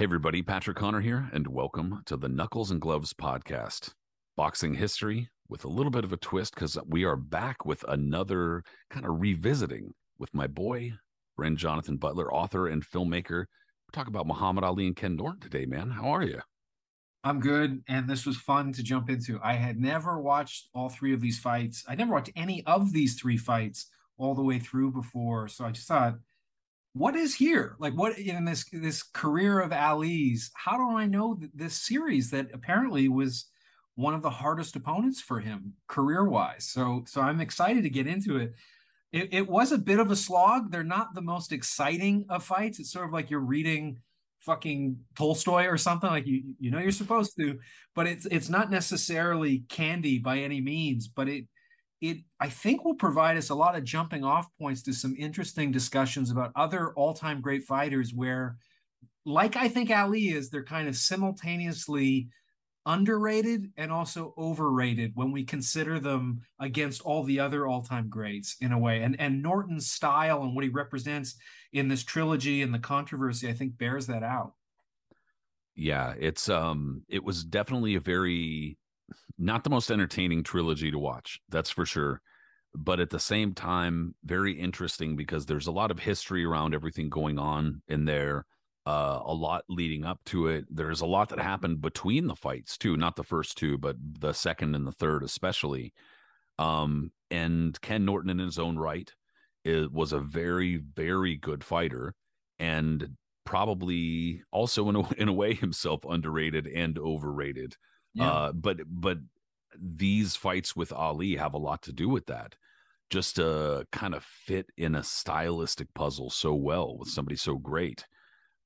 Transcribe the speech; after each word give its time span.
Hey, 0.00 0.04
everybody, 0.04 0.40
Patrick 0.40 0.78
Connor 0.78 1.02
here, 1.02 1.28
and 1.34 1.46
welcome 1.46 2.00
to 2.06 2.16
the 2.16 2.26
Knuckles 2.26 2.70
and 2.70 2.80
Gloves 2.80 3.12
podcast. 3.12 3.90
Boxing 4.34 4.72
history 4.72 5.28
with 5.50 5.66
a 5.66 5.68
little 5.68 5.90
bit 5.90 6.04
of 6.04 6.12
a 6.14 6.16
twist 6.16 6.54
because 6.54 6.78
we 6.88 7.04
are 7.04 7.16
back 7.16 7.66
with 7.66 7.84
another 7.86 8.62
kind 8.88 9.04
of 9.04 9.20
revisiting 9.20 9.92
with 10.18 10.32
my 10.32 10.46
boy, 10.46 10.94
Brin-Jonathan 11.36 11.98
Butler, 11.98 12.32
author 12.32 12.68
and 12.68 12.82
filmmaker. 12.82 13.40
We're 13.40 13.92
talking 13.92 14.14
about 14.14 14.26
Muhammad 14.26 14.64
Ali 14.64 14.86
and 14.86 14.96
Ken 14.96 15.16
Norton 15.16 15.40
today, 15.40 15.66
man. 15.66 15.90
How 15.90 16.08
are 16.08 16.22
you? 16.22 16.40
I'm 17.22 17.38
good, 17.38 17.82
and 17.86 18.08
this 18.08 18.24
was 18.24 18.38
fun 18.38 18.72
to 18.72 18.82
jump 18.82 19.10
into. 19.10 19.38
I 19.44 19.52
had 19.52 19.78
never 19.78 20.18
watched 20.18 20.70
all 20.72 20.88
three 20.88 21.12
of 21.12 21.20
these 21.20 21.38
fights. 21.38 21.84
I 21.86 21.94
never 21.94 22.14
watched 22.14 22.32
any 22.36 22.64
of 22.64 22.94
these 22.94 23.20
three 23.20 23.36
fights 23.36 23.90
all 24.16 24.34
the 24.34 24.42
way 24.42 24.60
through 24.60 24.92
before, 24.92 25.46
so 25.48 25.66
I 25.66 25.72
just 25.72 25.88
thought 25.88 26.14
what 26.92 27.14
is 27.14 27.34
here? 27.34 27.76
Like 27.78 27.94
what 27.94 28.18
in 28.18 28.44
this 28.44 28.64
this 28.72 29.02
career 29.02 29.60
of 29.60 29.72
ali's 29.72 30.50
how 30.54 30.76
do 30.76 30.96
i 30.96 31.06
know 31.06 31.38
this 31.54 31.76
series 31.76 32.30
that 32.30 32.48
apparently 32.52 33.08
was 33.08 33.46
one 33.94 34.14
of 34.14 34.22
the 34.22 34.30
hardest 34.30 34.76
opponents 34.76 35.20
for 35.20 35.40
him 35.40 35.74
career 35.86 36.24
wise 36.24 36.64
so 36.64 37.04
so 37.06 37.20
i'm 37.20 37.40
excited 37.40 37.82
to 37.82 37.90
get 37.90 38.06
into 38.06 38.38
it. 38.38 38.54
it 39.12 39.28
it 39.32 39.48
was 39.48 39.72
a 39.72 39.78
bit 39.78 39.98
of 40.00 40.10
a 40.10 40.16
slog. 40.16 40.70
They're 40.70 40.82
not 40.84 41.14
the 41.14 41.22
most 41.22 41.52
exciting 41.52 42.26
of 42.28 42.44
fights. 42.44 42.80
It's 42.80 42.92
sort 42.92 43.06
of 43.06 43.12
like 43.12 43.30
you're 43.30 43.40
reading 43.40 43.98
fucking 44.40 44.96
tolstoy 45.16 45.66
or 45.66 45.76
something 45.76 46.08
like 46.08 46.26
you 46.26 46.54
you 46.58 46.70
know 46.70 46.78
you're 46.78 46.90
supposed 46.90 47.36
to 47.36 47.58
but 47.94 48.06
it's 48.06 48.26
it's 48.26 48.48
not 48.48 48.70
necessarily 48.70 49.64
candy 49.68 50.18
by 50.18 50.38
any 50.38 50.62
means 50.62 51.08
but 51.08 51.28
it 51.28 51.44
it 52.00 52.18
I 52.38 52.48
think 52.48 52.84
will 52.84 52.94
provide 52.94 53.36
us 53.36 53.50
a 53.50 53.54
lot 53.54 53.76
of 53.76 53.84
jumping 53.84 54.24
off 54.24 54.48
points 54.58 54.82
to 54.84 54.92
some 54.92 55.14
interesting 55.18 55.70
discussions 55.70 56.30
about 56.30 56.52
other 56.56 56.92
all-time 56.94 57.40
great 57.40 57.64
fighters 57.64 58.14
where 58.14 58.56
like 59.26 59.56
I 59.56 59.68
think 59.68 59.90
Ali 59.90 60.28
is 60.28 60.48
they're 60.48 60.64
kind 60.64 60.88
of 60.88 60.96
simultaneously 60.96 62.28
underrated 62.86 63.70
and 63.76 63.92
also 63.92 64.32
overrated 64.38 65.12
when 65.14 65.30
we 65.30 65.44
consider 65.44 66.00
them 66.00 66.40
against 66.58 67.02
all 67.02 67.22
the 67.22 67.38
other 67.38 67.66
all-time 67.66 68.08
greats 68.08 68.56
in 68.62 68.72
a 68.72 68.78
way. 68.78 69.02
And 69.02 69.20
and 69.20 69.42
Norton's 69.42 69.90
style 69.90 70.42
and 70.42 70.54
what 70.54 70.64
he 70.64 70.70
represents 70.70 71.36
in 71.72 71.88
this 71.88 72.02
trilogy 72.02 72.62
and 72.62 72.72
the 72.72 72.78
controversy 72.78 73.48
I 73.48 73.52
think 73.52 73.76
bears 73.76 74.06
that 74.06 74.22
out. 74.22 74.54
Yeah 75.76 76.14
it's 76.18 76.48
um 76.48 77.02
it 77.08 77.22
was 77.22 77.44
definitely 77.44 77.94
a 77.94 78.00
very 78.00 78.78
not 79.38 79.64
the 79.64 79.70
most 79.70 79.90
entertaining 79.90 80.42
trilogy 80.42 80.90
to 80.90 80.98
watch, 80.98 81.40
that's 81.48 81.70
for 81.70 81.86
sure. 81.86 82.20
But 82.74 83.00
at 83.00 83.10
the 83.10 83.18
same 83.18 83.52
time, 83.54 84.14
very 84.24 84.52
interesting 84.52 85.16
because 85.16 85.46
there's 85.46 85.66
a 85.66 85.72
lot 85.72 85.90
of 85.90 85.98
history 85.98 86.44
around 86.44 86.74
everything 86.74 87.08
going 87.08 87.38
on 87.38 87.82
in 87.88 88.04
there. 88.04 88.46
Uh, 88.86 89.20
a 89.24 89.32
lot 89.32 89.64
leading 89.68 90.04
up 90.04 90.20
to 90.24 90.48
it. 90.48 90.64
There's 90.70 91.00
a 91.00 91.06
lot 91.06 91.28
that 91.28 91.38
happened 91.38 91.80
between 91.80 92.26
the 92.26 92.34
fights 92.34 92.78
too, 92.78 92.96
not 92.96 93.14
the 93.14 93.24
first 93.24 93.58
two, 93.58 93.76
but 93.76 93.96
the 94.18 94.32
second 94.32 94.74
and 94.74 94.86
the 94.86 94.92
third 94.92 95.22
especially. 95.22 95.92
Um, 96.58 97.12
and 97.30 97.78
Ken 97.80 98.04
Norton, 98.04 98.30
in 98.30 98.38
his 98.38 98.58
own 98.58 98.78
right, 98.78 99.12
it 99.64 99.92
was 99.92 100.12
a 100.12 100.20
very, 100.20 100.76
very 100.76 101.36
good 101.36 101.62
fighter, 101.62 102.14
and 102.58 103.16
probably 103.44 104.42
also 104.52 104.88
in 104.88 104.96
a 104.96 105.12
in 105.18 105.28
a 105.28 105.32
way 105.32 105.54
himself 105.54 106.04
underrated 106.08 106.66
and 106.66 106.98
overrated. 106.98 107.76
Yeah. 108.14 108.30
Uh, 108.30 108.52
but 108.52 108.78
but 108.86 109.18
these 109.78 110.36
fights 110.36 110.74
with 110.74 110.92
Ali 110.92 111.36
have 111.36 111.54
a 111.54 111.58
lot 111.58 111.82
to 111.82 111.92
do 111.92 112.08
with 112.08 112.26
that. 112.26 112.56
Just 113.10 113.36
to 113.36 113.86
kind 113.90 114.14
of 114.14 114.22
fit 114.22 114.66
in 114.76 114.94
a 114.94 115.02
stylistic 115.02 115.92
puzzle 115.94 116.30
so 116.30 116.54
well 116.54 116.96
with 116.96 117.08
somebody 117.08 117.36
so 117.36 117.56
great, 117.56 118.06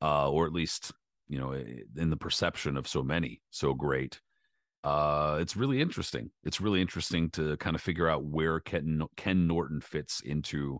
uh, 0.03 0.31
or 0.31 0.47
at 0.47 0.53
least 0.53 0.93
you 1.28 1.38
know 1.38 1.53
in 1.53 2.10
the 2.10 2.16
perception 2.16 2.77
of 2.77 2.87
so 2.87 3.03
many 3.03 3.41
so 3.50 3.72
great. 3.72 4.21
Uh, 4.82 5.38
it's 5.41 5.56
really 5.56 5.81
interesting. 5.81 6.31
It's 6.44 6.61
really 6.61 6.82
interesting 6.82 7.31
to 7.31 7.56
kind 7.56 7.75
of 7.75 7.81
figure 7.81 8.09
out 8.09 8.25
where 8.25 8.61
Ken 8.61 9.03
Ken 9.16 9.47
Norton 9.47 9.81
fits 9.81 10.21
into 10.21 10.78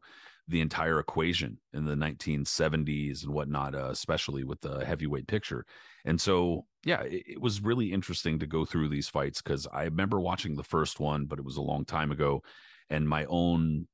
the 0.49 0.61
entire 0.61 1.01
equation 1.01 1.59
in 1.73 1.85
the 1.85 1.95
1970s 1.95 3.25
and 3.25 3.33
whatnot, 3.33 3.75
uh, 3.75 3.89
especially 3.91 4.45
with 4.45 4.61
the 4.61 4.85
heavyweight 4.85 5.27
picture. 5.27 5.65
And 6.05 6.21
so, 6.21 6.67
yeah, 6.85 7.03
it, 7.03 7.23
it 7.27 7.41
was 7.41 7.63
really 7.63 7.93
interesting 7.93 8.39
to 8.39 8.47
go 8.47 8.65
through 8.65 8.89
these 8.89 9.09
fights 9.09 9.41
because 9.41 9.67
I 9.73 9.85
remember 9.85 10.21
watching 10.21 10.55
the 10.55 10.63
first 10.63 11.01
one, 11.01 11.27
but 11.27 11.39
it 11.39 11.45
was 11.45 11.57
a 11.57 11.63
long 11.63 11.85
time 11.85 12.13
ago. 12.13 12.43
And 12.91 13.09
my 13.09 13.25
own 13.29 13.87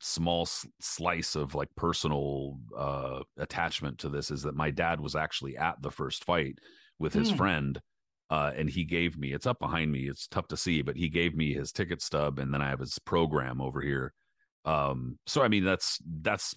small 0.00 0.46
slice 0.80 1.36
of 1.36 1.54
like 1.54 1.68
personal 1.76 2.58
uh, 2.76 3.20
attachment 3.38 3.98
to 3.98 4.08
this 4.08 4.30
is 4.30 4.42
that 4.42 4.56
my 4.56 4.70
dad 4.70 5.00
was 5.00 5.14
actually 5.14 5.56
at 5.56 5.80
the 5.80 5.90
first 5.90 6.24
fight 6.24 6.58
with 6.98 7.12
his 7.12 7.32
mm. 7.32 7.36
friend. 7.36 7.80
Uh, 8.30 8.50
and 8.56 8.70
he 8.70 8.84
gave 8.84 9.18
me 9.18 9.32
it's 9.34 9.46
up 9.46 9.58
behind 9.58 9.92
me 9.92 10.08
it's 10.08 10.26
tough 10.26 10.48
to 10.48 10.56
see 10.56 10.80
but 10.80 10.96
he 10.96 11.10
gave 11.10 11.36
me 11.36 11.52
his 11.52 11.70
ticket 11.70 12.00
stub 12.00 12.38
and 12.38 12.52
then 12.54 12.62
i 12.62 12.70
have 12.70 12.80
his 12.80 12.98
program 13.00 13.60
over 13.60 13.82
here 13.82 14.14
um 14.64 15.18
so 15.26 15.42
i 15.42 15.48
mean 15.48 15.64
that's 15.64 15.98
that's 16.22 16.54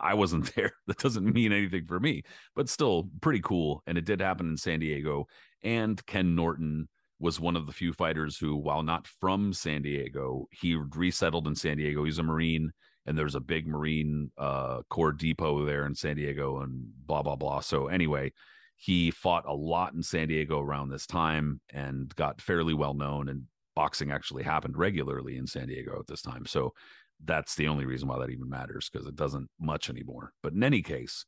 i 0.00 0.14
wasn't 0.14 0.54
there. 0.56 0.72
That 0.86 0.98
doesn't 0.98 1.32
mean 1.32 1.52
anything 1.52 1.86
for 1.86 2.00
me 2.00 2.22
but 2.54 2.68
still 2.68 3.08
pretty 3.20 3.40
cool. 3.40 3.82
And 3.86 3.96
it 3.98 4.04
did 4.04 4.20
happen 4.20 4.48
in 4.48 4.56
san 4.56 4.80
diego. 4.80 5.26
And 5.62 6.04
ken 6.06 6.34
norton 6.34 6.88
was 7.20 7.40
one 7.40 7.56
of 7.56 7.66
the 7.66 7.72
few 7.72 7.92
fighters 7.92 8.36
who 8.36 8.56
while 8.56 8.82
not 8.82 9.06
from 9.06 9.52
san 9.52 9.82
diego 9.82 10.46
he 10.50 10.74
resettled 10.74 11.46
in 11.46 11.54
san 11.54 11.76
diego. 11.76 12.04
He's 12.04 12.18
a 12.18 12.22
marine 12.22 12.72
and 13.06 13.16
there's 13.16 13.34
a 13.34 13.40
big 13.40 13.66
marine 13.66 14.30
uh 14.38 14.82
corps 14.90 15.12
depot 15.12 15.64
there 15.64 15.86
in 15.86 15.94
san 15.94 16.16
diego 16.16 16.60
and 16.60 16.84
blah 17.06 17.22
blah 17.22 17.36
blah. 17.36 17.60
So 17.60 17.86
anyway 17.88 18.32
he 18.76 19.10
fought 19.10 19.46
a 19.46 19.54
lot 19.54 19.94
in 19.94 20.02
san 20.02 20.28
diego 20.28 20.60
around 20.60 20.88
this 20.88 21.06
time 21.06 21.60
and 21.72 22.14
got 22.16 22.40
fairly 22.40 22.74
well 22.74 22.94
known 22.94 23.28
and 23.28 23.44
boxing 23.74 24.10
actually 24.12 24.42
happened 24.42 24.76
regularly 24.76 25.36
in 25.36 25.46
san 25.46 25.68
diego 25.68 25.98
at 25.98 26.06
this 26.06 26.22
time. 26.22 26.46
So 26.46 26.74
that's 27.24 27.54
the 27.54 27.68
only 27.68 27.86
reason 27.86 28.08
why 28.08 28.18
that 28.18 28.30
even 28.30 28.48
matters 28.48 28.88
because 28.90 29.06
it 29.06 29.16
doesn't 29.16 29.48
much 29.60 29.90
anymore. 29.90 30.32
But 30.42 30.52
in 30.52 30.62
any 30.62 30.82
case, 30.82 31.24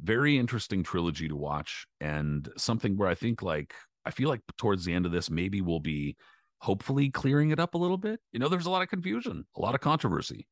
very 0.00 0.38
interesting 0.38 0.82
trilogy 0.82 1.28
to 1.28 1.36
watch 1.36 1.86
and 2.00 2.48
something 2.56 2.96
where 2.96 3.08
I 3.08 3.14
think 3.14 3.42
like 3.42 3.74
I 4.04 4.10
feel 4.10 4.28
like 4.28 4.40
towards 4.58 4.84
the 4.84 4.92
end 4.92 5.06
of 5.06 5.12
this 5.12 5.30
maybe 5.30 5.60
we'll 5.60 5.80
be 5.80 6.16
hopefully 6.58 7.10
clearing 7.10 7.50
it 7.50 7.60
up 7.60 7.74
a 7.74 7.78
little 7.78 7.98
bit. 7.98 8.20
You 8.32 8.38
know, 8.38 8.48
there's 8.48 8.66
a 8.66 8.70
lot 8.70 8.82
of 8.82 8.88
confusion, 8.88 9.44
a 9.56 9.60
lot 9.60 9.74
of 9.74 9.80
controversy. 9.80 10.46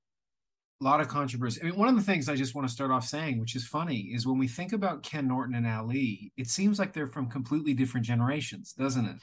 A 0.81 0.84
lot 0.84 1.00
of 1.00 1.09
controversy. 1.09 1.61
I 1.61 1.67
mean, 1.67 1.77
one 1.77 1.89
of 1.89 1.97
the 1.97 2.03
things 2.03 2.29
I 2.29 2.37
just 2.37 2.55
want 2.55 2.67
to 2.67 2.73
start 2.73 2.91
off 2.91 3.05
saying, 3.05 3.39
which 3.39 3.55
is 3.55 3.67
funny, 3.67 4.12
is 4.15 4.27
when 4.27 4.39
we 4.39 4.49
think 4.49 4.73
about 4.73 5.03
Ken 5.03 5.29
Norton 5.29 5.55
and 5.55 5.67
Ali, 5.67 6.33
it 6.39 6.49
seems 6.49 6.79
like 6.79 6.95
they're 6.95 7.06
from 7.06 7.29
completely 7.29 7.75
different 7.75 8.06
generations, 8.06 8.73
doesn't 8.73 9.05
it? 9.05 9.17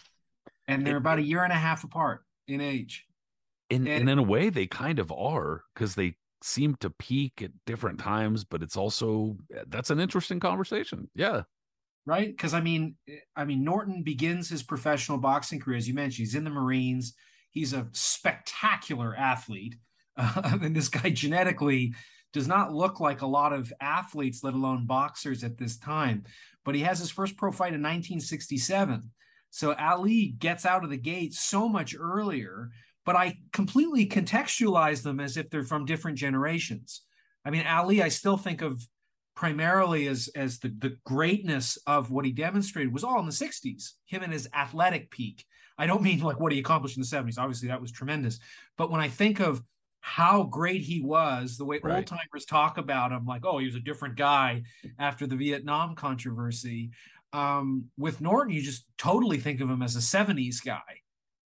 And 0.68 0.86
they're 0.86 0.98
about 0.98 1.18
a 1.18 1.24
year 1.24 1.44
and 1.44 1.52
a 1.52 1.58
half 1.58 1.84
apart 1.84 2.24
in 2.48 2.62
age 2.62 3.07
and, 3.70 3.88
and, 3.88 4.02
and 4.02 4.10
in 4.10 4.18
a 4.18 4.24
way 4.24 4.50
they 4.50 4.68
kind 4.68 5.00
of 5.00 5.12
are 5.12 5.64
because 5.74 5.96
they 5.96 6.16
seem 6.44 6.76
to 6.76 6.90
peak 6.90 7.42
at 7.42 7.52
different 7.66 8.00
times 8.00 8.44
but 8.44 8.62
it's 8.62 8.78
also 8.78 9.36
eh, 9.56 9.64
that's 9.68 9.90
an 9.90 10.00
interesting 10.00 10.40
conversation 10.40 11.10
yeah. 11.16 11.42
Right? 12.06 12.30
Because 12.30 12.54
i 12.54 12.62
mean 12.62 12.96
eh, 13.10 13.18
i 13.36 13.44
mean 13.44 13.64
norton 13.64 14.04
begins 14.04 14.50
his 14.50 14.64
professional 14.64 15.18
boxing 15.18 15.60
career 15.60 15.78
as 15.78 15.88
you 15.88 15.94
mentioned 15.94 16.26
he's 16.28 16.36
in 16.36 16.44
the 16.44 16.50
marines 16.50 17.14
he's 17.52 17.74
a 17.74 17.88
spectacular 17.92 19.16
athlete 19.16 19.76
uh, 20.16 20.58
and 20.62 20.76
this 20.76 20.90
guy 20.90 21.10
genetically 21.10 21.94
does 22.34 22.48
not 22.48 22.74
look 22.74 23.00
like 23.00 23.22
a 23.22 23.28
lot 23.28 23.52
of 23.54 23.74
athletes 23.82 24.44
let 24.44 24.54
alone 24.54 24.86
boxers 24.86 25.44
at 25.44 25.58
this 25.58 25.78
time 25.78 26.24
but 26.64 26.76
he 26.76 26.82
has 26.82 27.00
his 27.00 27.10
first 27.10 27.36
pro 27.36 27.52
fight 27.52 27.74
in 27.74 27.82
1967 27.82 29.10
so 29.50 29.74
ali 29.74 30.28
gets 30.28 30.66
out 30.66 30.84
of 30.84 30.90
the 30.90 30.98
gate 30.98 31.34
so 31.34 31.68
much 31.68 31.96
earlier 32.00 32.70
but 33.08 33.16
I 33.16 33.38
completely 33.54 34.06
contextualize 34.06 35.02
them 35.02 35.22
as 35.22 35.38
if 35.38 35.50
they're 35.50 35.64
from 35.64 35.86
different 35.86 36.18
generations. 36.18 37.04
I 37.46 37.52
mean, 37.52 37.66
Ali, 37.66 38.04
I 38.04 38.10
still 38.10 38.36
think 38.36 38.62
of 38.62 38.86
primarily 39.34 40.08
as 40.08 40.30
as 40.36 40.60
the 40.60 40.68
the 40.80 40.98
greatness 41.06 41.78
of 41.88 42.12
what 42.12 42.26
he 42.26 42.32
demonstrated 42.34 42.92
was 42.92 43.04
all 43.06 43.20
in 43.20 43.26
the 43.26 43.32
60s 43.32 43.92
him 44.08 44.24
and 44.24 44.34
his 44.34 44.50
athletic 44.52 45.12
peak 45.12 45.46
i 45.78 45.86
don't 45.86 46.02
mean 46.02 46.20
like 46.22 46.40
what 46.40 46.52
he 46.52 46.58
accomplished 46.58 46.98
in 46.98 47.02
the 47.02 47.08
70s 47.08 47.38
obviously 47.38 47.68
that 47.68 47.80
was 47.80 47.92
tremendous 47.92 48.40
but 48.80 48.90
when 48.90 49.00
i 49.00 49.08
think 49.08 49.40
of 49.40 49.62
how 50.02 50.42
great 50.42 50.82
he 50.82 51.02
was 51.02 51.56
the 51.56 51.66
way 51.66 51.80
Right. 51.84 51.98
old 51.98 52.08
timers 52.08 52.46
talk 52.48 52.80
about 52.80 53.12
him 53.12 53.28
like 53.28 53.46
oh 53.46 53.60
he 53.60 53.68
was 53.68 53.76
a 53.76 53.80
different 53.80 54.16
guy 54.16 54.64
after 54.98 55.28
the 55.28 55.36
vietnam 55.36 55.94
controversy 55.94 56.90
um 57.32 57.86
with 57.96 58.20
norton 58.22 58.56
you 58.56 58.64
just 58.64 58.88
totally 58.98 59.38
think 59.38 59.62
of 59.62 59.70
him 59.70 59.84
as 59.84 59.96
a 59.96 60.00
70s 60.00 60.66
guy 60.66 60.82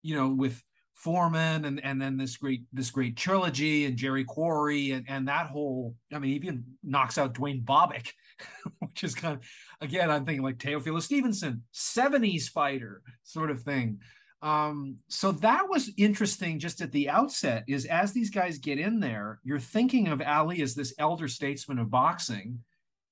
you 0.04 0.16
know 0.16 0.30
with 0.30 0.62
Foreman 1.02 1.66
and 1.66 1.84
and 1.84 2.00
then 2.00 2.16
this 2.16 2.38
great 2.38 2.62
this 2.72 2.92
great 2.92 3.18
trilogy 3.18 3.86
and 3.86 3.98
Jerry 3.98 4.24
Quarry 4.24 4.92
and 4.92 5.06
and 5.10 5.28
that 5.28 5.48
whole 5.48 5.96
I 6.14 6.20
mean 6.20 6.34
even 6.34 6.64
knocks 6.84 7.18
out 7.18 7.34
Duane 7.34 7.64
Bobick, 7.64 8.12
which 8.80 9.04
is 9.04 9.16
kind 9.16 9.36
of 9.36 9.42
again 9.82 10.12
I'm 10.12 10.26
thinking 10.26 10.44
like 10.44 10.58
Teofilo 10.58 11.02
Stevenson, 11.02 11.64
70s 11.74 12.50
fighter 12.50 13.02
sort 13.24 13.50
of 13.50 13.62
thing. 13.62 14.00
Um, 14.44 14.98
so 15.08 15.32
that 15.34 15.70
was 15.70 15.92
interesting 15.98 16.60
just 16.60 16.82
at 16.82 16.92
the 16.92 17.10
outset 17.10 17.64
is 17.68 17.86
as 17.86 18.12
these 18.12 18.32
guys 18.32 18.58
get 18.58 18.80
in 18.80 19.00
there, 19.00 19.40
you're 19.44 19.60
thinking 19.60 20.08
of 20.08 20.22
Ali 20.22 20.62
as 20.62 20.76
this 20.76 20.94
elder 20.98 21.28
statesman 21.28 21.80
of 21.80 21.92
boxing, 21.92 22.60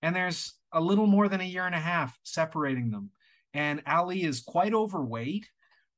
and 0.01 0.15
there's 0.15 0.53
a 0.73 0.81
little 0.81 1.07
more 1.07 1.27
than 1.27 1.41
a 1.41 1.45
year 1.45 1.65
and 1.65 1.75
a 1.75 1.79
half 1.79 2.17
separating 2.23 2.91
them. 2.91 3.09
And 3.53 3.81
Ali 3.87 4.23
is 4.23 4.41
quite 4.41 4.73
overweight 4.73 5.47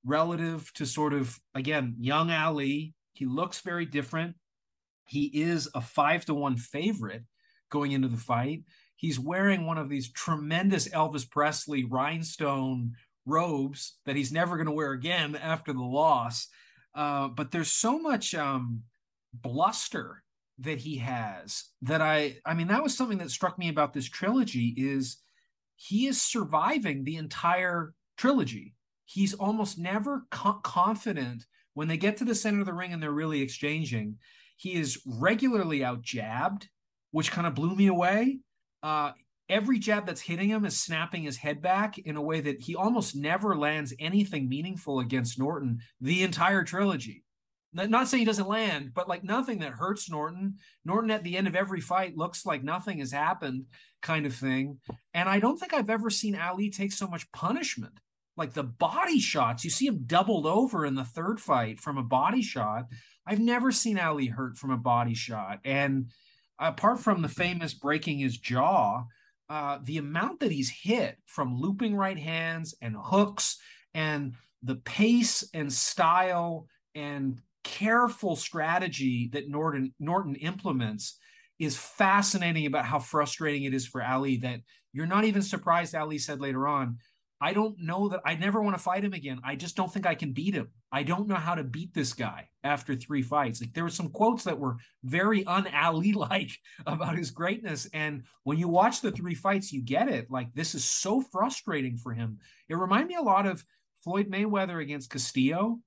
relative 0.06 0.72
to 0.74 0.86
sort 0.86 1.14
of 1.14 1.38
again 1.56 1.96
young 2.00 2.32
Ali. 2.32 2.94
He 3.14 3.26
looks 3.26 3.62
very 3.62 3.86
different. 3.86 4.36
He 5.06 5.26
is 5.26 5.70
a 5.76 5.82
five 5.82 6.26
to 6.26 6.34
one 6.34 6.58
favorite 6.58 7.24
going 7.70 7.92
into 7.92 8.08
the 8.08 8.18
fight. 8.18 8.64
He's 8.96 9.20
wearing 9.20 9.66
one 9.66 9.78
of 9.78 9.90
these 9.90 10.12
tremendous 10.12 10.88
Elvis 10.90 11.30
Presley 11.30 11.84
rhinestone 11.84 12.94
robes 13.26 13.98
that 14.06 14.16
he's 14.16 14.32
never 14.32 14.58
going 14.58 14.68
to 14.68 14.74
wear 14.74 14.92
again 14.92 15.36
after 15.36 15.74
the 15.74 15.82
loss. 15.82 16.48
Uh, 16.94 17.28
but 17.28 17.52
there's 17.52 17.72
so 17.72 18.00
much 18.00 18.36
um, 18.36 18.84
bluster 19.34 20.24
that 20.60 20.80
he 20.80 20.98
has 20.98 21.66
that 21.82 22.02
I 22.02 22.38
I 22.46 22.54
mean 22.54 22.68
that 22.68 22.84
was 22.84 22.96
something 22.96 23.18
that 23.18 23.32
struck 23.32 23.58
me 23.58 23.70
about 23.70 23.94
this 23.94 24.08
trilogy 24.08 24.76
is 24.78 25.18
he 25.76 26.06
is 26.06 26.22
surviving 26.22 27.04
the 27.04 27.18
entire 27.18 27.94
trilogy 28.18 28.76
he's 29.06 29.34
almost 29.34 29.78
never 29.78 30.26
co- 30.32 30.60
confident 30.64 31.46
when 31.74 31.88
they 31.88 31.98
get 31.98 32.18
to 32.18 32.26
the 32.26 32.36
center 32.36 32.60
of 32.60 32.66
the 32.66 32.74
ring 32.74 32.94
and 32.94 33.02
they're 33.02 33.12
really 33.12 33.42
exchanging. 33.42 34.18
He 34.58 34.74
is 34.74 35.02
regularly 35.06 35.84
out 35.84 36.02
jabbed, 36.02 36.70
which 37.12 37.32
kind 37.32 37.48
of 37.48 37.56
blew 37.56 37.76
me 37.76 37.88
away. 37.88 38.40
Uh, 38.84 39.12
every 39.50 39.80
jab 39.80 40.06
that's 40.06 40.22
hitting 40.22 40.50
him 40.50 40.66
is 40.66 40.80
snapping 40.80 41.24
his 41.24 41.38
head 41.38 41.62
back 41.62 41.98
in 41.98 42.16
a 42.16 42.22
way 42.22 42.42
that 42.42 42.62
he 42.62 42.76
almost 42.76 43.16
never 43.16 43.56
lands 43.56 43.94
anything 44.00 44.48
meaningful 44.48 45.00
against 45.00 45.40
Norton 45.40 45.80
the 46.00 46.24
entire 46.24 46.64
trilogy. 46.64 47.24
Not, 47.74 48.10
saying 48.10 48.20
he 48.20 48.26
doesn't 48.26 48.50
land, 48.50 48.92
but 48.94 49.08
like 49.08 49.24
nothing 49.24 49.60
that 49.60 49.72
hurts 49.72 50.10
Norton. 50.10 50.56
Norton 50.84 51.10
at 51.10 51.24
the 51.24 51.38
end 51.38 51.48
of 51.48 51.56
every 51.56 51.80
fight 51.80 52.18
looks 52.18 52.46
like 52.46 52.64
nothing 52.64 53.00
has 53.00 53.14
happened, 53.14 53.66
kind 54.02 54.26
of 54.26 54.36
thing. 54.36 54.80
And 55.14 55.30
I 55.30 55.40
don't 55.40 55.58
think 55.58 55.74
I've 55.74 55.90
ever 55.90 56.10
seen 56.10 56.36
Ali 56.36 56.70
take 56.70 56.92
so 56.92 57.08
much 57.08 57.32
punishment 57.32 57.98
like 58.38 58.54
the 58.54 58.64
body 58.64 59.20
shots. 59.20 59.64
You 59.64 59.70
see 59.70 59.88
him 59.88 60.04
doubled 60.06 60.46
over 60.46 60.86
in 60.86 60.96
the 60.96 61.04
third 61.04 61.40
fight 61.40 61.80
from 61.80 61.98
a 61.98 62.04
body 62.04 62.42
shot. 62.42 62.86
I've 63.26 63.40
never 63.40 63.72
seen 63.72 64.00
Ali 64.00 64.28
hurt 64.28 64.58
from 64.58 64.72
a 64.72 64.78
body 64.78 65.14
shot. 65.14 65.60
And 65.64 66.08
apart 66.60 67.00
from 67.00 67.22
the 67.22 67.30
famous 67.30 67.74
breaking 67.74 68.20
his 68.20 68.38
jaw, 68.38 69.04
uh, 69.50 69.80
the 69.84 69.98
amount 69.98 70.40
that 70.40 70.52
he's 70.52 70.70
hit 70.70 71.18
from 71.26 71.60
looping 71.60 71.96
right 71.96 72.18
hands 72.18 72.74
and 72.82 72.96
hooks 72.98 73.58
and 73.94 74.34
the 74.64 74.76
pace 74.76 75.44
and 75.54 75.72
style 75.72 76.68
and 76.96 77.42
careful 77.64 78.36
strategy 78.36 79.30
that 79.34 79.50
Norton 79.50 79.94
Norton 80.00 80.36
implements 80.36 81.18
is 81.60 81.78
fascinating 81.78 82.66
about 82.66 82.86
how 82.86 82.98
frustrating 82.98 83.66
it 83.66 83.74
is 83.74 83.86
for 83.86 84.04
Ali 84.04 84.38
that 84.38 84.62
you're 84.94 85.06
not 85.06 85.26
even 85.26 85.42
surprised 85.42 85.96
Ali 85.96 86.18
said 86.18 86.40
later 86.40 86.68
on 86.68 86.98
I 87.44 87.54
don't 87.54 87.80
know 87.80 88.08
that 88.10 88.22
I 88.24 88.36
never 88.36 88.62
want 88.62 88.78
to 88.78 88.84
fight 88.84 89.04
him 89.04 89.14
again. 89.14 89.40
I 89.44 89.56
just 89.56 89.76
don't 89.76 89.92
think 89.92 90.06
I 90.06 90.14
can 90.14 90.32
beat 90.32 90.54
him. 90.54 90.70
I 90.92 91.02
don't 91.02 91.28
know 91.28 91.36
how 91.36 91.56
to 91.56 91.64
beat 91.64 91.92
this 91.92 92.14
guy 92.14 92.50
after 92.64 92.94
three 92.94 93.24
fights. 93.24 93.60
Like 93.60 93.74
there 93.74 93.84
were 93.84 93.90
some 93.90 94.10
quotes 94.10 94.44
that 94.44 94.60
were 94.60 94.78
very 95.04 95.44
un-Ali 95.46 96.14
like 96.14 96.52
about 96.86 97.18
his 97.18 97.32
greatness. 97.32 97.88
And 97.94 98.24
when 98.44 98.60
you 98.60 98.68
watch 98.68 99.02
the 99.02 99.12
three 99.12 99.34
fights, 99.34 99.74
you 99.74 99.82
get 99.82 100.08
it. 100.08 100.30
Like 100.30 100.54
this 100.54 100.76
is 100.76 100.86
so 100.86 101.20
frustrating 101.20 101.98
for 101.98 102.14
him. 102.14 102.38
It 102.70 102.76
reminded 102.76 103.08
me 103.08 103.16
a 103.16 103.24
lot 103.24 103.48
of 103.48 103.66
Floyd 104.04 104.30
Mayweather 104.30 104.80
against 104.80 105.10
Castillo. 105.10 105.80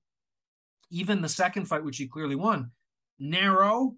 Even 0.91 1.21
the 1.21 1.29
second 1.29 1.65
fight, 1.65 1.85
which 1.85 1.97
he 1.97 2.07
clearly 2.07 2.35
won, 2.35 2.71
narrow, 3.17 3.95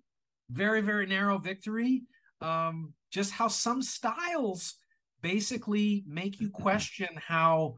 very, 0.52 0.82
very 0.82 1.08
narrow 1.08 1.40
victory. 1.40 2.04
Um, 2.40 2.94
just 3.10 3.32
how 3.32 3.48
some 3.48 3.82
styles 3.82 4.76
basically 5.22 6.04
make 6.08 6.40
you 6.40 6.48
mm-hmm. 6.50 6.62
question 6.64 7.10
how 7.16 7.76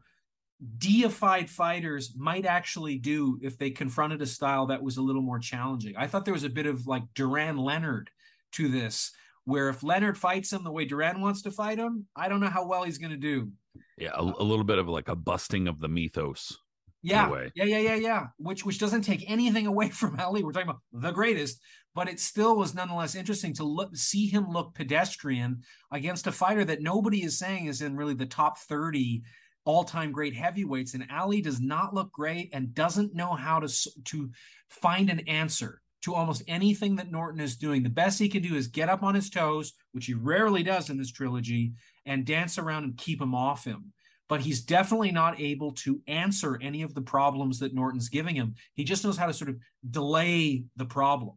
deified 0.78 1.48
fighters 1.48 2.14
might 2.16 2.44
actually 2.44 2.98
do 2.98 3.38
if 3.42 3.56
they 3.56 3.70
confronted 3.70 4.20
a 4.20 4.26
style 4.26 4.66
that 4.66 4.82
was 4.82 4.98
a 4.98 5.02
little 5.02 5.22
more 5.22 5.38
challenging. 5.38 5.94
I 5.96 6.06
thought 6.06 6.24
there 6.24 6.34
was 6.34 6.44
a 6.44 6.50
bit 6.50 6.66
of 6.66 6.86
like 6.86 7.02
Duran 7.14 7.56
Leonard 7.56 8.10
to 8.52 8.68
this, 8.68 9.12
where 9.44 9.68
if 9.70 9.82
Leonard 9.82 10.18
fights 10.18 10.52
him 10.52 10.64
the 10.64 10.72
way 10.72 10.84
Duran 10.84 11.20
wants 11.20 11.42
to 11.42 11.50
fight 11.50 11.78
him, 11.78 12.06
I 12.14 12.28
don't 12.28 12.40
know 12.40 12.48
how 12.48 12.66
well 12.66 12.82
he's 12.82 12.98
going 12.98 13.12
to 13.12 13.16
do. 13.16 13.50
Yeah, 13.96 14.10
a, 14.14 14.22
a 14.22 14.44
little 14.44 14.64
bit 14.64 14.78
of 14.78 14.88
like 14.88 15.08
a 15.08 15.16
busting 15.16 15.66
of 15.66 15.80
the 15.80 15.88
mythos. 15.88 16.56
Yeah, 17.02 17.30
yeah, 17.54 17.64
yeah, 17.64 17.78
yeah, 17.78 17.94
yeah. 17.94 18.26
Which 18.36 18.64
which 18.64 18.78
doesn't 18.78 19.02
take 19.02 19.28
anything 19.30 19.66
away 19.66 19.88
from 19.90 20.18
Ali. 20.20 20.42
We're 20.42 20.52
talking 20.52 20.68
about 20.68 20.82
the 20.92 21.12
greatest, 21.12 21.60
but 21.94 22.08
it 22.08 22.20
still 22.20 22.56
was 22.56 22.74
nonetheless 22.74 23.14
interesting 23.14 23.54
to 23.54 23.64
look 23.64 23.96
see 23.96 24.26
him 24.26 24.50
look 24.50 24.74
pedestrian 24.74 25.62
against 25.90 26.26
a 26.26 26.32
fighter 26.32 26.64
that 26.64 26.82
nobody 26.82 27.24
is 27.24 27.38
saying 27.38 27.66
is 27.66 27.82
in 27.82 27.96
really 27.96 28.14
the 28.14 28.26
top 28.26 28.58
30 28.58 29.22
all-time 29.66 30.10
great 30.10 30.34
heavyweights 30.34 30.94
and 30.94 31.06
Ali 31.12 31.42
does 31.42 31.60
not 31.60 31.94
look 31.94 32.10
great 32.12 32.48
and 32.54 32.74
doesn't 32.74 33.14
know 33.14 33.34
how 33.34 33.60
to 33.60 33.68
to 34.04 34.30
find 34.68 35.10
an 35.10 35.20
answer 35.20 35.80
to 36.02 36.14
almost 36.14 36.42
anything 36.48 36.96
that 36.96 37.10
Norton 37.10 37.40
is 37.40 37.56
doing. 37.56 37.82
The 37.82 37.90
best 37.90 38.18
he 38.18 38.28
can 38.28 38.42
do 38.42 38.54
is 38.54 38.68
get 38.68 38.88
up 38.88 39.02
on 39.02 39.14
his 39.14 39.28
toes, 39.28 39.74
which 39.92 40.06
he 40.06 40.14
rarely 40.14 40.62
does 40.62 40.88
in 40.88 40.96
this 40.96 41.12
trilogy, 41.12 41.72
and 42.06 42.24
dance 42.24 42.58
around 42.58 42.84
and 42.84 42.96
keep 42.96 43.20
him 43.20 43.34
off 43.34 43.64
him. 43.64 43.92
But 44.30 44.40
he's 44.40 44.62
definitely 44.62 45.10
not 45.10 45.38
able 45.38 45.72
to 45.72 46.00
answer 46.06 46.58
any 46.62 46.80
of 46.80 46.94
the 46.94 47.02
problems 47.02 47.58
that 47.58 47.74
Norton's 47.74 48.08
giving 48.08 48.36
him. 48.36 48.54
He 48.74 48.84
just 48.84 49.04
knows 49.04 49.18
how 49.18 49.26
to 49.26 49.34
sort 49.34 49.50
of 49.50 49.56
delay 49.90 50.64
the 50.76 50.86
problem 50.86 51.36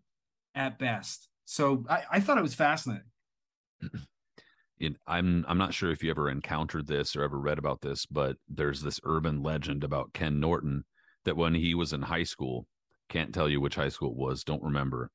at 0.55 0.79
best. 0.79 1.27
So 1.43 1.85
I, 1.89 2.03
I 2.11 2.19
thought 2.21 2.37
it 2.37 2.43
was 2.43 2.55
fascinating. 2.55 3.09
It, 4.79 4.97
I'm 5.07 5.45
I'm 5.47 5.59
not 5.59 5.73
sure 5.73 5.91
if 5.91 6.03
you 6.03 6.09
ever 6.09 6.29
encountered 6.29 6.87
this 6.87 7.15
or 7.15 7.23
ever 7.23 7.39
read 7.39 7.59
about 7.59 7.79
this, 7.79 8.05
but 8.05 8.35
there's 8.49 8.81
this 8.81 8.99
urban 9.05 9.41
legend 9.41 9.83
about 9.83 10.11
Ken 10.13 10.39
Norton 10.39 10.83
that 11.23 11.37
when 11.37 11.53
he 11.53 11.73
was 11.73 11.93
in 11.93 12.01
high 12.01 12.23
school, 12.23 12.67
can't 13.07 13.33
tell 13.33 13.47
you 13.47 13.61
which 13.61 13.75
high 13.75 13.89
school 13.89 14.09
it 14.09 14.17
was, 14.17 14.43
don't 14.43 14.63
remember, 14.63 15.09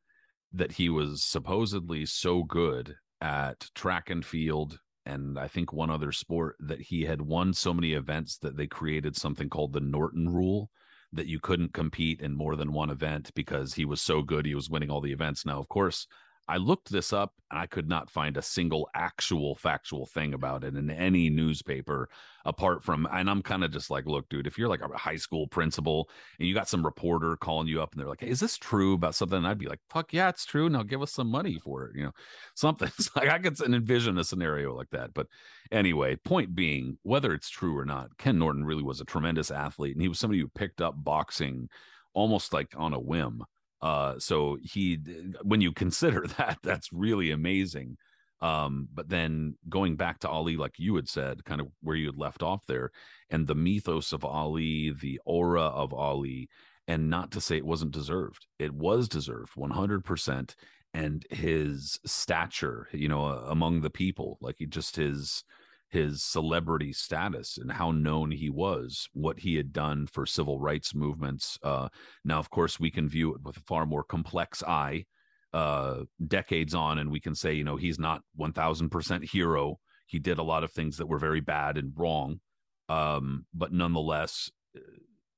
that 0.53 0.73
he 0.73 0.89
was 0.89 1.23
supposedly 1.23 2.07
so 2.07 2.45
good 2.45 2.95
at 3.21 3.69
track 3.75 4.09
and 4.09 4.25
field 4.25 4.79
and 5.09 5.39
I 5.39 5.49
think 5.49 5.73
one 5.73 5.91
other 5.91 6.13
sport 6.13 6.57
that 6.61 6.81
he 6.81 7.03
had 7.03 7.23
won 7.23 7.55
so 7.55 7.73
many 7.73 7.95
events 7.95 8.39
that 8.39 8.57
they 8.57 8.67
created 8.67 9.17
something 9.17 9.49
called 9.49 9.73
the 9.73 9.81
Norton 9.81 10.29
rule 10.29 10.71
that 11.13 11.27
you 11.27 11.41
couldn't 11.41 11.73
compete 11.73 12.21
in 12.21 12.35
more 12.35 12.55
than 12.55 12.73
one 12.73 12.91
event 12.91 13.33
because 13.35 13.75
he 13.75 13.87
was 13.87 14.03
so 14.03 14.23
good 14.23 14.45
he 14.45 14.55
was 14.55 14.69
winning 14.69 14.91
all 14.91 15.01
the 15.01 15.13
events. 15.13 15.47
Now, 15.47 15.59
of 15.59 15.69
course, 15.69 16.07
I 16.49 16.57
looked 16.57 16.91
this 16.91 17.13
up 17.13 17.35
and 17.51 17.61
I 17.61 17.67
could 17.67 17.89
not 17.89 18.11
find 18.11 18.37
a 18.37 18.43
single 18.43 18.89
actual 18.95 19.55
factual 19.55 20.07
thing 20.07 20.33
about 20.33 20.65
it 20.65 20.77
in 20.77 20.91
any 20.91 21.29
newspaper 21.29 22.09
apart 22.47 22.83
from 22.83 23.07
and 23.13 23.29
I'm 23.29 23.43
kind 23.43 23.63
of 23.63 23.71
just 23.71 23.91
like, 23.91 24.07
look, 24.07 24.29
dude, 24.31 24.47
if 24.47 24.57
you're 24.57 24.69
like 24.69 24.81
a 24.81 24.97
high 24.97 25.17
school 25.17 25.47
principal 25.47 26.09
and 26.39 26.49
you 26.49 26.55
got 26.55 26.69
some 26.69 26.85
reporter 26.85 27.37
calling 27.37 27.69
you 27.69 27.83
up 27.83 27.93
and 27.93 28.01
they're 28.01 28.09
like, 28.09 28.23
hey, 28.23 28.29
is 28.29 28.41
this 28.41 28.57
true 28.57 28.95
about 28.95 29.15
something? 29.15 29.37
And 29.37 29.47
I'd 29.47 29.59
be 29.59 29.67
like, 29.67 29.81
fuck 29.91 30.15
yeah, 30.15 30.31
it's 30.31 30.47
true. 30.47 30.71
Now 30.71 30.83
give 30.83 31.03
us 31.03 31.13
some 31.13 31.29
money 31.29 31.59
for 31.63 31.85
it, 31.85 31.97
you 31.97 32.05
know, 32.05 32.13
something. 32.55 32.91
It's 32.99 33.15
like 33.15 33.29
I 33.29 33.39
could 33.39 33.61
envision 33.61 34.17
a 34.17 34.25
scenario 34.25 34.75
like 34.75 34.91
that. 34.91 35.13
But 35.13 35.27
anyway, 35.71 36.17
point 36.17 36.55
being, 36.55 36.97
whether 37.03 37.35
it's 37.35 37.51
true 37.51 37.77
or 37.77 37.85
not, 37.85 38.17
Ken 38.17 38.39
Norton 38.39 38.65
really 38.65 38.83
was 38.83 39.01
a 39.01 39.05
tremendous 39.05 39.51
athlete 39.51 39.95
and 39.95 40.03
he 40.03 40.09
was 40.09 40.19
somebody 40.19 40.41
who 40.41 40.49
picked 40.49 40.81
up 40.81 40.95
boxing 40.97 41.69
almost 42.15 42.53
like 42.55 42.73
on 42.77 42.95
a 42.95 42.99
whim. 42.99 43.45
Uh, 43.81 44.19
so 44.19 44.59
he, 44.63 44.99
when 45.43 45.61
you 45.61 45.73
consider 45.73 46.27
that, 46.39 46.59
that's 46.63 46.93
really 46.93 47.31
amazing. 47.31 47.97
Um, 48.41 48.89
but 48.95 49.09
then 49.09 49.57
going 49.69 49.97
back 49.97 50.21
to 50.21 50.29
Ali, 50.29 50.57
like 50.57 50.79
you 50.79 50.95
had 50.95 51.09
said, 51.09 51.45
kind 51.45 51.61
of 51.61 51.69
where 51.83 51.97
you 51.97 52.07
had 52.07 52.19
left 52.19 52.43
off 52.43 52.63
there, 52.67 52.91
and 53.31 53.47
the 53.47 53.55
mythos 53.55 54.13
of 54.13 54.25
Ali, 54.25 54.93
the 54.93 55.21
aura 55.25 55.63
of 55.63 55.93
Ali, 55.93 56.49
and 56.87 57.11
not 57.11 57.33
to 57.33 57.41
say 57.41 57.57
it 57.57 57.67
wasn't 57.67 57.91
deserved, 57.91 58.47
it 58.59 58.73
was 58.73 59.09
deserved 59.09 59.53
100%. 59.57 60.55
and 60.95 61.27
his 61.31 61.99
stature, 62.07 62.89
you 62.93 63.09
know, 63.09 63.25
among 63.25 63.81
the 63.83 63.91
people, 63.91 64.39
like 64.41 64.57
he 64.59 64.67
just 64.67 64.97
his 64.97 65.45
his 65.91 66.23
celebrity 66.23 66.93
status 66.93 67.59
and 67.59 67.73
how 67.73 67.91
known 67.91 68.31
he 68.31 68.51
was, 68.51 69.09
what 69.13 69.41
he 69.41 69.57
had 69.57 69.73
done 69.73 70.07
for 70.07 70.27
civil 70.27 70.61
rights 70.61 70.95
movements. 70.95 71.59
Uh, 71.63 71.89
now, 72.25 72.39
of 72.39 72.51
course, 72.51 72.79
we 72.79 72.91
can 72.91 73.09
view 73.09 73.35
it 73.35 73.43
with 73.43 73.57
a 73.57 73.61
far 73.61 73.87
more 73.87 74.05
complex 74.05 74.63
eye 74.63 75.05
uh, 75.53 76.01
decades 76.27 76.75
on, 76.75 76.99
and 76.99 77.11
we 77.11 77.21
can 77.21 77.35
say, 77.35 77.55
you 77.55 77.65
know, 77.65 77.77
he's 77.77 77.99
not 77.99 78.23
1000% 78.39 79.25
hero. 79.25 79.79
He 80.07 80.19
did 80.19 80.39
a 80.39 80.43
lot 80.43 80.65
of 80.65 80.73
things 80.73 80.99
that 80.99 81.07
were 81.07 81.19
very 81.19 81.41
bad 81.41 81.79
and 81.79 81.93
wrong. 81.97 82.41
Um, 82.89 83.47
but 83.55 83.73
nonetheless, 83.73 84.51
uh, 84.77 84.81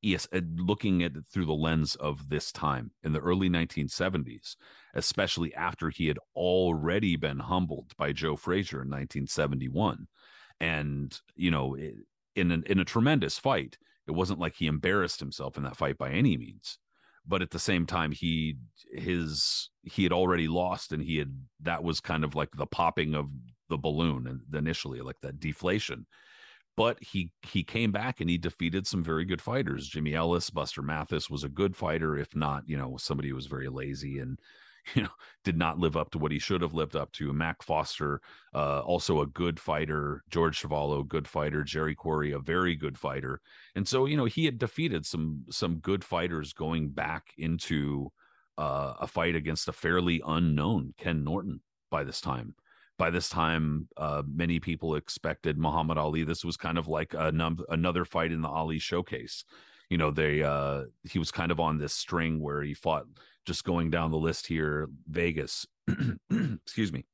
yes, 0.02 0.26
uh, 0.32 0.40
looking 0.56 1.02
at 1.02 1.16
it 1.16 1.24
through 1.32 1.46
the 1.46 1.52
lens 1.52 1.94
of 1.96 2.28
this 2.28 2.50
time 2.50 2.90
in 3.04 3.12
the 3.12 3.20
early 3.20 3.48
1970s, 3.48 4.56
especially 4.94 5.54
after 5.54 5.90
he 5.90 6.08
had 6.08 6.18
already 6.34 7.16
been 7.16 7.38
humbled 7.38 7.92
by 7.96 8.12
Joe 8.12 8.36
Frazier 8.36 8.82
in 8.82 8.88
1971 8.88 10.08
and 10.60 11.20
you 11.36 11.50
know 11.50 11.76
in 12.36 12.50
an, 12.50 12.62
in 12.66 12.78
a 12.78 12.84
tremendous 12.84 13.38
fight 13.38 13.78
it 14.06 14.12
wasn't 14.12 14.38
like 14.38 14.54
he 14.56 14.66
embarrassed 14.66 15.20
himself 15.20 15.56
in 15.56 15.62
that 15.62 15.76
fight 15.76 15.98
by 15.98 16.10
any 16.10 16.36
means 16.36 16.78
but 17.26 17.42
at 17.42 17.50
the 17.50 17.58
same 17.58 17.86
time 17.86 18.12
he 18.12 18.56
his 18.92 19.70
he 19.82 20.02
had 20.02 20.12
already 20.12 20.48
lost 20.48 20.92
and 20.92 21.02
he 21.02 21.18
had 21.18 21.32
that 21.60 21.82
was 21.82 22.00
kind 22.00 22.24
of 22.24 22.34
like 22.34 22.50
the 22.56 22.66
popping 22.66 23.14
of 23.14 23.28
the 23.68 23.78
balloon 23.78 24.26
and 24.26 24.40
initially 24.54 25.00
like 25.00 25.20
that 25.22 25.40
deflation 25.40 26.06
but 26.76 26.96
he 27.02 27.30
he 27.42 27.62
came 27.62 27.92
back 27.92 28.20
and 28.20 28.30
he 28.30 28.38
defeated 28.38 28.86
some 28.86 29.04
very 29.04 29.24
good 29.24 29.42
fighters. 29.42 29.88
Jimmy 29.88 30.14
ellis 30.14 30.50
buster 30.50 30.82
mathis 30.82 31.28
was 31.28 31.44
a 31.44 31.48
good 31.48 31.76
fighter 31.76 32.16
if 32.16 32.34
not 32.34 32.62
you 32.66 32.76
know 32.76 32.96
somebody 32.96 33.28
who 33.28 33.34
was 33.34 33.46
very 33.46 33.68
lazy 33.68 34.18
and 34.18 34.38
you 34.94 35.02
know, 35.02 35.08
did 35.44 35.56
not 35.56 35.78
live 35.78 35.96
up 35.96 36.10
to 36.10 36.18
what 36.18 36.32
he 36.32 36.38
should 36.38 36.62
have 36.62 36.74
lived 36.74 36.96
up 36.96 37.12
to. 37.12 37.32
Mac 37.32 37.62
Foster, 37.62 38.20
uh, 38.54 38.80
also 38.80 39.20
a 39.20 39.26
good 39.26 39.58
fighter. 39.58 40.22
George 40.30 40.60
Chuvalo, 40.60 41.06
good 41.06 41.26
fighter. 41.26 41.62
Jerry 41.62 41.94
Quarry, 41.94 42.32
a 42.32 42.38
very 42.38 42.74
good 42.74 42.98
fighter. 42.98 43.40
And 43.74 43.86
so, 43.86 44.06
you 44.06 44.16
know, 44.16 44.24
he 44.24 44.44
had 44.44 44.58
defeated 44.58 45.06
some 45.06 45.44
some 45.50 45.76
good 45.76 46.04
fighters 46.04 46.52
going 46.52 46.90
back 46.90 47.28
into 47.38 48.10
uh, 48.58 48.94
a 49.00 49.06
fight 49.06 49.34
against 49.34 49.68
a 49.68 49.72
fairly 49.72 50.22
unknown 50.26 50.94
Ken 50.98 51.24
Norton 51.24 51.60
by 51.90 52.04
this 52.04 52.20
time. 52.20 52.54
By 52.98 53.08
this 53.08 53.30
time, 53.30 53.88
uh, 53.96 54.22
many 54.30 54.60
people 54.60 54.94
expected 54.94 55.56
Muhammad 55.56 55.96
Ali. 55.96 56.22
This 56.22 56.44
was 56.44 56.58
kind 56.58 56.76
of 56.76 56.86
like 56.86 57.14
a 57.14 57.32
num- 57.32 57.64
another 57.70 58.04
fight 58.04 58.30
in 58.30 58.42
the 58.42 58.48
Ali 58.48 58.78
showcase 58.78 59.44
you 59.90 59.98
know 59.98 60.10
they 60.10 60.42
uh 60.42 60.84
he 61.02 61.18
was 61.18 61.30
kind 61.30 61.50
of 61.50 61.60
on 61.60 61.76
this 61.76 61.92
string 61.92 62.40
where 62.40 62.62
he 62.62 62.72
fought 62.72 63.04
just 63.50 63.64
going 63.64 63.90
down 63.90 64.12
the 64.12 64.16
list 64.16 64.46
here 64.46 64.88
Vegas, 65.08 65.66
excuse 66.30 66.92
me, 66.92 67.04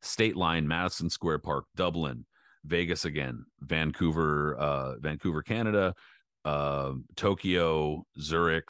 State 0.00 0.36
Line, 0.36 0.68
Madison 0.68 1.10
Square 1.10 1.40
Park, 1.40 1.64
Dublin, 1.74 2.26
Vegas 2.64 3.04
again, 3.06 3.44
Vancouver, 3.60 4.54
uh, 4.56 4.98
Vancouver, 5.00 5.42
Canada, 5.42 5.96
uh, 6.44 6.92
Tokyo, 7.16 8.04
Zurich, 8.20 8.68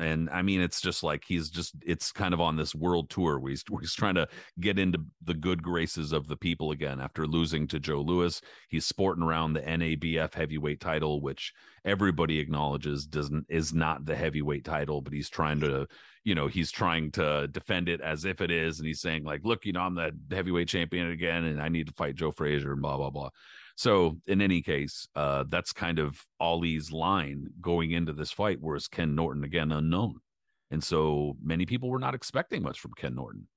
and 0.00 0.28
I 0.30 0.42
mean, 0.42 0.60
it's 0.60 0.80
just 0.80 1.02
like 1.02 1.22
he's 1.26 1.50
just 1.50 1.74
it's 1.86 2.12
kind 2.12 2.34
of 2.34 2.40
on 2.40 2.56
this 2.56 2.74
world 2.74 3.10
tour 3.10 3.38
where 3.38 3.50
he's, 3.50 3.64
where 3.68 3.80
he's 3.80 3.94
trying 3.94 4.16
to 4.16 4.28
get 4.60 4.78
into 4.78 5.00
the 5.22 5.34
good 5.34 5.62
graces 5.62 6.12
of 6.12 6.26
the 6.26 6.36
people 6.36 6.70
again 6.72 7.00
after 7.00 7.26
losing 7.26 7.66
to 7.68 7.80
Joe 7.80 8.00
Lewis. 8.00 8.40
He's 8.68 8.86
sporting 8.86 9.22
around 9.22 9.52
the 9.52 9.62
NABF 9.62 10.34
heavyweight 10.34 10.80
title, 10.80 11.20
which 11.20 11.52
everybody 11.84 12.38
acknowledges 12.38 13.06
doesn't 13.06 13.46
is 13.48 13.72
not 13.72 14.04
the 14.04 14.16
heavyweight 14.16 14.64
title, 14.64 15.00
but 15.00 15.12
he's 15.12 15.30
trying 15.30 15.60
to, 15.60 15.86
you 16.24 16.34
know, 16.34 16.46
he's 16.46 16.70
trying 16.70 17.10
to 17.12 17.48
defend 17.48 17.88
it 17.88 18.00
as 18.00 18.24
if 18.24 18.40
it 18.40 18.50
is, 18.50 18.78
and 18.78 18.86
he's 18.86 19.00
saying 19.00 19.24
like, 19.24 19.40
look, 19.44 19.64
you 19.64 19.72
know, 19.72 19.80
I'm 19.80 19.94
the 19.94 20.12
heavyweight 20.30 20.68
champion 20.68 21.10
again, 21.10 21.44
and 21.44 21.60
I 21.60 21.68
need 21.68 21.86
to 21.86 21.94
fight 21.94 22.16
Joe 22.16 22.30
Frazier 22.32 22.72
and 22.72 22.82
blah 22.82 22.96
blah 22.96 23.10
blah. 23.10 23.30
So 23.76 24.18
in 24.26 24.40
any 24.40 24.62
case, 24.62 25.06
uh, 25.16 25.44
that's 25.48 25.72
kind 25.72 25.98
of 25.98 26.24
Ali's 26.38 26.92
line 26.92 27.48
going 27.60 27.90
into 27.90 28.12
this 28.12 28.30
fight, 28.30 28.58
whereas 28.60 28.86
Ken 28.86 29.14
Norton 29.14 29.44
again 29.44 29.72
unknown, 29.72 30.20
and 30.70 30.82
so 30.82 31.36
many 31.42 31.66
people 31.66 31.90
were 31.90 31.98
not 31.98 32.14
expecting 32.14 32.62
much 32.62 32.78
from 32.78 32.92
Ken 32.96 33.14
Norton. 33.14 33.48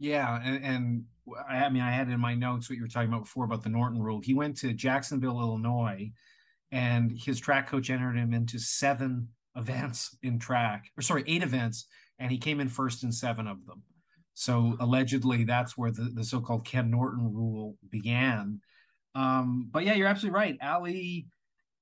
Yeah, 0.00 0.40
and, 0.44 0.64
and 0.64 1.04
I 1.48 1.68
mean, 1.68 1.82
I 1.82 1.90
had 1.90 2.08
in 2.08 2.20
my 2.20 2.34
notes 2.34 2.68
what 2.68 2.76
you 2.76 2.82
were 2.82 2.88
talking 2.88 3.08
about 3.08 3.24
before 3.24 3.44
about 3.44 3.62
the 3.62 3.68
Norton 3.68 4.00
rule. 4.00 4.20
He 4.20 4.34
went 4.34 4.56
to 4.58 4.72
Jacksonville, 4.72 5.40
Illinois, 5.40 6.10
and 6.70 7.12
his 7.16 7.40
track 7.40 7.68
coach 7.68 7.90
entered 7.90 8.16
him 8.16 8.34
into 8.34 8.58
seven 8.58 9.28
events 9.56 10.16
in 10.22 10.38
track, 10.38 10.90
or 10.96 11.02
sorry, 11.02 11.24
eight 11.26 11.42
events, 11.42 11.86
and 12.18 12.30
he 12.30 12.38
came 12.38 12.60
in 12.60 12.68
first 12.68 13.04
in 13.04 13.12
seven 13.12 13.46
of 13.46 13.64
them. 13.66 13.82
So 14.34 14.76
allegedly, 14.78 15.44
that's 15.44 15.76
where 15.76 15.90
the, 15.90 16.10
the 16.14 16.24
so-called 16.24 16.64
Ken 16.64 16.90
Norton 16.90 17.32
rule 17.32 17.76
began. 17.90 18.60
Um, 19.14 19.68
but 19.70 19.84
yeah, 19.84 19.94
you're 19.94 20.08
absolutely 20.08 20.38
right. 20.38 20.58
Ali, 20.62 21.26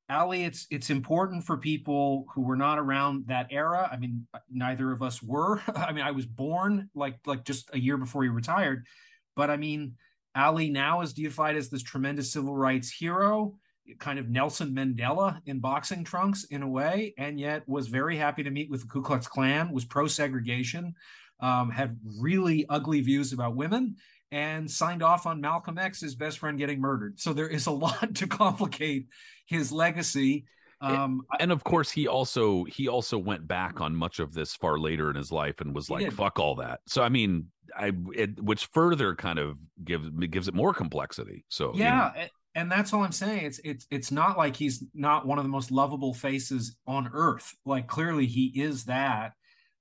Ali, 0.09 0.45
it's 0.45 0.66
it's 0.71 0.90
important 0.90 1.45
for 1.45 1.56
people 1.56 2.26
who 2.35 2.42
were 2.42 2.56
not 2.56 2.78
around 2.78 3.26
that 3.26 3.49
era. 3.50 3.88
I 3.90 3.97
mean, 3.97 4.26
neither 4.50 4.92
of 4.92 5.02
us 5.02 5.23
were. 5.23 5.61
I 5.75 5.92
mean, 5.92 6.04
I 6.04 6.12
was 6.12 6.26
born 6.26 6.90
like 6.95 7.18
like 7.26 7.45
just 7.45 7.71
a 7.73 7.78
year 7.78 7.97
before 7.97 8.23
he 8.23 8.28
retired. 8.28 8.87
But 9.35 9.50
I 9.50 9.56
mean, 9.56 9.97
Ali 10.35 10.71
now 10.71 11.00
is 11.00 11.12
deified 11.12 11.56
as 11.56 11.71
this 11.71 11.83
tremendous 11.83 12.33
civil 12.33 12.54
rights 12.54 12.90
hero, 12.90 13.59
kind 13.99 14.18
of 14.18 14.28
Nelson 14.28 14.75
Mandela 14.75 15.40
in 15.47 15.61
boxing 15.61 16.04
trunks 16.04 16.45
in 16.45 16.62
a 16.62 16.68
way, 16.68 17.14
and 17.18 17.40
yet 17.40 17.68
was 17.68 17.88
very 17.88 18.16
happy 18.16 18.42
to 18.42 18.50
meet 18.50 18.71
with 18.71 18.83
the 18.83 18.87
Ku 18.87 19.02
Klux 19.02 19.26
Klan, 19.26 19.73
was 19.73 19.85
pro 19.85 20.06
segregation, 20.06 20.95
um, 21.40 21.71
had 21.71 21.99
really 22.21 22.66
ugly 22.68 23.00
views 23.00 23.33
about 23.33 23.56
women, 23.56 23.97
and 24.37 24.71
signed 24.71 25.02
off 25.02 25.25
on 25.25 25.40
Malcolm 25.40 25.78
X, 25.78 26.02
his 26.02 26.14
best 26.14 26.38
friend, 26.38 26.59
getting 26.59 26.78
murdered. 26.78 27.19
So 27.19 27.33
there 27.33 27.49
is 27.49 27.66
a 27.66 27.71
lot 27.73 28.16
to 28.16 28.26
complicate 28.26 29.07
his 29.47 29.73
legacy. 29.73 30.45
Um, 30.83 31.23
and 31.40 31.50
of 31.50 31.64
course, 31.64 31.90
he 31.90 32.07
also 32.07 32.64
he 32.64 32.87
also 32.87 33.16
went 33.16 33.49
back 33.49 33.81
on 33.81 33.97
much 33.97 34.19
of 34.19 34.35
this 34.35 34.55
far 34.55 34.78
later 34.78 35.09
in 35.09 35.16
his 35.16 35.33
life 35.33 35.62
and 35.62 35.75
was 35.75 35.88
like. 35.88 36.12
"Fuck 36.12 36.38
all 36.38 36.57
that." 36.57 36.81
So 36.87 37.02
I 37.02 37.09
mean, 37.09 37.47
I 37.75 37.93
it, 38.14 38.38
which 38.43 38.66
further 38.66 39.14
kind 39.14 39.38
of 39.38 39.57
gives 39.83 40.11
gives 40.28 40.49
it 40.49 40.55
more 40.55 40.75
complexity. 40.75 41.47
So 41.49 41.73
yeah, 41.75 42.12
you 42.12 42.21
know. 42.21 42.26
and 42.57 42.71
that's 42.71 42.93
all 42.93 43.05
I'm 43.05 43.12
saying. 43.12 43.47
It's 43.47 43.59
it's 43.64 43.87
it's 43.90 44.12
not 44.12 44.37
like 44.37 44.55
he's 44.55 44.85
not 44.93 45.26
one 45.26 45.38
of 45.38 45.45
the 45.47 45.50
most 45.50 45.71
lovable 45.71 46.12
faces 46.12 46.76
on 46.87 47.09
earth. 47.11 47.55
Like 47.64 47.87
clearly 47.87 48.26
he 48.26 48.52
is 48.55 48.85
that. 48.85 49.33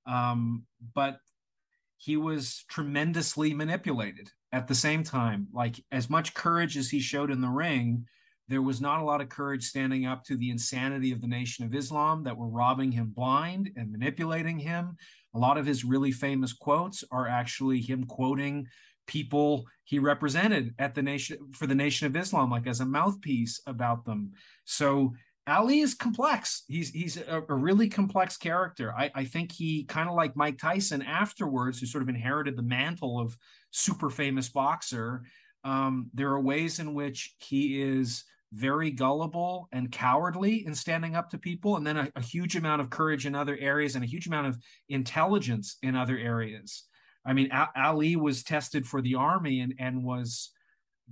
Um, 0.06 0.64
but 0.94 1.18
he 1.96 2.16
was 2.16 2.64
tremendously 2.68 3.54
manipulated 3.54 4.30
at 4.52 4.68
the 4.68 4.74
same 4.74 5.02
time. 5.02 5.48
Like 5.52 5.82
as 5.92 6.10
much 6.10 6.34
courage 6.34 6.76
as 6.76 6.90
he 6.90 7.00
showed 7.00 7.30
in 7.30 7.40
the 7.40 7.48
ring, 7.48 8.06
there 8.48 8.62
was 8.62 8.80
not 8.80 9.00
a 9.00 9.04
lot 9.04 9.20
of 9.20 9.28
courage 9.28 9.64
standing 9.64 10.06
up 10.06 10.24
to 10.24 10.36
the 10.36 10.50
insanity 10.50 11.10
of 11.10 11.20
the 11.20 11.26
Nation 11.26 11.64
of 11.64 11.74
Islam 11.74 12.22
that 12.24 12.36
were 12.36 12.48
robbing 12.48 12.92
him 12.92 13.12
blind 13.14 13.70
and 13.76 13.90
manipulating 13.90 14.58
him. 14.58 14.96
A 15.34 15.38
lot 15.38 15.58
of 15.58 15.66
his 15.66 15.84
really 15.84 16.12
famous 16.12 16.52
quotes 16.52 17.02
are 17.10 17.26
actually 17.26 17.80
him 17.80 18.04
quoting 18.04 18.68
people 19.06 19.64
he 19.84 19.98
represented 19.98 20.74
at 20.78 20.94
the 20.94 21.02
nation 21.02 21.38
for 21.52 21.66
the 21.66 21.74
Nation 21.74 22.06
of 22.06 22.16
Islam, 22.16 22.50
like 22.50 22.66
as 22.66 22.80
a 22.80 22.86
mouthpiece 22.86 23.60
about 23.66 24.04
them. 24.04 24.32
So 24.64 25.14
Ali 25.48 25.80
is 25.80 25.94
complex. 25.94 26.64
He's 26.66 26.90
he's 26.90 27.16
a, 27.16 27.42
a 27.48 27.54
really 27.54 27.88
complex 27.88 28.36
character. 28.36 28.92
I, 28.96 29.10
I 29.14 29.24
think 29.24 29.52
he 29.52 29.84
kind 29.84 30.08
of 30.08 30.16
like 30.16 30.36
Mike 30.36 30.58
Tyson 30.58 31.02
afterwards, 31.02 31.78
who 31.78 31.86
sort 31.86 32.02
of 32.02 32.08
inherited 32.08 32.56
the 32.56 32.62
mantle 32.62 33.20
of 33.20 33.36
super 33.70 34.10
famous 34.10 34.48
boxer. 34.48 35.22
Um, 35.64 36.10
there 36.14 36.30
are 36.30 36.40
ways 36.40 36.78
in 36.78 36.94
which 36.94 37.34
he 37.38 37.80
is 37.80 38.24
very 38.52 38.90
gullible 38.90 39.68
and 39.72 39.90
cowardly 39.90 40.66
in 40.66 40.74
standing 40.74 41.14
up 41.14 41.30
to 41.30 41.38
people, 41.38 41.76
and 41.76 41.86
then 41.86 41.96
a, 41.96 42.08
a 42.16 42.20
huge 42.20 42.56
amount 42.56 42.80
of 42.80 42.90
courage 42.90 43.26
in 43.26 43.34
other 43.34 43.56
areas 43.60 43.94
and 43.94 44.04
a 44.04 44.08
huge 44.08 44.26
amount 44.26 44.46
of 44.48 44.58
intelligence 44.88 45.76
in 45.82 45.94
other 45.94 46.18
areas. 46.18 46.84
I 47.24 47.32
mean, 47.32 47.50
a- 47.52 47.70
Ali 47.76 48.16
was 48.16 48.42
tested 48.42 48.86
for 48.86 49.00
the 49.00 49.14
army 49.14 49.60
and 49.60 49.74
and 49.78 50.02
was 50.02 50.50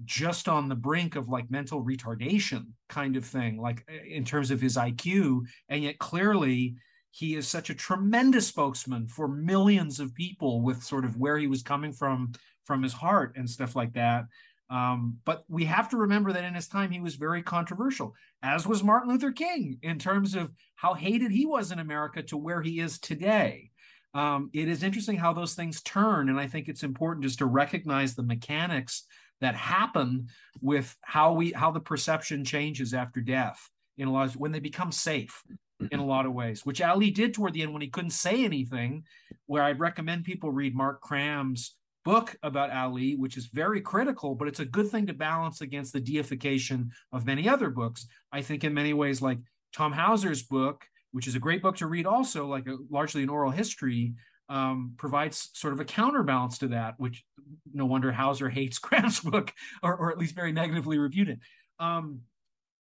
just 0.05 0.49
on 0.49 0.69
the 0.69 0.75
brink 0.75 1.17
of 1.17 1.29
like 1.29 1.51
mental 1.51 1.85
retardation 1.85 2.67
kind 2.89 3.17
of 3.17 3.25
thing, 3.25 3.61
like 3.61 3.87
in 4.07 4.25
terms 4.25 4.51
of 4.51 4.61
his 4.61 4.77
IQ. 4.77 5.43
And 5.69 5.85
yet 5.85 5.99
clearly 5.99 6.77
he 7.11 7.37
is 7.37 7.47
such 7.47 7.71
a 7.71 7.75
tremendous 7.75 8.49
spokesman 8.49 9.07
for 9.07 9.29
millions 9.29 10.01
of 10.01 10.15
people 10.15 10.63
with 10.63 10.83
sort 10.83 11.05
of 11.05 11.17
where 11.17 11.39
he 11.39 11.47
was 11.47 11.63
coming 11.63 11.93
from 11.93 12.33
from 12.65 12.83
his 12.83 12.93
heart 12.93 13.35
and 13.37 13.49
stuff 13.49 13.77
like 13.77 13.93
that. 13.93 14.25
Um, 14.71 15.19
but 15.25 15.45
we 15.49 15.67
have 15.67 15.91
to 15.91 15.97
remember 15.97 16.33
that 16.33 16.45
in 16.45 16.55
his 16.55 16.67
time 16.67 16.91
he 16.91 17.01
was 17.01 17.15
very 17.15 17.43
controversial, 17.43 18.15
as 18.43 18.67
was 18.67 18.83
Martin 18.83 19.11
Luther 19.11 19.31
King 19.31 19.79
in 19.83 19.99
terms 19.99 20.35
of 20.35 20.51
how 20.75 20.95
hated 20.95 21.31
he 21.31 21.47
was 21.47 21.71
in 21.71 21.79
America 21.79 22.23
to 22.25 22.37
where 22.37 22.63
he 22.63 22.81
is 22.81 22.99
today. 22.99 23.71
Um, 24.15 24.51
it 24.53 24.69
is 24.69 24.83
interesting 24.83 25.17
how 25.17 25.33
those 25.33 25.55
things 25.55 25.83
turn, 25.83 26.29
and 26.29 26.41
I 26.41 26.47
think 26.47 26.69
it's 26.69 26.83
important 26.83 27.25
just 27.25 27.39
to 27.39 27.47
recognize 27.47 28.15
the 28.15 28.23
mechanics 28.23 29.05
that 29.41 29.55
happen 29.55 30.29
with 30.61 30.97
how 31.03 31.33
we 31.33 31.53
how 31.53 31.71
the 31.71 31.81
perception 31.81 32.45
changes 32.45 32.95
after 32.95 33.21
death 33.21 33.69
in 33.99 34.09
a 34.09 34.13
lot 34.13 34.29
of, 34.29 34.37
when 34.37 34.53
they 34.53 34.61
become 34.61 34.93
safe 34.93 35.43
in 35.91 35.99
a 35.99 36.05
lot 36.05 36.27
of 36.27 36.33
ways, 36.33 36.65
which 36.65 36.81
Ali 36.81 37.11
did 37.11 37.35
toward 37.35 37.53
the 37.53 37.63
end 37.63 37.73
when 37.73 37.83
he 37.83 37.89
couldn't 37.89 38.11
say 38.11 38.45
anything. 38.45 39.05
Where 39.47 39.63
I'd 39.63 39.81
recommend 39.81 40.25
people 40.25 40.51
read 40.51 40.75
Mark 40.75 41.03
Kram's 41.03 41.77
book 42.05 42.37
about 42.43 42.71
Ali, 42.71 43.17
which 43.17 43.37
is 43.37 43.47
very 43.47 43.81
critical, 43.81 44.35
but 44.35 44.49
it's 44.49 44.61
a 44.61 44.65
good 44.65 44.89
thing 44.89 45.07
to 45.07 45.13
balance 45.13 45.61
against 45.61 45.93
the 45.93 46.01
deification 46.01 46.91
of 47.13 47.27
many 47.27 47.49
other 47.49 47.71
books. 47.71 48.07
I 48.33 48.43
think 48.43 48.65
in 48.65 48.75
many 48.75 48.93
ways, 48.93 49.21
like 49.21 49.39
Tom 49.73 49.93
Hauser's 49.93 50.43
book, 50.43 50.87
which 51.13 51.27
is 51.27 51.35
a 51.35 51.41
great 51.41 51.63
book 51.63 51.77
to 51.77 51.87
read, 51.87 52.07
also 52.07 52.47
like 52.47 52.67
a, 52.67 52.77
largely 52.91 53.23
an 53.23 53.29
oral 53.29 53.51
history, 53.51 54.15
um, 54.49 54.93
provides 54.97 55.51
sort 55.55 55.73
of 55.73 55.81
a 55.81 55.85
counterbalance 55.85 56.59
to 56.59 56.69
that, 56.69 56.95
which 56.99 57.25
no 57.73 57.87
wonder 57.87 58.13
Hauser 58.13 58.49
hates 58.49 58.79
Kram's 58.81 59.21
book, 59.21 59.53
or, 59.83 59.95
or 59.97 60.11
at 60.11 60.19
least 60.19 60.35
very 60.35 60.53
negatively 60.53 60.99
reviewed 60.99 61.29
it. 61.29 61.39
Um, 61.79 62.21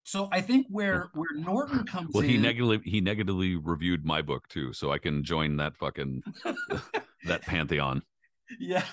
so 0.04 0.28
I 0.30 0.42
think 0.42 0.66
where 0.68 1.08
where 1.14 1.34
Norton 1.34 1.84
comes 1.86 2.10
well, 2.12 2.24
in, 2.24 2.30
he 2.30 2.36
negatively 2.36 2.80
he 2.84 3.00
negatively 3.00 3.56
reviewed 3.56 4.04
my 4.04 4.20
book 4.20 4.46
too, 4.48 4.72
so 4.72 4.92
I 4.92 4.98
can 4.98 5.24
join 5.24 5.56
that 5.56 5.76
fucking 5.78 6.22
that 7.24 7.42
pantheon. 7.42 8.02
Yeah. 8.60 8.84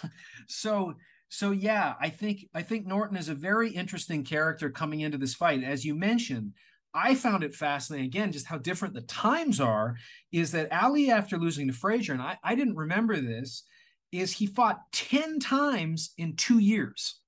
So 0.47 0.95
so 1.27 1.51
yeah, 1.51 1.95
I 1.99 2.09
think 2.09 2.45
I 2.53 2.61
think 2.61 2.85
Norton 2.85 3.17
is 3.17 3.29
a 3.29 3.35
very 3.35 3.71
interesting 3.71 4.23
character 4.23 4.69
coming 4.69 5.01
into 5.01 5.17
this 5.17 5.35
fight. 5.35 5.63
As 5.63 5.83
you 5.83 5.95
mentioned, 5.95 6.53
I 6.93 7.15
found 7.15 7.43
it 7.43 7.55
fascinating 7.55 8.07
again, 8.07 8.31
just 8.31 8.47
how 8.47 8.57
different 8.57 8.93
the 8.93 9.01
times 9.01 9.59
are. 9.59 9.95
Is 10.31 10.51
that 10.51 10.71
Ali 10.71 11.11
after 11.11 11.37
losing 11.37 11.67
to 11.67 11.73
Frazier, 11.73 12.13
and 12.13 12.21
I, 12.21 12.37
I 12.43 12.55
didn't 12.55 12.75
remember 12.75 13.19
this, 13.19 13.63
is 14.11 14.31
he 14.33 14.45
fought 14.45 14.91
10 14.91 15.39
times 15.39 16.11
in 16.17 16.35
two 16.35 16.59
years. 16.59 17.19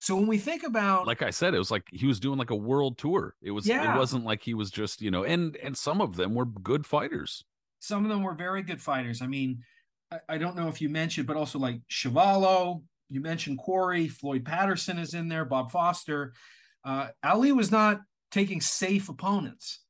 So 0.00 0.16
when 0.16 0.26
we 0.26 0.38
think 0.38 0.64
about 0.64 1.06
like 1.06 1.22
I 1.22 1.30
said, 1.30 1.54
it 1.54 1.58
was 1.58 1.70
like 1.70 1.84
he 1.92 2.06
was 2.06 2.18
doing 2.18 2.38
like 2.38 2.50
a 2.50 2.56
world 2.56 2.98
tour. 2.98 3.34
It 3.40 3.52
was 3.52 3.66
Yeah. 3.66 3.94
it 3.94 3.98
wasn't 3.98 4.24
like 4.24 4.42
he 4.42 4.54
was 4.54 4.70
just, 4.70 5.00
you 5.00 5.10
know, 5.12 5.22
and 5.24 5.56
and 5.56 5.76
some 5.76 6.00
of 6.00 6.16
them 6.16 6.34
were 6.34 6.46
good 6.46 6.84
fighters. 6.86 7.44
some 7.78 8.04
of 8.04 8.10
them 8.10 8.22
were 8.22 8.34
very 8.34 8.62
good 8.62 8.80
fighters. 8.80 9.22
I 9.22 9.26
mean, 9.26 9.62
I, 10.12 10.18
I 10.28 10.38
don't 10.38 10.56
know 10.56 10.68
if 10.68 10.80
you 10.80 10.88
mentioned, 10.88 11.26
but 11.26 11.36
also 11.36 11.58
like 11.58 11.80
Chuvalo, 11.90 12.82
you 13.10 13.20
mentioned 13.20 13.58
Quarry, 13.58 14.08
Floyd 14.08 14.44
Patterson 14.44 14.98
is 14.98 15.14
in 15.14 15.28
there, 15.28 15.44
Bob 15.44 15.70
Foster. 15.70 16.32
Uh, 16.84 17.08
Ali 17.24 17.52
was 17.52 17.70
not 17.70 18.00
taking 18.32 18.60
safe 18.60 19.08
opponents. 19.08 19.80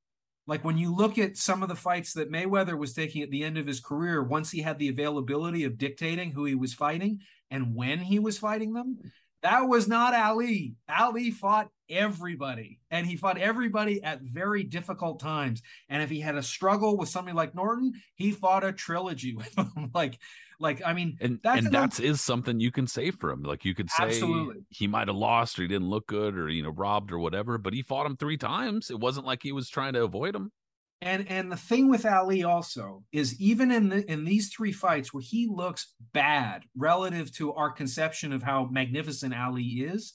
Like 0.47 0.65
when 0.65 0.77
you 0.77 0.95
look 0.95 1.19
at 1.19 1.37
some 1.37 1.63
of 1.63 1.69
the 1.69 1.77
fights 1.77 2.13
that 2.15 2.31
Mayweather 2.31 2.77
was 2.77 2.95
taking 2.95 3.23
at 3.23 3.31
the 3.31 3.45
end 3.45 3.59
of 3.59 3.67
his 3.67 3.81
career, 3.81 4.23
once 4.23 4.51
he 4.51 4.61
had 4.63 4.79
the 4.79 4.89
availability 4.89 5.65
of 5.65 5.79
dictating 5.79 6.33
who 6.33 6.45
he 6.45 6.55
was 6.55 6.75
fighting 6.75 7.21
and 7.51 7.75
when 7.75 7.99
he 7.99 8.19
was 8.19 8.39
fighting 8.39 8.73
them, 8.73 8.99
that 9.43 9.69
was 9.69 9.89
not 9.89 10.15
Ali. 10.15 10.77
Ali 10.89 11.31
fought 11.31 11.69
everybody, 11.91 12.79
and 12.91 13.07
he 13.07 13.17
fought 13.17 13.39
everybody 13.39 14.03
at 14.03 14.23
very 14.23 14.63
difficult 14.63 15.21
times. 15.21 15.63
And 15.89 16.03
if 16.03 16.11
he 16.11 16.21
had 16.21 16.37
a 16.37 16.43
struggle 16.43 16.97
with 16.97 17.09
somebody 17.09 17.37
like 17.37 17.55
Norton, 17.55 17.93
he 18.15 18.31
fought 18.31 18.65
a 18.65 18.73
trilogy 18.73 19.35
with 19.37 19.57
him. 19.59 19.91
like, 19.95 20.19
like 20.63 20.81
I 20.85 20.95
mean, 20.95 21.19
And 21.21 21.39
That's 21.43 21.59
and 21.59 21.67
an- 21.67 21.73
that's 21.73 22.01
is 22.01 22.21
something 22.21 22.61
you 22.61 22.71
can 22.71 22.87
say 22.87 23.11
for 23.11 23.31
him. 23.31 23.43
Like 23.43 23.65
you 23.65 23.75
could 23.75 23.91
say 23.91 24.05
Absolutely. 24.05 24.63
he 24.71 24.87
might 24.87 25.09
have 25.09 25.17
lost 25.17 25.59
or 25.59 25.63
he 25.63 25.69
didn't 25.69 25.89
look 25.91 26.07
good 26.07 26.39
or 26.39 26.49
you 26.49 26.63
know 26.63 26.71
robbed 26.71 27.13
or 27.13 27.19
whatever, 27.19 27.59
but 27.59 27.75
he 27.75 27.83
fought 27.83 28.07
him 28.07 28.17
three 28.17 28.39
times. 28.39 28.91
It 28.91 28.99
wasn't 29.01 29.27
like 29.27 29.43
he 29.43 29.53
was 29.53 29.69
trying 29.69 29.93
to 29.95 30.05
avoid 30.05 30.35
him. 30.35 30.51
And 31.03 31.29
and 31.29 31.51
the 31.51 31.57
thing 31.57 31.91
with 31.91 32.07
Ali 32.07 32.45
also 32.45 33.03
is 33.13 33.39
even 33.41 33.73
in 33.73 33.89
the 33.89 34.11
in 34.11 34.25
these 34.25 34.51
three 34.55 34.73
fights 34.73 35.13
where 35.13 35.23
he 35.23 35.49
looks 35.51 35.95
bad 36.13 36.63
relative 36.77 37.33
to 37.35 37.53
our 37.55 37.71
conception 37.73 38.33
of 38.33 38.43
how 38.45 38.69
magnificent 38.71 39.35
Ali 39.35 39.65
is, 39.65 40.15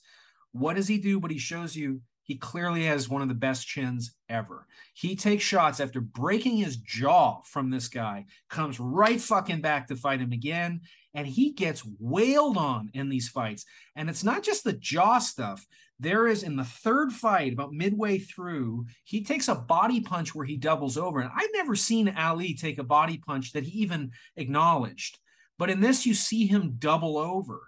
what 0.53 0.77
does 0.77 0.87
he 0.87 0.97
do? 0.97 1.19
But 1.19 1.31
he 1.31 1.39
shows 1.39 1.75
you 1.75 2.01
he 2.27 2.35
clearly 2.35 2.83
has 2.83 3.07
one 3.07 3.21
of 3.21 3.29
the 3.29 3.33
best 3.33 3.65
chins 3.65 4.13
ever. 4.27 4.67
He 4.93 5.15
takes 5.15 5.43
shots 5.43 5.79
after 5.79 6.01
breaking 6.01 6.57
his 6.57 6.75
jaw 6.75 7.39
from 7.45 7.69
this 7.69 7.87
guy, 7.87 8.25
comes 8.49 8.81
right 8.81 9.19
fucking 9.19 9.61
back 9.61 9.87
to 9.87 9.95
fight 9.95 10.19
him 10.19 10.33
again, 10.33 10.81
and 11.13 11.25
he 11.25 11.51
gets 11.51 11.87
wailed 11.99 12.57
on 12.57 12.91
in 12.93 13.07
these 13.07 13.29
fights. 13.29 13.65
And 13.95 14.09
it's 14.09 14.25
not 14.25 14.43
just 14.43 14.65
the 14.65 14.73
jaw 14.73 15.19
stuff. 15.19 15.65
There 16.01 16.27
is 16.27 16.43
in 16.43 16.57
the 16.57 16.65
third 16.65 17.13
fight, 17.13 17.53
about 17.53 17.71
midway 17.71 18.19
through, 18.19 18.87
he 19.05 19.23
takes 19.23 19.47
a 19.47 19.55
body 19.55 20.01
punch 20.01 20.35
where 20.35 20.45
he 20.45 20.57
doubles 20.57 20.97
over. 20.97 21.21
And 21.21 21.31
I've 21.33 21.49
never 21.53 21.75
seen 21.75 22.13
Ali 22.15 22.53
take 22.53 22.77
a 22.77 22.83
body 22.83 23.17
punch 23.17 23.53
that 23.53 23.63
he 23.63 23.79
even 23.79 24.11
acknowledged. 24.35 25.17
But 25.57 25.69
in 25.69 25.79
this, 25.79 26.05
you 26.05 26.13
see 26.13 26.45
him 26.45 26.75
double 26.77 27.17
over. 27.17 27.61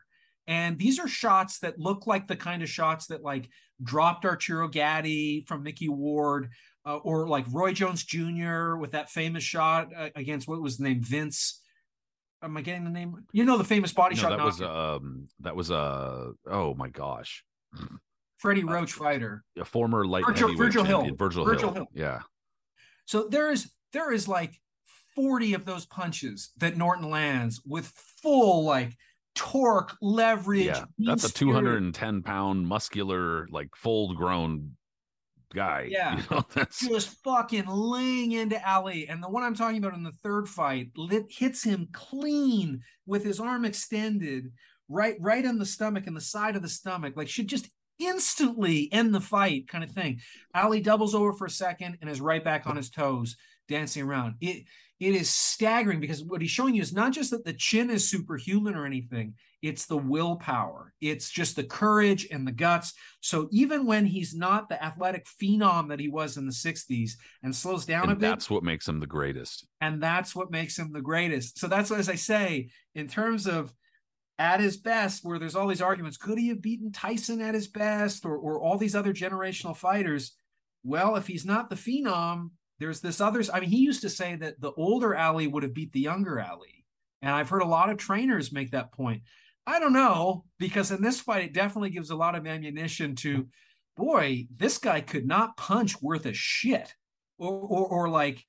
And 0.50 0.80
these 0.80 0.98
are 1.00 1.08
shots 1.08 1.60
that 1.60 1.78
look 1.80 2.08
like 2.08 2.28
the 2.28 2.36
kind 2.36 2.64
of 2.64 2.70
shots 2.70 3.06
that 3.08 3.22
like 3.24 3.48
dropped 3.84 4.26
Arturo 4.26 4.68
Gatti 4.68 5.46
from 5.48 5.62
Micky 5.62 5.90
Ward, 5.90 6.50
uh, 6.88 6.98
or 6.98 7.28
like 7.28 7.46
Roy 7.52 7.72
Jones 7.72 8.04
Jr. 8.04 8.76
with 8.76 8.92
that 8.92 9.12
famous 9.12 9.44
shot 9.44 9.90
uh, 9.96 10.10
against 10.16 10.48
what 10.48 10.60
was 10.60 10.78
the 10.78 10.86
name 10.86 11.02
Vince. 11.04 11.62
Am 12.42 12.58
I 12.58 12.62
getting 12.62 12.84
the 12.84 12.90
name? 12.90 13.14
You 13.32 13.46
know 13.46 13.58
the 13.60 13.64
famous 13.64 13.94
body 13.94 14.16
No, 14.16 14.22
shot. 14.24 14.38
that 14.38 14.44
was 14.46 14.62
um 14.62 15.28
that 15.42 15.56
was 15.56 15.70
uh 15.70 16.32
oh 16.50 16.74
my 16.74 16.90
gosh. 16.90 17.44
Freddie 18.38 18.64
Roach 18.64 18.94
fighter. 18.94 19.44
A 19.60 19.66
former 19.66 20.04
light 20.06 20.26
Virgil- 20.26 20.48
heavyweight 20.48 20.66
Virgil 20.66 20.84
Hill. 20.84 21.16
Virgil, 21.16 21.46
Virgil 21.46 21.74
Hill. 21.74 21.74
Hill. 21.74 21.88
Yeah. 21.94 22.20
So 23.06 23.28
there 23.30 23.52
is 23.52 23.72
there 23.94 24.12
is 24.12 24.28
like 24.28 24.54
40 25.16 25.54
of 25.54 25.66
those 25.66 25.86
punches 25.86 26.52
that 26.58 26.76
Norton 26.78 27.10
lands 27.10 27.62
with 27.68 27.88
full 28.24 28.64
like 28.64 28.96
torque, 29.36 29.96
leverage. 30.02 30.66
Yeah. 30.66 30.86
That's 30.98 31.24
a 31.24 31.34
210 31.34 32.24
pound 32.24 32.68
muscular, 32.68 33.48
like 33.52 33.70
full 33.76 34.14
grown 34.14 34.76
guy. 35.54 35.88
Yeah. 35.92 36.18
You 36.18 36.24
know, 36.32 36.46
that's 36.54 36.88
just 36.88 37.10
fucking 37.24 37.66
laying 37.68 38.34
into 38.34 38.62
Ali. 38.70 39.08
And 39.08 39.24
the 39.24 39.30
one 39.30 39.44
I'm 39.44 39.56
talking 39.56 39.78
about 39.78 39.96
in 39.96 40.04
the 40.04 40.12
third 40.24 40.48
fight 40.48 40.92
lit, 40.96 41.26
hits 41.30 41.64
him 41.64 41.88
clean 41.92 42.82
with 43.06 43.24
his 43.24 43.40
arm 43.40 43.66
extended, 43.66 44.52
right, 44.88 45.16
right 45.20 45.44
in 45.44 45.58
the 45.58 45.66
stomach 45.66 46.08
and 46.08 46.16
the 46.16 46.22
side 46.22 46.56
of 46.56 46.62
the 46.62 46.70
stomach, 46.70 47.14
like 47.16 47.30
should 47.30 47.48
just 47.48 47.70
instantly 48.00 48.88
end 48.92 49.14
the 49.14 49.22
fight, 49.22 49.68
kind 49.68 49.84
of 49.84 49.92
thing. 49.92 50.22
Ali 50.56 50.82
doubles 50.82 51.16
over 51.16 51.34
for 51.34 51.46
a 51.46 51.50
second 51.50 51.98
and 52.02 52.10
is 52.10 52.22
right 52.22 52.44
back 52.44 52.66
on 52.68 52.76
his 52.76 52.90
toes, 52.90 53.36
dancing 53.68 54.04
around. 54.04 54.36
It 54.42 54.66
it 55.00 55.16
is 55.16 55.30
staggering 55.30 56.02
because 56.02 56.24
what 56.24 56.42
he's 56.42 56.52
showing 56.52 56.76
you 56.76 56.82
is 56.82 56.94
not 56.94 57.14
just 57.14 57.32
that 57.32 57.46
the 57.46 57.54
chin 57.54 57.90
is 57.90 58.10
superhuman 58.10 58.76
or 58.76 58.86
anything, 58.86 59.34
it's 59.62 59.86
the 59.86 59.98
willpower. 59.98 60.94
It's 61.00 61.30
just 61.30 61.56
the 61.56 61.64
courage 61.64 62.28
and 62.32 62.46
the 62.46 62.52
guts. 62.52 62.94
So 63.22 63.48
even 63.52 63.86
when 63.86 64.06
he's 64.06 64.36
not 64.36 64.68
the 64.68 64.82
athletic 64.84 65.26
phenom 65.42 65.90
that 65.90 66.00
he 66.00 66.10
was 66.10 66.38
in 66.38 66.46
the 66.46 66.52
60s 66.52 67.12
and 67.44 67.56
slows 67.56 67.86
down 67.86 68.10
a 68.10 68.16
bit, 68.16 68.22
that's 68.22 68.50
what 68.50 68.64
makes 68.64 68.88
him 68.88 69.00
the 69.00 69.08
greatest. 69.08 69.68
and 69.80 70.04
that's 70.04 70.36
what 70.36 70.52
makes 70.52 70.78
him 70.78 70.92
the 70.92 71.02
greatest. 71.02 71.60
So 71.60 71.68
that's 71.68 71.90
what, 71.90 72.00
as 72.00 72.10
I 72.10 72.16
say, 72.16 72.70
in 72.94 73.08
terms 73.08 73.48
of 73.48 73.74
at 74.38 74.60
his 74.60 74.78
best, 74.78 75.24
where 75.24 75.40
there's 75.40 75.56
all 75.56 75.68
these 75.68 75.82
arguments, 75.82 76.18
could 76.18 76.38
he 76.38 76.48
have 76.50 76.62
beaten 76.62 76.92
Tyson 76.92 77.42
at 77.42 77.54
his 77.54 77.68
best 77.68 78.26
or, 78.26 78.38
or 78.38 78.62
all 78.62 78.78
these 78.78 78.96
other 78.96 79.14
generational 79.14 79.76
fighters? 79.76 80.34
Well, 80.84 81.18
if 81.18 81.28
he's 81.28 81.46
not 81.46 81.70
the 81.70 81.76
phenom, 81.76 82.52
there's 82.80 83.02
this 83.02 83.22
others. 83.22 83.50
I 83.50 83.60
mean, 83.60 83.70
he 83.70 83.80
used 83.80 84.02
to 84.02 84.10
say 84.10 84.36
that 84.36 84.60
the 84.60 84.72
older 84.72 85.16
Ali 85.16 85.48
would 85.48 85.64
have 85.64 85.74
beat 85.74 85.92
the 85.92 86.00
younger 86.00 86.42
Ali. 86.42 86.86
And 87.22 87.32
I've 87.32 87.50
heard 87.50 87.62
a 87.62 87.68
lot 87.68 87.90
of 87.90 87.98
trainers 87.98 88.52
make 88.52 88.72
that 88.72 88.94
point. 88.94 89.24
I 89.68 89.80
don't 89.80 89.94
know, 89.94 90.46
because 90.58 90.92
in 90.92 91.02
this 91.02 91.20
fight, 91.20 91.44
it 91.44 91.54
definitely 91.54 91.90
gives 91.90 92.10
a 92.10 92.16
lot 92.16 92.36
of 92.36 92.48
ammunition 92.48 93.16
to, 93.18 93.48
boy, 93.98 94.48
this 94.56 94.78
guy 94.78 95.02
could 95.02 95.28
not 95.28 95.58
punch 95.58 96.02
worth 96.02 96.26
a 96.26 96.34
shit. 96.34 96.94
Or, 97.38 97.54
or, 97.54 97.88
or 97.88 98.10
like, 98.10 98.44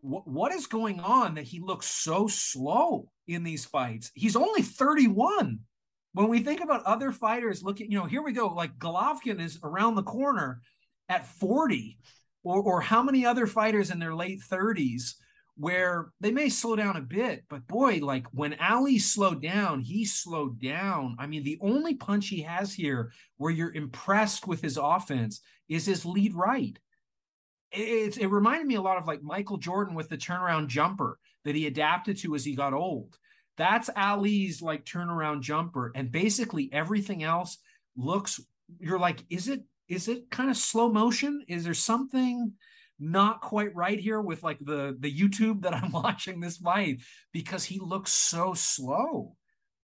what, 0.00 0.26
what 0.26 0.52
is 0.52 0.66
going 0.66 1.00
on 1.00 1.34
that 1.34 1.44
he 1.44 1.60
looks 1.60 1.86
so 1.86 2.26
slow 2.26 3.08
in 3.26 3.42
these 3.42 3.64
fights? 3.64 4.10
He's 4.14 4.36
only 4.36 4.62
31. 4.62 5.60
When 6.14 6.28
we 6.28 6.40
think 6.40 6.60
about 6.60 6.84
other 6.84 7.12
fighters 7.12 7.62
looking, 7.62 7.90
you 7.90 7.98
know, 7.98 8.04
here 8.04 8.22
we 8.22 8.32
go, 8.32 8.48
like 8.48 8.78
Golovkin 8.78 9.40
is 9.40 9.58
around 9.62 9.94
the 9.94 10.02
corner 10.02 10.60
at 11.08 11.26
40, 11.26 11.98
or, 12.42 12.62
or 12.62 12.80
how 12.80 13.02
many 13.02 13.24
other 13.24 13.46
fighters 13.46 13.90
in 13.90 13.98
their 13.98 14.14
late 14.14 14.40
30s 14.40 15.14
where 15.56 16.10
they 16.20 16.30
may 16.30 16.48
slow 16.48 16.74
down 16.74 16.96
a 16.96 17.02
bit, 17.02 17.44
but 17.50 17.66
boy, 17.66 17.98
like 18.02 18.26
when 18.32 18.58
Ali 18.58 18.98
slowed 18.98 19.42
down, 19.42 19.80
he 19.80 20.04
slowed 20.04 20.58
down. 20.60 21.14
I 21.18 21.26
mean, 21.26 21.44
the 21.44 21.58
only 21.60 21.94
punch 21.94 22.28
he 22.28 22.40
has 22.42 22.72
here 22.72 23.12
where 23.36 23.52
you're 23.52 23.74
impressed 23.74 24.46
with 24.46 24.62
his 24.62 24.78
offense 24.78 25.40
is 25.68 25.84
his 25.84 26.06
lead 26.06 26.34
right 26.34 26.78
it's 27.72 28.18
it 28.18 28.26
reminded 28.26 28.66
me 28.66 28.74
a 28.74 28.82
lot 28.82 28.98
of 28.98 29.06
like 29.06 29.22
Michael 29.22 29.56
Jordan 29.56 29.94
with 29.94 30.08
the 30.08 30.16
turnaround 30.16 30.68
jumper 30.68 31.18
that 31.44 31.54
he 31.54 31.66
adapted 31.66 32.18
to 32.18 32.34
as 32.34 32.44
he 32.44 32.54
got 32.54 32.74
old. 32.74 33.16
That's 33.56 33.90
Ali's 33.96 34.62
like 34.62 34.84
turnaround 34.84 35.40
jumper, 35.42 35.92
and 35.94 36.12
basically 36.12 36.70
everything 36.72 37.22
else 37.22 37.58
looks. 37.96 38.40
You're 38.78 38.98
like, 38.98 39.24
is 39.28 39.48
it 39.48 39.62
is 39.92 40.08
it 40.08 40.30
kind 40.30 40.50
of 40.50 40.56
slow 40.56 40.90
motion? 40.90 41.44
Is 41.48 41.64
there 41.64 41.74
something 41.74 42.52
not 42.98 43.40
quite 43.40 43.74
right 43.74 43.98
here 43.98 44.20
with 44.20 44.42
like 44.42 44.58
the 44.60 44.96
the 44.98 45.12
YouTube 45.12 45.62
that 45.62 45.74
I'm 45.74 45.92
watching 46.02 46.40
this 46.40 46.56
fight 46.56 47.00
because 47.32 47.64
he 47.64 47.78
looks 47.78 48.12
so 48.12 48.54
slow, 48.54 49.36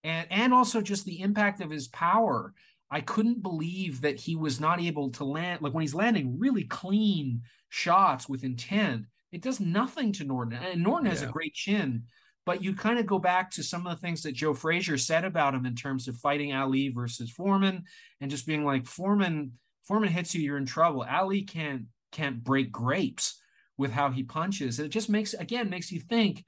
and 0.02 0.26
and 0.30 0.54
also 0.54 0.80
just 0.80 1.04
the 1.04 1.20
impact 1.20 1.60
of 1.60 1.70
his 1.70 1.88
power. 1.88 2.54
I 2.90 3.02
couldn't 3.02 3.42
believe 3.42 4.00
that 4.00 4.18
he 4.18 4.34
was 4.34 4.60
not 4.60 4.80
able 4.80 5.10
to 5.10 5.24
land 5.24 5.60
like 5.60 5.74
when 5.74 5.82
he's 5.82 5.94
landing 5.94 6.38
really 6.38 6.64
clean 6.64 7.42
shots 7.68 8.26
with 8.30 8.44
intent 8.44 9.04
it 9.30 9.42
does 9.42 9.60
nothing 9.60 10.12
to 10.12 10.24
Norton. 10.24 10.58
And 10.58 10.82
Norton 10.82 11.06
has 11.06 11.22
a 11.22 11.26
great 11.26 11.52
chin, 11.52 12.04
but 12.46 12.62
you 12.62 12.74
kind 12.74 12.98
of 12.98 13.06
go 13.06 13.18
back 13.18 13.50
to 13.52 13.62
some 13.62 13.86
of 13.86 13.94
the 13.94 14.00
things 14.00 14.22
that 14.22 14.32
Joe 14.32 14.54
Frazier 14.54 14.96
said 14.96 15.24
about 15.24 15.54
him 15.54 15.66
in 15.66 15.74
terms 15.74 16.08
of 16.08 16.16
fighting 16.16 16.54
Ali 16.54 16.88
versus 16.88 17.30
Foreman 17.30 17.84
and 18.20 18.30
just 18.30 18.46
being 18.46 18.64
like 18.64 18.86
Foreman 18.86 19.52
Foreman 19.88 20.10
hits 20.10 20.34
you, 20.34 20.42
you're 20.42 20.58
in 20.58 20.66
trouble. 20.66 21.04
Ali 21.10 21.42
can't 21.42 21.86
can't 22.12 22.44
break 22.44 22.70
grapes 22.70 23.40
with 23.78 23.90
how 23.90 24.10
he 24.10 24.22
punches. 24.22 24.78
It 24.78 24.90
just 24.90 25.08
makes 25.08 25.32
again 25.32 25.70
makes 25.70 25.90
you 25.90 25.98
think 25.98 26.44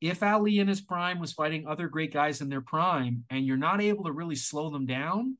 if 0.00 0.22
Ali 0.22 0.58
in 0.58 0.66
his 0.66 0.80
prime 0.80 1.20
was 1.20 1.32
fighting 1.32 1.66
other 1.66 1.88
great 1.88 2.12
guys 2.12 2.40
in 2.40 2.48
their 2.48 2.60
prime 2.60 3.24
and 3.30 3.46
you're 3.46 3.56
not 3.56 3.80
able 3.80 4.04
to 4.04 4.12
really 4.12 4.34
slow 4.34 4.70
them 4.70 4.86
down, 4.86 5.36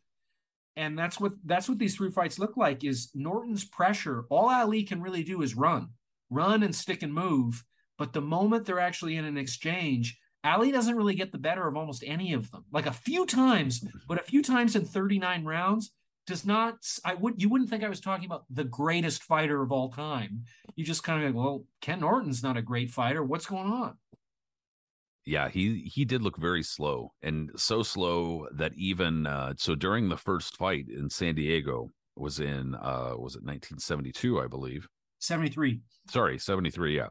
and 0.77 0.97
that's 0.97 1.19
what 1.19 1.33
that's 1.45 1.69
what 1.69 1.79
these 1.79 1.97
three 1.97 2.11
fights 2.11 2.39
look 2.39 2.57
like 2.57 2.85
is 2.85 3.11
Norton's 3.15 3.65
pressure. 3.65 4.27
All 4.31 4.49
Ali 4.49 4.85
can 4.85 5.03
really 5.03 5.25
do 5.25 5.43
is 5.43 5.57
run, 5.57 5.89
run 6.31 6.63
and 6.63 6.75
stick 6.75 7.03
and 7.03 7.13
move. 7.13 7.65
But 7.99 8.13
the 8.13 8.23
moment 8.23 8.65
they're 8.65 8.81
actually 8.81 9.17
in 9.17 9.25
an 9.25 9.37
exchange, 9.37 10.19
Ali 10.45 10.71
doesn't 10.71 10.97
really 10.97 11.15
get 11.15 11.33
the 11.33 11.39
better 11.39 11.67
of 11.67 11.77
almost 11.77 12.05
any 12.07 12.33
of 12.33 12.51
them. 12.51 12.65
Like 12.73 12.87
a 12.87 12.93
few 12.93 13.27
times, 13.27 13.85
but 14.07 14.21
a 14.21 14.25
few 14.25 14.43
times 14.43 14.77
in 14.77 14.85
39 14.85 15.45
rounds 15.45 15.91
does 16.27 16.45
not. 16.47 16.77
I 17.05 17.15
would 17.15 17.41
you 17.41 17.49
wouldn't 17.49 17.71
think 17.71 17.85
I 17.85 17.89
was 17.89 18.01
talking 18.01 18.27
about 18.27 18.45
the 18.51 18.65
greatest 18.65 19.23
fighter 19.23 19.63
of 19.63 19.73
all 19.73 19.91
time. 19.91 20.45
You 20.77 20.85
just 20.85 21.03
kind 21.03 21.25
of 21.25 21.35
go, 21.35 21.41
well, 21.41 21.65
Ken 21.81 22.01
Norton's 22.01 22.43
not 22.43 22.57
a 22.57 22.63
great 22.63 22.91
fighter. 22.91 23.23
What's 23.23 23.47
going 23.47 23.71
on? 23.73 23.97
yeah 25.27 25.49
he 25.49 25.83
he 25.83 26.05
did 26.05 26.23
look 26.23 26.37
very 26.39 26.63
slow 26.63 27.13
and 27.23 27.51
so 27.57 27.83
slow 27.83 28.47
that 28.53 28.73
even 28.75 29.27
uh 29.27 29.53
so 29.57 29.75
during 29.75 30.09
the 30.09 30.17
first 30.17 30.57
fight 30.57 30.87
in 30.89 31.09
san 31.11 31.35
diego 31.35 31.89
was 32.17 32.41
in 32.41 32.75
uh 32.77 33.13
was 33.17 33.37
it 33.37 33.45
1972 33.45 34.41
i 34.41 34.47
believe 34.47 34.89
73. 35.21 35.81
sorry 36.09 36.39
73 36.39 36.97
yeah 36.97 37.09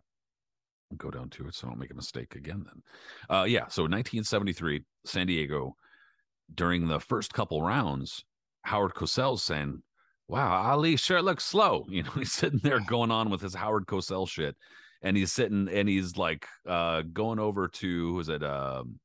go 0.97 1.11
down 1.11 1.29
to 1.29 1.47
it 1.47 1.53
so 1.53 1.67
i 1.67 1.69
don't 1.69 1.79
make 1.79 1.91
a 1.91 1.95
mistake 1.95 2.35
again 2.35 2.65
then 2.65 3.37
uh 3.37 3.43
yeah 3.43 3.67
so 3.67 3.83
1973 3.83 4.83
san 5.05 5.27
diego 5.27 5.75
during 6.55 6.87
the 6.87 6.99
first 6.99 7.31
couple 7.31 7.61
rounds 7.61 8.25
howard 8.63 8.93
Cosell 8.93 9.39
saying 9.39 9.81
wow 10.29 10.71
ali 10.71 10.95
sure 10.95 11.21
looks 11.21 11.43
slow. 11.43 11.85
You 11.89 12.03
know 12.03 12.11
he's 12.11 12.31
sitting 12.31 12.59
there 12.63 12.79
going 12.79 13.11
on 13.11 13.29
with 13.29 13.41
his 13.41 13.55
howard 13.55 13.85
cosell 13.87 14.29
shit 14.29 14.55
and 15.01 15.17
he's 15.17 15.33
sitting 15.33 15.67
and 15.67 15.89
he's 15.89 16.15
like 16.15 16.45
uh 16.67 17.01
going 17.01 17.39
over 17.39 17.67
to 17.67 18.13
who's 18.13 18.29
it 18.29 18.43
um 18.43 18.99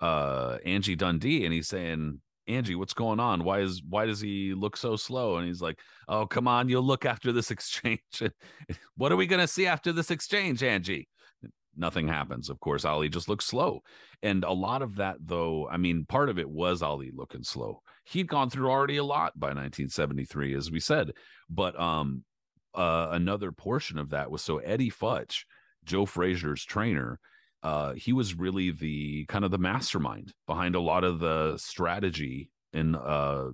uh 0.00 0.58
angie 0.64 0.96
dundee 0.96 1.44
and 1.44 1.52
he's 1.52 1.68
saying 1.68 2.20
angie 2.48 2.74
what's 2.74 2.94
going 2.94 3.20
on? 3.20 3.44
Why 3.44 3.60
is 3.60 3.82
why 3.88 4.06
does 4.06 4.20
he 4.20 4.54
look 4.54 4.76
so 4.76 4.96
slow? 4.96 5.36
And 5.36 5.46
he's 5.46 5.62
like 5.62 5.78
oh 6.08 6.26
come 6.26 6.48
on 6.48 6.68
you'll 6.68 6.82
look 6.82 7.04
after 7.04 7.30
this 7.30 7.50
exchange. 7.56 8.00
What 8.96 9.12
are 9.12 9.16
we 9.16 9.26
going 9.26 9.40
to 9.40 9.48
see 9.48 9.66
after 9.66 9.92
this 9.92 10.10
exchange 10.10 10.62
angie? 10.62 11.08
Nothing 11.76 12.08
happens 12.08 12.48
of 12.48 12.58
course. 12.60 12.84
Ali 12.84 13.08
just 13.08 13.28
looks 13.28 13.44
slow. 13.44 13.82
And 14.22 14.44
a 14.44 14.52
lot 14.52 14.80
of 14.80 14.96
that 14.96 15.16
though 15.20 15.68
i 15.68 15.76
mean 15.76 16.06
part 16.06 16.30
of 16.30 16.38
it 16.38 16.48
was 16.48 16.82
ali 16.82 17.10
looking 17.14 17.44
slow 17.44 17.82
he'd 18.04 18.28
gone 18.28 18.50
through 18.50 18.70
already 18.70 18.96
a 18.96 19.04
lot 19.04 19.38
by 19.38 19.48
1973 19.48 20.54
as 20.54 20.70
we 20.70 20.80
said 20.80 21.12
but 21.48 21.78
um 21.78 22.24
uh, 22.74 23.10
another 23.12 23.52
portion 23.52 23.98
of 23.98 24.10
that 24.10 24.30
was 24.30 24.42
so 24.42 24.58
Eddie 24.58 24.90
Futch, 24.90 25.44
Joe 25.84 26.06
Frazier's 26.06 26.64
trainer, 26.64 27.20
uh, 27.62 27.94
he 27.94 28.12
was 28.12 28.34
really 28.34 28.70
the 28.70 29.24
kind 29.26 29.44
of 29.44 29.50
the 29.50 29.58
mastermind 29.58 30.34
behind 30.46 30.74
a 30.74 30.80
lot 30.80 31.04
of 31.04 31.18
the 31.18 31.56
strategy 31.56 32.50
in 32.72 32.94
uh, 32.94 33.48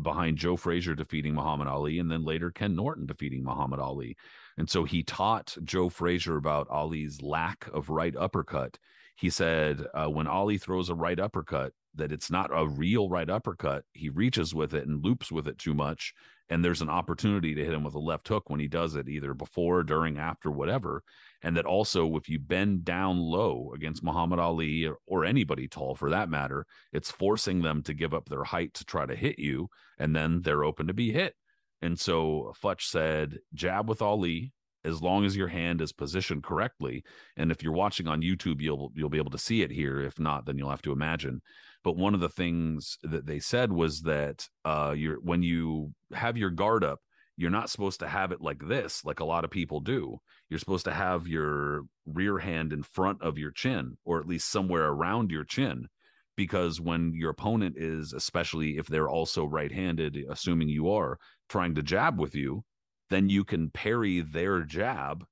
behind 0.00 0.36
Joe 0.36 0.56
Frazier 0.56 0.94
defeating 0.94 1.34
Muhammad 1.34 1.66
Ali 1.66 1.98
and 1.98 2.10
then 2.10 2.22
later 2.22 2.50
Ken 2.50 2.76
Norton 2.76 3.06
defeating 3.06 3.42
Muhammad 3.42 3.80
Ali. 3.80 4.16
And 4.58 4.70
so 4.70 4.84
he 4.84 5.02
taught 5.02 5.56
Joe 5.64 5.88
Frazier 5.88 6.36
about 6.36 6.68
Ali's 6.70 7.22
lack 7.22 7.68
of 7.72 7.88
right 7.88 8.14
uppercut. 8.14 8.78
He 9.16 9.30
said 9.30 9.84
uh, 9.94 10.06
when 10.06 10.26
Ali 10.26 10.58
throws 10.58 10.90
a 10.90 10.94
right 10.94 11.18
uppercut, 11.18 11.72
that 11.96 12.12
it's 12.12 12.30
not 12.30 12.50
a 12.52 12.66
real 12.66 13.08
right 13.08 13.28
uppercut. 13.28 13.84
He 13.92 14.08
reaches 14.08 14.54
with 14.54 14.74
it 14.74 14.86
and 14.86 15.04
loops 15.04 15.32
with 15.32 15.48
it 15.48 15.58
too 15.58 15.74
much 15.74 16.14
and 16.48 16.64
there's 16.64 16.82
an 16.82 16.88
opportunity 16.88 17.54
to 17.54 17.64
hit 17.64 17.74
him 17.74 17.82
with 17.82 17.94
a 17.94 17.98
left 17.98 18.28
hook 18.28 18.48
when 18.48 18.60
he 18.60 18.68
does 18.68 18.94
it 18.94 19.08
either 19.08 19.34
before 19.34 19.82
during 19.82 20.18
after 20.18 20.50
whatever 20.50 21.02
and 21.42 21.56
that 21.56 21.66
also 21.66 22.16
if 22.16 22.28
you 22.28 22.38
bend 22.38 22.84
down 22.84 23.18
low 23.18 23.72
against 23.74 24.04
muhammad 24.04 24.38
ali 24.38 24.86
or, 24.86 24.96
or, 25.06 25.24
anybody 25.24 25.66
tall 25.68 25.94
for 25.94 26.10
that 26.10 26.28
matter 26.28 26.64
it's 26.92 27.10
forcing 27.10 27.62
them 27.62 27.82
to 27.82 27.94
give 27.94 28.14
up 28.14 28.28
their 28.28 28.44
height 28.44 28.72
to 28.74 28.84
try 28.84 29.04
to 29.06 29.16
hit 29.16 29.38
you 29.38 29.68
and 29.98 30.14
then 30.14 30.40
they're 30.42 30.64
open 30.64 30.86
to 30.86 30.94
be 30.94 31.12
hit 31.12 31.34
and 31.82 31.98
so 31.98 32.52
futch 32.62 32.82
said 32.82 33.38
jab 33.54 33.88
with 33.88 34.02
ali 34.02 34.52
as 34.84 35.02
long 35.02 35.24
as 35.24 35.36
your 35.36 35.48
hand 35.48 35.80
is 35.80 35.92
positioned 35.92 36.44
correctly 36.44 37.02
and 37.36 37.50
if 37.50 37.62
you're 37.62 37.72
watching 37.72 38.06
on 38.06 38.22
youtube 38.22 38.60
you'll 38.60 38.92
you'll 38.94 39.10
be 39.10 39.18
able 39.18 39.30
to 39.30 39.38
see 39.38 39.62
it 39.62 39.70
here 39.70 40.00
if 40.00 40.18
not 40.20 40.46
then 40.46 40.56
you'll 40.56 40.70
have 40.70 40.82
to 40.82 40.92
imagine 40.92 41.40
but 41.86 41.96
one 41.96 42.14
of 42.14 42.20
the 42.20 42.28
things 42.28 42.98
that 43.04 43.26
they 43.26 43.38
said 43.38 43.70
was 43.70 44.00
that 44.02 44.48
uh 44.64 44.92
you're 44.96 45.20
when 45.20 45.40
you 45.40 45.92
have 46.12 46.36
your 46.36 46.50
guard 46.50 46.82
up 46.82 46.98
you're 47.36 47.48
not 47.48 47.70
supposed 47.70 48.00
to 48.00 48.08
have 48.08 48.32
it 48.32 48.40
like 48.40 48.58
this 48.66 49.04
like 49.04 49.20
a 49.20 49.24
lot 49.24 49.44
of 49.44 49.50
people 49.50 49.78
do. 49.78 50.18
You're 50.48 50.58
supposed 50.58 50.86
to 50.86 50.92
have 50.92 51.28
your 51.28 51.82
rear 52.04 52.38
hand 52.38 52.72
in 52.72 52.82
front 52.82 53.22
of 53.22 53.38
your 53.38 53.52
chin 53.52 53.96
or 54.04 54.18
at 54.18 54.26
least 54.26 54.50
somewhere 54.50 54.88
around 54.88 55.30
your 55.30 55.44
chin 55.44 55.86
because 56.36 56.80
when 56.80 57.12
your 57.14 57.30
opponent 57.30 57.76
is 57.78 58.12
especially 58.12 58.78
if 58.78 58.88
they're 58.88 59.08
also 59.08 59.44
right-handed 59.44 60.18
assuming 60.28 60.68
you 60.68 60.90
are 60.90 61.18
trying 61.48 61.76
to 61.76 61.82
jab 61.82 62.18
with 62.18 62.34
you 62.34 62.64
then 63.10 63.28
you 63.28 63.44
can 63.44 63.70
parry 63.70 64.22
their 64.22 64.62
jab 64.62 65.24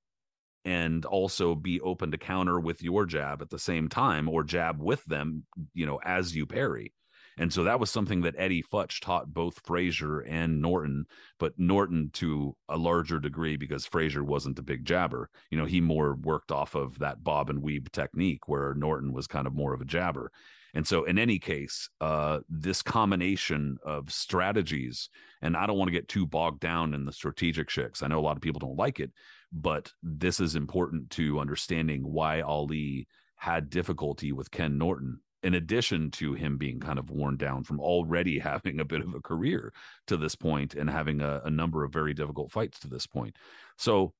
and 0.65 1.05
also 1.05 1.55
be 1.55 1.81
open 1.81 2.11
to 2.11 2.19
counter 2.19 2.59
with 2.59 2.83
your 2.83 3.07
jab 3.07 3.43
at 3.43 3.51
the 3.51 3.59
same 3.59 3.89
time 3.89 4.29
or 4.29 4.43
jab 4.43 4.81
with 4.81 5.05
them, 5.05 5.45
you 5.75 5.87
know, 5.87 6.01
as 6.05 6.35
you 6.35 6.47
parry. 6.47 6.93
And 7.37 7.53
so 7.53 7.65
that 7.65 7.81
was 7.81 7.91
something 7.91 8.21
that 8.23 8.37
Eddie 8.39 8.63
Futch 8.63 9.01
taught 9.01 9.35
both 9.35 9.61
Frazier 9.65 10.21
and 10.21 10.63
Norton, 10.63 11.07
but 11.39 11.59
Norton 11.59 12.11
to 12.15 12.57
a 12.69 12.77
larger 12.77 13.19
degree 13.19 13.57
because 13.57 13.87
Frazier 13.87 14.23
wasn't 14.23 14.59
a 14.59 14.63
big 14.63 14.85
jabber. 14.85 15.31
You 15.51 15.59
know, 15.59 15.65
he 15.65 15.81
more 15.81 16.15
worked 16.15 16.53
off 16.53 16.77
of 16.77 16.99
that 17.01 17.25
bob 17.25 17.51
and 17.51 17.61
weave 17.61 17.91
technique 17.91 18.47
where 18.47 18.75
Norton 18.75 19.13
was 19.13 19.27
kind 19.27 19.47
of 19.47 19.55
more 19.55 19.75
of 19.75 19.81
a 19.81 19.85
jabber. 19.87 20.31
And 20.75 20.87
so, 20.87 21.05
in 21.05 21.19
any 21.19 21.39
case, 21.39 21.89
uh, 22.01 22.41
this 22.49 22.83
combination 22.83 23.79
of 23.85 24.13
strategies, 24.13 25.09
and 25.41 25.57
I 25.57 25.67
don't 25.67 25.79
want 25.79 25.89
to 25.89 25.93
get 25.93 26.09
too 26.09 26.27
bogged 26.27 26.61
down 26.61 26.95
in 26.95 27.05
the 27.05 27.13
strategic 27.13 27.71
shit 27.71 27.97
I 28.03 28.09
know 28.09 28.19
a 28.19 28.21
lot 28.21 28.37
of 28.37 28.43
people 28.43 28.59
don't 28.59 28.77
like 28.77 28.99
it, 28.99 29.13
but 29.55 29.93
this 30.03 30.41
is 30.41 30.57
important 30.57 31.11
to 31.11 31.41
understanding 31.41 32.03
why 32.03 32.41
Ali 32.41 33.07
had 33.37 33.71
difficulty 33.71 34.33
with 34.33 34.51
Ken 34.51 34.77
Norton. 34.77 35.21
In 35.43 35.55
addition 35.55 36.11
to 36.13 36.33
him 36.33 36.57
being 36.57 36.81
kind 36.81 36.99
of 36.99 37.11
worn 37.11 37.37
down 37.37 37.65
from 37.65 37.79
already 37.79 38.39
having 38.41 38.81
a 38.81 38.85
bit 38.85 39.01
of 39.01 39.15
a 39.15 39.21
career 39.21 39.73
to 40.09 40.17
this 40.17 40.35
point 40.35 40.75
and 40.75 40.91
having 40.91 41.21
a, 41.21 41.43
a 41.45 41.51
number 41.51 41.85
of 41.85 41.93
very 41.93 42.15
difficult 42.15 42.51
fights 42.51 42.81
to 42.81 42.89
this 42.89 43.07
point. 43.07 43.37
So, 43.79 44.13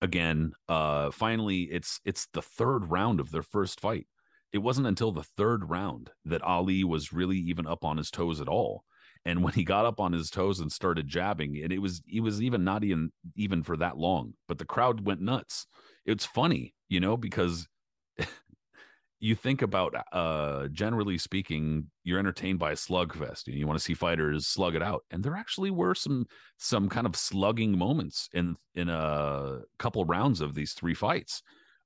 again, 0.00 0.52
uh, 0.68 1.10
finally, 1.10 1.62
it's 1.62 2.00
it's 2.04 2.26
the 2.32 2.42
third 2.42 2.90
round 2.90 3.20
of 3.20 3.30
their 3.30 3.42
first 3.42 3.80
fight 3.80 4.06
it 4.52 4.58
wasn't 4.58 4.86
until 4.86 5.12
the 5.12 5.22
third 5.22 5.70
round 5.70 6.10
that 6.26 6.42
Ali 6.42 6.84
was 6.84 7.12
really 7.12 7.38
even 7.38 7.66
up 7.66 7.84
on 7.84 7.96
his 7.96 8.10
toes 8.10 8.40
at 8.40 8.48
all. 8.48 8.84
And 9.24 9.42
when 9.42 9.52
he 9.52 9.64
got 9.64 9.86
up 9.86 10.00
on 10.00 10.12
his 10.12 10.30
toes 10.30 10.60
and 10.60 10.70
started 10.70 11.06
jabbing, 11.06 11.60
and 11.62 11.72
it 11.72 11.78
was 11.78 12.02
he 12.06 12.20
was 12.20 12.42
even 12.42 12.64
not 12.64 12.82
even 12.82 13.12
even 13.36 13.62
for 13.62 13.76
that 13.76 13.96
long, 13.96 14.34
but 14.48 14.58
the 14.58 14.64
crowd 14.64 15.06
went 15.06 15.20
nuts. 15.20 15.66
It's 16.04 16.24
funny, 16.24 16.74
you 16.88 16.98
know, 16.98 17.16
because 17.16 17.68
you 19.20 19.36
think 19.36 19.62
about 19.62 19.94
uh 20.12 20.66
generally 20.68 21.18
speaking, 21.18 21.88
you're 22.02 22.18
entertained 22.18 22.58
by 22.58 22.72
a 22.72 22.76
slugfest 22.76 23.46
and 23.46 23.56
you 23.56 23.66
want 23.66 23.78
to 23.78 23.84
see 23.84 23.94
fighters 23.94 24.48
slug 24.48 24.74
it 24.74 24.82
out. 24.82 25.04
And 25.10 25.22
there 25.22 25.36
actually 25.36 25.70
were 25.70 25.94
some 25.94 26.26
some 26.58 26.88
kind 26.88 27.06
of 27.06 27.14
slugging 27.14 27.78
moments 27.78 28.28
in 28.32 28.56
in 28.74 28.88
a 28.88 29.60
couple 29.78 30.04
rounds 30.04 30.40
of 30.40 30.54
these 30.54 30.72
three 30.72 30.94
fights 30.94 31.42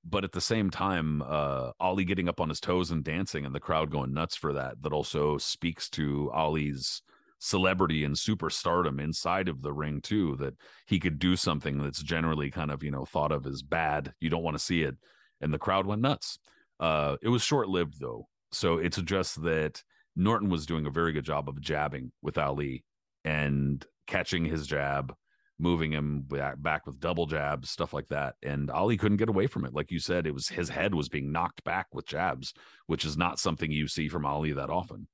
but 0.08 0.24
at 0.24 0.32
the 0.32 0.40
same 0.40 0.70
time, 0.70 1.22
uh, 1.22 1.72
Ali 1.80 2.04
getting 2.04 2.28
up 2.28 2.40
on 2.40 2.48
his 2.48 2.60
toes 2.60 2.90
and 2.90 3.02
dancing, 3.02 3.44
and 3.44 3.54
the 3.54 3.60
crowd 3.60 3.90
going 3.90 4.14
nuts 4.14 4.36
for 4.36 4.52
that. 4.52 4.80
That 4.82 4.92
also 4.92 5.36
speaks 5.36 5.90
to 5.90 6.30
Ali's 6.32 7.02
celebrity 7.38 8.04
and 8.04 8.14
superstardom 8.14 9.00
inside 9.00 9.48
of 9.48 9.62
the 9.62 9.72
ring 9.72 10.00
too. 10.00 10.36
That 10.36 10.54
he 10.86 10.98
could 10.98 11.18
do 11.18 11.36
something 11.36 11.78
that's 11.78 12.02
generally 12.02 12.50
kind 12.50 12.70
of 12.70 12.82
you 12.82 12.90
know 12.90 13.04
thought 13.04 13.32
of 13.32 13.46
as 13.46 13.62
bad. 13.62 14.12
You 14.20 14.30
don't 14.30 14.42
want 14.42 14.56
to 14.56 14.62
see 14.64 14.82
it, 14.82 14.96
and 15.40 15.52
the 15.52 15.58
crowd 15.58 15.86
went 15.86 16.02
nuts. 16.02 16.38
Uh, 16.78 17.16
it 17.22 17.28
was 17.28 17.42
short 17.42 17.68
lived 17.68 18.00
though, 18.00 18.28
so 18.52 18.78
it's 18.78 19.00
just 19.02 19.42
that 19.42 19.82
Norton 20.14 20.48
was 20.48 20.66
doing 20.66 20.86
a 20.86 20.90
very 20.90 21.12
good 21.12 21.24
job 21.24 21.48
of 21.48 21.60
jabbing 21.60 22.12
with 22.22 22.38
Ali 22.38 22.84
and 23.24 23.84
catching 24.06 24.44
his 24.44 24.66
jab 24.66 25.14
moving 25.58 25.92
him 25.92 26.20
back, 26.20 26.60
back 26.60 26.86
with 26.86 27.00
double 27.00 27.26
jabs, 27.26 27.70
stuff 27.70 27.92
like 27.92 28.08
that. 28.08 28.34
And 28.42 28.70
Ali 28.70 28.96
couldn't 28.96 29.16
get 29.16 29.28
away 29.28 29.46
from 29.46 29.64
it. 29.64 29.74
Like 29.74 29.90
you 29.90 29.98
said, 29.98 30.26
it 30.26 30.34
was 30.34 30.48
his 30.48 30.68
head 30.68 30.94
was 30.94 31.08
being 31.08 31.32
knocked 31.32 31.64
back 31.64 31.86
with 31.92 32.06
jabs, 32.06 32.52
which 32.86 33.04
is 33.04 33.16
not 33.16 33.38
something 33.38 33.70
you 33.70 33.88
see 33.88 34.08
from 34.08 34.26
Ali 34.26 34.52
that 34.52 34.70
often. 34.70 35.08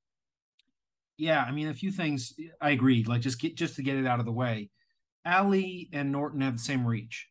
Yeah, 1.19 1.43
I 1.43 1.53
mean, 1.53 1.69
a 1.69 1.75
few 1.75 1.93
things 1.93 2.35
I 2.61 2.71
agree. 2.71 3.05
Like 3.05 3.21
just 3.23 3.41
get 3.41 3.57
just 3.57 3.77
to 3.77 3.83
get 3.83 3.97
it 3.97 4.07
out 4.07 4.19
of 4.21 4.27
the 4.27 4.33
way, 4.33 4.71
Ali 5.25 5.89
and 5.93 6.11
Norton 6.13 6.41
have 6.41 6.55
the 6.57 6.63
same 6.63 6.87
reach. 6.87 7.29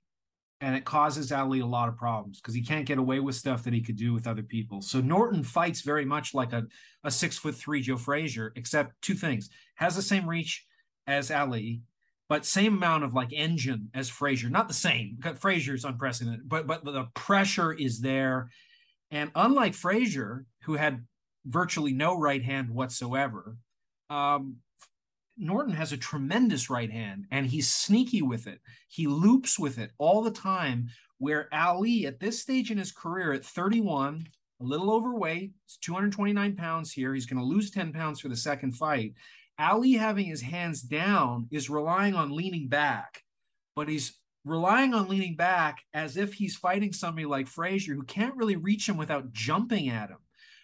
and 0.62 0.76
it 0.76 0.86
causes 0.86 1.32
Ali 1.32 1.60
a 1.60 1.66
lot 1.66 1.90
of 1.90 1.98
problems 1.98 2.40
because 2.40 2.54
he 2.54 2.62
can't 2.62 2.86
get 2.86 3.00
away 3.00 3.20
with 3.20 3.36
stuff 3.36 3.64
that 3.64 3.74
he 3.74 3.82
could 3.82 3.96
do 3.98 4.14
with 4.14 4.28
other 4.28 4.44
people. 4.44 4.82
So 4.82 5.02
Norton 5.02 5.44
fights 5.44 5.82
very 5.82 6.06
much 6.06 6.34
like 6.36 6.54
a, 6.54 6.66
a 7.04 7.10
six 7.12 7.38
foot 7.38 7.56
three 7.56 7.82
Joe 7.82 7.98
Frazier, 7.98 8.54
except 8.56 9.02
two 9.02 9.16
things: 9.16 9.50
has 9.76 9.96
the 9.96 10.02
same 10.04 10.30
reach 10.30 10.66
as 11.08 11.32
Ali, 11.32 11.82
but 12.30 12.46
same 12.46 12.76
amount 12.78 13.04
of 13.04 13.14
like 13.16 13.34
engine 13.34 13.90
as 13.96 14.08
Frazier. 14.10 14.50
Not 14.50 14.68
the 14.68 14.74
same. 14.76 15.18
Frazier's 15.40 15.84
unprecedented, 15.86 16.48
but 16.48 16.68
but 16.68 16.86
the 16.86 17.08
pressure 17.16 17.74
is 17.74 18.02
there. 18.02 18.50
And 19.10 19.32
unlike 19.36 19.74
Frazier, 19.74 20.46
who 20.64 20.76
had 20.76 21.06
virtually 21.46 21.92
no 21.94 22.18
right 22.20 22.44
hand 22.44 22.70
whatsoever, 22.70 23.58
um, 24.12 24.58
Norton 25.38 25.74
has 25.74 25.92
a 25.92 25.98
tremendous 25.98 26.70
right 26.70 26.92
hand 26.92 27.26
and 27.32 27.46
he's 27.46 27.72
sneaky 27.72 28.22
with 28.22 28.46
it. 28.46 28.60
He 28.90 29.08
loops 29.08 29.58
with 29.58 29.80
it 29.80 29.92
all 29.98 30.22
the 30.22 30.32
time. 30.32 30.90
Where 31.18 31.48
Ali, 31.54 32.08
at 32.08 32.20
this 32.20 32.40
stage 32.40 32.72
in 32.72 32.80
his 32.80 32.92
career, 32.92 33.32
at 33.32 33.46
31, 33.46 34.28
a 34.60 34.64
little 34.64 34.92
overweight, 34.92 35.52
229 35.82 36.56
pounds 36.56 36.92
here. 36.92 37.14
He's 37.14 37.28
going 37.28 37.40
to 37.40 37.46
lose 37.46 37.72
10 37.72 37.94
pounds 37.94 38.20
for 38.20 38.28
the 38.28 38.36
second 38.36 38.74
fight. 38.74 39.14
Ali 39.60 39.94
having 39.94 40.26
his 40.26 40.42
hands 40.42 40.82
down 40.82 41.48
is 41.52 41.70
relying 41.70 42.16
on 42.16 42.36
leaning 42.36 42.68
back, 42.68 43.24
but 43.76 43.88
he's 43.88 44.20
relying 44.46 44.96
on 44.96 45.08
leaning 45.08 45.36
back 45.36 45.82
as 45.94 46.18
if 46.18 46.34
he's 46.34 46.56
fighting 46.56 46.92
somebody 46.92 47.26
like 47.26 47.48
Frazier 47.48 47.94
who 47.94 48.04
can't 48.04 48.36
really 48.36 48.56
reach 48.56 48.90
him 48.90 48.98
without 48.98 49.32
jumping 49.32 49.90
at 49.90 50.10
him. 50.10 50.18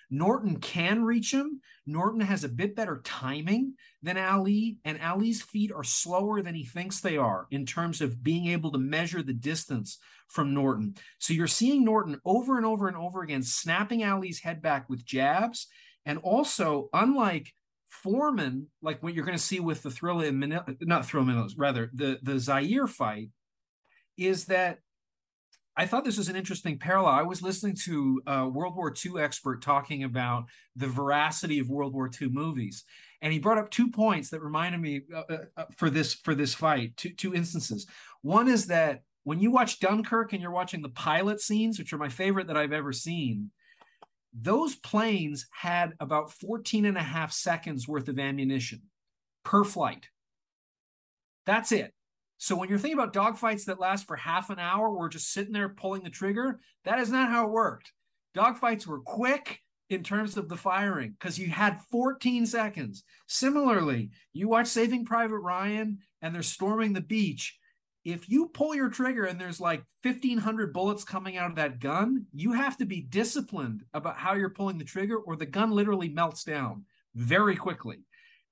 Norton 0.09 0.57
can 0.59 1.03
reach 1.03 1.33
him. 1.33 1.61
Norton 1.85 2.21
has 2.21 2.43
a 2.43 2.49
bit 2.49 2.75
better 2.75 3.01
timing 3.03 3.73
than 4.01 4.17
Ali, 4.17 4.77
and 4.85 4.99
Ali's 5.01 5.41
feet 5.41 5.71
are 5.71 5.83
slower 5.83 6.41
than 6.41 6.55
he 6.55 6.63
thinks 6.63 7.01
they 7.01 7.17
are 7.17 7.47
in 7.51 7.65
terms 7.65 8.01
of 8.01 8.23
being 8.23 8.47
able 8.47 8.71
to 8.71 8.77
measure 8.77 9.21
the 9.21 9.33
distance 9.33 9.97
from 10.27 10.53
Norton. 10.53 10.95
So 11.19 11.33
you're 11.33 11.47
seeing 11.47 11.83
Norton 11.83 12.19
over 12.25 12.57
and 12.57 12.65
over 12.65 12.87
and 12.87 12.97
over 12.97 13.21
again 13.21 13.43
snapping 13.43 14.03
Ali's 14.03 14.39
head 14.39 14.61
back 14.61 14.89
with 14.89 15.05
jabs. 15.05 15.67
And 16.05 16.19
also, 16.19 16.89
unlike 16.93 17.53
Foreman, 17.89 18.67
like 18.81 19.01
what 19.03 19.13
you're 19.13 19.25
going 19.25 19.37
to 19.37 19.43
see 19.43 19.59
with 19.59 19.83
the 19.83 19.89
Thrilla 19.89 20.27
in 20.27 20.39
Manila, 20.39 20.65
not 20.81 21.03
Thrilla 21.03 21.25
Manila, 21.25 21.49
rather 21.57 21.89
the 21.93 22.19
the 22.21 22.39
Zaire 22.39 22.87
fight, 22.87 23.29
is 24.17 24.45
that 24.45 24.79
I 25.79 25.85
thought 25.85 26.03
this 26.03 26.17
was 26.17 26.27
an 26.27 26.35
interesting 26.35 26.79
parallel. 26.79 27.13
I 27.13 27.21
was 27.21 27.43
listening 27.43 27.75
to 27.85 28.19
a 28.25 28.49
World 28.49 28.75
War 28.75 28.91
II 28.93 29.21
expert 29.21 29.61
talking 29.61 30.03
about 30.03 30.45
the 30.75 30.87
veracity 30.87 31.59
of 31.59 31.69
World 31.69 31.93
War 31.93 32.09
II 32.19 32.29
movies, 32.29 32.83
and 33.21 33.31
he 33.31 33.37
brought 33.37 33.59
up 33.59 33.69
two 33.69 33.91
points 33.91 34.31
that 34.31 34.41
reminded 34.41 34.81
me 34.81 35.01
uh, 35.13 35.21
uh, 35.29 35.37
uh, 35.55 35.65
for 35.75 35.91
this 35.91 36.15
for 36.15 36.33
this 36.33 36.55
fight. 36.55 36.97
Two 36.97 37.11
two 37.11 37.35
instances. 37.35 37.85
One 38.23 38.47
is 38.47 38.65
that 38.67 39.03
when 39.23 39.39
you 39.39 39.51
watch 39.51 39.79
Dunkirk 39.79 40.33
and 40.33 40.41
you're 40.41 40.51
watching 40.51 40.81
the 40.81 40.89
pilot 40.89 41.41
scenes, 41.41 41.77
which 41.77 41.93
are 41.93 41.97
my 41.97 42.09
favorite 42.09 42.47
that 42.47 42.57
I've 42.57 42.73
ever 42.73 42.91
seen, 42.91 43.51
those 44.33 44.75
planes 44.75 45.47
had 45.51 45.93
about 45.99 46.31
14 46.31 46.85
and 46.85 46.97
a 46.97 47.03
half 47.03 47.31
seconds 47.31 47.87
worth 47.87 48.07
of 48.07 48.17
ammunition 48.17 48.81
per 49.43 49.63
flight. 49.63 50.07
That's 51.45 51.71
it. 51.71 51.93
So 52.37 52.55
when 52.55 52.69
you're 52.69 52.77
thinking 52.77 52.99
about 52.99 53.13
dogfights 53.13 53.65
that 53.65 53.79
last 53.79 54.05
for 54.05 54.15
half 54.15 54.49
an 54.49 54.59
hour, 54.59 54.91
we're 54.91 55.09
just 55.09 55.31
sitting 55.31 55.53
there 55.53 55.69
pulling 55.69 56.03
the 56.03 56.09
trigger. 56.09 56.59
That 56.85 56.99
is 56.99 57.09
not 57.09 57.29
how 57.29 57.45
it 57.45 57.51
worked. 57.51 57.91
Dogfights 58.35 58.85
were 58.85 58.99
quick 58.99 59.61
in 59.89 60.03
terms 60.03 60.37
of 60.37 60.49
the 60.49 60.57
firing 60.57 61.15
because 61.17 61.39
you 61.39 61.47
had 61.47 61.81
14 61.89 62.45
seconds. 62.45 63.03
Similarly, 63.27 64.11
you 64.33 64.47
watch 64.47 64.67
Saving 64.67 65.05
Private 65.05 65.39
Ryan 65.39 65.99
and 66.21 66.35
they're 66.35 66.43
storming 66.43 66.93
the 66.93 67.01
beach. 67.01 67.57
If 68.05 68.29
you 68.29 68.47
pull 68.49 68.75
your 68.75 68.89
trigger 68.89 69.25
and 69.25 69.39
there's 69.39 69.59
like 69.59 69.83
1500 70.03 70.73
bullets 70.73 71.03
coming 71.03 71.37
out 71.37 71.49
of 71.49 71.55
that 71.55 71.79
gun, 71.79 72.25
you 72.33 72.53
have 72.53 72.77
to 72.77 72.85
be 72.85 73.01
disciplined 73.01 73.83
about 73.93 74.17
how 74.17 74.35
you're 74.35 74.49
pulling 74.49 74.77
the 74.77 74.85
trigger 74.85 75.17
or 75.17 75.35
the 75.35 75.45
gun 75.45 75.71
literally 75.71 76.09
melts 76.09 76.43
down 76.43 76.85
very 77.15 77.55
quickly. 77.55 77.99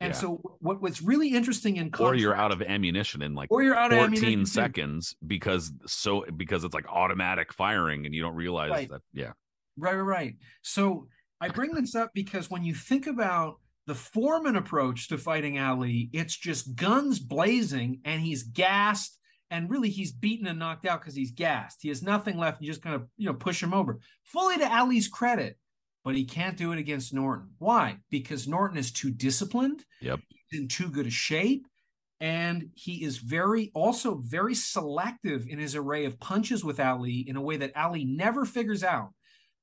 And 0.01 0.13
yeah. 0.13 0.19
so 0.19 0.58
what 0.60 0.81
what's 0.81 1.01
really 1.01 1.29
interesting 1.29 1.77
in 1.77 1.89
or 1.99 2.15
you're 2.15 2.36
out 2.36 2.51
of 2.51 2.62
ammunition 2.62 3.21
in 3.21 3.34
like 3.34 3.49
or 3.49 3.63
you're 3.63 3.77
out 3.77 3.91
14 3.91 4.41
of 4.41 4.47
seconds 4.47 5.15
because 5.25 5.71
so 5.88 6.25
because 6.36 6.65
it's 6.65 6.73
like 6.73 6.88
automatic 6.88 7.53
firing 7.53 8.05
and 8.05 8.13
you 8.13 8.21
don't 8.21 8.36
realize 8.36 8.71
right. 8.71 8.89
that 8.89 9.01
yeah. 9.13 9.31
Right, 9.77 9.95
right, 9.95 10.01
right. 10.01 10.36
So 10.62 11.08
I 11.39 11.49
bring 11.49 11.73
this 11.73 11.95
up 11.95 12.12
because 12.13 12.49
when 12.49 12.63
you 12.63 12.73
think 12.73 13.08
about 13.08 13.60
the 13.88 13.95
Foreman 13.95 14.55
approach 14.55 15.10
to 15.10 15.17
fighting 15.17 15.60
Ali, 15.60 16.10
it's 16.12 16.36
just 16.36 16.75
guns 16.75 17.19
blazing 17.19 17.99
and 18.03 18.21
he's 18.21 18.43
gassed 18.43 19.17
and 19.51 19.69
really 19.69 19.89
he's 19.89 20.12
beaten 20.12 20.47
and 20.47 20.60
knocked 20.60 20.86
out 20.86 21.01
because 21.01 21.15
he's 21.15 21.31
gassed. 21.31 21.79
He 21.81 21.89
has 21.89 22.01
nothing 22.01 22.38
left. 22.38 22.62
You 22.62 22.67
just 22.67 22.81
kind 22.81 22.95
of 22.95 23.08
you 23.17 23.27
know 23.27 23.34
push 23.34 23.62
him 23.62 23.73
over. 23.73 23.99
Fully 24.23 24.58
to 24.58 24.75
Ali's 24.75 25.08
credit, 25.08 25.58
but 26.06 26.15
he 26.15 26.24
can't 26.24 26.56
do 26.56 26.72
it 26.72 26.78
against 26.78 27.13
Norton. 27.13 27.50
Why? 27.58 27.98
Because 28.12 28.48
Norton 28.48 28.78
is 28.78 28.91
too 28.91 29.10
disciplined. 29.10 29.84
Yep. 30.02 30.20
He's 30.30 30.62
in 30.62 30.68
too 30.68 30.88
good 30.88 31.08
a 31.08 31.12
shape. 31.12 31.68
And 32.22 32.70
he 32.76 33.04
is 33.04 33.18
very, 33.18 33.72
also 33.74 34.22
very 34.24 34.54
selective 34.56 35.48
in 35.50 35.58
his 35.60 35.76
array 35.76 36.06
of 36.06 36.20
punches 36.20 36.63
with 36.63 36.80
Ali 36.80 37.26
in 37.28 37.36
a 37.36 37.41
way 37.41 37.58
that 37.58 37.76
Ali 37.76 38.06
never 38.06 38.46
figures 38.46 38.84
out. 38.84 39.10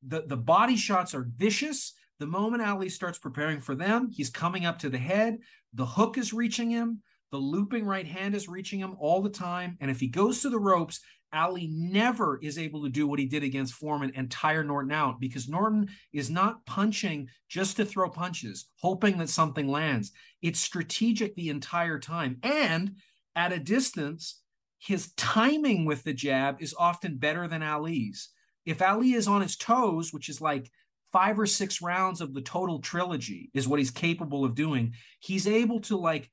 The, 0.06 0.24
the 0.26 0.36
body 0.36 0.76
shots 0.76 1.14
are 1.14 1.30
vicious. 1.36 1.94
The 2.18 2.26
moment 2.26 2.62
Ali 2.62 2.88
starts 2.88 3.18
preparing 3.18 3.60
for 3.60 3.74
them, 3.74 4.10
he's 4.12 4.28
coming 4.28 4.66
up 4.66 4.80
to 4.80 4.90
the 4.90 4.98
head. 4.98 5.38
The 5.72 5.86
hook 5.86 6.18
is 6.18 6.32
reaching 6.32 6.70
him. 6.70 7.02
The 7.30 7.38
looping 7.38 7.86
right 7.86 8.06
hand 8.06 8.34
is 8.34 8.48
reaching 8.48 8.80
him 8.80 8.96
all 8.98 9.22
the 9.22 9.30
time. 9.30 9.78
And 9.80 9.90
if 9.90 9.98
he 9.98 10.08
goes 10.08 10.42
to 10.42 10.50
the 10.50 10.58
ropes, 10.58 11.00
Ali 11.32 11.66
never 11.68 12.38
is 12.42 12.58
able 12.58 12.82
to 12.82 12.90
do 12.90 13.06
what 13.06 13.18
he 13.18 13.26
did 13.26 13.42
against 13.42 13.74
Foreman 13.74 14.12
and 14.14 14.30
tire 14.30 14.64
Norton 14.64 14.92
out 14.92 15.20
because 15.20 15.48
Norton 15.48 15.88
is 16.12 16.30
not 16.30 16.64
punching 16.66 17.28
just 17.48 17.76
to 17.76 17.84
throw 17.84 18.10
punches, 18.10 18.66
hoping 18.80 19.18
that 19.18 19.28
something 19.28 19.68
lands. 19.68 20.12
It's 20.42 20.60
strategic 20.60 21.34
the 21.34 21.48
entire 21.48 21.98
time. 21.98 22.38
And 22.42 22.96
at 23.34 23.52
a 23.52 23.58
distance, 23.58 24.40
his 24.78 25.12
timing 25.16 25.84
with 25.84 26.02
the 26.04 26.12
jab 26.12 26.60
is 26.60 26.74
often 26.78 27.16
better 27.16 27.48
than 27.48 27.62
Ali's. 27.62 28.30
If 28.66 28.82
Ali 28.82 29.12
is 29.12 29.28
on 29.28 29.42
his 29.42 29.56
toes, 29.56 30.12
which 30.12 30.28
is 30.28 30.40
like 30.40 30.70
five 31.12 31.38
or 31.38 31.46
six 31.46 31.80
rounds 31.80 32.20
of 32.20 32.34
the 32.34 32.42
total 32.42 32.80
trilogy, 32.80 33.50
is 33.54 33.68
what 33.68 33.78
he's 33.78 33.90
capable 33.90 34.44
of 34.44 34.54
doing, 34.54 34.92
he's 35.20 35.46
able 35.46 35.80
to 35.82 35.96
like 35.96 36.30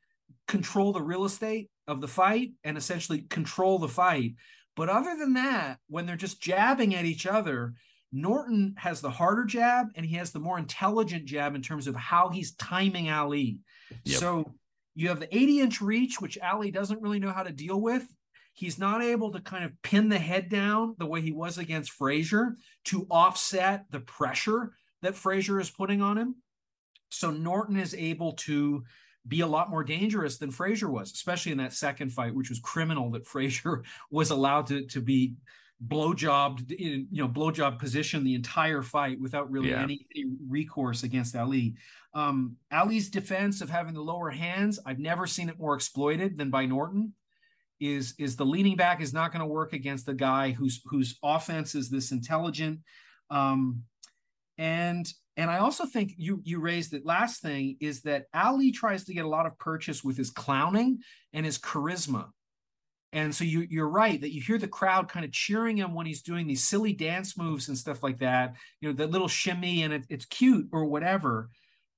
control 0.48 0.92
the 0.92 1.02
real 1.02 1.26
estate 1.26 1.70
of 1.88 2.02
the 2.02 2.08
fight 2.08 2.52
and 2.64 2.78
essentially 2.78 3.22
control 3.30 3.80
the 3.80 3.88
fight 3.88 4.34
but 4.80 4.88
other 4.88 5.18
than 5.18 5.34
that, 5.34 5.80
when 5.90 6.06
they're 6.06 6.16
just 6.16 6.42
jabbing 6.42 6.96
at 6.96 7.04
each 7.04 7.28
other, 7.28 7.74
Norton 8.14 8.76
has 8.78 9.02
the 9.02 9.10
harder 9.12 9.44
jab 9.44 9.88
and 9.96 10.06
he 10.06 10.16
has 10.16 10.32
the 10.32 10.40
more 10.40 10.58
intelligent 10.58 11.26
jab 11.26 11.54
in 11.54 11.62
terms 11.62 11.86
of 11.86 11.98
how 11.98 12.30
he's 12.30 12.56
timing 12.56 13.10
Ali. 13.10 13.60
Yep. 14.06 14.18
So 14.18 14.54
you 14.96 15.10
have 15.10 15.20
the 15.20 15.36
80 15.36 15.60
inch 15.60 15.82
reach, 15.82 16.22
which 16.22 16.38
Ali 16.42 16.72
doesn't 16.72 17.02
really 17.02 17.20
know 17.20 17.34
how 17.34 17.44
to 17.44 17.52
deal 17.52 17.82
with. 17.82 18.08
He's 18.54 18.80
not 18.80 19.04
able 19.04 19.34
to 19.34 19.42
kind 19.42 19.66
of 19.66 19.74
pin 19.82 20.08
the 20.08 20.18
head 20.18 20.48
down 20.48 20.96
the 20.98 21.08
way 21.08 21.20
he 21.20 21.34
was 21.34 21.58
against 21.58 21.92
Frazier 21.92 22.56
to 22.86 23.06
offset 23.12 23.84
the 23.92 24.00
pressure 24.00 24.72
that 25.02 25.16
Frazier 25.16 25.60
is 25.60 25.70
putting 25.70 26.02
on 26.02 26.18
him. 26.18 26.36
So 27.10 27.32
Norton 27.32 27.76
is 27.76 27.94
able 27.94 28.32
to 28.34 28.86
be 29.30 29.42
a 29.42 29.48
lot 29.48 29.70
more 29.70 29.84
dangerous 29.84 30.38
than 30.38 30.52
Frazier 30.52 30.90
was, 30.90 31.12
especially 31.12 31.52
in 31.52 31.58
that 31.60 31.74
second 31.74 32.12
fight, 32.12 32.36
which 32.36 32.50
was 32.50 32.60
criminal 32.60 33.12
that 33.12 33.28
Frazier 33.34 33.84
was 34.12 34.32
allowed 34.32 34.68
to 34.68 34.86
to 34.88 35.02
be 35.02 35.36
blowjobbed 35.88 36.72
in 36.72 37.08
you 37.10 37.24
know 37.24 37.30
blowjob 37.30 37.80
position 37.80 38.24
the 38.24 38.36
entire 38.36 38.82
fight 38.82 39.20
without 39.22 39.50
really 39.50 39.70
yeah. 39.70 39.82
any, 39.82 40.06
any, 40.16 40.26
recourse 40.48 41.04
against 41.04 41.36
Ali. 41.36 41.76
Um, 42.14 42.58
Ali's 42.72 43.10
defense 43.10 43.62
of 43.62 43.70
having 43.70 43.94
the 43.94 44.02
lower 44.02 44.30
hands, 44.30 44.80
I've 44.86 45.00
never 45.00 45.26
seen 45.26 45.48
it 45.48 45.60
more 45.60 45.76
exploited 45.76 46.38
than 46.38 46.50
by 46.50 46.66
Norton. 46.66 47.14
Is 47.80 48.14
is 48.20 48.36
the 48.36 48.46
leaning 48.46 48.76
back 48.76 49.00
is 49.00 49.14
not 49.14 49.32
going 49.32 49.40
to 49.40 49.46
work 49.46 49.72
against 49.72 50.10
a 50.10 50.14
guy 50.14 50.52
whose 50.52 50.82
whose 50.86 51.18
offense 51.24 51.76
is 51.76 51.90
this 51.90 52.12
intelligent. 52.12 52.80
Um, 53.30 53.84
and 54.58 55.10
and 55.40 55.50
I 55.50 55.60
also 55.60 55.86
think 55.86 56.16
you 56.18 56.42
you 56.44 56.60
raised 56.60 56.94
it. 56.94 57.06
Last 57.06 57.42
thing 57.42 57.78
is 57.80 58.02
that 58.02 58.26
Ali 58.34 58.74
tries 58.74 59.06
to 59.06 59.14
get 59.14 59.24
a 59.24 59.30
lot 59.30 59.46
of 59.46 59.58
purchase 59.58 60.04
with 60.04 60.18
his 60.18 60.32
clowning 60.32 61.00
and 61.32 61.46
his 61.46 61.58
charisma. 61.58 62.32
And 63.14 63.34
so 63.34 63.46
you 63.46 63.66
you're 63.70 63.88
right 63.88 64.20
that 64.20 64.34
you 64.34 64.42
hear 64.42 64.58
the 64.58 64.68
crowd 64.68 65.08
kind 65.08 65.24
of 65.24 65.32
cheering 65.32 65.78
him 65.78 65.94
when 65.94 66.06
he's 66.06 66.24
doing 66.24 66.46
these 66.46 66.66
silly 66.66 66.92
dance 66.92 67.38
moves 67.38 67.70
and 67.70 67.78
stuff 67.78 68.04
like 68.04 68.20
that. 68.20 68.56
You 68.82 68.90
know, 68.90 68.94
the 68.94 69.08
little 69.08 69.30
shimmy 69.30 69.84
and 69.84 69.94
it, 69.94 70.06
it's 70.10 70.26
cute 70.26 70.68
or 70.74 70.84
whatever, 70.84 71.50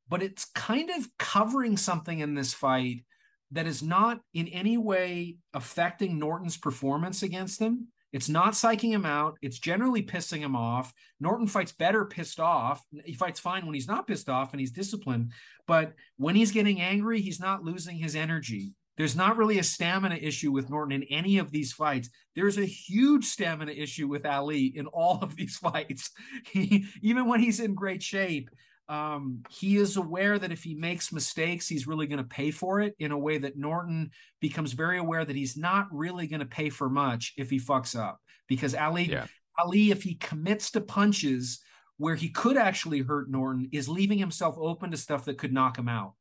but 0.07 0.21
it's 0.21 0.45
kind 0.45 0.91
of 0.91 1.07
covering 1.17 1.77
something 1.77 2.19
in 2.19 2.35
this 2.35 2.53
fight 2.53 3.05
that 3.49 3.65
is 3.65 3.81
not 3.81 4.19
in 4.35 4.49
any 4.49 4.77
way 4.77 5.37
affecting 5.55 6.19
Norton's 6.19 6.57
performance 6.57 7.23
against 7.23 7.59
him. 7.59 7.87
It's 8.13 8.29
not 8.29 8.53
psyching 8.53 8.91
him 8.91 9.05
out. 9.05 9.37
It's 9.41 9.59
generally 9.59 10.03
pissing 10.03 10.39
him 10.39 10.55
off. 10.55 10.93
Norton 11.19 11.47
fights 11.47 11.71
better 11.71 12.05
pissed 12.05 12.39
off. 12.39 12.83
He 13.05 13.13
fights 13.13 13.39
fine 13.39 13.65
when 13.65 13.73
he's 13.73 13.87
not 13.87 14.07
pissed 14.07 14.29
off 14.29 14.51
and 14.51 14.59
he's 14.59 14.71
disciplined. 14.71 15.31
But 15.67 15.93
when 16.17 16.35
he's 16.35 16.51
getting 16.51 16.81
angry, 16.81 17.21
he's 17.21 17.39
not 17.39 17.63
losing 17.63 17.97
his 17.97 18.15
energy. 18.15 18.73
There's 18.97 19.15
not 19.15 19.37
really 19.37 19.57
a 19.59 19.63
stamina 19.63 20.15
issue 20.15 20.51
with 20.51 20.69
Norton 20.69 21.01
in 21.01 21.07
any 21.09 21.37
of 21.37 21.51
these 21.51 21.71
fights. 21.71 22.09
There's 22.35 22.57
a 22.57 22.65
huge 22.65 23.25
stamina 23.25 23.71
issue 23.71 24.07
with 24.07 24.25
Ali 24.25 24.65
in 24.65 24.87
all 24.87 25.19
of 25.21 25.35
these 25.35 25.57
fights. 25.61 26.11
He, 26.51 26.85
even 27.01 27.27
when 27.27 27.39
he's 27.39 27.59
in 27.59 27.73
great 27.73 28.03
shape, 28.03 28.49
um, 28.91 29.43
he 29.49 29.77
is 29.77 29.95
aware 29.95 30.37
that 30.37 30.51
if 30.51 30.65
he 30.65 30.75
makes 30.75 31.13
mistakes, 31.13 31.65
he's 31.65 31.87
really 31.87 32.07
going 32.07 32.17
to 32.17 32.25
pay 32.25 32.51
for 32.51 32.81
it 32.81 32.93
in 32.99 33.13
a 33.13 33.17
way 33.17 33.37
that 33.37 33.57
Norton 33.57 34.11
becomes 34.41 34.73
very 34.73 34.97
aware 34.97 35.23
that 35.23 35.35
he's 35.35 35.55
not 35.55 35.87
really 35.91 36.27
going 36.27 36.41
to 36.41 36.45
pay 36.45 36.69
for 36.69 36.89
much 36.89 37.33
if 37.37 37.49
he 37.49 37.57
fucks 37.57 37.97
up. 37.97 38.19
Because 38.49 38.75
Ali, 38.75 39.05
Yeah. 39.05 39.27
Ali, 39.57 39.91
if 39.91 40.03
he 40.03 40.15
commits 40.15 40.71
to 40.71 40.81
punches 40.81 41.61
where 41.99 42.15
he 42.15 42.29
could 42.29 42.57
actually 42.57 42.99
hurt 42.99 43.31
Norton, 43.31 43.69
is 43.71 43.87
leaving 43.87 44.17
himself 44.17 44.57
open 44.59 44.91
to 44.91 44.97
stuff 44.97 45.23
that 45.23 45.37
could 45.37 45.53
knock 45.53 45.77
him 45.77 45.87
out. 45.87 46.15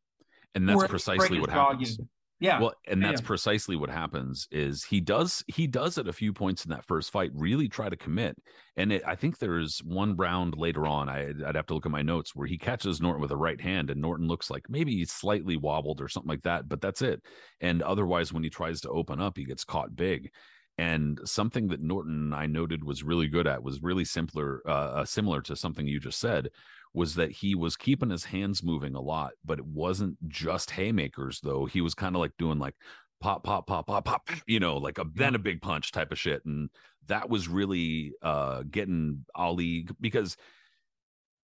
And 0.54 0.68
that's 0.68 0.80
Or 0.80 0.84
at 0.84 0.92
least 0.92 1.06
break 1.06 1.18
precisely 1.18 1.40
what 1.40 1.50
happens. 1.50 1.98
Yeah. 2.40 2.58
Well, 2.58 2.72
and 2.86 3.04
that's 3.04 3.20
Yeah. 3.20 3.20
precisely 3.20 3.76
what 3.76 3.90
happens 3.90 4.48
is 4.50 4.84
he 4.84 5.00
does 5.00 5.44
he 5.46 5.66
does 5.66 5.98
at 5.98 6.08
a 6.08 6.12
few 6.12 6.32
points 6.32 6.64
in 6.64 6.70
that 6.70 6.84
first 6.86 7.10
fight 7.10 7.30
really 7.34 7.68
try 7.68 7.88
to 7.88 7.96
commit. 7.96 8.36
And 8.76 8.92
it, 8.92 9.02
I 9.06 9.14
think 9.14 9.38
there's 9.38 9.78
one 9.84 10.16
round 10.16 10.56
later 10.56 10.86
on. 10.86 11.08
I, 11.08 11.28
I'd 11.46 11.54
have 11.56 11.66
to 11.66 11.74
look 11.74 11.86
at 11.86 11.92
my 11.92 12.02
notes 12.02 12.34
where 12.34 12.46
he 12.46 12.58
catches 12.58 13.00
Norton 13.00 13.22
with 13.22 13.30
a 13.30 13.36
right 13.36 13.60
hand, 13.60 13.90
and 13.90 14.00
Norton 14.00 14.26
looks 14.26 14.50
like 14.50 14.62
maybe 14.68 14.92
he's 14.96 15.12
slightly 15.12 15.56
wobbled 15.56 16.00
or 16.00 16.08
something 16.08 16.28
like 16.28 16.42
that, 16.42 16.68
but 16.68 16.80
that's 16.80 17.02
it. 17.02 17.20
And 17.60 17.82
otherwise, 17.82 18.32
when 18.32 18.42
he 18.42 18.50
tries 18.50 18.80
to 18.82 18.90
open 18.90 19.20
up, 19.20 19.36
he 19.36 19.44
gets 19.44 19.64
caught 19.64 19.94
big. 19.94 20.30
And 20.78 21.20
something 21.24 21.68
that 21.68 21.82
Norton 21.82 22.32
I 22.32 22.46
noted 22.46 22.84
was 22.84 23.02
really 23.02 23.28
good 23.28 23.46
at 23.46 23.62
was 23.62 23.82
really 23.82 24.04
simpler, 24.04 24.62
uh, 24.66 24.70
uh, 24.70 25.04
similar 25.04 25.42
to 25.42 25.56
something 25.56 25.86
you 25.86 26.00
just 26.00 26.18
said, 26.18 26.48
was 26.94 27.14
that 27.14 27.30
he 27.30 27.54
was 27.54 27.76
keeping 27.76 28.10
his 28.10 28.24
hands 28.24 28.62
moving 28.62 28.94
a 28.94 29.00
lot, 29.00 29.32
but 29.44 29.58
it 29.58 29.66
wasn't 29.66 30.16
just 30.28 30.70
haymakers 30.70 31.40
though. 31.42 31.66
He 31.66 31.80
was 31.80 31.94
kind 31.94 32.16
of 32.16 32.20
like 32.20 32.32
doing 32.38 32.58
like 32.58 32.74
pop, 33.20 33.44
pop, 33.44 33.66
pop, 33.66 33.86
pop, 33.86 34.04
pop, 34.04 34.28
you 34.46 34.58
know, 34.58 34.76
like 34.76 34.98
a 34.98 35.04
then 35.14 35.34
a 35.34 35.38
big 35.38 35.60
punch 35.60 35.92
type 35.92 36.12
of 36.12 36.18
shit. 36.18 36.44
And 36.44 36.70
that 37.06 37.28
was 37.28 37.48
really 37.48 38.12
uh 38.22 38.62
getting 38.70 39.24
Ali 39.34 39.86
because 40.00 40.36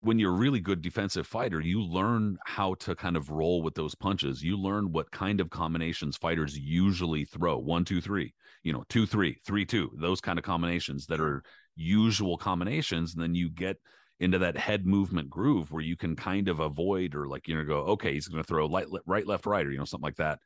when 0.01 0.19
you're 0.19 0.33
a 0.33 0.37
really 0.37 0.59
good 0.59 0.81
defensive 0.81 1.25
fighter, 1.25 1.59
you 1.59 1.81
learn 1.81 2.37
how 2.45 2.75
to 2.75 2.95
kind 2.95 3.17
of 3.17 3.31
roll 3.31 3.63
with 3.63 3.73
those 3.73 3.95
punches. 3.95 4.43
You 4.43 4.55
learn 4.55 4.91
what 4.91 5.09
kind 5.11 5.39
of 5.39 5.49
combinations 5.49 6.15
fighters 6.15 6.57
usually 6.57 7.25
throw. 7.25 7.57
One, 7.57 7.83
two, 7.83 8.01
three, 8.01 8.33
you 8.65 8.73
know, 8.73 8.83
two, 8.89 9.05
three, 9.05 9.37
three, 9.45 9.63
two, 9.63 9.91
those 9.95 10.19
kind 10.19 10.37
of 10.37 10.43
combinations 10.43 11.05
that 11.05 11.21
are 11.21 11.43
usual 11.75 12.35
combinations. 12.35 13.13
And 13.13 13.23
then 13.23 13.35
you 13.35 13.49
get 13.49 13.77
into 14.19 14.39
that 14.39 14.57
head 14.57 14.85
movement 14.87 15.29
groove 15.29 15.71
where 15.71 15.83
you 15.83 15.95
can 15.95 16.15
kind 16.15 16.49
of 16.49 16.59
avoid 16.59 17.15
or 17.15 17.27
like 17.27 17.47
you 17.47 17.55
know 17.55 17.65
go 17.65 17.79
okay 17.79 18.13
he's 18.13 18.27
going 18.27 18.41
to 18.41 18.47
throw 18.47 18.65
light, 18.65 18.87
right 19.05 19.27
left 19.27 19.45
right 19.45 19.65
or 19.65 19.71
you 19.71 19.77
know 19.77 19.83
something 19.83 20.05
like 20.05 20.15
that 20.15 20.39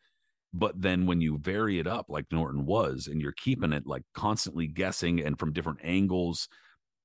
but 0.53 0.79
then 0.81 1.05
when 1.05 1.21
you 1.21 1.37
vary 1.37 1.77
it 1.77 1.85
up 1.85 2.07
like 2.09 2.25
norton 2.31 2.65
was 2.65 3.05
and 3.05 3.21
you're 3.21 3.31
keeping 3.33 3.71
it 3.71 3.85
like 3.85 4.01
constantly 4.15 4.65
guessing 4.65 5.23
and 5.23 5.37
from 5.37 5.53
different 5.53 5.77
angles 5.83 6.47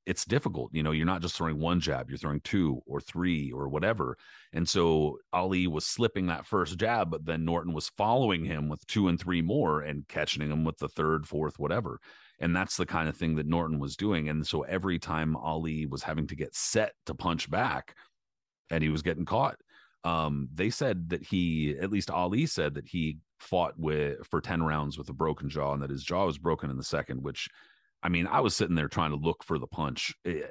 it's 0.07 0.25
difficult 0.25 0.71
you 0.75 0.83
know 0.83 0.91
you're 0.91 1.07
not 1.07 1.23
just 1.23 1.37
throwing 1.37 1.59
one 1.59 1.81
jab 1.81 2.11
you're 2.11 2.19
throwing 2.19 2.41
two 2.41 2.81
or 2.87 3.01
three 3.01 3.51
or 3.53 3.69
whatever 3.69 4.17
and 4.53 4.69
so 4.69 5.19
ali 5.33 5.67
was 5.67 5.87
slipping 5.87 6.27
that 6.27 6.47
first 6.47 6.79
jab 6.79 7.11
but 7.11 7.25
then 7.25 7.45
norton 7.45 7.73
was 7.73 7.89
following 7.97 8.45
him 8.45 8.69
with 8.69 8.87
two 8.87 9.09
and 9.09 9.19
three 9.19 9.41
more 9.41 9.81
and 9.81 10.07
catching 10.09 10.43
him 10.43 10.65
with 10.65 10.77
the 10.79 10.89
third 10.89 11.27
fourth 11.27 11.59
whatever 11.59 11.99
and 12.41 12.55
that's 12.55 12.77
the 12.77 12.87
kind 12.87 13.09
of 13.09 13.17
thing 13.17 13.37
that 13.37 13.47
Norton 13.47 13.79
was 13.79 13.97
doing. 13.97 14.29
And 14.29 14.47
so 14.47 14.63
every 14.63 14.99
time 14.99 15.37
Ali 15.37 15.87
was 15.87 16.03
having 16.03 16.27
to 16.29 16.37
get 16.37 16.55
set 16.55 16.93
to 17.07 17.15
punch 17.15 17.51
back 17.51 17.95
and 18.71 18.83
he 18.83 18.91
was 18.91 19.03
getting 19.03 19.25
caught, 19.25 19.57
um, 20.03 20.49
they 20.53 20.71
said 20.71 21.09
that 21.11 21.23
he, 21.23 21.77
at 21.81 21.91
least 21.91 22.11
Ali 22.11 22.47
said 22.47 22.75
that 22.75 22.87
he 22.87 23.19
fought 23.39 23.79
with 23.79 24.27
for 24.27 24.41
10 24.41 24.63
rounds 24.63 24.99
with 24.99 25.09
a 25.09 25.15
broken 25.15 25.49
jaw 25.49 25.73
and 25.73 25.83
that 25.83 25.91
his 25.91 26.05
jaw 26.05 26.27
was 26.27 26.39
broken 26.39 26.71
in 26.71 26.77
the 26.77 26.85
second, 26.85 27.23
which 27.23 27.49
I 28.05 28.11
mean, 28.11 28.27
I 28.27 28.41
was 28.41 28.55
sitting 28.55 28.77
there 28.77 28.89
trying 28.89 29.11
to 29.11 29.17
look 29.17 29.43
for 29.43 29.59
the 29.59 29.67
punch. 29.67 30.15
Eh, 30.27 30.43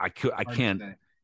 I 0.00 0.08
could, 0.08 0.32
I 0.34 0.44
can't. 0.44 0.80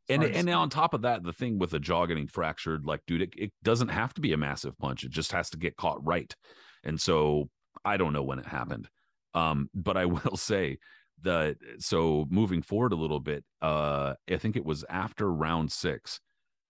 And 0.09 0.23
and 0.23 0.51
on 0.51 0.69
top 0.69 0.93
of 0.93 1.03
that, 1.03 1.23
the 1.23 1.33
thing 1.33 1.59
with 1.59 1.71
the 1.71 1.79
jaw 1.79 2.05
getting 2.05 2.27
fractured, 2.27 2.85
like, 2.85 3.01
dude, 3.07 3.23
it, 3.23 3.33
it 3.37 3.53
doesn't 3.62 3.88
have 3.88 4.12
to 4.14 4.21
be 4.21 4.33
a 4.33 4.37
massive 4.37 4.77
punch. 4.77 5.05
It 5.05 5.11
just 5.11 5.33
has 5.33 5.49
to 5.51 5.57
get 5.57 5.77
caught 5.77 6.05
right. 6.05 6.35
And 6.83 7.01
so 7.01 7.49
I 7.85 7.97
don't 7.97 8.12
know 8.12 8.23
when 8.23 8.38
it 8.38 8.47
happened. 8.47 8.88
Um, 9.33 9.71
but 9.75 9.97
I 9.97 10.05
will 10.07 10.37
say 10.37 10.79
that 11.23 11.57
so 11.79 12.27
moving 12.29 12.61
forward 12.61 12.93
a 12.93 12.97
little 12.97 13.21
bit, 13.21 13.45
uh, 13.62 14.14
I 14.31 14.37
think 14.37 14.57
it 14.57 14.64
was 14.64 14.85
after 14.90 15.33
round 15.33 15.73
six, 15.73 16.21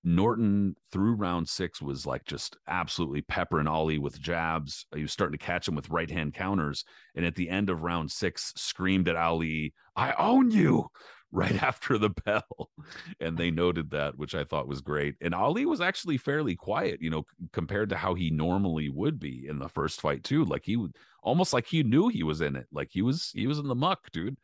Norton 0.04 0.76
through 0.92 1.14
round 1.14 1.48
six 1.48 1.80
was 1.80 2.06
like 2.06 2.24
just 2.24 2.56
absolutely 2.68 3.22
peppering 3.22 3.66
Ali 3.66 3.98
with 3.98 4.20
jabs. 4.20 4.86
He 4.94 5.02
was 5.02 5.12
starting 5.12 5.38
to 5.38 5.44
catch 5.44 5.66
him 5.66 5.74
with 5.74 5.88
right 5.88 6.10
hand 6.10 6.34
counters. 6.34 6.84
And 7.14 7.24
at 7.24 7.34
the 7.34 7.48
end 7.48 7.70
of 7.70 7.82
round 7.82 8.10
six, 8.10 8.52
screamed 8.56 9.08
at 9.08 9.16
Ali, 9.16 9.72
I 9.96 10.12
own 10.12 10.50
you 10.50 10.90
right 11.32 11.62
after 11.62 11.96
the 11.98 12.10
bell. 12.10 12.70
And 13.18 13.36
they 13.36 13.50
noted 13.50 13.90
that, 13.90 14.18
which 14.18 14.34
I 14.34 14.44
thought 14.44 14.68
was 14.68 14.82
great. 14.82 15.14
And 15.22 15.34
Ali 15.34 15.64
was 15.64 15.80
actually 15.80 16.18
fairly 16.18 16.54
quiet, 16.54 17.00
you 17.00 17.10
know, 17.10 17.24
compared 17.52 17.88
to 17.88 17.96
how 17.96 18.14
he 18.14 18.30
normally 18.30 18.90
would 18.90 19.18
be 19.18 19.46
in 19.48 19.58
the 19.58 19.68
first 19.68 20.00
fight, 20.00 20.22
too. 20.22 20.44
Like 20.44 20.64
he 20.64 20.76
would 20.76 20.96
almost 21.22 21.52
like 21.52 21.66
he 21.66 21.82
knew 21.82 22.08
he 22.08 22.22
was 22.22 22.42
in 22.42 22.56
it. 22.56 22.66
Like 22.72 22.88
he 22.90 23.02
was 23.02 23.30
he 23.34 23.46
was 23.46 23.58
in 23.58 23.68
the 23.68 23.74
muck, 23.74 24.10
dude. 24.12 24.36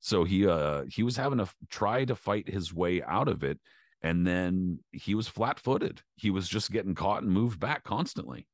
So 0.00 0.24
he 0.24 0.46
uh 0.46 0.84
he 0.88 1.02
was 1.02 1.16
having 1.16 1.38
to 1.38 1.44
f- 1.44 1.56
try 1.68 2.04
to 2.04 2.14
fight 2.14 2.48
his 2.48 2.72
way 2.72 3.02
out 3.02 3.28
of 3.28 3.42
it. 3.42 3.58
And 4.02 4.26
then 4.26 4.78
he 4.92 5.14
was 5.14 5.26
flat 5.26 5.58
footed. 5.58 6.02
He 6.16 6.30
was 6.30 6.48
just 6.48 6.70
getting 6.70 6.94
caught 6.94 7.22
and 7.22 7.32
moved 7.32 7.58
back 7.58 7.82
constantly. 7.82 8.46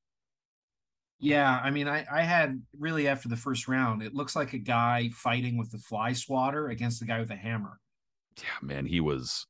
Yeah, 1.20 1.61
I 1.62 1.70
mean, 1.70 1.88
I, 1.88 2.04
I 2.11 2.22
had 2.22 2.61
really 2.78 3.09
after 3.09 3.28
the 3.28 3.37
first 3.37 3.68
round, 3.68 4.02
it 4.02 4.14
looks 4.14 4.35
like 4.35 4.52
a 4.52 4.59
guy 4.59 5.11
fighting 5.14 5.57
with 5.57 5.70
the 5.70 5.78
fly 5.78 6.12
swatter 6.12 6.68
against 6.68 7.00
the 7.00 7.07
guy 7.07 7.20
with 7.20 7.30
a 7.30 7.37
hammer. 7.37 7.78
Yeah, 8.38 8.66
man, 8.66 8.85
he 8.87 9.00
was 9.00 9.46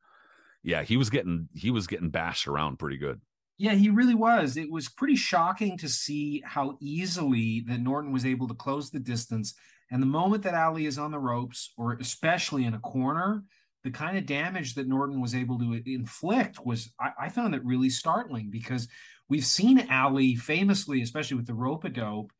yeah, 0.64 0.82
he 0.82 0.96
was 0.96 1.10
getting 1.10 1.48
he 1.54 1.70
was 1.70 1.86
getting 1.86 2.10
bashed 2.10 2.48
around 2.48 2.78
pretty 2.78 2.96
good. 2.96 3.20
Yeah, 3.56 3.74
he 3.74 3.90
really 3.90 4.14
was. 4.14 4.56
It 4.56 4.70
was 4.70 4.88
pretty 4.88 5.14
shocking 5.14 5.78
to 5.78 5.88
see 5.88 6.42
how 6.44 6.76
easily 6.80 7.64
that 7.68 7.80
Norton 7.80 8.12
was 8.12 8.26
able 8.26 8.48
to 8.48 8.54
close 8.54 8.90
the 8.90 8.98
distance. 8.98 9.54
And 9.90 10.02
the 10.02 10.06
moment 10.06 10.42
that 10.42 10.54
Ali 10.54 10.86
is 10.86 10.98
on 10.98 11.12
the 11.12 11.20
ropes, 11.20 11.72
or 11.76 11.92
especially 12.00 12.64
in 12.64 12.74
a 12.74 12.80
corner, 12.80 13.44
the 13.84 13.90
kind 13.90 14.16
of 14.16 14.26
damage 14.26 14.74
that 14.74 14.88
Norton 14.88 15.20
was 15.20 15.34
able 15.34 15.58
to 15.58 15.80
inflict 15.86 16.64
was, 16.64 16.90
I, 16.98 17.10
I 17.26 17.28
found 17.28 17.54
it 17.54 17.64
really 17.64 17.90
startling 17.90 18.50
because 18.50 18.88
we've 19.28 19.44
seen 19.44 19.90
Ali 19.90 20.34
famously, 20.34 21.02
especially 21.02 21.36
with 21.36 21.46
the 21.46 21.54
rope 21.54 21.84
a 21.84 21.90
dope, 21.90 22.32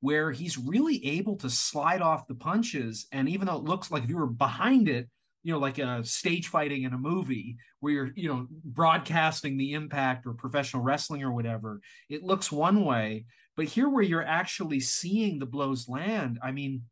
where 0.00 0.30
he's 0.30 0.56
really 0.56 1.04
able 1.04 1.36
to 1.36 1.50
slide 1.50 2.02
off 2.02 2.26
the 2.26 2.34
punches. 2.34 3.06
And 3.12 3.28
even 3.28 3.46
though 3.46 3.56
it 3.56 3.64
looks 3.64 3.90
like 3.90 4.04
if 4.04 4.08
you 4.08 4.16
were 4.16 4.26
behind 4.26 4.88
it, 4.88 5.08
you 5.42 5.52
know, 5.52 5.58
like 5.58 5.78
a 5.78 6.04
stage 6.04 6.48
fighting 6.48 6.84
in 6.84 6.92
a 6.92 6.98
movie 6.98 7.56
where 7.80 7.92
you're, 7.92 8.10
you 8.14 8.28
know, 8.28 8.46
broadcasting 8.64 9.56
the 9.56 9.72
impact 9.72 10.24
or 10.24 10.34
professional 10.34 10.84
wrestling 10.84 11.24
or 11.24 11.32
whatever, 11.32 11.80
it 12.08 12.22
looks 12.22 12.52
one 12.52 12.84
way. 12.84 13.26
But 13.56 13.66
here, 13.66 13.88
where 13.88 14.04
you're 14.04 14.24
actually 14.24 14.80
seeing 14.80 15.38
the 15.38 15.46
blows 15.46 15.88
land, 15.88 16.38
I 16.42 16.52
mean, 16.52 16.82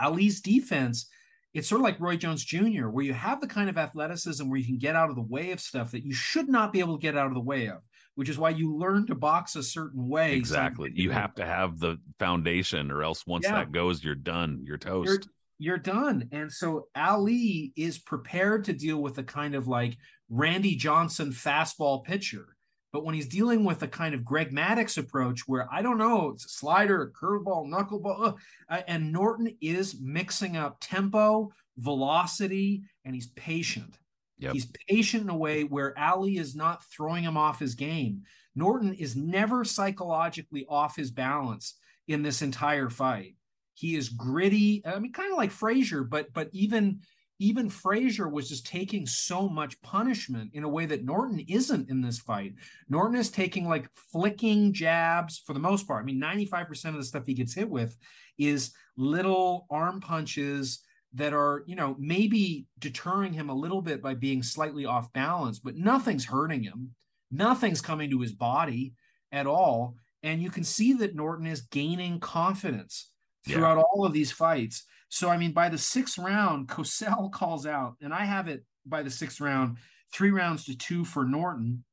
Ali's 0.00 0.40
defense, 0.40 1.08
it's 1.54 1.68
sort 1.68 1.80
of 1.80 1.84
like 1.84 2.00
Roy 2.00 2.16
Jones 2.16 2.44
Jr., 2.44 2.88
where 2.88 3.04
you 3.04 3.14
have 3.14 3.40
the 3.40 3.46
kind 3.46 3.70
of 3.70 3.78
athleticism 3.78 4.48
where 4.48 4.58
you 4.58 4.66
can 4.66 4.78
get 4.78 4.96
out 4.96 5.08
of 5.08 5.16
the 5.16 5.22
way 5.22 5.52
of 5.52 5.60
stuff 5.60 5.92
that 5.92 6.04
you 6.04 6.12
should 6.12 6.48
not 6.48 6.72
be 6.72 6.80
able 6.80 6.98
to 6.98 7.02
get 7.02 7.16
out 7.16 7.28
of 7.28 7.34
the 7.34 7.40
way 7.40 7.68
of, 7.68 7.78
which 8.16 8.28
is 8.28 8.36
why 8.38 8.50
you 8.50 8.76
learn 8.76 9.06
to 9.06 9.14
box 9.14 9.54
a 9.56 9.62
certain 9.62 10.08
way. 10.08 10.34
Exactly. 10.34 10.90
You 10.94 11.10
have 11.12 11.34
to 11.36 11.46
have 11.46 11.78
the 11.78 11.98
foundation, 12.18 12.90
or 12.90 13.02
else 13.04 13.26
once 13.26 13.44
Yeah. 13.46 13.54
that 13.54 13.72
goes, 13.72 14.02
you're 14.04 14.14
done. 14.14 14.62
You're 14.64 14.78
toast. 14.78 15.08
you're 15.08 15.20
you're 15.60 15.78
done. 15.78 16.28
And 16.32 16.50
so 16.50 16.88
Ali 16.96 17.72
is 17.76 17.98
prepared 17.98 18.64
to 18.64 18.72
deal 18.72 19.00
with 19.00 19.16
a 19.18 19.22
kind 19.22 19.54
of 19.54 19.68
like 19.68 19.96
Randy 20.28 20.74
Johnson 20.74 21.30
fastball 21.30 22.02
pitcher. 22.04 22.53
But 22.94 23.04
when 23.04 23.16
he's 23.16 23.26
dealing 23.26 23.64
with 23.64 23.82
a 23.82 23.88
kind 23.88 24.14
of 24.14 24.24
Greg 24.24 24.52
Maddux 24.52 24.98
approach 24.98 25.48
where 25.48 25.66
I 25.68 25.82
don't 25.82 25.98
know, 25.98 26.28
it's 26.28 26.44
a 26.44 26.48
slider, 26.48 27.12
curveball, 27.20 27.66
knuckleball, 27.66 28.38
uh, 28.68 28.80
and 28.86 29.12
Norton 29.12 29.56
is 29.60 29.98
mixing 30.00 30.56
up 30.56 30.76
tempo, 30.80 31.50
velocity, 31.76 32.84
and 33.04 33.12
he's 33.12 33.26
patient. 33.26 33.98
Yep. 34.38 34.52
He's 34.52 34.68
patient 34.88 35.24
in 35.24 35.28
a 35.28 35.36
way 35.36 35.64
where 35.64 35.98
Ali 35.98 36.38
is 36.38 36.54
not 36.54 36.84
throwing 36.84 37.24
him 37.24 37.36
off 37.36 37.58
his 37.58 37.74
game. 37.74 38.22
Norton 38.54 38.94
is 38.94 39.16
never 39.16 39.64
psychologically 39.64 40.64
off 40.68 40.94
his 40.94 41.10
balance 41.10 41.74
in 42.06 42.22
this 42.22 42.42
entire 42.42 42.90
fight. 42.90 43.34
He 43.72 43.96
is 43.96 44.08
gritty. 44.08 44.86
I 44.86 45.00
mean, 45.00 45.12
kind 45.12 45.32
of 45.32 45.36
like 45.36 45.50
Frazier, 45.50 46.04
but 46.04 46.32
but 46.32 46.48
even 46.52 47.00
even 47.38 47.68
Frazier 47.68 48.28
was 48.28 48.48
just 48.48 48.66
taking 48.66 49.06
so 49.06 49.48
much 49.48 49.80
punishment 49.82 50.50
in 50.54 50.62
a 50.64 50.68
way 50.68 50.86
that 50.86 51.04
Norton 51.04 51.40
isn't 51.48 51.90
in 51.90 52.00
this 52.00 52.18
fight. 52.18 52.54
Norton 52.88 53.16
is 53.16 53.30
taking 53.30 53.68
like 53.68 53.88
flicking 54.12 54.72
jabs 54.72 55.42
for 55.44 55.52
the 55.52 55.58
most 55.60 55.86
part. 55.86 56.02
I 56.02 56.06
mean, 56.06 56.20
95% 56.20 56.84
of 56.90 56.94
the 56.94 57.04
stuff 57.04 57.26
he 57.26 57.34
gets 57.34 57.54
hit 57.54 57.68
with 57.68 57.96
is 58.38 58.72
little 58.96 59.66
arm 59.70 60.00
punches 60.00 60.80
that 61.14 61.32
are, 61.32 61.64
you 61.66 61.76
know, 61.76 61.96
maybe 61.98 62.66
deterring 62.78 63.32
him 63.32 63.48
a 63.48 63.54
little 63.54 63.82
bit 63.82 64.02
by 64.02 64.14
being 64.14 64.42
slightly 64.42 64.84
off 64.84 65.12
balance, 65.12 65.58
but 65.58 65.76
nothing's 65.76 66.24
hurting 66.24 66.62
him. 66.62 66.90
Nothing's 67.30 67.80
coming 67.80 68.10
to 68.10 68.20
his 68.20 68.32
body 68.32 68.94
at 69.32 69.46
all. 69.46 69.96
And 70.22 70.40
you 70.42 70.50
can 70.50 70.64
see 70.64 70.92
that 70.94 71.14
Norton 71.14 71.46
is 71.46 71.62
gaining 71.62 72.20
confidence 72.20 73.10
Yeah. 73.46 73.56
throughout 73.56 73.78
all 73.78 74.06
of 74.06 74.12
these 74.12 74.32
fights. 74.32 74.84
So, 75.14 75.28
I 75.28 75.36
mean, 75.36 75.52
by 75.52 75.68
the 75.68 75.78
sixth 75.78 76.18
round, 76.18 76.66
Cosell 76.66 77.30
calls 77.32 77.66
out, 77.66 77.94
and 78.00 78.12
I 78.12 78.24
have 78.24 78.48
it 78.48 78.64
by 78.84 79.00
the 79.00 79.10
sixth 79.10 79.40
round, 79.40 79.76
three 80.12 80.32
rounds 80.32 80.64
to 80.64 80.76
two 80.76 81.04
for 81.04 81.24
Norton. 81.24 81.84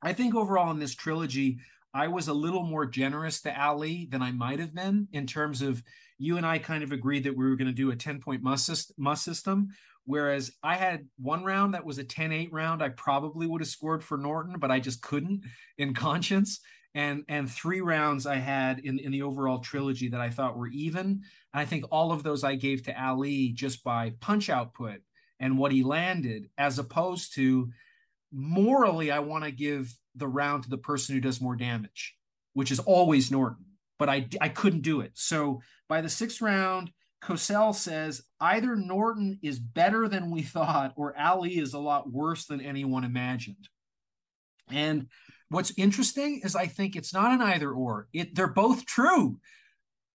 I 0.00 0.12
think 0.12 0.36
overall 0.36 0.70
in 0.70 0.78
this 0.78 0.94
trilogy, 0.94 1.58
I 1.92 2.06
was 2.06 2.28
a 2.28 2.32
little 2.32 2.62
more 2.62 2.86
generous 2.86 3.42
to 3.42 3.60
Ali 3.60 4.06
than 4.12 4.22
I 4.22 4.30
might 4.30 4.60
have 4.60 4.72
been 4.72 5.08
in 5.10 5.26
terms 5.26 5.60
of 5.60 5.82
you 6.18 6.36
and 6.36 6.46
I 6.46 6.58
kind 6.58 6.84
of 6.84 6.92
agreed 6.92 7.24
that 7.24 7.36
we 7.36 7.44
were 7.44 7.56
going 7.56 7.66
to 7.66 7.74
do 7.74 7.90
a 7.90 7.96
10 7.96 8.20
point 8.20 8.44
must, 8.44 8.70
system. 9.16 9.68
Whereas 10.04 10.52
I 10.62 10.76
had 10.76 11.08
one 11.18 11.42
round 11.42 11.74
that 11.74 11.84
was 11.84 11.98
a 11.98 12.04
10 12.04 12.30
8 12.30 12.52
round, 12.52 12.80
I 12.80 12.90
probably 12.90 13.48
would 13.48 13.60
have 13.60 13.68
scored 13.68 14.04
for 14.04 14.16
Norton, 14.16 14.60
but 14.60 14.70
I 14.70 14.78
just 14.78 15.02
couldn't 15.02 15.42
in 15.78 15.94
conscience. 16.06 16.60
And 16.94 17.24
and 17.28 17.50
three 17.50 17.80
rounds 17.80 18.26
I 18.26 18.36
had 18.36 18.78
in, 18.80 18.98
in 18.98 19.10
the 19.10 19.22
overall 19.22 19.58
trilogy 19.58 20.08
that 20.10 20.20
I 20.20 20.30
thought 20.30 20.56
were 20.56 20.68
even. 20.68 21.22
And 21.52 21.60
I 21.60 21.64
think 21.64 21.84
all 21.90 22.12
of 22.12 22.22
those 22.22 22.44
I 22.44 22.54
gave 22.54 22.84
to 22.84 23.02
Ali 23.02 23.50
just 23.50 23.84
by 23.84 24.14
punch 24.20 24.48
output 24.50 25.00
and 25.38 25.58
what 25.58 25.72
he 25.72 25.82
landed, 25.82 26.48
as 26.56 26.78
opposed 26.78 27.34
to 27.34 27.70
morally, 28.32 29.10
I 29.10 29.18
want 29.18 29.44
to 29.44 29.50
give 29.50 29.92
the 30.14 30.28
round 30.28 30.64
to 30.64 30.70
the 30.70 30.78
person 30.78 31.14
who 31.14 31.20
does 31.20 31.40
more 31.40 31.56
damage, 31.56 32.14
which 32.54 32.70
is 32.70 32.78
always 32.78 33.30
Norton. 33.30 33.66
But 33.98 34.08
I 34.08 34.28
I 34.40 34.48
couldn't 34.48 34.82
do 34.82 35.00
it. 35.00 35.12
So 35.14 35.60
by 35.88 36.00
the 36.00 36.08
sixth 36.08 36.40
round, 36.40 36.90
Cosell 37.22 37.74
says 37.74 38.22
either 38.40 38.74
Norton 38.74 39.38
is 39.42 39.58
better 39.58 40.08
than 40.08 40.30
we 40.30 40.42
thought, 40.42 40.92
or 40.96 41.18
Ali 41.18 41.58
is 41.58 41.74
a 41.74 41.78
lot 41.78 42.10
worse 42.10 42.46
than 42.46 42.60
anyone 42.60 43.04
imagined. 43.04 43.68
And 44.70 45.08
what's 45.48 45.72
interesting 45.76 46.40
is 46.44 46.56
I 46.56 46.66
think 46.66 46.96
it's 46.96 47.14
not 47.14 47.32
an 47.32 47.42
either 47.42 47.70
or. 47.70 48.08
It 48.12 48.34
they're 48.34 48.48
both 48.48 48.86
true. 48.86 49.38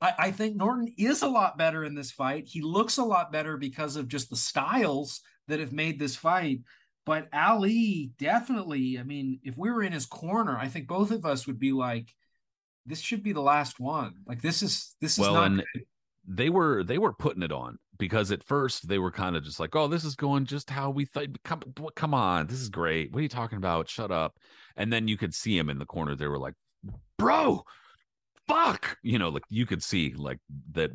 I, 0.02 0.14
I 0.18 0.32
think 0.32 0.56
Norton 0.56 0.94
is 0.98 1.22
a 1.22 1.30
lot 1.30 1.58
better 1.58 1.84
in 1.84 1.96
this 1.96 2.12
fight. 2.12 2.46
He 2.48 2.62
looks 2.62 2.98
a 2.98 3.04
lot 3.04 3.32
better 3.32 3.58
because 3.58 3.96
of 3.96 4.08
just 4.08 4.30
the 4.30 4.36
styles 4.36 5.22
that 5.48 5.60
have 5.60 5.74
made 5.74 6.00
this 6.00 6.16
fight. 6.16 6.62
But 7.06 7.30
Ali 7.34 8.12
definitely, 8.20 9.00
I 9.00 9.04
mean, 9.04 9.40
if 9.44 9.58
we 9.58 9.72
were 9.72 9.82
in 9.82 9.94
his 9.94 10.06
corner, 10.06 10.58
I 10.58 10.68
think 10.68 10.88
both 10.88 11.12
of 11.12 11.26
us 11.26 11.48
would 11.48 11.60
be 11.60 11.72
like, 11.72 12.14
this 12.86 13.00
should 13.00 13.24
be 13.24 13.34
the 13.34 13.42
last 13.42 13.80
one. 13.80 14.14
Like 14.26 14.42
this 14.42 14.64
is 14.64 14.96
this 15.02 15.14
is 15.14 15.26
not 15.26 15.46
and 15.46 15.58
good. 15.74 15.84
they 16.28 16.50
were 16.50 16.84
they 16.84 16.98
were 16.98 17.14
putting 17.14 17.44
it 17.44 17.52
on 17.52 17.78
because 17.98 18.32
at 18.32 18.44
first 18.44 18.88
they 18.88 18.98
were 18.98 19.12
kind 19.12 19.36
of 19.36 19.44
just 19.44 19.60
like, 19.60 19.76
"Oh, 19.76 19.88
this 19.88 20.06
is 20.06 20.16
going 20.16 20.46
just 20.46 20.70
how 20.70 20.90
we 20.90 21.06
thought." 21.06 21.28
Come, 21.44 21.62
come 21.96 22.14
on, 22.14 22.48
this 22.48 22.60
is 22.60 22.70
great. 22.70 23.12
What 23.12 23.20
are 23.20 23.24
you 23.24 23.30
talking 23.30 23.58
about? 23.58 23.90
Shut 23.90 24.12
up! 24.12 24.38
And 24.78 24.92
then 24.92 25.08
you 25.08 25.18
could 25.18 25.34
see 25.34 25.58
him 25.58 25.70
in 25.70 25.80
the 25.80 25.86
corner. 25.86 26.16
They 26.16 26.28
were 26.28 26.40
like, 26.40 26.54
"Bro, 27.18 27.64
fuck!" 28.48 28.98
You 29.04 29.20
know, 29.20 29.30
like 29.30 29.44
you 29.50 29.66
could 29.66 29.84
see 29.84 30.14
like 30.16 30.40
that 30.72 30.92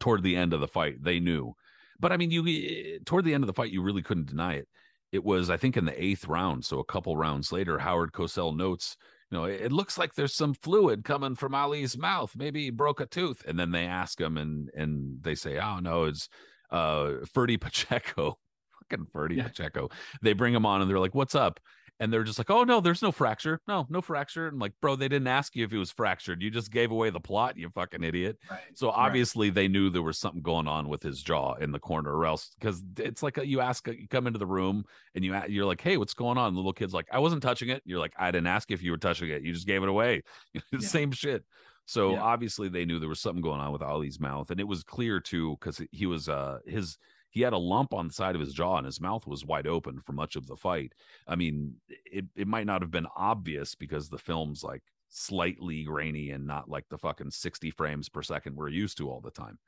toward 0.00 0.22
the 0.22 0.36
end 0.36 0.52
of 0.52 0.60
the 0.60 0.68
fight. 0.68 1.02
They 1.02 1.20
knew, 1.20 1.54
but 2.00 2.12
I 2.12 2.16
mean, 2.16 2.30
you 2.30 2.44
eh, 2.46 2.98
toward 3.04 3.24
the 3.24 3.34
end 3.34 3.44
of 3.44 3.48
the 3.48 3.54
fight, 3.54 3.72
you 3.72 3.82
really 3.82 4.02
couldn't 4.02 4.28
deny 4.28 4.54
it. 4.54 4.68
It 5.12 5.24
was, 5.24 5.50
I 5.50 5.56
think, 5.56 5.76
in 5.76 5.84
the 5.84 6.02
eighth 6.02 6.26
round. 6.26 6.64
So 6.64 6.78
a 6.80 6.84
couple 6.84 7.16
rounds 7.16 7.52
later, 7.52 7.78
Howard 7.78 8.12
Cosell 8.12 8.56
notes 8.56 8.96
you 9.30 9.38
know, 9.38 9.44
it 9.44 9.72
looks 9.72 9.98
like 9.98 10.14
there's 10.14 10.34
some 10.34 10.54
fluid 10.54 11.04
coming 11.04 11.34
from 11.34 11.54
Ali's 11.54 11.98
mouth. 11.98 12.32
Maybe 12.36 12.64
he 12.64 12.70
broke 12.70 13.00
a 13.00 13.06
tooth. 13.06 13.42
And 13.46 13.58
then 13.58 13.72
they 13.72 13.84
ask 13.86 14.20
him 14.20 14.36
and 14.36 14.70
and 14.74 15.22
they 15.22 15.34
say, 15.34 15.58
Oh 15.58 15.80
no, 15.80 16.04
it's 16.04 16.28
uh 16.70 17.24
Ferdy 17.34 17.56
Pacheco. 17.56 18.38
Fucking 18.90 19.06
Ferdy 19.12 19.36
Yeah. 19.36 19.48
Pacheco. 19.48 19.90
They 20.22 20.32
bring 20.32 20.54
him 20.54 20.64
on 20.64 20.80
and 20.80 20.88
they're 20.88 21.00
like, 21.00 21.14
What's 21.14 21.34
up? 21.34 21.58
And 21.98 22.12
they're 22.12 22.24
just 22.24 22.38
like, 22.38 22.50
Oh 22.50 22.64
no, 22.64 22.80
there's 22.80 23.02
no 23.02 23.10
fracture. 23.12 23.60
No, 23.66 23.86
no 23.88 24.00
fracture. 24.02 24.48
And 24.48 24.58
like, 24.58 24.74
bro, 24.80 24.96
they 24.96 25.08
didn't 25.08 25.28
ask 25.28 25.56
you 25.56 25.64
if 25.64 25.70
he 25.70 25.78
was 25.78 25.90
fractured. 25.90 26.42
You 26.42 26.50
just 26.50 26.70
gave 26.70 26.90
away 26.90 27.10
the 27.10 27.20
plot, 27.20 27.56
you 27.56 27.70
fucking 27.70 28.04
idiot. 28.04 28.38
Right. 28.50 28.74
So 28.74 28.90
Right. 28.96 28.96
obviously 29.06 29.50
they 29.50 29.68
knew 29.68 29.88
there 29.88 30.02
was 30.02 30.18
something 30.18 30.42
going 30.42 30.68
on 30.68 30.88
with 30.88 31.02
his 31.02 31.22
jaw 31.22 31.54
in 31.54 31.72
the 31.72 31.78
corner, 31.80 32.14
or 32.14 32.26
else 32.26 32.50
because 32.58 32.84
it's 32.98 33.22
like 33.22 33.38
a, 33.38 33.46
you 33.46 33.60
ask, 33.60 33.86
you 33.88 34.08
come 34.08 34.26
into 34.26 34.38
the 34.38 34.46
room 34.46 34.84
and 35.14 35.24
you 35.24 35.34
you're 35.48 35.64
like, 35.64 35.80
"Hey, 35.80 35.96
what's 35.96 36.14
going 36.14 36.38
on?" 36.38 36.52
The 36.54 36.58
little 36.58 36.72
kid's 36.72 36.92
like, 36.94 37.08
"I 37.12 37.18
wasn't 37.18 37.42
touching 37.42 37.70
it." 37.70 37.82
You're 37.86 37.98
like, 38.00 38.12
"I 38.18 38.30
didn't 38.30 38.46
ask 38.48 38.70
if 38.70 38.82
you 38.82 38.90
were 38.90 38.98
touching 38.98 39.30
it. 39.30 39.42
You 39.42 39.52
just 39.52 39.66
gave 39.66 39.82
it 39.82 39.88
away." 39.88 40.22
Yeah. 40.76 40.90
Same 40.90 41.12
shit. 41.12 41.44
So 41.86 42.16
Yeah. 42.16 42.18
obviously 42.18 42.68
they 42.68 42.84
knew 42.84 42.98
there 42.98 43.08
was 43.08 43.20
something 43.20 43.42
going 43.42 43.60
on 43.60 43.72
with 43.72 43.82
Ali's 43.82 44.20
mouth, 44.20 44.50
and 44.50 44.60
it 44.60 44.64
was 44.68 44.82
clear 44.82 45.20
too 45.20 45.56
because 45.60 45.80
he 45.92 46.06
was 46.06 46.28
uh 46.28 46.58
his 46.66 46.98
he 47.36 47.42
had 47.42 47.52
a 47.52 47.58
lump 47.58 47.92
on 47.92 48.08
the 48.08 48.14
side 48.14 48.34
of 48.34 48.40
his 48.40 48.54
jaw 48.54 48.78
and 48.78 48.86
his 48.86 48.98
mouth 48.98 49.26
was 49.26 49.44
wide 49.44 49.66
open 49.66 50.00
for 50.00 50.14
much 50.14 50.36
of 50.36 50.46
the 50.46 50.56
fight. 50.56 50.94
I 51.28 51.36
mean, 51.36 51.74
it 51.86 52.24
it 52.34 52.48
might 52.48 52.64
not 52.64 52.80
have 52.80 52.90
been 52.90 53.06
obvious 53.14 53.74
because 53.74 54.08
the 54.08 54.16
film's 54.16 54.64
like 54.64 54.82
slightly 55.10 55.84
grainy 55.84 56.30
and 56.30 56.46
not 56.46 56.70
like 56.70 56.88
the 56.88 56.96
fucking 56.96 57.30
60 57.30 57.70
frames 57.72 58.08
per 58.08 58.22
second 58.22 58.56
we're 58.56 58.70
used 58.70 58.96
to 58.96 59.10
all 59.10 59.20
the 59.20 59.30
time. 59.30 59.58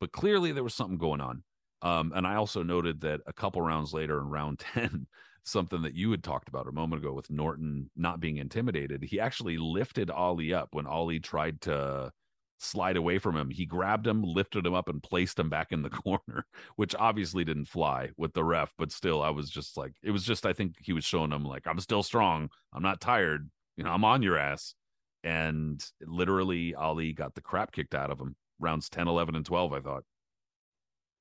But 0.00 0.12
clearly 0.12 0.52
there 0.52 0.64
was 0.64 0.72
something 0.72 0.96
going 0.96 1.20
on. 1.20 1.42
Um, 1.82 2.14
and 2.16 2.26
I 2.26 2.36
also 2.36 2.62
noted 2.62 3.02
that 3.02 3.20
a 3.26 3.34
couple 3.34 3.60
rounds 3.60 3.92
later 3.92 4.18
in 4.18 4.30
round 4.30 4.58
10, 4.72 5.06
something 5.44 5.82
that 5.82 5.94
you 5.94 6.10
had 6.12 6.24
talked 6.24 6.48
about 6.48 6.68
a 6.68 6.72
moment 6.72 7.02
ago 7.02 7.12
with 7.12 7.28
Norton 7.28 7.90
not 7.96 8.20
being 8.20 8.38
intimidated, 8.38 9.02
he 9.02 9.20
actually 9.20 9.58
lifted 9.58 10.08
Ali 10.08 10.54
up 10.54 10.70
when 10.72 10.86
Ali 10.86 11.20
tried 11.20 11.60
to 11.62 12.12
slide 12.60 12.96
away 12.96 13.18
from 13.18 13.36
him. 13.36 13.50
He 13.50 13.66
grabbed 13.66 14.06
him, 14.06 14.22
lifted 14.22 14.66
him 14.66 14.74
up, 14.74 14.88
and 14.88 15.02
placed 15.02 15.38
him 15.38 15.48
back 15.48 15.72
in 15.72 15.82
the 15.82 15.90
corner, 15.90 16.46
which 16.76 16.94
obviously 16.94 17.44
didn't 17.44 17.66
fly 17.66 18.10
with 18.16 18.32
the 18.32 18.44
ref. 18.44 18.72
But 18.78 18.92
still, 18.92 19.22
I 19.22 19.30
was 19.30 19.50
just 19.50 19.76
like, 19.76 19.92
it 20.02 20.10
was 20.10 20.24
just, 20.24 20.46
I 20.46 20.52
think 20.52 20.76
he 20.80 20.92
was 20.92 21.04
showing 21.04 21.32
him, 21.32 21.44
like, 21.44 21.66
I'm 21.66 21.80
still 21.80 22.02
strong. 22.02 22.50
I'm 22.72 22.82
not 22.82 23.00
tired. 23.00 23.50
You 23.76 23.84
know, 23.84 23.90
I'm 23.90 24.04
on 24.04 24.22
your 24.22 24.38
ass. 24.38 24.74
And 25.22 25.84
literally, 26.00 26.74
Ali 26.74 27.12
got 27.12 27.34
the 27.34 27.42
crap 27.42 27.72
kicked 27.72 27.94
out 27.94 28.10
of 28.10 28.20
him 28.20 28.36
rounds 28.60 28.88
10, 28.88 29.08
11, 29.08 29.34
and 29.34 29.44
12, 29.44 29.72
I 29.72 29.80
thought. 29.80 30.04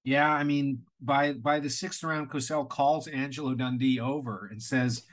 Yeah, 0.03 0.31
I 0.31 0.43
mean, 0.43 0.83
by 1.01 1.33
by 1.33 1.59
the 1.59 1.69
sixth 1.69 2.03
round, 2.03 2.31
Cosell 2.31 2.69
calls 2.69 3.07
Angelo 3.07 3.53
Dundee 3.53 3.99
over 3.99 4.47
and 4.49 4.61
says, 4.61 5.03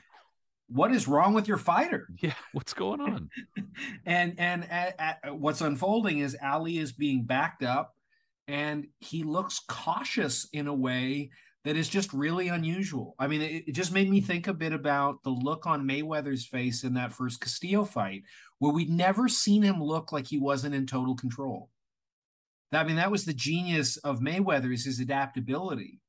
"What 0.67 0.91
is 0.91 1.07
wrong 1.07 1.33
with 1.33 1.47
your 1.47 1.57
fighter?" 1.57 2.07
Yeah, 2.21 2.33
what's 2.53 2.73
going 2.73 3.01
on? 3.01 3.29
and 4.05 4.39
and 4.39 4.69
at, 4.71 4.95
at- 4.99 5.37
what's 5.37 5.61
unfolding 5.61 6.19
is 6.19 6.37
Ali 6.43 6.77
is 6.77 6.91
being 6.91 7.23
backed 7.23 7.63
up, 7.63 7.95
and 8.47 8.87
he 8.99 9.23
looks 9.23 9.59
cautious 9.67 10.47
in 10.53 10.67
a 10.67 10.73
way 10.73 11.31
that 11.67 11.75
is 11.75 11.89
just 11.89 12.13
really 12.13 12.47
unusual. 12.47 13.13
I 13.19 13.27
mean, 13.27 13.41
it, 13.41 13.65
it 13.67 13.71
just 13.73 13.91
made 13.91 14.09
me 14.09 14.19
mm-hmm. 14.19 14.27
think 14.27 14.47
a 14.47 14.53
bit 14.53 14.71
about 14.71 15.23
the 15.23 15.31
look 15.31 15.67
on 15.67 15.87
Mayweather's 15.87 16.45
face 16.45 16.83
in 16.83 16.93
that 16.93 17.11
first 17.11 17.41
Castillo 17.41 17.83
fight, 17.83 18.23
where 18.59 18.71
we'd 18.71 18.89
never 18.89 19.27
seen 19.27 19.63
him 19.63 19.83
look 19.83 20.13
like 20.13 20.27
he 20.27 20.37
wasn't 20.37 20.75
in 20.75 20.87
total 20.87 21.15
control. 21.15 21.69
I 22.71 22.83
mean, 22.83 22.97
that 22.97 23.11
was 23.11 23.25
the 23.25 23.33
genius 23.33 23.97
of 23.97 24.19
Mayweather 24.19 24.73
is 24.73 24.85
his 24.85 24.99
adaptability. 24.99 25.99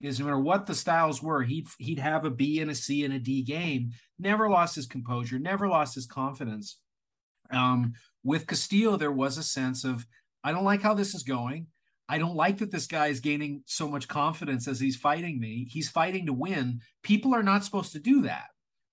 Is 0.00 0.20
no 0.20 0.26
matter 0.26 0.38
what 0.38 0.66
the 0.66 0.74
styles 0.74 1.22
were, 1.22 1.42
he'd 1.42 1.66
he'd 1.78 1.98
have 1.98 2.24
a 2.24 2.30
B 2.30 2.60
and 2.60 2.70
a 2.70 2.74
C 2.74 3.04
and 3.04 3.14
a 3.14 3.18
D 3.18 3.42
game. 3.42 3.90
Never 4.18 4.48
lost 4.48 4.76
his 4.76 4.86
composure, 4.86 5.38
never 5.38 5.66
lost 5.66 5.94
his 5.96 6.06
confidence. 6.06 6.78
Um, 7.50 7.94
with 8.22 8.46
Castillo, 8.46 8.96
there 8.96 9.10
was 9.10 9.38
a 9.38 9.42
sense 9.42 9.84
of 9.84 10.06
I 10.44 10.52
don't 10.52 10.64
like 10.64 10.82
how 10.82 10.94
this 10.94 11.14
is 11.14 11.24
going. 11.24 11.66
I 12.08 12.18
don't 12.18 12.36
like 12.36 12.58
that 12.58 12.70
this 12.70 12.86
guy 12.86 13.08
is 13.08 13.20
gaining 13.20 13.62
so 13.66 13.88
much 13.88 14.08
confidence 14.08 14.66
as 14.66 14.80
he's 14.80 14.96
fighting 14.96 15.38
me. 15.38 15.66
He's 15.70 15.90
fighting 15.90 16.26
to 16.26 16.32
win. 16.32 16.80
People 17.02 17.34
are 17.34 17.42
not 17.42 17.64
supposed 17.64 17.92
to 17.92 17.98
do 17.98 18.22
that. 18.22 18.46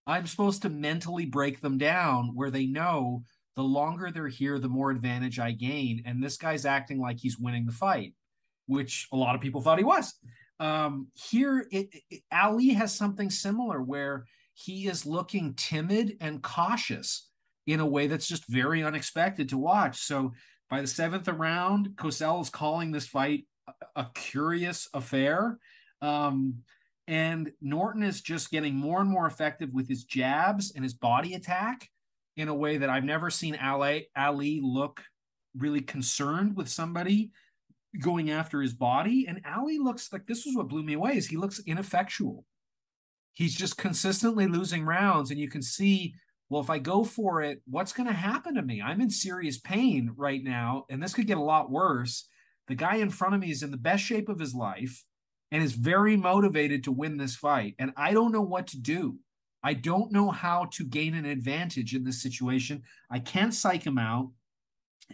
I'm 0.08 0.28
supposed 0.28 0.62
to 0.64 0.70
mentally 0.70 1.26
break 1.26 1.62
them 1.62 1.78
down 1.78 2.32
where 2.34 2.52
they 2.52 2.66
know 2.66 3.24
the 3.56 3.64
longer 3.64 4.12
they're 4.12 4.28
here, 4.28 4.60
the 4.60 4.68
more 4.68 4.92
advantage 4.92 5.40
I 5.40 5.52
gain. 5.52 6.04
And 6.06 6.22
this 6.22 6.38
guy's 6.38 6.66
acting 6.66 7.00
like 7.00 7.20
he's 7.20 7.40
winning 7.40 7.66
the 7.66 7.72
fight, 7.72 8.14
which 8.68 9.08
a 9.14 9.16
lot 9.16 9.34
of 9.36 9.42
people 9.42 9.62
thought 9.62 9.78
he 9.78 9.84
was. 9.86 10.14
Um, 10.60 11.08
here, 11.14 11.68
it, 11.72 11.90
it, 12.10 12.22
Ali 12.32 12.70
has 12.70 12.96
something 12.96 13.30
similar 13.30 13.82
where 13.82 14.26
he 14.54 14.88
is 14.88 15.06
looking 15.06 15.54
timid 15.56 16.18
and 16.22 16.42
cautious 16.42 17.30
in 17.68 17.80
a 17.80 17.86
way 17.86 18.08
that's 18.08 18.28
just 18.28 18.48
very 18.48 18.84
unexpected 18.84 19.50
to 19.50 19.58
watch. 19.58 20.00
So 20.00 20.34
by 20.70 20.82
the 20.82 20.88
seventh 20.88 21.28
round, 21.28 21.90
Cosell 21.96 22.42
is 22.42 22.50
calling 22.50 22.92
this 22.92 23.08
fight 23.08 23.46
a, 23.68 24.02
a 24.02 24.12
curious 24.14 24.88
affair. 24.94 25.60
Um, 26.02 26.64
and 27.08 27.52
Norton 27.62 28.04
is 28.04 28.22
just 28.22 28.50
getting 28.50 28.76
more 28.76 29.02
and 29.02 29.10
more 29.10 29.28
effective 29.28 29.74
with 29.74 29.88
his 29.88 30.06
jabs 30.06 30.72
and 30.74 30.84
his 30.84 30.94
body 30.94 31.34
attack 31.34 31.90
in 32.38 32.48
a 32.48 32.56
way 32.56 32.78
that 32.78 32.90
I've 32.90 33.04
never 33.04 33.30
seen 33.30 33.58
Ali, 33.62 34.08
Ali 34.18 34.60
look 34.62 35.04
really 35.56 35.82
concerned 35.82 36.56
with 36.56 36.68
somebody 36.68 37.32
going 38.00 38.32
after 38.32 38.62
his 38.62 38.74
body. 38.74 39.26
And 39.28 39.42
Ali 39.46 39.80
looks 39.80 40.12
like 40.12 40.26
this 40.26 40.46
was 40.46 40.56
what 40.56 40.68
blew 40.68 40.84
me 40.84 40.94
away 40.94 41.18
is 41.18 41.28
he 41.28 41.38
looks 41.38 41.62
ineffectual. 41.66 42.46
He's 43.34 43.56
just 43.56 43.78
consistently 43.78 44.48
losing 44.48 44.86
rounds, 44.86 45.30
and 45.30 45.40
you 45.40 45.50
can 45.50 45.62
see, 45.62 46.16
well, 46.50 46.62
if 46.62 46.70
I 46.70 46.80
go 46.80 47.04
for 47.04 47.42
it, 47.42 47.62
what's 47.70 47.92
going 47.92 48.08
to 48.08 48.14
happen 48.14 48.56
to 48.56 48.62
me? 48.62 48.82
I'm 48.82 49.02
in 49.02 49.10
serious 49.10 49.58
pain 49.58 50.14
right 50.16 50.42
now, 50.42 50.86
and 50.90 51.04
this 51.04 51.14
could 51.14 51.28
get 51.28 51.38
a 51.38 51.44
lot 51.44 51.70
worse. 51.70 52.30
The 52.68 52.76
guy 52.76 52.96
in 52.96 53.10
front 53.10 53.36
of 53.36 53.42
me 53.42 53.52
is 53.52 53.62
in 53.62 53.72
the 53.72 53.78
best 53.78 54.04
shape 54.04 54.30
of 54.30 54.40
his 54.40 54.56
life 54.56 55.04
and 55.52 55.62
is 55.62 55.74
very 55.74 56.16
motivated 56.16 56.84
to 56.86 56.92
win 56.92 57.18
this 57.18 57.36
fight. 57.36 57.76
And 57.78 57.92
I 57.98 58.14
don't 58.14 58.32
know 58.32 58.42
what 58.42 58.68
to 58.68 58.80
do. 58.80 59.18
I 59.64 59.74
don't 59.74 60.12
know 60.12 60.32
how 60.32 60.70
to 60.74 60.86
gain 60.86 61.14
an 61.16 61.26
advantage 61.26 61.94
in 61.94 62.04
this 62.04 62.22
situation. 62.22 62.84
I 63.10 63.20
can't 63.20 63.54
psych 63.54 63.86
him 63.86 63.98
out. 63.98 64.32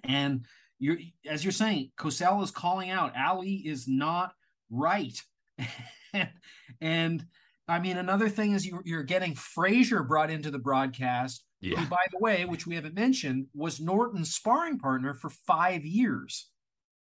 And 0.03 0.45
you're 0.81 0.97
as 1.29 1.45
you're 1.45 1.51
saying, 1.53 1.91
Cosell 1.97 2.43
is 2.43 2.51
calling 2.51 2.89
out 2.89 3.13
Ali 3.15 3.53
is 3.53 3.87
not 3.87 4.33
right. 4.69 5.17
and 6.81 7.25
I 7.67 7.79
mean, 7.79 7.97
another 7.97 8.27
thing 8.27 8.51
is 8.53 8.65
you, 8.65 8.81
you're 8.83 9.03
getting 9.03 9.35
Frazier 9.35 10.03
brought 10.03 10.31
into 10.31 10.51
the 10.51 10.59
broadcast, 10.59 11.45
Yeah. 11.61 11.79
who, 11.79 11.85
by 11.87 12.03
the 12.11 12.17
way, 12.19 12.43
which 12.45 12.67
we 12.67 12.75
haven't 12.75 12.95
mentioned, 12.95 13.45
was 13.53 13.79
Norton's 13.79 14.33
sparring 14.33 14.79
partner 14.79 15.13
for 15.13 15.29
five 15.29 15.85
years. 15.85 16.49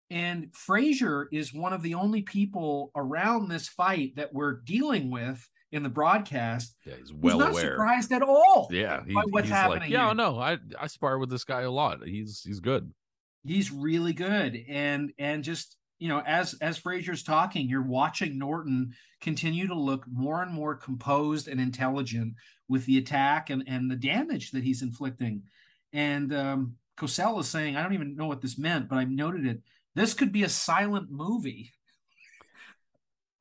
And 0.10 0.54
Frazier 0.54 1.30
is 1.32 1.54
one 1.54 1.72
of 1.72 1.84
the 1.84 1.94
only 1.94 2.24
people 2.24 2.92
around 2.96 3.48
this 3.48 3.68
fight 3.70 4.16
that 4.16 4.34
we're 4.34 4.54
dealing 4.62 5.12
with 5.12 5.48
in 5.72 5.84
the 5.84 5.90
broadcast. 5.90 6.76
Yeah, 6.84 6.96
he's 6.98 7.14
well 7.14 7.38
not 7.38 7.52
aware. 7.52 7.62
surprised 7.74 8.12
at 8.12 8.24
all. 8.24 8.68
Yeah, 8.72 9.04
he, 9.06 9.14
by 9.14 9.22
what's 9.30 9.46
he's 9.48 9.54
happening 9.56 9.82
like, 9.82 9.90
yeah, 9.92 10.08
here. 10.08 10.16
no, 10.16 10.40
I 10.40 10.58
I 10.80 10.88
spar 10.88 11.20
with 11.20 11.30
this 11.30 11.44
guy 11.44 11.62
a 11.62 11.70
lot. 11.72 12.00
He's 12.04 12.42
he's 12.42 12.60
good. 12.60 12.92
He's 13.46 13.72
really 13.72 14.14
good. 14.14 14.58
And 14.68 15.12
and 15.18 15.44
just 15.44 15.78
you 15.98 16.08
know 16.08 16.22
as 16.26 16.54
as 16.62 16.78
frazier's 16.78 17.24
talking 17.24 17.68
you're 17.68 17.82
watching 17.82 18.40
norton 18.40 18.94
continue 19.20 19.68
to 19.68 19.76
look 19.76 20.06
more 20.10 20.42
and 20.42 20.54
more 20.54 20.74
composed 20.74 21.50
and 21.50 21.60
intelligent 21.60 22.34
with 22.70 22.86
the 22.86 22.98
attack 22.98 23.50
and 23.50 23.64
and 23.68 23.92
the 23.92 23.96
damage 23.96 24.52
that 24.52 24.64
he's 24.64 24.82
inflicting. 24.82 25.44
And 25.94 26.34
um 26.34 26.76
cosell 26.98 27.40
is 27.40 27.48
saying 27.48 27.76
i 27.76 27.84
don't 27.84 27.94
even 27.94 28.16
know 28.16 28.28
what 28.28 28.42
this 28.42 28.58
meant 28.58 28.90
but 28.90 28.98
I've 28.98 29.10
noted 29.10 29.46
it. 29.46 29.62
This 29.96 30.14
could 30.14 30.32
be 30.32 30.44
a 30.44 30.50
silent 30.50 31.10
movie. 31.12 31.72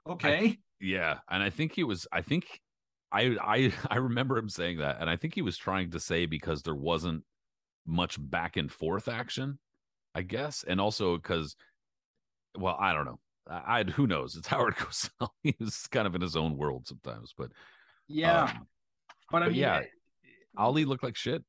Okay. 0.08 0.58
Yeah, 0.80 1.18
and 1.28 1.42
I 1.42 1.50
think 1.50 1.74
he 1.74 1.84
was. 1.84 2.06
I 2.10 2.22
think 2.22 2.62
I 3.12 3.36
I 3.40 3.72
I 3.90 3.96
remember 3.96 4.38
him 4.38 4.48
saying 4.48 4.78
that, 4.78 4.98
and 5.00 5.10
I 5.10 5.16
think 5.16 5.34
he 5.34 5.42
was 5.42 5.56
trying 5.56 5.90
to 5.90 6.00
say 6.00 6.26
because 6.26 6.62
there 6.62 6.74
wasn't 6.74 7.24
much 7.86 8.16
back 8.18 8.56
and 8.56 8.70
forth 8.70 9.08
action, 9.08 9.58
I 10.18 10.22
guess, 10.22 10.64
and 10.66 10.80
also 10.80 11.16
because, 11.16 11.54
well, 12.58 12.76
I 12.78 12.92
don't 12.92 13.04
know. 13.04 13.20
I, 13.48 13.80
I 13.80 13.84
who 13.84 14.08
knows? 14.08 14.34
It's 14.34 14.48
Howard 14.48 14.74
Cosell. 14.76 15.28
He's 15.44 15.86
kind 15.92 16.08
of 16.08 16.16
in 16.16 16.20
his 16.20 16.34
own 16.34 16.56
world 16.56 16.88
sometimes, 16.88 17.32
but 17.38 17.52
yeah 18.08 18.44
um, 18.44 18.66
but 19.30 19.42
i 19.42 19.46
but 19.46 19.52
mean 19.52 19.60
yeah, 19.60 19.82
Ali 20.56 20.84
looked 20.84 21.04
like 21.04 21.14
shit. 21.14 21.44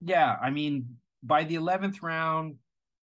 Yeah, 0.00 0.36
I 0.40 0.48
mean, 0.48 0.96
by 1.22 1.44
the 1.44 1.56
11th 1.56 2.02
round, 2.02 2.56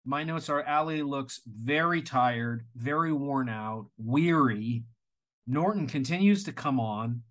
my 0.03 0.25
notes 0.25 0.49
are 0.49 0.67
Ali 0.67 1.01
looks 1.01 1.39
very 1.47 2.01
tired, 2.01 2.65
very 2.75 3.13
worn 3.13 3.47
out, 3.47 3.87
weary. 3.97 4.83
Norton 5.45 5.87
continues 5.87 6.43
to 6.43 6.51
come 6.51 6.79
on, 6.79 7.23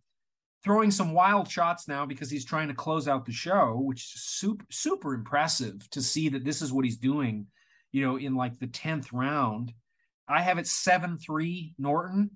throwing 0.64 0.90
some 0.90 1.12
wild 1.12 1.48
shots 1.48 1.88
now 1.88 2.06
because 2.06 2.30
he's 2.30 2.44
trying 2.44 2.68
to 2.68 2.74
close 2.74 3.08
out 3.08 3.24
the 3.24 3.32
show, 3.32 3.78
which 3.82 4.02
is 4.14 4.22
super, 4.24 4.64
super 4.70 5.14
impressive 5.14 5.88
to 5.90 6.02
see 6.02 6.28
that 6.30 6.44
this 6.44 6.62
is 6.62 6.72
what 6.72 6.84
he's 6.84 6.98
doing, 6.98 7.46
you 7.92 8.04
know, 8.04 8.16
in 8.16 8.34
like 8.34 8.58
the 8.58 8.66
10th 8.66 9.08
round. 9.12 9.72
I 10.28 10.42
have 10.42 10.58
it 10.58 10.66
7 10.66 11.18
3 11.18 11.74
Norton 11.78 12.30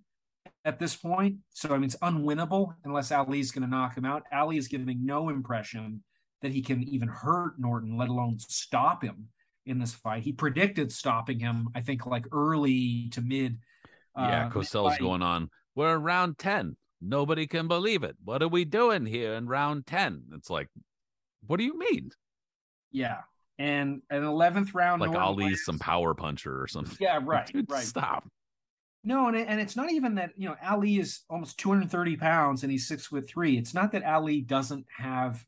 at 0.64 0.78
this 0.78 0.94
point. 0.94 1.36
So, 1.50 1.70
I 1.70 1.74
mean, 1.74 1.84
it's 1.84 1.96
unwinnable 1.96 2.74
unless 2.84 3.10
Ali's 3.10 3.50
going 3.50 3.64
to 3.64 3.70
knock 3.70 3.96
him 3.96 4.04
out. 4.04 4.22
Ali 4.32 4.56
is 4.56 4.68
giving 4.68 5.04
no 5.04 5.28
impression 5.28 6.02
that 6.42 6.52
he 6.52 6.62
can 6.62 6.82
even 6.84 7.08
hurt 7.08 7.58
Norton, 7.58 7.96
let 7.96 8.08
alone 8.08 8.38
stop 8.38 9.02
him 9.02 9.28
in 9.66 9.78
this 9.78 9.92
fight. 9.92 10.22
He 10.22 10.32
predicted 10.32 10.90
stopping 10.92 11.38
him, 11.38 11.68
I 11.74 11.80
think, 11.80 12.06
like 12.06 12.26
early 12.32 13.08
to 13.12 13.20
mid. 13.20 13.58
Yeah, 14.16 14.46
uh, 14.46 14.50
Cosell's 14.50 14.98
going 14.98 15.22
on. 15.22 15.50
We're 15.74 15.96
around 15.96 16.38
ten. 16.38 16.76
Nobody 17.00 17.46
can 17.46 17.68
believe 17.68 18.02
it. 18.02 18.16
What 18.24 18.42
are 18.42 18.48
we 18.48 18.64
doing 18.64 19.06
here 19.06 19.34
in 19.34 19.46
round 19.46 19.86
ten? 19.86 20.22
It's 20.34 20.50
like, 20.50 20.68
what 21.46 21.56
do 21.58 21.64
you 21.64 21.78
mean? 21.78 22.10
Yeah, 22.92 23.18
and 23.58 24.02
an 24.10 24.24
eleventh 24.24 24.74
round, 24.74 25.00
Like 25.00 25.12
Norton 25.12 25.26
Ali's 25.28 25.64
some 25.64 25.78
power 25.78 26.14
puncher 26.14 26.60
or 26.60 26.66
something. 26.68 26.96
Yeah, 27.00 27.20
right, 27.24 27.46
Dude, 27.46 27.70
right. 27.70 27.84
Stop. 27.84 28.28
No, 29.02 29.28
and 29.28 29.36
it, 29.36 29.48
and 29.48 29.58
it's 29.60 29.76
not 29.76 29.90
even 29.90 30.16
that 30.16 30.32
you 30.36 30.48
know 30.48 30.56
Ali 30.62 30.98
is 30.98 31.20
almost 31.30 31.58
230 31.58 32.16
pounds 32.16 32.62
and 32.62 32.70
he's 32.70 32.86
six 32.86 33.06
foot 33.06 33.26
three. 33.28 33.56
It's 33.56 33.72
not 33.72 33.92
that 33.92 34.04
Ali 34.04 34.42
doesn't 34.42 34.84
have 34.98 35.44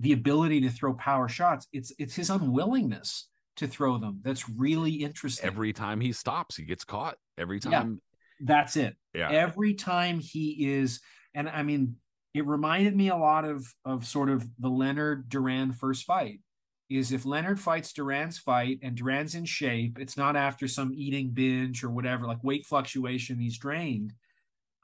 the 0.00 0.12
ability 0.12 0.60
to 0.62 0.70
throw 0.70 0.94
power 0.94 1.28
shots. 1.28 1.68
It's 1.72 1.92
it's 1.98 2.16
his 2.16 2.30
unwillingness 2.30 3.28
to 3.56 3.66
throw 3.68 3.96
them 3.96 4.20
that's 4.22 4.48
really 4.50 4.92
interesting. 4.92 5.46
Every 5.46 5.72
time 5.72 6.00
he 6.00 6.12
stops, 6.12 6.56
he 6.56 6.64
gets 6.64 6.84
caught. 6.84 7.16
Every 7.38 7.60
Yeah. 7.64 7.70
time. 7.70 8.02
That's 8.40 8.76
it. 8.76 8.96
Yeah. 9.16 9.30
Every 9.30 9.74
time 9.74 10.20
he 10.20 10.76
is, 10.76 11.00
and 11.34 11.48
I 11.48 11.62
mean, 11.62 11.96
it 12.34 12.46
reminded 12.46 12.94
me 12.94 13.08
a 13.08 13.16
lot 13.16 13.44
of 13.44 13.66
of 13.84 14.06
sort 14.06 14.28
of 14.28 14.46
the 14.58 14.68
Leonard 14.68 15.28
Duran 15.28 15.72
first 15.72 16.04
fight. 16.04 16.40
Is 16.88 17.10
if 17.10 17.26
Leonard 17.26 17.58
fights 17.58 17.92
Duran's 17.92 18.38
fight 18.38 18.78
and 18.80 18.94
Duran's 18.96 19.34
in 19.34 19.44
shape, 19.44 19.98
it's 19.98 20.16
not 20.16 20.36
after 20.36 20.68
some 20.68 20.92
eating 20.94 21.30
binge 21.30 21.82
or 21.82 21.90
whatever, 21.90 22.26
like 22.26 22.44
weight 22.44 22.64
fluctuation, 22.64 23.40
he's 23.40 23.58
drained. 23.58 24.12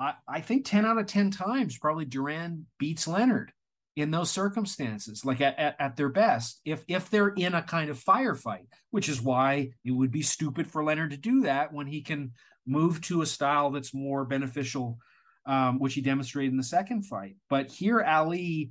I, 0.00 0.14
I 0.26 0.40
think 0.40 0.64
10 0.64 0.84
out 0.84 0.98
of 0.98 1.06
10 1.06 1.30
times 1.30 1.78
probably 1.78 2.04
Duran 2.04 2.66
beats 2.78 3.06
Leonard 3.06 3.52
in 3.94 4.10
those 4.10 4.30
circumstances, 4.30 5.24
like 5.24 5.40
at, 5.40 5.58
at, 5.58 5.76
at 5.78 5.96
their 5.96 6.08
best, 6.08 6.60
if 6.64 6.82
if 6.88 7.10
they're 7.10 7.28
in 7.28 7.54
a 7.54 7.62
kind 7.62 7.90
of 7.90 8.02
firefight, 8.02 8.66
which 8.90 9.08
is 9.08 9.20
why 9.20 9.70
it 9.84 9.90
would 9.90 10.10
be 10.10 10.22
stupid 10.22 10.66
for 10.66 10.82
Leonard 10.82 11.10
to 11.10 11.16
do 11.16 11.42
that 11.42 11.72
when 11.72 11.86
he 11.86 12.00
can 12.00 12.32
move 12.66 13.00
to 13.02 13.22
a 13.22 13.26
style 13.26 13.70
that's 13.70 13.94
more 13.94 14.24
beneficial, 14.24 14.98
um, 15.46 15.78
which 15.78 15.94
he 15.94 16.00
demonstrated 16.00 16.52
in 16.52 16.56
the 16.56 16.62
second 16.62 17.02
fight. 17.02 17.36
But 17.48 17.70
here, 17.70 18.02
Ali 18.02 18.70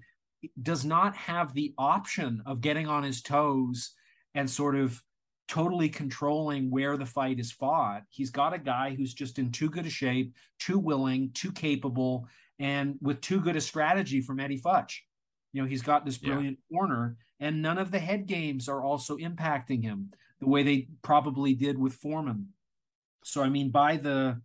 does 0.62 0.86
not 0.86 1.16
have 1.16 1.54
the 1.54 1.74
option 1.78 2.42
of 2.46 2.62
getting 2.62 2.88
on 2.88 3.04
his 3.04 3.22
toes 3.22 3.94
and 4.34 4.50
sort 4.50 4.76
of 4.76 5.02
totally 5.48 5.90
controlling 5.90 6.72
where 6.72 6.96
the 6.96 7.06
fight 7.06 7.40
is 7.40 7.52
fought. 7.52 8.04
He's 8.10 8.30
got 8.30 8.54
a 8.54 8.58
guy 8.58 8.96
who's 8.96 9.14
just 9.14 9.38
in 9.38 9.52
too 9.52 9.70
good 9.70 9.86
a 9.86 9.90
shape, 9.90 10.34
too 10.60 10.80
willing, 10.80 11.32
too 11.34 11.52
capable, 11.52 12.28
and 12.58 12.96
with 13.02 13.20
too 13.22 13.42
good 13.42 13.58
a 13.58 13.62
strategy 13.62 14.22
from 14.22 14.40
Eddie 14.40 14.62
Futch. 14.62 15.00
You 15.52 15.62
know, 15.62 15.68
he's 15.68 15.82
got 15.82 16.06
this 16.06 16.22
Yeah. 16.22 16.30
brilliant 16.30 16.60
corner, 16.72 17.18
and 17.42 17.62
none 17.62 17.78
of 17.78 17.92
the 17.92 18.00
head 18.00 18.28
games 18.28 18.70
are 18.70 18.82
also 18.82 19.18
impacting 19.18 19.84
him 19.84 20.12
the 20.40 20.48
way 20.48 20.64
they 20.64 20.88
probably 21.02 21.54
did 21.54 21.78
with 21.78 21.94
Foreman. 21.96 22.54
So 23.24 23.44
I 23.44 23.50
mean, 23.50 23.70
by 23.70 23.98
the 23.98 24.42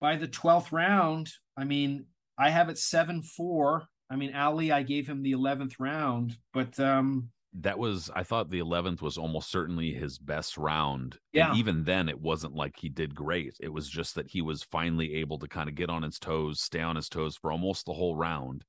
by 0.00 0.16
the 0.16 0.28
twelfth 0.28 0.72
round, 0.72 1.30
I 1.56 1.64
mean, 1.64 2.06
I 2.38 2.50
have 2.50 2.68
it 2.68 2.78
seven 2.78 3.22
four. 3.22 3.88
I 4.10 4.16
mean, 4.16 4.34
Ali, 4.34 4.72
I 4.72 4.82
gave 4.82 5.08
him 5.08 5.22
the 5.22 5.32
eleventh 5.32 5.78
round, 5.78 6.36
but 6.52 6.78
um, 6.80 7.30
That 7.60 7.78
was, 7.78 8.10
I 8.14 8.22
thought 8.22 8.50
the 8.50 8.60
11th 8.60 9.00
was 9.02 9.18
almost 9.18 9.50
certainly 9.50 9.92
his 9.92 10.18
best 10.18 10.56
round. 10.56 11.18
Yeah. 11.32 11.50
And 11.50 11.58
even 11.58 11.84
then, 11.84 12.08
it 12.08 12.20
wasn't 12.20 12.54
like 12.54 12.76
he 12.78 12.88
did 12.88 13.14
great. 13.14 13.56
It 13.60 13.72
was 13.72 13.88
just 13.88 14.14
that 14.14 14.28
he 14.28 14.42
was 14.42 14.62
finally 14.62 15.14
able 15.16 15.38
to 15.38 15.48
kind 15.48 15.68
of 15.68 15.74
get 15.74 15.90
on 15.90 16.02
his 16.02 16.18
toes, 16.18 16.60
stay 16.60 16.80
on 16.80 16.96
his 16.96 17.08
toes 17.08 17.36
for 17.36 17.50
almost 17.50 17.86
the 17.86 17.94
whole 17.94 18.14
round 18.14 18.64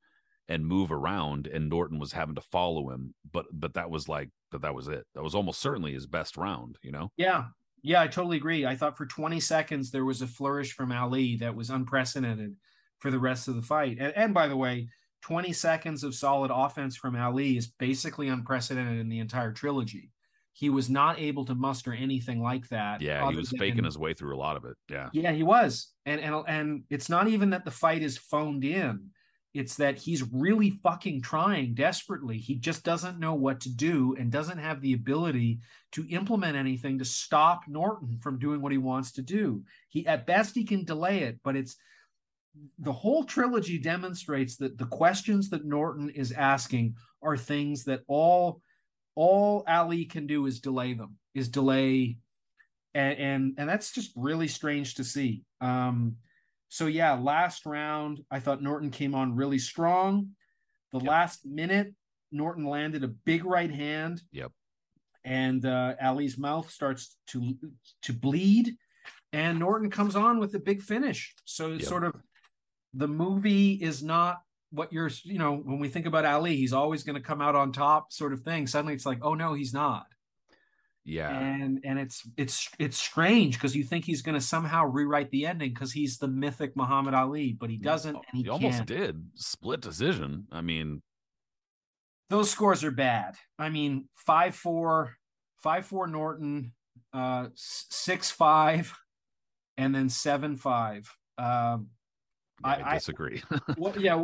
and 0.48 0.66
move 0.66 0.92
around. 0.92 1.46
And 1.48 1.70
Norton 1.70 2.00
was 2.00 2.14
having 2.14 2.36
to 2.36 2.42
follow 2.42 2.90
him. 2.90 3.14
But, 3.32 3.46
but 3.52 3.74
that 3.76 3.92
was 3.92 4.08
like, 4.08 4.30
but 4.50 4.62
that 4.62 4.74
was 4.74 4.88
it. 4.88 5.06
That 5.14 5.24
was 5.24 5.36
almost 5.36 5.62
certainly 5.62 5.94
his 5.94 6.08
best 6.08 6.38
round, 6.38 6.78
you 6.82 6.92
know? 6.92 7.12
yeah, 7.18 7.46
yeah, 7.82 8.02
I 8.02 8.08
totally 8.08 8.38
agree. 8.38 8.66
I 8.66 8.76
thought 8.76 8.98
for 8.98 9.06
twenty 9.06 9.40
seconds 9.40 9.92
there 9.92 10.06
was 10.06 10.22
a 10.22 10.28
flourish 10.28 10.74
from 10.74 10.92
Ali 10.92 11.38
that 11.38 11.56
was 11.56 11.70
unprecedented 11.70 12.56
for 13.00 13.12
the 13.12 13.20
rest 13.20 13.48
of 13.48 13.56
the 13.56 13.62
fight. 13.62 13.98
And, 14.00 14.14
and 14.16 14.34
by 14.34 14.48
the 14.48 14.58
way, 14.58 14.90
twenty 15.22 15.54
seconds 15.54 16.04
of 16.04 16.16
solid 16.16 16.52
offense 16.54 16.96
from 16.96 17.16
Ali 17.16 17.58
is 17.58 17.68
basically 17.68 18.28
unprecedented 18.28 19.00
in 19.00 19.10
the 19.10 19.20
entire 19.20 19.52
trilogy. 19.52 20.12
He 20.54 20.70
was 20.70 20.90
not 20.90 21.20
able 21.20 21.46
to 21.46 21.56
muster 21.56 21.94
anything 21.94 22.42
like 22.42 22.68
that. 22.68 23.02
Yeah. 23.02 23.30
He 23.30 23.38
was 23.38 23.50
than- 23.50 23.60
faking 23.60 23.86
his 23.86 23.98
way 23.98 24.14
through 24.14 24.36
a 24.36 24.40
lot 24.40 24.58
of 24.58 24.66
it. 24.66 24.76
Yeah. 24.90 25.10
Yeah, 25.14 25.32
he 25.32 25.44
was. 25.44 25.94
And 26.06 26.20
and 26.20 26.44
and 26.48 26.84
it's 26.90 27.10
not 27.10 27.28
even 27.28 27.52
that 27.52 27.64
the 27.64 27.72
fight 27.72 28.02
is 28.02 28.18
phoned 28.18 28.66
in. 28.66 29.12
It's 29.54 29.78
that 29.78 29.98
he's 29.98 30.24
really 30.32 30.80
fucking 30.84 31.22
trying 31.22 31.74
desperately. 31.74 32.38
He 32.38 32.56
just 32.56 32.84
doesn't 32.84 33.20
know 33.20 33.34
what 33.34 33.62
to 33.62 33.70
do 33.70 34.16
and 34.20 34.32
doesn't 34.32 34.60
have 34.60 34.80
the 34.80 34.94
ability 34.94 35.60
to 35.94 36.08
implement 36.10 36.56
anything 36.56 37.00
to 37.00 37.06
stop 37.06 37.62
Norton 37.68 38.20
from 38.22 38.38
doing 38.38 38.62
what 38.62 38.72
he 38.72 38.78
wants 38.78 39.12
to 39.14 39.24
do. 39.24 39.64
He 39.90 40.06
at 40.06 40.28
best 40.28 40.54
he 40.54 40.66
can 40.66 40.84
delay 40.86 41.24
it, 41.24 41.40
but 41.44 41.56
it's 41.56 41.78
the 42.78 42.92
whole 42.92 43.24
trilogy 43.24 43.80
demonstrates 43.80 44.58
that 44.58 44.78
the 44.78 44.86
questions 44.86 45.50
that 45.50 45.66
Norton 45.66 46.10
is 46.10 46.32
asking 46.32 46.96
are 47.24 47.38
things 47.38 47.86
that 47.86 48.02
all 48.08 48.62
all 49.16 49.64
Ali 49.68 50.06
can 50.06 50.28
do 50.28 50.46
is 50.46 50.60
delay 50.60 50.94
them, 50.94 51.18
is 51.34 51.50
delay 51.50 52.18
and 52.94 53.18
and, 53.20 53.54
and 53.58 53.70
that's 53.70 53.92
just 53.92 54.12
really 54.16 54.48
strange 54.48 54.96
to 54.96 55.04
see. 55.04 55.44
Um, 55.60 56.18
so 56.70 56.86
yeah, 56.86 57.14
last 57.14 57.66
round 57.66 58.22
I 58.32 58.40
thought 58.40 58.62
Norton 58.62 58.92
came 58.92 59.16
on 59.16 59.36
really 59.36 59.60
strong. 59.60 60.30
The 60.94 61.00
Yep. 61.00 61.08
last 61.08 61.46
minute, 61.46 61.94
Norton 62.32 62.66
landed 62.66 63.04
a 63.04 63.08
big 63.08 63.44
right 63.44 63.72
hand. 63.72 64.22
Yep. 64.32 64.52
And 65.26 65.66
uh, 65.66 65.96
Ali's 66.02 66.38
mouth 66.38 66.72
starts 66.72 67.18
to 67.28 67.58
to 68.04 68.14
bleed, 68.14 68.76
and 69.34 69.60
Norton 69.60 69.90
comes 69.90 70.16
on 70.16 70.40
with 70.40 70.56
a 70.56 70.60
big 70.60 70.82
finish. 70.82 71.36
So 71.46 71.74
it's 71.74 71.82
Yep. 71.82 71.90
sort 71.90 72.04
of 72.06 72.16
the 72.94 73.08
movie 73.08 73.74
is 73.74 74.02
not 74.02 74.42
what 74.72 74.94
you're 74.94 75.10
you 75.24 75.40
know 75.40 75.56
when 75.58 75.80
we 75.80 75.90
think 75.90 76.06
about 76.06 76.26
Ali, 76.26 76.56
he's 76.56 76.74
always 76.74 77.04
going 77.04 77.16
to 77.16 77.28
come 77.28 77.42
out 77.42 77.56
on 77.56 77.72
top, 77.72 78.14
sort 78.14 78.32
of 78.34 78.42
thing. 78.42 78.68
Suddenly, 78.68 78.94
it's 78.94 79.06
like, 79.06 79.20
oh 79.22 79.34
no, 79.34 79.54
he's 79.54 79.74
not. 79.74 80.06
Yeah. 81.10 81.32
And 81.32 81.80
and 81.84 81.98
it's 81.98 82.22
it's 82.38 82.70
it's 82.78 82.98
strange 82.98 83.56
because 83.56 83.76
you 83.76 83.84
think 83.84 84.06
he's 84.06 84.22
going 84.22 84.36
to 84.36 84.42
somehow 84.42 84.86
rewrite 84.86 85.32
the 85.32 85.48
ending 85.48 85.74
because 85.74 85.92
he's 85.92 86.20
the 86.20 86.28
mythic 86.28 86.76
Muhammad 86.76 87.16
Ali, 87.16 87.54
but 87.54 87.70
he 87.70 87.78
doesn't. 87.78 88.16
And 88.16 88.26
he, 88.32 88.44
he 88.44 88.50
almost 88.50 88.86
did 88.86 89.26
split 89.34 89.82
decision. 89.82 90.46
I 90.52 90.62
mean, 90.62 91.02
those 92.30 92.52
scores 92.52 92.84
are 92.84 92.92
bad. 92.92 93.36
I 93.58 93.70
mean, 93.70 94.08
five 94.14 94.54
four, 94.54 95.16
five 95.58 95.88
four 95.88 96.06
Norton, 96.06 96.74
uh, 97.12 97.48
six 97.56 98.30
five, 98.30 98.96
and 99.78 99.94
then 99.96 100.10
seven 100.10 100.58
five. 100.58 101.12
Um, 101.40 101.88
yeah, 102.62 102.70
I, 102.70 102.92
I- 102.92 102.94
disagree. 102.94 103.42
well, 103.78 104.00
yeah. 104.00 104.24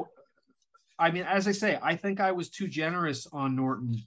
I 0.97 1.11
mean, 1.11 1.23
as 1.23 1.47
I 1.47 1.51
say, 1.51 1.77
I 1.81 1.95
think 1.95 2.21
I 2.21 2.31
was 2.31 2.49
too 2.49 2.67
generous 2.67 3.27
on 3.33 3.55
Norton. 3.55 4.01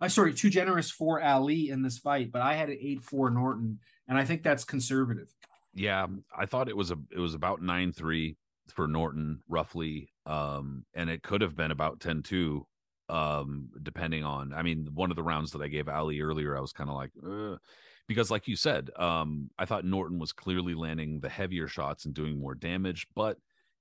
I 0.00 0.08
sorry, 0.08 0.32
too 0.34 0.50
generous 0.50 0.90
for 0.90 1.20
Ali 1.22 1.68
in 1.68 1.82
this 1.82 1.98
fight, 1.98 2.32
but 2.32 2.42
I 2.42 2.54
had 2.54 2.70
an 2.70 2.78
eight 2.80 3.02
four 3.02 3.30
Norton, 3.30 3.78
and 4.08 4.16
I 4.18 4.24
think 4.24 4.42
that's 4.42 4.64
conservative. 4.64 5.28
yeah, 5.74 6.06
I 6.36 6.46
thought 6.46 6.68
it 6.68 6.76
was 6.76 6.90
a 6.90 6.96
it 7.14 7.18
was 7.18 7.34
about 7.34 7.62
nine 7.62 7.92
three 7.92 8.36
for 8.70 8.86
Norton 8.88 9.40
roughly, 9.48 10.12
um, 10.26 10.84
and 10.94 11.10
it 11.10 11.22
could 11.22 11.40
have 11.40 11.56
been 11.56 11.72
about 11.72 11.98
10-2, 11.98 12.62
um, 13.08 13.68
depending 13.82 14.22
on. 14.22 14.52
I 14.54 14.62
mean, 14.62 14.88
one 14.94 15.10
of 15.10 15.16
the 15.16 15.24
rounds 15.24 15.50
that 15.52 15.62
I 15.62 15.66
gave 15.66 15.88
Ali 15.88 16.20
earlier, 16.20 16.56
I 16.56 16.60
was 16.60 16.72
kind 16.72 16.88
of 16.88 16.94
like, 16.94 17.10
Ugh. 17.26 17.58
because 18.06 18.30
like 18.30 18.46
you 18.46 18.54
said, 18.54 18.90
um, 18.96 19.50
I 19.58 19.64
thought 19.64 19.84
Norton 19.84 20.20
was 20.20 20.32
clearly 20.32 20.74
landing 20.74 21.18
the 21.18 21.28
heavier 21.28 21.66
shots 21.66 22.04
and 22.04 22.14
doing 22.14 22.38
more 22.38 22.54
damage, 22.54 23.08
but 23.16 23.38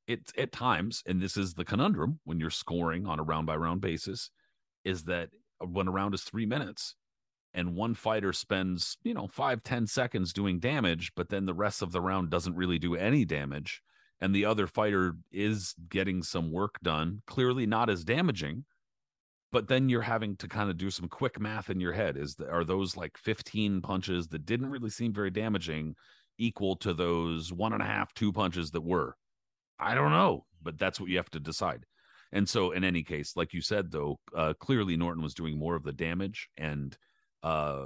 it 0.07 0.31
at 0.39 0.51
times, 0.51 1.03
and 1.05 1.21
this 1.21 1.37
is 1.37 1.53
the 1.53 1.65
conundrum 1.65 2.19
when 2.23 2.39
you're 2.39 2.49
scoring 2.49 3.05
on 3.05 3.19
a 3.19 3.23
round 3.23 3.45
by 3.45 3.55
round 3.55 3.81
basis, 3.81 4.31
is 4.83 5.03
that 5.03 5.29
Uh, 5.61 5.65
when 5.65 5.87
a 5.87 5.91
round 5.91 6.13
is 6.13 6.23
three 6.23 6.45
minutes 6.45 6.95
and 7.53 7.75
one 7.75 7.93
fighter 7.93 8.31
spends 8.31 8.97
you 9.03 9.13
know 9.13 9.27
five 9.27 9.63
ten 9.63 9.87
seconds 9.87 10.33
doing 10.33 10.59
damage 10.59 11.11
but 11.15 11.29
then 11.29 11.45
the 11.45 11.53
rest 11.53 11.81
of 11.81 11.91
the 11.91 12.01
round 12.01 12.29
doesn't 12.29 12.55
really 12.55 12.79
do 12.79 12.95
any 12.95 13.25
damage 13.25 13.81
and 14.21 14.35
the 14.35 14.45
other 14.45 14.67
fighter 14.67 15.15
is 15.31 15.73
getting 15.89 16.21
some 16.21 16.51
work 16.51 16.75
done 16.83 17.21
clearly 17.25 17.65
not 17.65 17.89
as 17.89 18.03
damaging 18.03 18.65
but 19.51 19.67
then 19.67 19.89
you're 19.89 20.01
having 20.01 20.35
to 20.37 20.47
kind 20.47 20.69
of 20.69 20.77
do 20.77 20.91
some 20.91 21.07
quick 21.07 21.39
math 21.39 21.71
in 21.71 21.79
your 21.79 21.91
head. 21.91 22.17
Is 22.17 22.35
the, 22.35 22.47
are 22.51 22.63
those 22.63 22.95
like 22.95 23.17
15 23.17 23.81
punches 23.81 24.27
that 24.27 24.45
didn't 24.45 24.69
really 24.69 24.91
seem 24.91 25.11
very 25.11 25.31
damaging 25.31 25.95
equal 26.37 26.75
to 26.75 26.93
those 26.93 27.51
one 27.51 27.73
and 27.73 27.81
a 27.81 27.85
half 27.85 28.13
two 28.13 28.31
punches 28.31 28.69
that 28.69 28.81
were? 28.81 29.15
I 29.79 29.95
don't 29.95 30.11
know 30.11 30.45
but 30.61 30.77
that's 30.77 30.99
what 30.99 31.09
you 31.09 31.17
have 31.17 31.29
to 31.31 31.39
decide 31.39 31.85
and 32.31 32.47
so, 32.47 32.71
in 32.71 32.83
any 32.83 33.03
case, 33.03 33.35
like 33.35 33.53
you 33.53 33.61
said, 33.61 33.91
though, 33.91 34.19
uh, 34.35 34.53
clearly 34.59 34.95
Norton 34.95 35.23
was 35.23 35.33
doing 35.33 35.57
more 35.57 35.75
of 35.75 35.83
the 35.83 35.91
damage. 35.91 36.49
And 36.57 36.95
uh, 37.41 37.85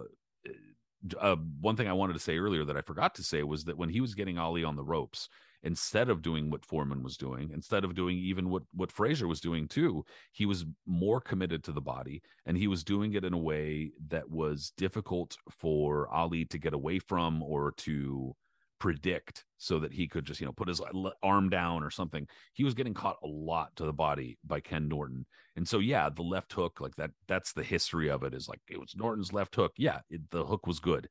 uh, 1.20 1.36
one 1.60 1.76
thing 1.76 1.88
I 1.88 1.94
wanted 1.94 2.14
to 2.14 2.20
say 2.20 2.38
earlier 2.38 2.66
that 2.66 2.78
I 2.78 2.82
forgot 2.82 3.16
to 3.16 3.24
say 3.24 3.44
was 3.44 3.64
that 3.66 3.78
when 3.78 3.90
he 3.90 4.02
was 4.02 4.16
getting 4.16 4.38
Ali 4.38 4.64
on 4.64 4.76
the 4.76 4.84
ropes, 4.84 5.30
instead 5.64 6.10
of 6.10 6.22
doing 6.22 6.50
what 6.50 6.66
Foreman 6.66 7.04
was 7.04 7.16
doing, 7.16 7.52
instead 7.54 7.86
of 7.86 7.96
doing 7.96 8.18
even 8.18 8.50
what 8.50 8.64
what 8.74 8.92
Frazier 8.92 9.28
was 9.28 9.40
doing 9.40 9.68
too, 9.68 10.04
he 10.34 10.46
was 10.46 10.66
more 10.86 11.22
committed 11.22 11.64
to 11.64 11.72
the 11.72 11.82
body, 11.82 12.22
and 12.46 12.58
he 12.58 12.68
was 12.68 12.84
doing 12.84 13.14
it 13.14 13.24
in 13.24 13.34
a 13.34 13.38
way 13.38 13.92
that 14.10 14.30
was 14.30 14.74
difficult 14.78 15.38
for 15.50 16.10
Ali 16.14 16.46
to 16.46 16.58
get 16.58 16.74
away 16.74 17.00
from 17.00 17.42
or 17.42 17.72
to 17.78 18.36
predict 18.84 19.46
so 19.58 19.80
that 19.80 19.94
he 19.94 20.10
could 20.10 20.26
just 20.26 20.42
you 20.42 20.46
know 20.46 20.52
put 20.52 20.68
his 20.68 20.82
arm 21.24 21.50
down 21.50 21.86
or 21.86 21.90
something 21.90 22.28
he 22.52 22.66
was 22.66 22.74
getting 22.74 22.94
caught 22.94 23.16
a 23.24 23.28
lot 23.28 23.74
to 23.78 23.86
the 23.86 23.94
body 23.94 24.38
by 24.44 24.60
ken 24.60 24.90
norton. 24.90 25.26
And 25.56 25.66
so 25.66 25.80
yeah 25.80 26.10
the 26.10 26.22
left 26.22 26.52
hook 26.52 26.82
like 26.82 26.94
that 26.98 27.12
that's 27.30 27.54
the 27.54 27.64
history 27.64 28.10
of 28.10 28.24
it 28.24 28.34
is 28.34 28.50
like 28.50 28.60
it 28.70 28.78
was 28.78 28.94
norton's 28.94 29.32
left 29.32 29.56
hook. 29.56 29.72
Yeah 29.78 30.00
it, 30.10 30.30
the 30.32 30.44
hook 30.44 30.68
was 30.68 30.82
good 30.82 31.08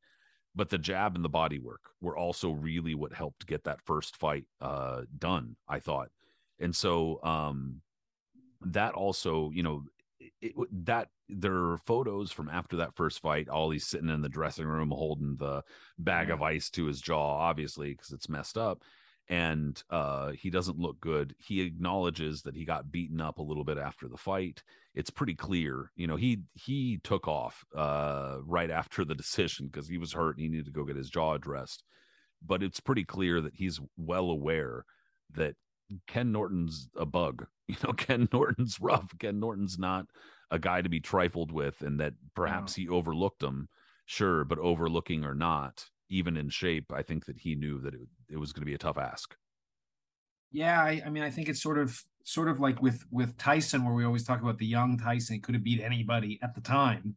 but 0.54 0.68
the 0.68 0.76
jab 0.76 1.16
and 1.16 1.24
the 1.24 1.30
body 1.30 1.58
work 1.58 1.80
were 2.02 2.14
also 2.14 2.50
really 2.50 2.94
what 2.94 3.14
helped 3.14 3.46
get 3.46 3.64
that 3.64 3.80
first 3.86 4.16
fight 4.18 4.44
uh 4.60 5.00
done 5.18 5.56
i 5.66 5.80
thought. 5.80 6.10
And 6.60 6.76
so 6.76 7.20
um 7.24 7.80
that 8.66 8.92
also 8.92 9.50
you 9.54 9.62
know 9.62 9.84
it, 10.20 10.32
it, 10.42 10.84
that 10.84 11.08
there 11.35 11.55
are 11.70 11.78
photos 11.78 12.30
from 12.33 12.49
after 12.49 12.76
that 12.76 12.95
first 12.95 13.20
fight. 13.20 13.49
Ali's 13.49 13.87
sitting 13.87 14.09
in 14.11 14.22
the 14.22 14.28
dressing 14.28 14.66
room 14.66 14.91
holding 14.91 15.37
the 15.37 15.62
bag 15.99 16.28
Yeah. 16.28 16.35
of 16.35 16.43
ice 16.43 16.70
to 16.70 16.87
his 16.87 17.01
jaw, 17.01 17.39
obviously 17.39 17.91
because 17.91 18.11
it's 18.12 18.28
messed 18.28 18.57
up, 18.59 18.83
and 19.28 19.83
uh, 19.91 20.33
he 20.33 20.51
doesn't 20.51 20.78
look 20.78 21.01
good. 21.01 21.35
He 21.39 21.61
acknowledges 21.62 22.43
that 22.43 22.57
he 22.57 22.64
got 22.64 22.91
beaten 22.93 23.20
up 23.20 23.39
a 23.39 23.43
little 23.43 23.64
bit 23.64 23.78
after 23.78 24.09
the 24.09 24.16
fight. 24.16 24.62
It's 24.95 25.11
pretty 25.11 25.35
clear, 25.35 25.91
you 25.97 26.07
know. 26.07 26.16
He 26.16 26.41
he 26.55 26.99
took 27.03 27.26
off 27.28 27.64
uh, 27.74 28.39
right 28.45 28.70
after 28.70 29.05
the 29.05 29.14
decision 29.14 29.66
because 29.66 29.89
he 29.89 29.99
was 29.99 30.12
hurt 30.12 30.37
and 30.37 30.43
he 30.43 30.49
needed 30.49 30.66
to 30.66 30.72
go 30.72 30.85
get 30.85 30.97
his 30.97 31.11
jaw 31.11 31.35
addressed. 31.35 31.83
But 32.45 32.62
it's 32.62 32.80
pretty 32.80 33.05
clear 33.05 33.41
that 33.41 33.55
he's 33.55 33.80
well 33.97 34.30
aware 34.30 34.85
that 35.35 35.55
Ken 36.07 36.33
Norton's 36.33 36.89
a 36.97 37.07
bug. 37.07 37.47
You 37.68 37.76
know, 37.85 37.93
Ken 37.95 38.28
Norton's 38.33 38.78
rough. 38.80 39.16
Ken 39.18 39.41
Norton's 39.41 39.78
not 39.78 40.07
a 40.53 40.59
guy 40.59 40.82
to 40.82 40.88
be 40.88 41.00
trifled 41.00 41.50
with, 41.50 41.80
and 41.82 41.98
that 41.98 42.12
perhaps 42.36 42.74
he 42.74 42.88
overlooked 42.88 43.42
him. 43.42 43.68
Sure, 44.07 44.44
but 44.44 44.59
overlooking 44.59 45.24
or 45.24 45.34
not, 45.34 45.86
even 46.11 46.36
in 46.36 46.50
shape, 46.50 46.92
I 46.92 47.03
think 47.03 47.24
that 47.26 47.38
he 47.38 47.55
knew 47.55 47.80
that 47.80 47.94
it, 47.94 48.09
it 48.28 48.36
was 48.36 48.53
going 48.53 48.61
to 48.61 48.66
be 48.66 48.74
a 48.74 48.78
tough 48.78 48.98
ask. 48.98 49.34
Yeah, 50.53 50.82
I, 50.82 51.03
I 51.07 51.11
mean, 51.11 51.22
I 51.22 51.30
think 51.30 51.48
it's 51.48 51.62
sort 51.62 51.78
of 51.78 51.98
sort 52.24 52.48
of 52.48 52.61
like 52.61 52.82
with 52.82 53.05
with 53.11 53.38
Tyson, 53.38 53.84
where 53.84 53.94
we 53.94 54.05
always 54.05 54.24
talk 54.24 54.42
about 54.42 54.59
the 54.59 54.66
young 54.66 54.98
Tyson 54.98 55.40
could 55.40 55.55
have 55.55 55.64
beat 55.64 55.80
anybody 55.80 56.38
at 56.42 56.55
the 56.55 56.61
time, 56.61 57.16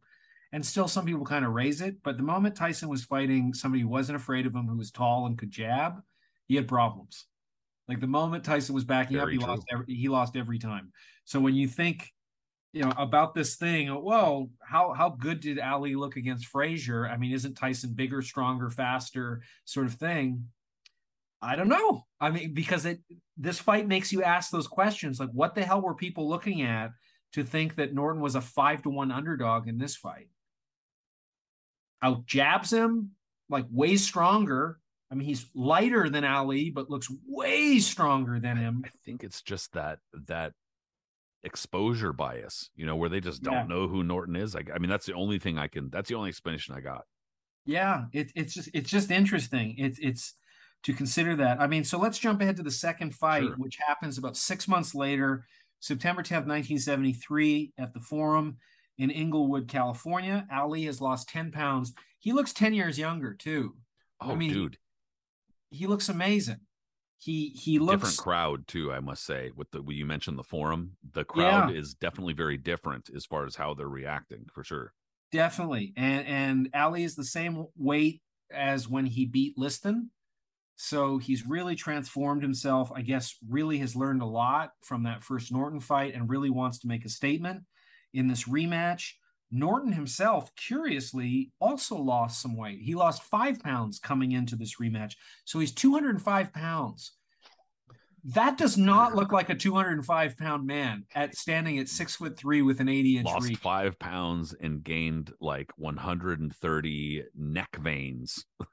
and 0.52 0.64
still 0.64 0.88
some 0.88 1.04
people 1.04 1.26
kind 1.26 1.44
of 1.44 1.52
raise 1.52 1.82
it. 1.82 1.96
But 2.02 2.16
the 2.16 2.22
moment 2.22 2.56
Tyson 2.56 2.88
was 2.88 3.04
fighting 3.04 3.52
somebody 3.52 3.82
who 3.82 3.88
wasn't 3.88 4.16
afraid 4.16 4.46
of 4.46 4.54
him, 4.54 4.66
who 4.66 4.78
was 4.78 4.90
tall 4.90 5.26
and 5.26 5.36
could 5.36 5.50
jab, 5.50 6.00
he 6.46 6.56
had 6.56 6.66
problems. 6.66 7.26
Like 7.88 8.00
the 8.00 8.06
moment 8.06 8.44
Tyson 8.44 8.74
was 8.74 8.84
backing 8.84 9.18
up, 9.18 9.28
he 9.28 9.36
true. 9.36 9.46
lost. 9.46 9.66
Every, 9.70 9.94
he 9.94 10.08
lost 10.08 10.36
every 10.36 10.58
time. 10.58 10.92
So 11.24 11.38
when 11.38 11.54
you 11.54 11.68
think, 11.68 12.10
you 12.76 12.82
know, 12.82 12.92
about 12.98 13.34
this 13.34 13.56
thing, 13.56 14.02
well, 14.04 14.50
how 14.60 14.92
how 14.92 15.08
good 15.08 15.40
did 15.40 15.58
Ali 15.58 15.94
look 15.94 16.16
against 16.16 16.44
Frazier? 16.46 17.08
I 17.08 17.16
mean, 17.16 17.32
isn't 17.32 17.54
Tyson 17.54 17.94
bigger, 17.94 18.20
stronger, 18.20 18.68
faster, 18.68 19.40
sort 19.64 19.86
of 19.86 19.94
thing? 19.94 20.48
I 21.40 21.56
don't 21.56 21.70
know. 21.70 22.04
I 22.20 22.28
mean, 22.30 22.52
because 22.52 22.84
it 22.84 23.00
this 23.38 23.58
fight 23.58 23.88
makes 23.88 24.12
you 24.12 24.22
ask 24.22 24.50
those 24.50 24.68
questions 24.68 25.18
like 25.18 25.30
what 25.30 25.54
the 25.54 25.64
hell 25.64 25.80
were 25.80 25.94
people 25.94 26.28
looking 26.28 26.60
at 26.60 26.90
to 27.32 27.44
think 27.44 27.76
that 27.76 27.94
Norton 27.94 28.20
was 28.20 28.34
a 28.34 28.42
five 28.42 28.82
to 28.82 28.90
one 28.90 29.10
underdog 29.10 29.68
in 29.68 29.78
this 29.78 29.96
fight? 29.96 30.28
Out 32.02 32.26
jabs 32.26 32.70
him 32.70 33.12
like 33.48 33.64
way 33.70 33.96
stronger. 33.96 34.80
I 35.10 35.14
mean, 35.14 35.26
he's 35.26 35.46
lighter 35.54 36.10
than 36.10 36.24
Ali, 36.24 36.68
but 36.68 36.90
looks 36.90 37.10
way 37.26 37.78
stronger 37.78 38.38
than 38.38 38.58
him. 38.58 38.82
I 38.84 38.90
think 39.06 39.24
it's 39.24 39.40
just 39.40 39.72
that 39.72 40.00
that 40.26 40.52
exposure 41.46 42.12
bias, 42.12 42.70
you 42.76 42.84
know, 42.84 42.96
where 42.96 43.08
they 43.08 43.20
just 43.20 43.42
don't 43.42 43.54
Yeah. 43.54 43.64
know 43.66 43.88
who 43.88 44.02
Norton 44.04 44.36
is. 44.36 44.54
I, 44.54 44.62
I 44.74 44.78
mean, 44.78 44.90
that's 44.90 45.06
the 45.06 45.14
only 45.14 45.38
thing 45.38 45.58
I 45.58 45.68
can. 45.68 45.88
That's 45.90 46.08
the 46.08 46.14
only 46.16 46.28
explanation 46.28 46.74
I 46.74 46.80
got. 46.80 47.04
Yeah, 47.64 48.04
it, 48.12 48.30
it's 48.34 48.52
just 48.54 48.68
it's 48.74 48.90
just 48.90 49.10
interesting. 49.10 49.74
It's 49.78 49.98
it's 50.00 50.34
to 50.82 50.92
consider 50.92 51.34
that. 51.36 51.60
I 51.60 51.66
mean, 51.66 51.82
so 51.84 51.98
let's 51.98 52.18
jump 52.18 52.40
ahead 52.40 52.56
to 52.56 52.62
the 52.62 52.70
second 52.70 53.14
fight, 53.14 53.42
Sure. 53.44 53.54
which 53.56 53.76
happens 53.84 54.18
about 54.18 54.36
six 54.36 54.68
months 54.68 54.94
later, 54.94 55.46
September 55.80 56.22
10th, 56.22 56.46
1973, 56.46 57.72
at 57.78 57.92
the 57.94 58.00
Forum 58.00 58.58
in 58.98 59.10
Inglewood, 59.10 59.66
California. 59.68 60.46
Ali 60.52 60.84
has 60.84 61.00
lost 61.00 61.28
10 61.28 61.50
pounds. 61.50 61.92
He 62.20 62.32
looks 62.32 62.52
10 62.52 62.72
years 62.74 62.98
younger 62.98 63.34
too. 63.34 63.74
Oh, 64.20 64.34
mean, 64.36 64.52
dude, 64.52 64.78
He 65.70 65.86
looks 65.86 66.08
amazing. 66.08 66.60
He 67.18 67.50
he 67.50 67.78
looks 67.78 67.90
different 67.90 68.16
crowd 68.18 68.66
too. 68.68 68.92
I 68.92 69.00
must 69.00 69.24
say, 69.24 69.50
with 69.54 69.70
the 69.70 69.82
you 69.82 70.06
mentioned 70.06 70.38
the 70.38 70.44
forum, 70.44 70.96
the 71.02 71.24
crowd 71.24 71.68
Yeah. 71.68 71.70
is 71.70 71.94
definitely 71.94 72.34
very 72.34 72.56
different 72.58 73.10
as 73.10 73.24
far 73.26 73.44
as 73.46 73.56
how 73.56 73.74
they're 73.74 73.88
reacting 73.88 74.46
for 74.52 74.64
sure. 74.64 74.94
Definitely. 75.32 75.92
And 75.96 76.26
and 76.26 76.70
Ali 76.74 77.02
is 77.04 77.16
the 77.16 77.24
same 77.24 77.66
weight 77.76 78.22
as 78.50 78.88
when 78.88 79.06
he 79.06 79.26
beat 79.26 79.58
Liston. 79.58 80.10
So 80.76 81.18
he's 81.18 81.46
really 81.46 81.76
transformed 81.76 82.42
himself. 82.42 82.92
I 82.94 83.02
guess 83.02 83.36
really 83.48 83.78
has 83.78 83.96
learned 83.96 84.22
a 84.22 84.26
lot 84.26 84.72
from 84.84 85.04
that 85.04 85.24
first 85.24 85.52
Norton 85.52 85.80
fight 85.80 86.14
and 86.14 86.30
really 86.30 86.50
wants 86.50 86.80
to 86.80 86.88
make 86.88 87.04
a 87.04 87.10
statement 87.10 87.64
in 88.14 88.28
this 88.28 88.44
rematch. 88.44 89.12
Norton 89.50 89.92
himself, 89.92 90.54
curiously, 90.56 91.52
also 91.60 91.96
lost 91.96 92.42
some 92.42 92.56
weight. 92.56 92.80
He 92.80 92.94
lost 92.94 93.22
five 93.22 93.60
pounds 93.60 93.98
coming 93.98 94.32
into 94.32 94.56
this 94.56 94.76
rematch. 94.80 95.14
So 95.44 95.58
he's 95.60 95.72
205 95.72 96.52
pounds. 96.52 97.12
That 98.30 98.58
does 98.58 98.76
not 98.76 99.14
look 99.14 99.30
like 99.30 99.50
a 99.50 99.54
205 99.54 100.36
pound 100.36 100.66
man 100.66 101.04
at 101.14 101.36
standing 101.36 101.78
at 101.78 101.88
six 101.88 102.16
foot 102.16 102.36
three 102.36 102.60
with 102.60 102.80
an 102.80 102.88
80 102.88 103.18
inch 103.18 103.26
Lost 103.26 103.48
reach. 103.48 103.58
five 103.58 103.96
pounds 104.00 104.52
and 104.60 104.82
gained 104.82 105.32
like 105.40 105.70
130 105.76 107.24
neck 107.36 107.76
veins. 107.80 108.44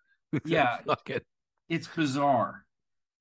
Yeah. 0.46 0.78
Fuck 0.88 1.12
it. 1.12 1.24
it's 1.70 1.88
bizarre. 1.88 2.66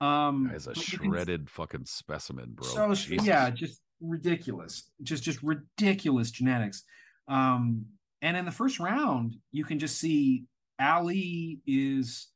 Um, 0.01 0.49
Guy's 0.51 0.67
a 0.67 0.71
but 0.71 0.91
you 0.93 0.99
can- 0.99 1.11
shredded 1.11 1.51
fucking 1.51 1.85
specimen, 1.85 2.53
bro. 2.55 2.67
so 2.67 2.95
Jesus. 2.95 3.27
yeah, 3.27 3.51
just 3.51 3.83
ridiculous, 4.01 4.91
just 5.03 5.23
just 5.23 5.43
ridiculous 5.43 6.31
genetics. 6.31 6.85
Um, 7.29 7.87
and 8.21 8.37
in 8.37 8.45
the 8.45 8.51
first 8.51 8.79
round, 8.79 9.37
you 9.51 9.65
can 9.65 9.79
just 9.79 9.99
see 9.99 10.45
Ali 10.81 11.61
is 11.67 12.29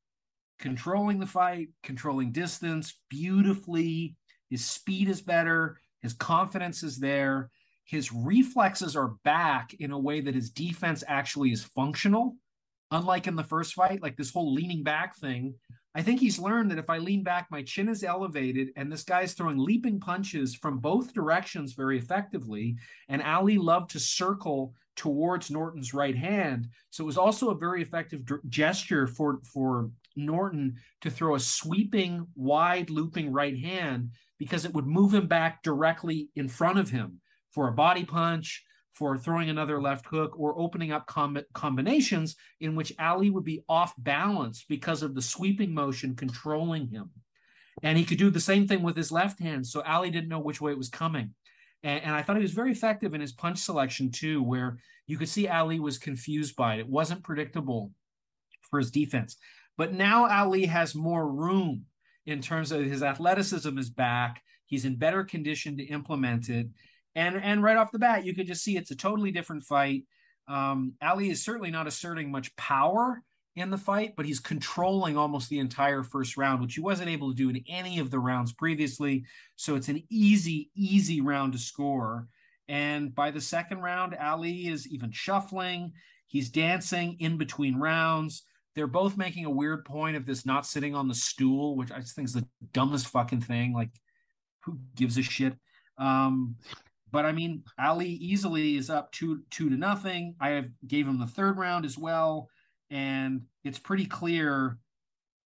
controlling 0.59 1.19
the 1.19 1.27
fight, 1.27 1.69
controlling 1.83 2.33
distance 2.33 2.99
beautifully. 3.09 4.17
His 4.51 4.65
speed 4.65 5.09
is 5.09 5.23
better. 5.23 5.79
His 6.03 6.13
confidence 6.13 6.83
is 6.83 6.99
there. 6.99 7.51
His 7.85 8.13
reflexes 8.13 8.97
are 8.97 9.15
back 9.25 9.75
in 9.75 9.93
a 9.93 9.99
way 9.99 10.21
that 10.21 10.35
his 10.35 10.51
defense 10.51 11.05
actually 11.07 11.53
is 11.53 11.63
functional. 11.63 12.37
Unlike 12.91 13.27
in 13.27 13.37
the 13.37 13.45
first 13.45 13.75
fight, 13.75 14.03
like 14.03 14.17
this 14.17 14.33
whole 14.33 14.53
leaning 14.53 14.83
back 14.83 15.17
thing, 15.17 15.55
I 15.97 16.03
think 16.03 16.21
he's 16.21 16.39
learned 16.39 16.71
that 16.71 16.79
if 16.79 16.91
I 16.91 16.99
lean 16.99 17.23
back, 17.23 17.47
my 17.51 17.63
chin 17.63 17.89
is 17.89 18.05
elevated, 18.05 18.69
and 18.77 18.93
this 18.93 19.03
guy's 19.03 19.33
throwing 19.33 19.57
leaping 19.57 19.99
punches 19.99 20.55
from 20.55 20.79
both 20.79 21.15
directions 21.15 21.73
very 21.73 21.97
effectively. 21.97 22.77
And 23.09 23.23
Ali 23.23 23.57
loved 23.57 23.93
to 23.93 23.99
circle 23.99 24.75
towards 24.95 25.51
Norton's 25.51 25.95
right 25.95 26.15
hand, 26.15 26.69
so 26.91 27.03
it 27.03 27.07
was 27.07 27.17
also 27.17 27.49
a 27.49 27.59
very 27.59 27.81
effective 27.81 28.21
gesture 28.51 29.07
for 29.07 29.41
for 29.43 29.91
Norton 30.17 30.77
to 31.01 31.11
throw 31.11 31.35
a 31.35 31.41
sweeping, 31.41 32.27
wide 32.35 32.91
looping 32.91 33.33
right 33.33 33.59
hand 33.59 34.11
because 34.39 34.67
it 34.67 34.75
would 34.75 34.87
move 34.87 35.15
him 35.15 35.27
back 35.27 35.63
directly 35.63 36.29
in 36.37 36.47
front 36.47 36.79
of 36.79 36.91
him 36.91 37.23
for 37.53 37.69
a 37.69 37.73
body 37.73 38.05
punch, 38.05 38.63
for 38.97 39.19
throwing 39.19 39.51
another 39.51 39.81
left 39.81 40.07
hook, 40.07 40.35
or 40.39 40.59
opening 40.59 40.91
up 40.91 41.07
com- 41.07 41.39
combinations 41.53 42.35
in 42.61 42.75
which 42.75 42.95
Ali 42.99 43.29
would 43.29 43.45
be 43.45 43.63
off 43.69 43.93
balance 43.99 44.65
because 44.67 45.03
of 45.03 45.15
the 45.15 45.21
sweeping 45.21 45.75
motion 45.75 46.17
controlling 46.17 46.89
him. 46.89 47.11
And 47.83 47.99
he 47.99 48.05
could 48.05 48.17
do 48.17 48.31
the 48.31 48.41
same 48.41 48.67
thing 48.67 48.83
with 48.83 48.97
his 48.97 49.13
left 49.13 49.39
hand. 49.39 49.67
So 49.67 49.83
Ali 49.83 50.11
didn't 50.11 50.31
know 50.31 50.41
which 50.41 50.63
way 50.63 50.73
it 50.73 50.79
was 50.79 50.89
coming. 50.89 51.35
And, 51.83 52.05
and 52.05 52.15
I 52.15 52.23
thought 52.23 52.37
he 52.37 52.43
was 52.43 52.53
very 52.53 52.73
effective 52.73 53.13
in 53.13 53.21
his 53.21 53.33
punch 53.33 53.59
selection 53.59 54.11
too, 54.11 54.43
where 54.43 54.79
you 55.07 55.19
could 55.19 55.29
see 55.29 55.47
Ali 55.47 55.79
was 55.79 55.99
confused 55.99 56.57
by 56.57 56.77
it. 56.77 56.81
It 56.81 56.89
wasn't 56.89 57.23
predictable 57.23 57.93
for 58.63 58.79
his 58.79 58.91
defense. 58.91 59.37
But 59.77 59.93
now 59.93 60.27
Ali 60.27 60.65
has 60.65 60.95
more 60.95 61.31
room 61.31 61.85
in 62.25 62.41
terms 62.41 62.73
of 62.73 62.83
his 62.83 63.03
athleticism 63.03 63.77
is 63.77 63.91
back. 63.91 64.43
He's 64.65 64.87
in 64.87 64.97
better 64.97 65.23
condition 65.23 65.77
to 65.77 65.85
implement 65.85 66.49
it. 66.49 66.69
And 67.17 67.43
and 67.43 67.63
right 67.63 67.79
off 67.79 67.91
the 67.91 67.99
bat, 67.99 68.25
you 68.25 68.35
could 68.35 68.47
just 68.47 68.63
see 68.63 68.77
it's 68.77 68.93
a 68.93 68.97
totally 68.97 69.33
different 69.33 69.65
fight. 69.65 70.05
Um, 70.47 70.93
Ali 71.03 71.31
is 71.31 71.43
certainly 71.43 71.73
not 71.73 71.89
asserting 71.89 72.31
much 72.31 72.55
power 72.55 73.23
in 73.57 73.71
the 73.71 73.79
fight, 73.79 74.15
but 74.17 74.27
he's 74.27 74.39
controlling 74.39 75.17
almost 75.17 75.49
the 75.49 75.59
entire 75.59 76.03
first 76.03 76.37
round, 76.37 76.61
which 76.61 76.75
he 76.75 76.81
wasn't 76.81 77.09
able 77.09 77.31
to 77.31 77.35
do 77.35 77.49
in 77.49 77.65
any 77.69 77.99
of 77.99 78.11
the 78.11 78.19
rounds 78.19 78.53
previously. 78.53 79.25
So 79.57 79.75
it's 79.75 79.89
an 79.89 80.05
easy, 80.11 80.71
easy 80.77 81.23
round 81.23 81.55
to 81.55 81.59
score. 81.59 82.29
And 82.69 83.15
by 83.15 83.31
the 83.31 83.41
second 83.41 83.81
round, 83.81 84.15
Ali 84.15 84.69
is 84.69 84.87
even 84.87 85.11
shuffling. 85.11 85.93
He's 86.27 86.51
dancing 86.51 87.17
in 87.19 87.39
between 87.39 87.79
rounds. 87.79 88.43
They're 88.75 88.87
both 88.87 89.17
making 89.17 89.47
a 89.47 89.51
weird 89.51 89.87
point 89.87 90.17
of 90.17 90.27
this 90.27 90.45
not 90.45 90.67
sitting 90.67 90.95
on 90.95 91.09
the 91.09 91.15
stool, 91.15 91.77
which 91.77 91.91
I 91.91 92.01
just 92.01 92.15
think 92.15 92.29
is 92.29 92.35
the 92.35 92.47
dumbest 92.75 93.07
fucking 93.09 93.41
thing. 93.41 93.73
Like, 93.73 93.91
who 94.65 94.79
gives 94.95 95.17
a 95.17 95.23
shit? 95.23 95.55
Um, 95.97 96.57
but 97.17 97.25
I 97.25 97.33
mean, 97.33 97.63
Ali 97.79 98.11
easily 98.11 98.77
is 98.77 98.91
up 98.91 99.11
two 99.11 99.41
two 99.49 99.71
to 99.71 99.75
nothing. 99.75 100.35
I 100.39 100.51
have 100.51 100.67
gave 100.87 101.09
him 101.09 101.19
the 101.19 101.27
third 101.27 101.57
round 101.57 101.87
as 101.87 101.97
well, 101.97 102.51
and 102.91 103.41
it's 103.65 103.79
pretty 103.79 104.05
clear 104.05 104.77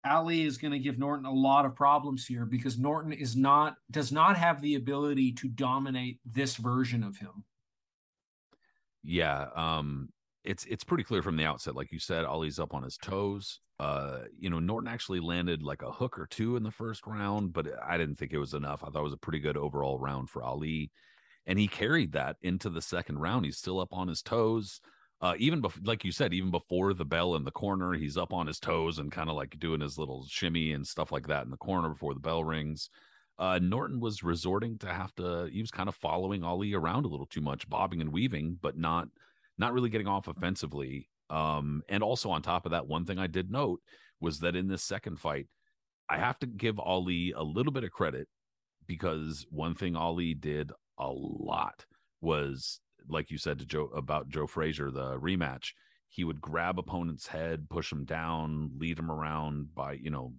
Ali 0.04 0.42
is 0.42 0.58
going 0.58 0.74
to 0.74 0.78
give 0.78 0.98
Norton 0.98 1.24
a 1.24 1.32
lot 1.32 1.64
of 1.64 1.74
problems 1.74 2.26
here 2.26 2.44
because 2.44 2.78
Norton 2.78 3.14
is 3.14 3.34
not 3.34 3.76
does 3.90 4.12
not 4.12 4.36
have 4.36 4.60
the 4.60 4.74
ability 4.74 5.32
to 5.32 5.48
dominate 5.48 6.20
this 6.26 6.56
version 6.56 7.02
of 7.02 7.16
him. 7.16 7.44
Yeah, 9.02 9.46
um, 9.56 10.10
it's 10.44 10.66
it's 10.66 10.84
pretty 10.84 11.04
clear 11.04 11.22
from 11.22 11.38
the 11.38 11.46
outset. 11.46 11.74
Like 11.74 11.92
you 11.92 11.98
said, 11.98 12.26
Ali's 12.26 12.58
up 12.58 12.74
on 12.74 12.82
his 12.82 12.98
toes. 12.98 13.60
Uh, 13.80 14.18
you 14.38 14.50
know, 14.50 14.58
Norton 14.58 14.90
actually 14.90 15.20
landed 15.20 15.62
like 15.62 15.80
a 15.80 15.90
hook 15.90 16.18
or 16.18 16.26
two 16.26 16.56
in 16.56 16.62
the 16.62 16.70
first 16.70 17.06
round, 17.06 17.54
but 17.54 17.68
I 17.82 17.96
didn't 17.96 18.16
think 18.16 18.34
it 18.34 18.38
was 18.38 18.52
enough. 18.52 18.84
I 18.84 18.90
thought 18.90 19.00
it 19.00 19.04
was 19.04 19.14
a 19.14 19.16
pretty 19.16 19.40
good 19.40 19.56
overall 19.56 19.98
round 19.98 20.28
for 20.28 20.42
Ali, 20.42 20.90
and 21.46 21.58
he 21.58 21.68
carried 21.68 22.12
that 22.12 22.36
into 22.42 22.70
the 22.70 22.82
second 22.82 23.18
round. 23.18 23.44
He's 23.44 23.58
still 23.58 23.80
up 23.80 23.92
on 23.92 24.08
his 24.08 24.22
toes. 24.22 24.80
Uh, 25.20 25.34
even 25.38 25.60
before, 25.60 25.82
like 25.84 26.04
you 26.04 26.12
said, 26.12 26.34
even 26.34 26.50
before 26.50 26.92
the 26.92 27.04
bell 27.04 27.36
in 27.36 27.44
the 27.44 27.50
corner, 27.50 27.94
he's 27.94 28.16
up 28.16 28.32
on 28.32 28.46
his 28.46 28.58
toes 28.58 28.98
and 28.98 29.12
kind 29.12 29.30
of 29.30 29.36
like 29.36 29.58
doing 29.58 29.80
his 29.80 29.96
little 29.96 30.26
shimmy 30.28 30.72
and 30.72 30.86
stuff 30.86 31.12
like 31.12 31.26
that 31.26 31.44
in 31.44 31.50
the 31.50 31.56
corner 31.56 31.88
before 31.88 32.14
the 32.14 32.20
bell 32.20 32.44
rings. 32.44 32.90
Uh, 33.38 33.58
Norton 33.62 34.00
was 34.00 34.22
resorting 34.22 34.78
to 34.78 34.86
have 34.86 35.14
to. 35.14 35.48
He 35.52 35.60
was 35.60 35.70
kind 35.70 35.88
of 35.88 35.94
following 35.96 36.44
Ali 36.44 36.74
around 36.74 37.04
a 37.04 37.08
little 37.08 37.26
too 37.26 37.40
much, 37.40 37.68
bobbing 37.68 38.00
and 38.00 38.12
weaving, 38.12 38.58
but 38.60 38.76
not 38.76 39.08
not 39.58 39.72
really 39.72 39.88
getting 39.88 40.08
off 40.08 40.28
offensively. 40.28 41.08
Um, 41.30 41.82
and 41.88 42.02
also 42.02 42.30
on 42.30 42.42
top 42.42 42.66
of 42.66 42.72
that, 42.72 42.86
one 42.86 43.04
thing 43.04 43.18
I 43.18 43.26
did 43.26 43.50
note 43.50 43.80
was 44.20 44.40
that 44.40 44.56
in 44.56 44.68
this 44.68 44.82
second 44.82 45.18
fight, 45.18 45.46
I 46.08 46.18
have 46.18 46.38
to 46.40 46.46
give 46.46 46.78
Ali 46.78 47.32
a 47.32 47.42
little 47.42 47.72
bit 47.72 47.84
of 47.84 47.90
credit 47.90 48.28
because 48.86 49.46
one 49.50 49.74
thing 49.74 49.96
Ali 49.96 50.34
did 50.34 50.70
a 50.98 51.10
lot 51.10 51.84
was, 52.20 52.80
like 53.08 53.30
you 53.30 53.38
said 53.38 53.58
to 53.58 53.66
Joe 53.66 53.90
about 53.94 54.28
Joe 54.28 54.46
Frazier, 54.46 54.90
the 54.90 55.18
rematch. 55.18 55.72
He 56.08 56.24
would 56.24 56.40
grab 56.40 56.78
opponent's 56.78 57.26
head, 57.26 57.68
push 57.68 57.90
him 57.90 58.04
down, 58.04 58.70
lead 58.78 58.98
him 58.98 59.10
around 59.10 59.74
by 59.74 59.94
you 59.94 60.10
know 60.10 60.32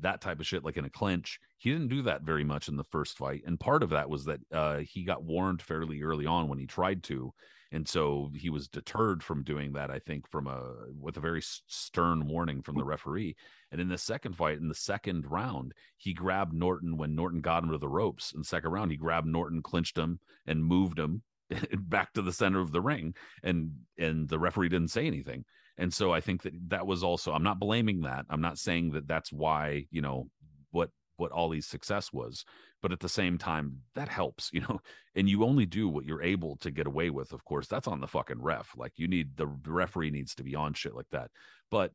that 0.00 0.20
type 0.20 0.40
of 0.40 0.46
shit, 0.46 0.64
like 0.64 0.76
in 0.76 0.86
a 0.86 0.90
clinch. 0.90 1.38
He 1.58 1.70
didn't 1.70 1.88
do 1.88 2.02
that 2.02 2.22
very 2.22 2.44
much 2.44 2.68
in 2.68 2.76
the 2.76 2.84
first 2.84 3.18
fight, 3.18 3.42
and 3.46 3.60
part 3.60 3.82
of 3.82 3.90
that 3.90 4.08
was 4.08 4.24
that 4.24 4.40
uh, 4.52 4.78
he 4.78 5.04
got 5.04 5.22
warned 5.22 5.62
fairly 5.62 6.02
early 6.02 6.26
on 6.26 6.48
when 6.48 6.58
he 6.58 6.66
tried 6.66 7.02
to, 7.04 7.32
and 7.74 7.88
so 7.88 8.30
he 8.34 8.50
was 8.50 8.68
deterred 8.68 9.22
from 9.22 9.42
doing 9.42 9.72
that 9.72 9.90
i 9.90 9.98
think 9.98 10.28
from 10.30 10.46
a 10.46 10.62
with 10.98 11.16
a 11.16 11.20
very 11.20 11.42
stern 11.42 12.26
warning 12.26 12.62
from 12.62 12.76
the 12.76 12.84
mm. 12.84 12.88
referee. 12.88 13.36
And 13.72 13.80
in 13.80 13.88
the 13.88 13.98
second 13.98 14.36
fight 14.36 14.58
in 14.58 14.68
the 14.68 14.74
second 14.74 15.26
round 15.28 15.72
he 15.96 16.14
grabbed 16.14 16.54
norton 16.54 16.96
when 16.96 17.14
norton 17.14 17.40
got 17.40 17.64
him 17.64 17.70
to 17.70 17.78
the 17.78 17.88
ropes. 17.88 18.32
In 18.32 18.40
the 18.40 18.46
second 18.46 18.70
round 18.70 18.90
he 18.90 18.96
grabbed 18.96 19.26
norton 19.26 19.62
clinched 19.62 19.98
him 19.98 20.20
and 20.46 20.64
moved 20.64 20.98
him 20.98 21.22
back 21.78 22.12
to 22.14 22.22
the 22.22 22.32
center 22.32 22.60
of 22.60 22.72
the 22.72 22.80
ring 22.80 23.14
and 23.42 23.72
and 23.98 24.28
the 24.28 24.38
referee 24.38 24.68
didn't 24.68 24.88
say 24.88 25.06
anything. 25.06 25.44
And 25.76 25.92
so 25.92 26.12
i 26.12 26.20
think 26.20 26.42
that 26.42 26.52
that 26.68 26.86
was 26.86 27.02
also 27.02 27.32
i'm 27.32 27.42
not 27.42 27.58
blaming 27.58 28.02
that. 28.02 28.24
I'm 28.30 28.40
not 28.40 28.58
saying 28.58 28.92
that 28.92 29.08
that's 29.08 29.32
why 29.32 29.86
you 29.90 30.00
know 30.00 30.28
what 30.70 30.90
what 31.16 31.32
Ali's 31.32 31.66
success 31.66 32.12
was. 32.12 32.44
But 32.82 32.92
at 32.92 33.00
the 33.00 33.08
same 33.08 33.38
time, 33.38 33.78
that 33.94 34.08
helps, 34.08 34.50
you 34.52 34.60
know, 34.60 34.80
and 35.14 35.28
you 35.28 35.44
only 35.44 35.66
do 35.66 35.88
what 35.88 36.04
you're 36.04 36.22
able 36.22 36.56
to 36.56 36.70
get 36.70 36.86
away 36.86 37.10
with. 37.10 37.32
Of 37.32 37.44
course, 37.44 37.66
that's 37.66 37.88
on 37.88 38.00
the 38.00 38.06
fucking 38.06 38.42
ref. 38.42 38.70
Like 38.76 38.92
you 38.96 39.08
need 39.08 39.36
the 39.36 39.46
referee 39.46 40.10
needs 40.10 40.34
to 40.36 40.42
be 40.44 40.54
on 40.54 40.74
shit 40.74 40.94
like 40.94 41.08
that. 41.12 41.30
But 41.70 41.92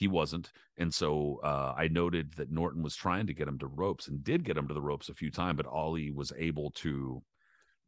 he 0.00 0.08
wasn't. 0.08 0.50
And 0.78 0.92
so 0.92 1.40
uh, 1.44 1.74
I 1.76 1.88
noted 1.88 2.32
that 2.36 2.50
Norton 2.50 2.82
was 2.82 2.96
trying 2.96 3.26
to 3.26 3.34
get 3.34 3.46
him 3.46 3.58
to 3.58 3.66
ropes 3.66 4.08
and 4.08 4.24
did 4.24 4.44
get 4.44 4.56
him 4.56 4.66
to 4.68 4.74
the 4.74 4.80
ropes 4.80 5.10
a 5.10 5.14
few 5.14 5.30
times, 5.30 5.58
but 5.58 5.66
Ali 5.66 6.10
was 6.10 6.32
able 6.38 6.70
to, 6.76 7.22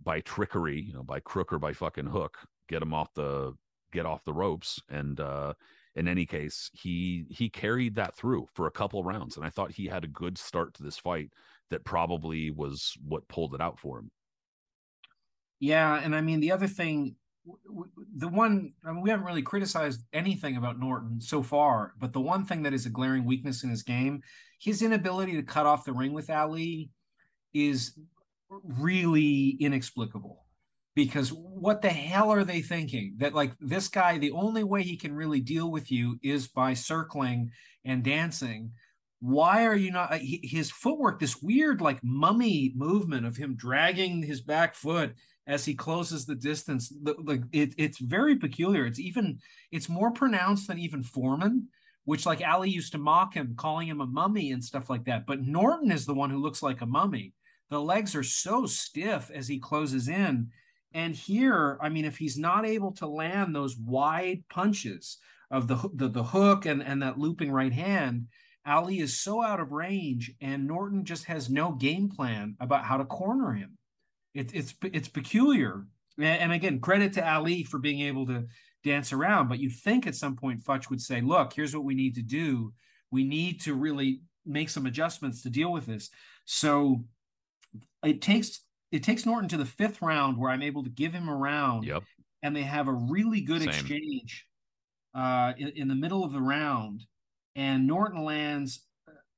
by 0.02 0.20
trickery, 0.20 0.82
you 0.82 0.92
know, 0.92 1.02
by 1.02 1.20
crook 1.20 1.54
or 1.54 1.58
by 1.58 1.72
fucking 1.72 2.06
hook, 2.06 2.36
get 2.68 2.82
him 2.82 2.92
off 2.92 3.08
the 3.14 3.54
get 3.92 4.04
off 4.04 4.24
the 4.24 4.32
ropes. 4.32 4.78
And 4.90 5.18
uh 5.20 5.54
in 5.94 6.08
any 6.08 6.24
case, 6.24 6.70
he 6.72 7.26
he 7.28 7.48
carried 7.48 7.96
that 7.96 8.16
through 8.16 8.46
for 8.54 8.66
a 8.66 8.70
couple 8.70 9.04
rounds, 9.04 9.36
and 9.36 9.44
I 9.44 9.50
thought 9.50 9.72
he 9.72 9.86
had 9.86 10.04
a 10.04 10.08
good 10.08 10.38
start 10.38 10.74
to 10.74 10.82
this 10.82 10.98
fight 10.98 11.30
that 11.70 11.84
probably 11.84 12.50
was 12.50 12.94
what 13.06 13.28
pulled 13.28 13.54
it 13.54 13.60
out 13.60 13.78
for 13.78 13.98
him. 13.98 14.10
Yeah, 15.60 16.00
and 16.02 16.14
I 16.14 16.20
mean 16.20 16.40
the 16.40 16.52
other 16.52 16.66
thing, 16.66 17.16
the 18.16 18.28
one 18.28 18.72
I 18.86 18.92
mean 18.92 19.02
we 19.02 19.10
haven't 19.10 19.26
really 19.26 19.42
criticized 19.42 20.02
anything 20.12 20.56
about 20.56 20.80
Norton 20.80 21.20
so 21.20 21.42
far, 21.42 21.92
but 21.98 22.12
the 22.12 22.20
one 22.20 22.46
thing 22.46 22.62
that 22.62 22.74
is 22.74 22.86
a 22.86 22.90
glaring 22.90 23.24
weakness 23.24 23.62
in 23.62 23.70
his 23.70 23.82
game, 23.82 24.22
his 24.58 24.80
inability 24.80 25.34
to 25.34 25.42
cut 25.42 25.66
off 25.66 25.84
the 25.84 25.92
ring 25.92 26.14
with 26.14 26.30
Ali, 26.30 26.90
is 27.52 27.98
really 28.48 29.56
inexplicable 29.60 30.41
because 30.94 31.30
what 31.32 31.82
the 31.82 31.88
hell 31.88 32.30
are 32.30 32.44
they 32.44 32.60
thinking? 32.60 33.14
That 33.18 33.34
like 33.34 33.52
this 33.60 33.88
guy 33.88 34.18
the 34.18 34.32
only 34.32 34.64
way 34.64 34.82
he 34.82 34.96
can 34.96 35.14
really 35.14 35.40
deal 35.40 35.70
with 35.70 35.90
you 35.90 36.18
is 36.22 36.48
by 36.48 36.74
circling 36.74 37.50
and 37.84 38.02
dancing. 38.02 38.72
Why 39.20 39.66
are 39.66 39.76
you 39.76 39.90
not 39.90 40.12
uh, 40.12 40.18
his 40.20 40.70
footwork 40.70 41.20
this 41.20 41.40
weird 41.40 41.80
like 41.80 42.00
mummy 42.02 42.72
movement 42.76 43.26
of 43.26 43.36
him 43.36 43.56
dragging 43.56 44.22
his 44.22 44.40
back 44.40 44.74
foot 44.74 45.14
as 45.46 45.64
he 45.64 45.74
closes 45.74 46.26
the 46.26 46.34
distance 46.34 46.92
like 47.24 47.42
it, 47.52 47.74
it's 47.78 47.98
very 47.98 48.36
peculiar. 48.36 48.84
It's 48.84 49.00
even 49.00 49.38
it's 49.70 49.88
more 49.88 50.10
pronounced 50.10 50.68
than 50.68 50.78
even 50.78 51.02
foreman 51.02 51.68
which 52.04 52.26
like 52.26 52.42
ali 52.46 52.68
used 52.68 52.92
to 52.92 52.98
mock 52.98 53.34
him 53.34 53.54
calling 53.56 53.86
him 53.86 54.00
a 54.00 54.06
mummy 54.06 54.50
and 54.50 54.62
stuff 54.62 54.90
like 54.90 55.04
that. 55.04 55.26
But 55.26 55.42
norton 55.42 55.92
is 55.92 56.04
the 56.04 56.14
one 56.14 56.30
who 56.30 56.42
looks 56.42 56.62
like 56.62 56.80
a 56.80 56.86
mummy. 56.86 57.32
The 57.70 57.80
legs 57.80 58.14
are 58.14 58.22
so 58.22 58.66
stiff 58.66 59.30
as 59.32 59.48
he 59.48 59.58
closes 59.58 60.08
in 60.08 60.50
and 60.94 61.14
here, 61.14 61.78
I 61.80 61.88
mean, 61.88 62.04
if 62.04 62.18
he's 62.18 62.38
not 62.38 62.66
able 62.66 62.92
to 62.92 63.06
land 63.06 63.54
those 63.54 63.76
wide 63.76 64.44
punches 64.48 65.18
of 65.50 65.68
the 65.68 65.76
the, 65.94 66.08
the 66.08 66.24
hook 66.24 66.66
and, 66.66 66.82
and 66.82 67.02
that 67.02 67.18
looping 67.18 67.52
right 67.52 67.72
hand, 67.72 68.26
Ali 68.66 69.00
is 69.00 69.18
so 69.18 69.42
out 69.42 69.60
of 69.60 69.72
range, 69.72 70.32
and 70.40 70.66
Norton 70.66 71.04
just 71.04 71.24
has 71.24 71.50
no 71.50 71.72
game 71.72 72.08
plan 72.08 72.56
about 72.60 72.84
how 72.84 72.96
to 72.96 73.04
corner 73.04 73.52
him. 73.52 73.76
It's 74.34 74.52
it's 74.52 74.74
it's 74.82 75.08
peculiar. 75.08 75.86
And 76.18 76.52
again, 76.52 76.80
credit 76.80 77.14
to 77.14 77.28
Ali 77.28 77.64
for 77.64 77.78
being 77.78 78.00
able 78.02 78.26
to 78.26 78.46
dance 78.84 79.12
around. 79.12 79.48
But 79.48 79.60
you 79.60 79.70
think 79.70 80.06
at 80.06 80.14
some 80.14 80.36
point 80.36 80.62
Futch 80.62 80.90
would 80.90 81.00
say, 81.00 81.20
"Look, 81.20 81.54
here's 81.54 81.74
what 81.74 81.84
we 81.84 81.94
need 81.94 82.14
to 82.16 82.22
do. 82.22 82.72
We 83.10 83.24
need 83.24 83.60
to 83.62 83.74
really 83.74 84.20
make 84.46 84.68
some 84.68 84.86
adjustments 84.86 85.42
to 85.42 85.50
deal 85.50 85.72
with 85.72 85.86
this." 85.86 86.10
So 86.44 87.04
it 88.04 88.22
takes 88.22 88.60
it 88.92 89.02
takes 89.02 89.26
Norton 89.26 89.48
to 89.48 89.56
the 89.56 89.64
fifth 89.64 90.02
round 90.02 90.36
where 90.36 90.50
I'm 90.50 90.62
able 90.62 90.84
to 90.84 90.90
give 90.90 91.12
him 91.12 91.28
a 91.28 91.34
round. 91.34 91.84
Yep. 91.84 92.04
And 92.42 92.54
they 92.54 92.62
have 92.62 92.88
a 92.88 92.92
really 92.92 93.40
good 93.40 93.60
Same. 93.62 93.70
exchange 93.70 94.46
uh, 95.14 95.54
in, 95.56 95.68
in 95.70 95.88
the 95.88 95.94
middle 95.94 96.24
of 96.24 96.32
the 96.32 96.40
round, 96.40 97.04
and 97.56 97.86
Norton 97.86 98.22
lands 98.24 98.86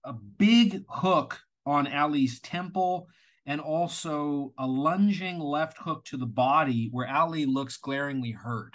a 0.05 0.13
big 0.13 0.85
hook 0.89 1.41
on 1.67 1.87
Ali's 1.87 2.41
temple 2.41 3.09
and 3.47 3.61
also 3.61 4.53
a 4.59 4.67
lunging 4.67 5.39
left 5.39 5.79
hook 5.79 6.05
to 6.07 6.17
the 6.17 6.27
body 6.27 6.89
where 6.93 7.09
Ali 7.09 7.47
looks 7.47 7.77
glaringly 7.77 8.31
hurt 8.31 8.75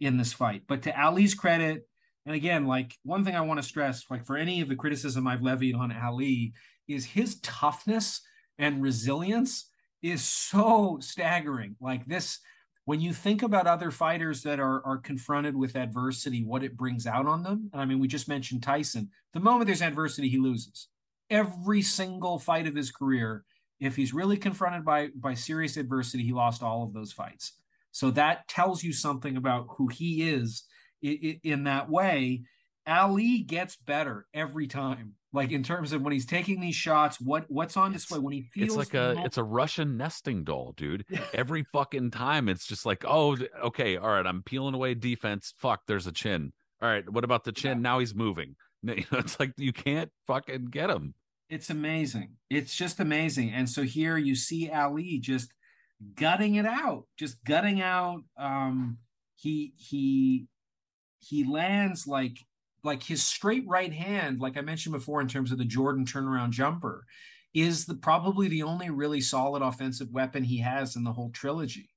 in 0.00 0.16
this 0.16 0.32
fight. 0.32 0.62
But 0.68 0.82
to 0.82 1.00
Ali's 1.00 1.34
credit, 1.34 1.88
and 2.26 2.34
again, 2.34 2.66
like 2.66 2.96
one 3.02 3.24
thing 3.24 3.36
I 3.36 3.40
want 3.40 3.60
to 3.60 3.66
stress, 3.66 4.04
like 4.10 4.24
for 4.24 4.36
any 4.36 4.60
of 4.60 4.68
the 4.68 4.76
criticism 4.76 5.26
I've 5.26 5.42
levied 5.42 5.74
on 5.74 5.92
Ali, 5.92 6.52
is 6.88 7.04
his 7.04 7.40
toughness 7.40 8.20
and 8.58 8.82
resilience 8.82 9.68
is 10.04 10.22
so 10.22 10.98
staggering. 11.00 11.76
Like 11.80 12.04
this, 12.04 12.38
when 12.84 13.00
you 13.00 13.14
think 13.14 13.42
about 13.42 13.66
other 13.66 13.90
fighters 13.90 14.42
that 14.42 14.60
are 14.60 14.84
are 14.86 14.98
confronted 14.98 15.56
with 15.56 15.76
adversity, 15.76 16.44
what 16.44 16.62
it 16.62 16.76
brings 16.76 17.06
out 17.06 17.26
on 17.26 17.42
them. 17.42 17.70
And 17.72 17.80
I 17.80 17.86
mean, 17.86 17.98
we 17.98 18.06
just 18.06 18.28
mentioned 18.28 18.62
Tyson. 18.62 19.08
The 19.32 19.40
moment 19.40 19.66
there's 19.66 19.82
adversity, 19.82 20.28
he 20.28 20.38
loses. 20.38 20.88
Every 21.30 21.80
single 21.80 22.38
fight 22.38 22.66
of 22.66 22.74
his 22.74 22.90
career, 22.90 23.44
if 23.80 23.96
he's 23.96 24.12
really 24.12 24.36
confronted 24.36 24.84
by 24.84 25.08
by 25.16 25.32
serious 25.32 25.78
adversity, 25.78 26.22
he 26.22 26.32
lost 26.32 26.62
all 26.62 26.82
of 26.82 26.92
those 26.92 27.12
fights. 27.12 27.54
So 27.90 28.10
that 28.10 28.46
tells 28.46 28.84
you 28.84 28.92
something 28.92 29.38
about 29.38 29.68
who 29.78 29.88
he 29.88 30.28
is 30.28 30.64
in, 31.00 31.40
in 31.42 31.64
that 31.64 31.88
way. 31.88 32.42
Ali 32.86 33.38
gets 33.38 33.76
better 33.76 34.26
every 34.34 34.66
time. 34.66 35.14
Like 35.32 35.50
in 35.50 35.62
terms 35.64 35.92
of 35.92 36.02
when 36.02 36.12
he's 36.12 36.26
taking 36.26 36.60
these 36.60 36.76
shots, 36.76 37.20
what 37.20 37.46
what's 37.48 37.76
on 37.76 37.92
display 37.92 38.20
when 38.20 38.32
he 38.32 38.42
feels 38.42 38.68
It's 38.68 38.76
like 38.76 38.94
a 38.94 39.20
it's 39.24 39.38
a 39.38 39.42
Russian 39.42 39.96
nesting 39.96 40.44
doll, 40.44 40.74
dude. 40.76 41.04
Every 41.34 41.64
fucking 41.72 42.12
time 42.12 42.48
it's 42.48 42.66
just 42.66 42.86
like, 42.86 43.04
oh, 43.06 43.36
okay, 43.64 43.96
all 43.96 44.10
right, 44.10 44.26
I'm 44.26 44.42
peeling 44.44 44.74
away 44.74 44.94
defense. 44.94 45.52
Fuck, 45.58 45.82
there's 45.88 46.06
a 46.06 46.12
chin. 46.12 46.52
All 46.80 46.88
right, 46.88 47.08
what 47.08 47.24
about 47.24 47.42
the 47.42 47.52
chin? 47.52 47.78
Yeah. 47.78 47.82
Now 47.82 47.98
he's 47.98 48.14
moving. 48.14 48.56
You 48.86 48.96
know, 49.10 49.20
it's 49.20 49.40
like 49.40 49.54
you 49.56 49.72
can't 49.72 50.10
fucking 50.26 50.66
get 50.66 50.90
him. 50.90 51.14
It's 51.48 51.70
amazing. 51.70 52.36
It's 52.50 52.76
just 52.76 53.00
amazing. 53.00 53.50
And 53.50 53.66
so 53.66 53.82
here 53.82 54.18
you 54.18 54.34
see 54.34 54.68
Ali 54.68 55.18
just 55.20 55.54
gutting 56.16 56.56
it 56.56 56.66
out, 56.66 57.04
just 57.16 57.42
gutting 57.44 57.80
out. 57.80 58.24
Um, 58.36 58.98
he 59.36 59.72
he 59.78 60.48
he 61.20 61.44
lands 61.44 62.06
like 62.06 62.38
like 62.84 63.02
his 63.02 63.22
straight 63.22 63.64
right 63.66 63.92
hand, 63.92 64.40
like 64.40 64.56
I 64.56 64.60
mentioned 64.60 64.92
before, 64.92 65.20
in 65.20 65.28
terms 65.28 65.50
of 65.50 65.58
the 65.58 65.64
Jordan 65.64 66.04
turnaround 66.04 66.50
jumper, 66.50 67.04
is 67.54 67.86
the 67.86 67.94
probably 67.94 68.48
the 68.48 68.62
only 68.62 68.90
really 68.90 69.20
solid 69.20 69.62
offensive 69.62 70.10
weapon 70.12 70.44
he 70.44 70.58
has 70.58 70.96
in 70.96 71.04
the 71.04 71.12
whole 71.12 71.30
trilogy. 71.30 71.88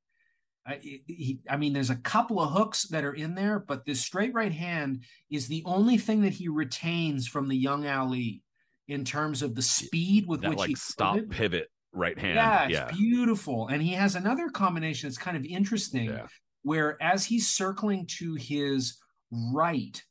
I, 0.65 0.79
he, 0.81 1.39
I 1.49 1.55
mean, 1.57 1.71
there's 1.73 1.89
a 1.89 1.95
couple 1.95 2.39
of 2.41 2.51
hooks 2.51 2.83
that 2.89 3.05
are 3.05 3.13
in 3.13 3.35
there, 3.35 3.59
but 3.59 3.85
this 3.85 4.01
straight 4.01 4.33
right 4.33 4.51
hand 4.51 5.03
is 5.31 5.47
the 5.47 5.63
only 5.65 5.97
thing 5.97 6.21
that 6.21 6.33
he 6.33 6.49
retains 6.49 7.27
from 7.27 7.47
the 7.47 7.55
young 7.55 7.87
Ali 7.87 8.43
in 8.87 9.05
terms 9.05 9.41
of 9.41 9.55
the 9.55 9.61
speed 9.61 10.27
with 10.27 10.41
That 10.41 10.49
which 10.49 10.59
like 10.59 10.69
he 10.69 10.75
stop 10.75 11.15
pivoted. 11.15 11.31
pivot 11.31 11.67
right 11.93 12.17
hand. 12.19 12.35
Yeah, 12.35 12.63
it's 12.65 12.71
yeah. 12.73 12.91
beautiful. 12.91 13.67
And 13.67 13.81
he 13.81 13.93
has 13.93 14.15
another 14.15 14.49
combination 14.49 15.07
that's 15.09 15.17
kind 15.17 15.37
of 15.37 15.45
interesting, 15.45 16.09
Yeah. 16.09 16.27
where 16.63 17.01
as 17.01 17.25
he's 17.25 17.47
circling 17.49 18.05
to 18.17 18.35
his 18.35 18.97
right, 19.31 20.01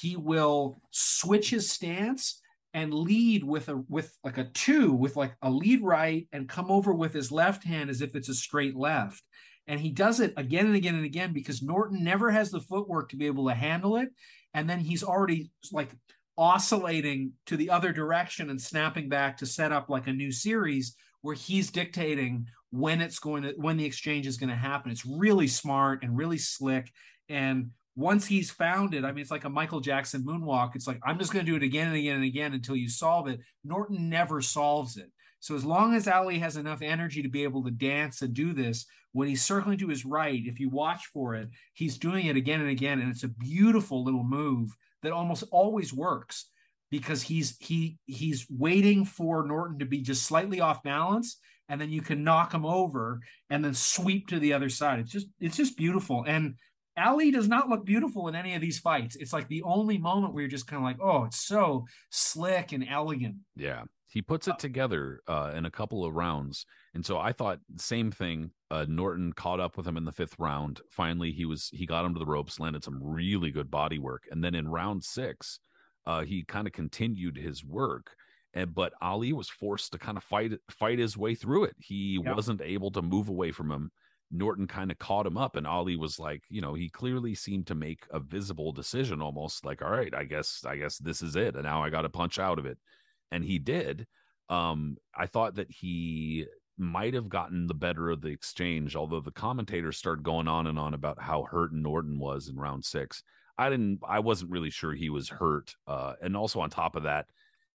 he 0.00 0.16
will 0.16 0.80
switch 0.90 1.50
his 1.50 1.70
stance 1.70 2.40
and 2.72 2.92
lead 2.92 3.44
with 3.44 3.68
a 3.68 3.76
with 3.88 4.16
like 4.24 4.38
a 4.38 4.44
two 4.44 4.92
with 4.92 5.16
like 5.16 5.34
a 5.42 5.50
lead 5.50 5.82
right 5.82 6.26
and 6.32 6.48
come 6.48 6.70
over 6.70 6.92
with 6.92 7.12
his 7.12 7.30
left 7.30 7.62
hand 7.62 7.88
as 7.88 8.00
if 8.02 8.16
it's 8.16 8.28
a 8.28 8.34
straight 8.34 8.76
left. 8.76 9.22
And 9.66 9.80
he 9.80 9.90
does 9.90 10.20
it 10.20 10.34
again 10.36 10.66
and 10.66 10.74
again 10.74 10.96
and 10.96 11.06
again 11.06 11.32
because 11.32 11.62
Norton 11.62 12.02
never 12.04 12.30
has 12.30 12.50
the 12.50 12.60
footwork 12.60 13.10
to 13.10 13.16
be 13.16 13.26
able 13.26 13.48
to 13.48 13.54
handle 13.54 13.96
it. 13.96 14.08
And 14.52 14.68
then 14.68 14.80
he's 14.80 15.02
already 15.02 15.50
like 15.72 15.90
oscillating 16.36 17.32
to 17.46 17.56
the 17.56 17.70
other 17.70 17.92
direction 17.92 18.50
and 18.50 18.60
snapping 18.60 19.08
back 19.08 19.38
to 19.38 19.46
set 19.46 19.72
up 19.72 19.88
like 19.88 20.06
a 20.06 20.12
new 20.12 20.32
series 20.32 20.96
where 21.22 21.34
he's 21.34 21.70
dictating 21.70 22.46
when 22.70 23.00
it's 23.00 23.20
going 23.20 23.44
to 23.44 23.54
when 23.56 23.76
the 23.76 23.84
exchange 23.84 24.26
is 24.26 24.36
going 24.36 24.50
to 24.50 24.56
happen. 24.56 24.90
It's 24.90 25.06
really 25.06 25.48
smart 25.48 26.02
and 26.02 26.16
really 26.16 26.38
slick. 26.38 26.90
And 27.28 27.70
once 27.96 28.26
he's 28.26 28.50
found 28.50 28.94
it, 28.94 29.04
I 29.04 29.12
mean, 29.12 29.22
it's 29.22 29.30
like 29.30 29.44
a 29.44 29.50
Michael 29.50 29.80
Jackson 29.80 30.24
moonwalk. 30.24 30.74
It's 30.74 30.86
like 30.86 31.00
I'm 31.04 31.18
just 31.18 31.32
going 31.32 31.44
to 31.44 31.50
do 31.50 31.56
it 31.56 31.62
again 31.62 31.88
and 31.88 31.96
again 31.96 32.16
and 32.16 32.24
again 32.24 32.52
until 32.52 32.76
you 32.76 32.88
solve 32.88 33.28
it. 33.28 33.40
Norton 33.62 34.08
never 34.08 34.40
solves 34.40 34.96
it. 34.96 35.10
So 35.40 35.54
as 35.54 35.64
long 35.64 35.94
as 35.94 36.08
Ali 36.08 36.38
has 36.38 36.56
enough 36.56 36.80
energy 36.82 37.22
to 37.22 37.28
be 37.28 37.42
able 37.42 37.62
to 37.64 37.70
dance 37.70 38.22
and 38.22 38.32
do 38.32 38.52
this, 38.52 38.86
when 39.12 39.28
he's 39.28 39.44
circling 39.44 39.78
to 39.78 39.88
his 39.88 40.04
right, 40.04 40.42
if 40.44 40.58
you 40.58 40.70
watch 40.70 41.06
for 41.12 41.34
it, 41.34 41.48
he's 41.74 41.98
doing 41.98 42.26
it 42.26 42.36
again 42.36 42.60
and 42.60 42.70
again, 42.70 43.00
and 43.00 43.10
it's 43.10 43.24
a 43.24 43.28
beautiful 43.28 44.02
little 44.02 44.24
move 44.24 44.74
that 45.02 45.12
almost 45.12 45.44
always 45.52 45.92
works 45.92 46.48
because 46.90 47.22
he's 47.22 47.56
he 47.60 47.98
he's 48.06 48.46
waiting 48.50 49.04
for 49.04 49.46
Norton 49.46 49.78
to 49.78 49.84
be 49.84 50.00
just 50.00 50.24
slightly 50.24 50.60
off 50.60 50.82
balance, 50.82 51.38
and 51.68 51.80
then 51.80 51.90
you 51.90 52.02
can 52.02 52.24
knock 52.24 52.52
him 52.52 52.66
over 52.66 53.20
and 53.50 53.64
then 53.64 53.74
sweep 53.74 54.28
to 54.28 54.38
the 54.38 54.52
other 54.52 54.68
side. 54.68 54.98
It's 54.98 55.12
just 55.12 55.28
it's 55.40 55.56
just 55.56 55.76
beautiful. 55.76 56.24
And 56.26 56.54
Ali 56.96 57.30
does 57.30 57.48
not 57.48 57.68
look 57.68 57.84
beautiful 57.84 58.28
in 58.28 58.34
any 58.34 58.54
of 58.54 58.60
these 58.60 58.78
fights. 58.78 59.16
It's 59.16 59.32
like 59.32 59.48
the 59.48 59.62
only 59.62 59.98
moment 59.98 60.32
where 60.32 60.42
you're 60.42 60.50
just 60.50 60.66
kind 60.66 60.78
of 60.78 60.84
like, 60.84 60.98
oh, 61.00 61.24
it's 61.24 61.44
so 61.46 61.84
slick 62.10 62.72
and 62.72 62.86
elegant. 62.88 63.36
Yeah. 63.56 63.82
He 64.06 64.22
puts 64.22 64.46
it 64.46 64.60
together 64.60 65.20
uh, 65.26 65.52
in 65.56 65.66
a 65.66 65.70
couple 65.72 66.04
of 66.04 66.14
rounds. 66.14 66.66
And 66.94 67.04
so 67.04 67.18
I 67.18 67.32
thought 67.32 67.58
same 67.78 68.12
thing. 68.12 68.52
Uh, 68.70 68.86
Norton 68.88 69.32
caught 69.32 69.58
up 69.58 69.76
with 69.76 69.86
him 69.88 69.96
in 69.96 70.04
the 70.04 70.12
fifth 70.12 70.38
round. 70.38 70.80
Finally, 70.88 71.32
he 71.32 71.46
was 71.46 71.68
he 71.72 71.84
got 71.84 72.04
him 72.04 72.12
to 72.14 72.20
the 72.20 72.26
ropes, 72.26 72.60
landed 72.60 72.84
some 72.84 73.00
really 73.02 73.50
good 73.50 73.72
body 73.72 73.98
work. 73.98 74.22
And 74.30 74.44
then 74.44 74.54
in 74.54 74.68
round 74.68 75.02
six, 75.02 75.58
uh, 76.06 76.22
he 76.22 76.44
kind 76.44 76.68
of 76.68 76.72
continued 76.72 77.36
his 77.36 77.64
work. 77.64 78.14
And 78.52 78.72
but 78.72 78.92
Ali 79.02 79.32
was 79.32 79.48
forced 79.48 79.90
to 79.92 79.98
kind 79.98 80.16
of 80.16 80.22
fight 80.22 80.52
fight 80.70 81.00
his 81.00 81.16
way 81.16 81.34
through 81.34 81.64
it. 81.64 81.74
He 81.80 82.20
Yep. 82.24 82.36
wasn't 82.36 82.60
able 82.62 82.92
to 82.92 83.02
move 83.02 83.28
away 83.28 83.50
from 83.50 83.68
him. 83.72 83.90
Norton 84.30 84.66
kind 84.66 84.90
of 84.90 84.98
caught 84.98 85.26
him 85.26 85.36
up, 85.36 85.56
and 85.56 85.66
Ali 85.66 85.96
was 85.96 86.18
like, 86.18 86.42
you 86.48 86.60
know, 86.60 86.74
he 86.74 86.88
clearly 86.88 87.34
seemed 87.34 87.66
to 87.68 87.74
make 87.74 88.04
a 88.10 88.18
visible 88.18 88.72
decision, 88.72 89.22
almost 89.22 89.64
like, 89.64 89.82
all 89.82 89.90
right, 89.90 90.14
I 90.14 90.24
guess, 90.24 90.64
I 90.66 90.76
guess 90.76 90.98
this 90.98 91.22
is 91.22 91.36
it, 91.36 91.54
and 91.54 91.64
now 91.64 91.82
I 91.82 91.90
got 91.90 92.02
to 92.02 92.08
punch 92.08 92.38
out 92.38 92.58
of 92.58 92.66
it, 92.66 92.78
and 93.30 93.44
he 93.44 93.58
did. 93.58 94.06
Um, 94.48 94.96
I 95.16 95.26
thought 95.26 95.54
that 95.56 95.70
he 95.70 96.46
might 96.76 97.14
have 97.14 97.28
gotten 97.28 97.66
the 97.66 97.74
better 97.74 98.10
of 98.10 98.20
the 98.20 98.28
exchange, 98.28 98.96
although 98.96 99.20
the 99.20 99.30
commentators 99.30 99.96
started 99.96 100.24
going 100.24 100.48
on 100.48 100.66
and 100.66 100.78
on 100.78 100.94
about 100.94 101.20
how 101.20 101.44
hurt 101.44 101.72
Norton 101.72 102.18
was 102.18 102.48
in 102.48 102.56
round 102.56 102.84
six. 102.84 103.22
I 103.56 103.70
didn't, 103.70 104.00
I 104.06 104.18
wasn't 104.18 104.50
really 104.50 104.70
sure 104.70 104.92
he 104.92 105.10
was 105.10 105.28
hurt, 105.28 105.74
uh, 105.86 106.14
and 106.20 106.36
also 106.36 106.58
on 106.60 106.70
top 106.70 106.96
of 106.96 107.04
that, 107.04 107.26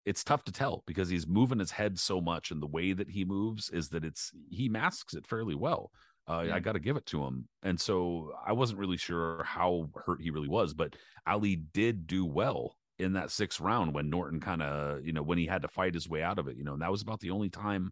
it's 0.05 0.23
tough 0.23 0.43
to 0.45 0.51
tell 0.51 0.83
because 0.87 1.07
he's 1.07 1.27
moving 1.27 1.59
his 1.59 1.71
head 1.71 1.97
so 1.99 2.19
much, 2.19 2.51
and 2.51 2.61
the 2.61 2.67
way 2.67 2.93
that 2.93 3.09
he 3.09 3.23
moves 3.23 3.69
is 3.69 3.89
that 3.89 4.03
it's 4.03 4.31
he 4.49 4.67
masks 4.67 5.13
it 5.13 5.27
fairly 5.27 5.55
well. 5.55 5.91
Uh, 6.29 6.43
Yeah. 6.47 6.55
I 6.55 6.59
got 6.59 6.73
to 6.73 6.79
give 6.79 6.95
it 6.95 7.05
to 7.07 7.23
him. 7.23 7.47
And 7.63 7.79
so 7.79 8.31
I 8.45 8.53
wasn't 8.53 8.79
really 8.79 8.97
sure 8.97 9.43
how 9.43 9.89
hurt 10.05 10.21
he 10.21 10.29
really 10.29 10.47
was, 10.47 10.73
but 10.73 10.95
Ali 11.25 11.55
did 11.55 12.07
do 12.07 12.25
well 12.25 12.77
in 12.99 13.13
that 13.13 13.31
sixth 13.31 13.59
round 13.59 13.93
when 13.93 14.09
Norton 14.09 14.39
kind 14.39 14.61
of, 14.61 15.05
you 15.05 15.13
know, 15.13 15.23
when 15.23 15.37
he 15.37 15.45
had 15.47 15.63
to 15.63 15.67
fight 15.67 15.93
his 15.93 16.07
way 16.07 16.21
out 16.21 16.37
of 16.37 16.47
it, 16.47 16.57
you 16.57 16.63
know, 16.63 16.73
and 16.73 16.81
that 16.81 16.91
was 16.91 17.01
about 17.01 17.19
the 17.19 17.31
only 17.31 17.49
time 17.49 17.91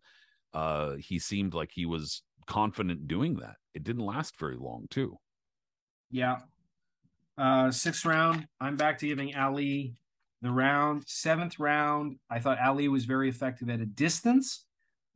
uh, 0.53 0.95
he 0.95 1.17
seemed 1.19 1.53
like 1.53 1.71
he 1.73 1.85
was 1.85 2.23
confident 2.45 3.07
doing 3.07 3.35
that. 3.37 3.55
It 3.73 3.83
didn't 3.83 4.05
last 4.05 4.37
very 4.37 4.57
long, 4.57 4.85
too. 4.89 5.17
Yeah. 6.11 6.37
Uh 7.37 7.71
sixth 7.71 8.05
round, 8.05 8.47
I'm 8.59 8.77
back 8.77 8.97
to 8.99 9.07
giving 9.07 9.35
Ali 9.35 9.95
the 10.41 10.51
round. 10.51 11.03
Seventh 11.07 11.59
round, 11.59 12.17
I 12.29 12.39
thought 12.39 12.59
Ali 12.59 12.87
was 12.87 13.05
very 13.05 13.29
effective 13.29 13.69
at 13.69 13.79
a 13.79 13.85
distance, 13.85 14.65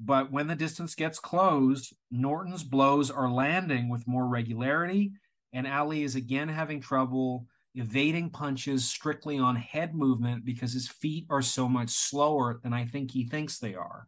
but 0.04 0.32
when 0.32 0.48
the 0.48 0.56
distance 0.56 0.96
gets 0.96 1.20
closed, 1.20 1.96
Norton's 2.10 2.64
blows 2.64 3.12
are 3.12 3.30
landing 3.30 3.88
with 3.88 4.08
more 4.08 4.28
regularity, 4.28 5.12
and 5.54 5.68
Ali 5.68 6.04
is 6.04 6.16
again 6.16 6.50
having 6.50 6.82
trouble 6.82 7.46
evading 7.76 8.32
punches 8.32 8.84
strictly 8.84 9.38
on 9.38 9.56
head 9.56 9.94
movement 9.94 10.44
because 10.44 10.74
his 10.74 10.88
feet 10.88 11.26
are 11.30 11.42
so 11.42 11.70
much 11.70 11.90
slower 11.90 12.60
than 12.64 12.74
I 12.74 12.86
think 12.86 13.12
he 13.12 13.26
thinks 13.26 13.60
they 13.60 13.76
are. 13.76 14.08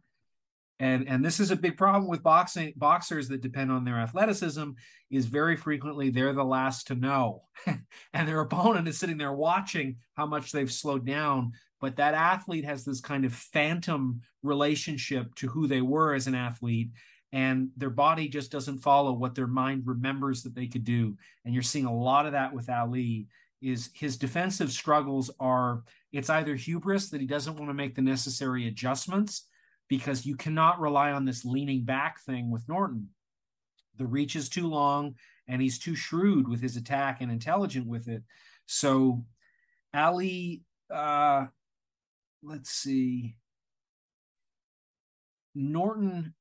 And 0.80 1.08
and 1.08 1.24
this 1.24 1.38
is 1.38 1.52
a 1.52 1.56
big 1.56 1.76
problem 1.76 2.08
with 2.08 2.24
boxing 2.24 2.72
boxers 2.76 3.28
that 3.28 3.40
depend 3.40 3.70
on 3.70 3.84
their 3.84 4.00
athleticism 4.00 4.70
is 5.08 5.26
very 5.26 5.56
frequently 5.56 6.10
they're 6.10 6.32
the 6.32 6.44
last 6.44 6.88
to 6.88 6.96
know. 6.96 7.44
and 8.12 8.28
their 8.28 8.40
opponent 8.40 8.88
is 8.88 8.98
sitting 8.98 9.16
there 9.16 9.32
watching 9.32 9.96
how 10.14 10.26
much 10.26 10.50
they've 10.50 10.72
slowed 10.72 11.06
down. 11.06 11.52
But 11.84 11.96
that 11.96 12.14
athlete 12.14 12.64
has 12.64 12.82
this 12.82 13.02
kind 13.02 13.26
of 13.26 13.34
phantom 13.34 14.22
relationship 14.42 15.34
to 15.34 15.46
who 15.48 15.66
they 15.66 15.82
were 15.82 16.14
as 16.14 16.26
an 16.26 16.34
athlete 16.34 16.88
and 17.30 17.68
their 17.76 17.90
body 17.90 18.26
just 18.26 18.50
doesn't 18.50 18.78
follow 18.78 19.12
what 19.12 19.34
their 19.34 19.46
mind 19.46 19.82
remembers 19.84 20.42
that 20.42 20.54
they 20.54 20.66
could 20.66 20.84
do. 20.84 21.14
And 21.44 21.52
you're 21.52 21.62
seeing 21.62 21.84
a 21.84 21.94
lot 21.94 22.24
of 22.24 22.32
that 22.32 22.54
with 22.54 22.70
ali 22.70 23.26
is 23.60 23.90
his 23.92 24.16
defensive 24.16 24.72
struggles 24.72 25.30
are 25.38 25.82
it's 26.10 26.30
either 26.30 26.54
hubris 26.54 27.10
that 27.10 27.20
he 27.20 27.26
doesn't 27.26 27.56
want 27.56 27.68
to 27.68 27.74
make 27.74 27.94
the 27.94 28.00
necessary 28.00 28.66
adjustments 28.66 29.46
because 29.90 30.24
you 30.24 30.36
cannot 30.36 30.80
rely 30.80 31.12
on 31.12 31.26
this 31.26 31.44
leaning 31.44 31.84
back 31.84 32.18
thing 32.20 32.50
with 32.50 32.66
norton. 32.66 33.10
The 33.98 34.06
reach 34.06 34.36
is 34.36 34.48
too 34.48 34.68
long 34.68 35.16
and 35.48 35.60
he's 35.60 35.78
too 35.78 35.94
shrewd 35.94 36.48
with 36.48 36.62
his 36.62 36.78
attack 36.78 37.20
and 37.20 37.30
intelligent 37.30 37.86
with 37.86 38.08
it. 38.08 38.22
So 38.64 39.26
ali 39.92 40.62
uh 40.90 41.44
let's 42.44 42.70
see. 42.70 43.36
Norton 45.54 46.34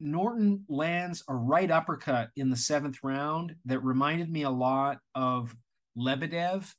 Norton 0.00 0.64
lands 0.68 1.22
a 1.28 1.34
right 1.34 1.70
uppercut 1.70 2.30
in 2.36 2.50
the 2.50 2.56
seventh 2.56 2.98
round 3.02 3.54
that 3.66 3.84
reminded 3.84 4.30
me 4.30 4.42
a 4.42 4.50
lot 4.50 4.98
of 5.14 5.54
Lebedev 5.96 6.70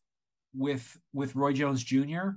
with 0.53 0.97
with 1.13 1.35
Roy 1.35 1.53
Jones 1.53 1.83
Jr. 1.83 2.31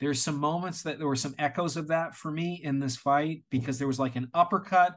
There's 0.00 0.20
some 0.20 0.38
moments 0.38 0.82
that 0.82 0.98
there 0.98 1.06
were 1.06 1.16
some 1.16 1.34
echoes 1.38 1.76
of 1.76 1.88
that 1.88 2.14
for 2.14 2.30
me 2.30 2.60
in 2.62 2.80
this 2.80 2.96
fight 2.96 3.44
because 3.50 3.78
there 3.78 3.86
was 3.86 4.00
like 4.00 4.16
an 4.16 4.28
uppercut, 4.34 4.96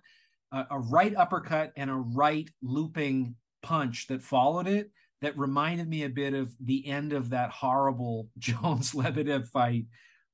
a, 0.52 0.66
a 0.72 0.80
right 0.80 1.16
uppercut, 1.16 1.72
and 1.78 1.90
a 1.90 1.96
right 1.96 2.50
looping 2.64 3.36
punch 3.62 4.08
that 4.08 4.24
followed 4.24 4.68
it 4.68 4.90
that 5.22 5.38
reminded 5.38 5.88
me 5.88 6.04
a 6.04 6.10
bit 6.10 6.34
of 6.34 6.54
the 6.60 6.88
end 6.88 7.14
of 7.14 7.32
that 7.32 7.50
horrible 7.50 8.30
Jones 8.38 8.92
Lebedev 8.94 9.48
fight, 9.48 9.86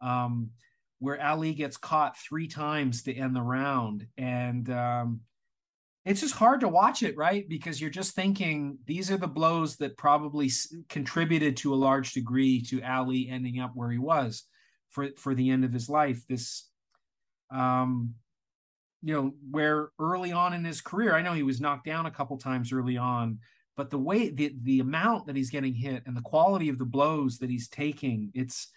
um, 0.01 0.49
where 0.99 1.21
Ali 1.23 1.53
gets 1.53 1.77
caught 1.77 2.17
three 2.17 2.47
times 2.47 3.03
to 3.03 3.13
end 3.13 3.35
the 3.35 3.41
round. 3.41 4.07
And 4.17 4.69
um, 4.69 5.21
it's 6.05 6.21
just 6.21 6.35
hard 6.35 6.61
to 6.61 6.67
watch 6.67 7.03
it, 7.03 7.15
right? 7.17 7.47
Because 7.47 7.79
you're 7.79 7.89
just 7.89 8.13
thinking 8.13 8.77
these 8.85 9.09
are 9.09 9.17
the 9.17 9.27
blows 9.27 9.77
that 9.77 9.97
probably 9.97 10.49
contributed 10.89 11.57
to 11.57 11.73
a 11.73 11.75
large 11.75 12.13
degree 12.13 12.61
to 12.63 12.81
Ali 12.83 13.29
ending 13.29 13.59
up 13.59 13.71
where 13.73 13.89
he 13.89 13.97
was 13.97 14.43
for, 14.89 15.09
for 15.17 15.33
the 15.33 15.49
end 15.49 15.63
of 15.63 15.73
his 15.73 15.89
life. 15.89 16.25
This, 16.27 16.69
um, 17.51 18.15
you 19.01 19.13
know, 19.13 19.33
where 19.49 19.89
early 19.99 20.31
on 20.31 20.53
in 20.53 20.63
his 20.63 20.81
career, 20.81 21.13
I 21.13 21.21
know 21.21 21.33
he 21.33 21.43
was 21.43 21.61
knocked 21.61 21.85
down 21.85 22.05
a 22.05 22.11
couple 22.11 22.37
times 22.37 22.71
early 22.71 22.97
on, 22.97 23.39
but 23.75 23.89
the 23.89 23.97
way 23.97 24.29
the 24.29 24.55
the 24.63 24.79
amount 24.79 25.25
that 25.27 25.35
he's 25.35 25.49
getting 25.49 25.73
hit 25.73 26.03
and 26.05 26.15
the 26.15 26.21
quality 26.21 26.69
of 26.69 26.77
the 26.77 26.85
blows 26.85 27.37
that 27.39 27.49
he's 27.49 27.67
taking 27.67 28.31
it's 28.33 28.69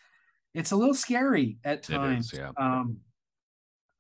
it's 0.55 0.72
a 0.72 0.76
little 0.76 0.94
scary 0.94 1.59
at 1.64 1.82
times. 1.82 2.32
yeah. 2.34 2.51
Um 2.57 2.99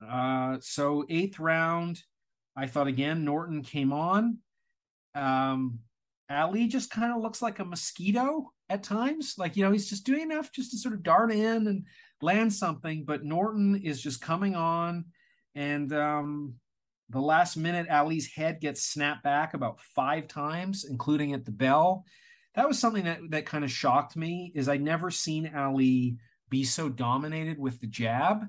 uh 0.06 0.58
so 0.60 1.04
eighth 1.08 1.38
round 1.38 2.02
i 2.54 2.66
thought 2.66 2.86
again 2.86 3.24
norton 3.24 3.62
came 3.62 3.92
on. 3.92 4.38
Um 5.14 5.78
ali 6.28 6.66
just 6.66 6.90
kind 6.90 7.12
of 7.14 7.22
looks 7.22 7.40
like 7.40 7.58
a 7.60 7.64
mosquito 7.64 8.52
at 8.68 8.82
times 8.82 9.36
like 9.38 9.56
you 9.56 9.64
know 9.64 9.72
he's 9.72 9.88
just 9.88 10.04
doing 10.04 10.22
enough 10.22 10.50
just 10.52 10.70
to 10.72 10.78
sort 10.78 10.94
of 10.94 11.02
dart 11.02 11.30
in 11.32 11.66
and 11.68 11.84
land 12.20 12.52
something 12.52 13.04
but 13.04 13.24
norton 13.24 13.76
is 13.84 14.02
just 14.02 14.20
coming 14.20 14.56
on 14.56 15.04
and 15.54 15.92
um 15.92 16.54
the 17.08 17.20
last 17.20 17.56
minute, 17.56 17.88
Ali's 17.88 18.26
head 18.32 18.60
gets 18.60 18.82
snapped 18.82 19.22
back 19.22 19.54
about 19.54 19.80
five 19.80 20.26
times, 20.26 20.84
including 20.84 21.32
at 21.32 21.44
the 21.44 21.52
bell. 21.52 22.04
That 22.54 22.66
was 22.66 22.78
something 22.78 23.04
that 23.04 23.20
that 23.30 23.46
kind 23.46 23.64
of 23.64 23.70
shocked 23.70 24.16
me. 24.16 24.52
Is 24.54 24.68
I 24.68 24.76
never 24.76 25.10
seen 25.10 25.52
Ali 25.54 26.16
be 26.50 26.64
so 26.64 26.88
dominated 26.88 27.58
with 27.58 27.80
the 27.80 27.86
jab. 27.86 28.46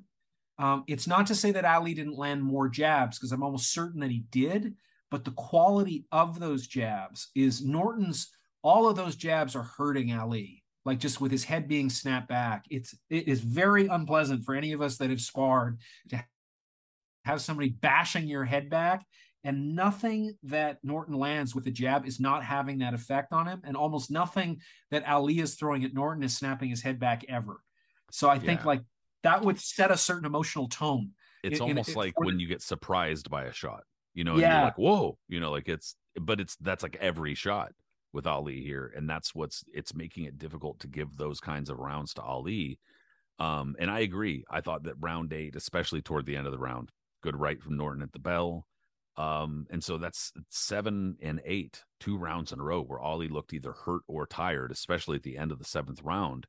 Um, 0.60 0.84
it's 0.88 1.08
not 1.08 1.28
to 1.28 1.36
say 1.36 1.52
that 1.52 1.66
Ali 1.66 1.94
didn't 1.94 2.18
land 2.18 2.42
more 2.42 2.68
jabs 2.68 3.18
because 3.18 3.32
I'm 3.32 3.44
almost 3.44 3.72
certain 3.72 4.00
that 4.02 4.10
he 4.10 4.26
did, 4.32 4.74
but 5.12 5.24
the 5.24 5.32
quality 5.32 6.06
of 6.12 6.40
those 6.40 6.66
jabs 6.66 7.30
is 7.36 7.64
Norton's. 7.64 8.30
All 8.64 8.90
of 8.90 8.96
those 8.96 9.16
jabs 9.16 9.56
are 9.56 9.64
hurting 9.64 10.12
Ali, 10.14 10.64
like 10.84 11.00
just 11.00 11.22
with 11.22 11.32
his 11.32 11.44
head 11.44 11.68
being 11.68 11.92
snapped 11.92 12.28
back. 12.28 12.66
It's 12.72 12.96
it 13.12 13.28
is 13.28 13.42
very 13.42 13.86
unpleasant 13.86 14.46
for 14.46 14.56
any 14.56 14.72
of 14.72 14.82
us 14.82 14.98
that 14.98 15.12
have 15.12 15.22
sparred 15.22 15.80
to 16.10 16.26
have 17.28 17.42
somebody 17.42 17.70
bashing 17.70 18.28
your 18.28 18.46
head 18.46 18.70
back 18.70 19.06
and 19.44 19.76
nothing 19.76 20.34
that 20.44 20.78
Norton 20.84 21.16
lands 21.16 21.56
with 21.56 21.68
a 21.68 21.72
jab 21.72 22.06
is 22.06 22.20
not 22.20 22.44
having 22.44 22.80
that 22.80 22.94
effect 22.94 23.32
on 23.32 23.48
him, 23.48 23.62
and 23.64 23.78
almost 23.78 24.12
nothing 24.12 24.60
that 24.92 25.08
Ali 25.08 25.40
is 25.40 25.56
throwing 25.56 25.84
at 25.86 25.94
Norton 25.94 26.24
is 26.24 26.36
snapping 26.36 26.70
his 26.70 26.82
head 26.82 27.00
back 27.00 27.24
ever. 27.30 27.62
So 28.12 28.30
I 28.30 28.40
think 28.40 28.62
yeah. 28.62 28.68
like 28.68 28.82
that 29.24 29.44
would 29.44 29.60
set 29.60 29.92
a 29.92 29.98
certain 29.98 30.26
emotional 30.26 30.68
tone. 30.68 31.12
It's 31.44 31.60
in, 31.60 31.68
almost 31.68 31.90
in, 31.90 31.96
like 31.96 32.20
when 32.20 32.38
the... 32.38 32.42
you 32.42 32.48
get 32.48 32.62
surprised 32.62 33.30
by 33.30 33.46
a 33.46 33.54
shot, 33.54 33.84
you 34.14 34.24
know, 34.24 34.38
yeah. 34.38 34.56
You're 34.56 34.66
like, 34.66 34.78
whoa, 34.78 35.18
you 35.30 35.40
know, 35.40 35.52
like 35.52 35.70
it's 35.70 35.96
but 36.20 36.40
it's 36.40 36.56
that's 36.58 36.84
like 36.84 36.98
every 37.00 37.36
shot 37.36 37.72
with 38.14 38.28
Ali 38.28 38.62
here. 38.62 38.92
And 38.96 39.10
that's 39.10 39.36
what's 39.36 39.64
it's 39.74 39.94
making 39.94 40.26
it 40.26 40.38
difficult 40.38 40.80
to 40.80 40.88
give 40.88 41.16
those 41.16 41.40
kinds 41.40 41.70
of 41.70 41.78
rounds 41.78 42.14
to 42.16 42.22
Ali. 42.22 42.80
Um, 43.40 43.76
and 43.80 43.92
I 43.92 44.00
agree. 44.00 44.44
I 44.50 44.62
thought 44.62 44.84
that 44.84 44.96
round 45.00 45.32
eight, 45.32 45.56
especially 45.56 46.02
toward 46.02 46.26
the 46.26 46.36
end 46.36 46.48
of 46.48 46.52
the 46.52 46.60
round, 46.60 46.90
good 47.22 47.36
right 47.36 47.62
from 47.62 47.78
Norton 47.78 48.04
at 48.04 48.12
the 48.12 48.20
bell. 48.20 48.66
Um, 49.18 49.66
and 49.72 49.84
so 49.84 49.98
that's 49.98 50.32
seven 50.50 51.18
and 51.22 51.42
eight, 51.44 51.84
two 52.00 52.18
rounds 52.18 52.52
in 52.52 52.60
a 52.60 52.64
row 52.64 52.84
where 52.84 53.00
Ali 53.00 53.28
looked 53.28 53.54
either 53.54 53.74
hurt 53.74 54.04
or 54.08 54.28
tired, 54.28 54.72
especially 54.72 55.16
at 55.18 55.24
the 55.24 55.38
end 55.38 55.52
of 55.52 55.58
the 55.58 55.66
seventh 55.66 56.02
round. 56.04 56.46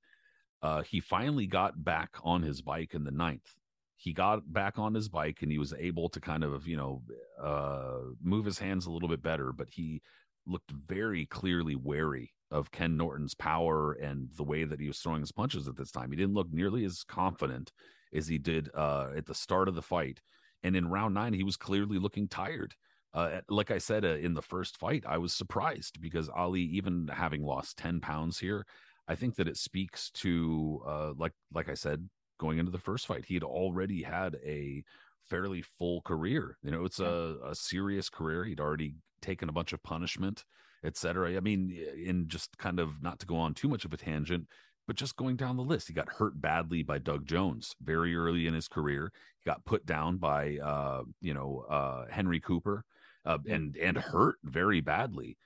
Uh, 0.61 0.83
he 0.83 1.01
finally 1.01 1.47
got 1.47 1.83
back 1.83 2.11
on 2.23 2.43
his 2.43 2.61
bike 2.61 2.93
in 2.93 3.05
the 3.05 3.11
ninth. 3.11 3.55
He 3.97 4.13
got 4.13 4.53
back 4.53 4.79
on 4.79 4.95
his 4.95 5.09
bike 5.09 5.39
and 5.43 5.51
he 5.51 5.59
was 5.59 5.73
able 5.79 6.09
to 6.11 6.21
kind 6.21 6.45
of, 6.45 6.69
you 6.69 6.77
know, 6.77 7.03
uh, 7.43 8.13
move 8.23 8.45
his 8.45 8.59
hands 8.59 8.87
a 8.87 8.91
little 8.91 9.09
bit 9.09 9.23
better, 9.23 9.53
but 9.53 9.69
he 9.71 10.03
looked 10.47 10.71
very 10.71 11.27
clearly 11.27 11.75
wary 11.75 12.33
of 12.51 12.71
Ken 12.71 12.97
Norton's 12.97 13.35
power 13.35 13.93
and 13.95 14.29
the 14.37 14.45
way 14.45 14.65
that 14.65 14.81
he 14.81 14.87
was 14.87 14.99
throwing 14.99 15.21
his 15.21 15.33
punches 15.33 15.69
at 15.69 15.77
this 15.77 15.91
time. 15.91 16.11
He 16.11 16.17
didn't 16.17 16.35
look 16.35 16.53
nearly 16.53 16.85
as 16.85 17.03
confident 17.03 17.73
as 18.15 18.29
he 18.29 18.39
did 18.39 18.71
uh, 18.75 19.09
at 19.17 19.27
the 19.27 19.35
start 19.35 19.69
of 19.69 19.75
the 19.75 19.83
fight. 19.83 20.21
And 20.63 20.77
in 20.77 20.89
round 20.89 21.15
nine, 21.15 21.33
he 21.33 21.45
was 21.45 21.57
clearly 21.57 21.99
looking 21.99 22.29
tired. 22.29 22.75
Uh, 23.15 23.41
like 23.49 23.71
I 23.71 23.79
said 23.79 24.05
uh, 24.05 24.17
in 24.17 24.35
the 24.35 24.43
first 24.43 24.77
fight, 24.77 25.05
I 25.07 25.19
was 25.19 25.33
surprised 25.33 26.01
because 26.01 26.29
Ali, 26.29 26.61
even 26.63 27.09
having 27.09 27.43
lost 27.43 27.79
10 27.79 28.01
pounds 28.01 28.39
here, 28.39 28.67
I 29.07 29.15
think 29.15 29.37
that 29.37 29.49
it 29.49 29.57
speaks 29.57 30.11
to, 30.11 30.83
uh, 30.87 31.13
like, 31.17 31.33
like 31.53 31.69
I 31.69 31.75
said, 31.75 32.09
going 32.39 32.59
into 32.59 32.71
the 32.71 32.79
first 32.79 33.07
fight, 33.07 33.25
he 33.25 33.35
had 33.35 33.43
already 33.43 34.03
had 34.03 34.37
a 34.45 34.83
fairly 35.29 35.63
full 35.63 36.03
career. 36.03 36.59
You 36.63 36.71
know, 36.71 36.85
it's 36.85 37.01
a, 37.01 37.37
a 37.45 37.55
serious 37.55 38.09
career. 38.09 38.45
He'd 38.45 38.61
already 38.61 38.95
taken 39.21 39.49
a 39.49 39.53
bunch 39.53 39.73
of 39.73 39.83
punishment, 39.83 40.45
etc. 40.85 41.37
I 41.37 41.41
mean, 41.41 41.77
in 41.97 42.29
just 42.29 42.57
kind 42.59 42.79
of 42.79 43.03
not 43.03 43.19
to 43.21 43.27
go 43.27 43.37
on 43.37 43.55
too 43.55 43.69
much 43.69 43.85
of 43.85 43.93
a 43.93 43.97
tangent, 43.97 44.47
but 44.87 44.97
just 44.97 45.17
going 45.17 45.37
down 45.37 45.57
the 45.57 45.63
list, 45.63 45.89
he 45.89 45.95
got 45.95 46.09
hurt 46.09 46.41
badly 46.41 46.83
by 46.83 46.99
Doug 46.99 47.27
Jones 47.27 47.75
very 47.83 48.17
early 48.17 48.47
in 48.47 48.55
his 48.55 48.69
career. 48.69 49.13
Got 49.49 49.65
put 49.65 49.87
down 49.87 50.19
by 50.19 50.59
uh, 50.59 51.05
you 51.23 51.33
know 51.33 51.65
uh, 51.71 52.05
Henry 52.11 52.39
Cooper 52.39 52.85
uh, 53.25 53.39
and 53.49 53.75
and 53.79 53.97
hurt 53.97 54.37
very 54.45 54.83
badly. 54.83 55.39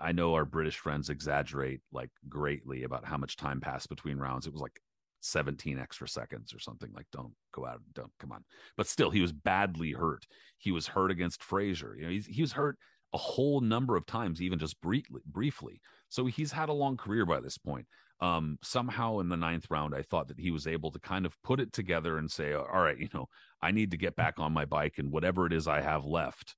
I 0.00 0.12
know 0.12 0.34
our 0.34 0.44
British 0.44 0.78
friends 0.78 1.10
exaggerate 1.10 1.80
like 1.90 2.10
greatly 2.28 2.84
about 2.84 3.04
how 3.04 3.16
much 3.16 3.36
time 3.36 3.60
passed 3.60 3.88
between 3.88 4.18
rounds. 4.18 4.46
It 4.46 4.52
was 4.52 4.62
like 4.62 4.80
17 5.22 5.76
extra 5.76 6.08
seconds 6.08 6.54
or 6.54 6.60
something. 6.60 6.92
Like, 6.94 7.08
don't 7.10 7.32
go 7.52 7.66
out, 7.66 7.80
don't 7.94 8.12
come 8.20 8.30
on. 8.30 8.44
But 8.76 8.86
still, 8.86 9.10
he 9.10 9.20
was 9.20 9.32
badly 9.32 9.90
hurt. 9.90 10.24
He 10.58 10.70
was 10.70 10.86
hurt 10.86 11.10
against 11.10 11.42
Frazier. 11.42 11.96
You 11.98 12.04
know, 12.04 12.10
he, 12.10 12.20
he 12.20 12.42
was 12.42 12.52
hurt 12.52 12.78
a 13.12 13.18
whole 13.18 13.60
number 13.60 13.96
of 13.96 14.06
times, 14.06 14.40
even 14.40 14.60
just 14.60 14.80
briefly. 14.80 15.20
Briefly, 15.26 15.80
so 16.10 16.26
he's 16.26 16.52
had 16.52 16.68
a 16.68 16.72
long 16.74 16.96
career 16.96 17.26
by 17.26 17.40
this 17.40 17.58
point 17.58 17.88
um, 18.20 18.58
somehow 18.62 19.18
in 19.18 19.28
the 19.28 19.36
ninth 19.36 19.66
round, 19.70 19.94
I 19.94 20.02
thought 20.02 20.28
that 20.28 20.40
he 20.40 20.50
was 20.50 20.66
able 20.66 20.90
to 20.92 20.98
kind 20.98 21.26
of 21.26 21.40
put 21.42 21.60
it 21.60 21.72
together 21.72 22.18
and 22.18 22.30
say, 22.30 22.52
all 22.52 22.64
right, 22.64 22.98
you 22.98 23.08
know, 23.12 23.26
I 23.60 23.72
need 23.72 23.90
to 23.90 23.96
get 23.96 24.16
back 24.16 24.38
on 24.38 24.52
my 24.52 24.64
bike 24.64 24.94
and 24.98 25.10
whatever 25.10 25.46
it 25.46 25.52
is 25.52 25.68
I 25.68 25.80
have 25.82 26.04
left, 26.04 26.56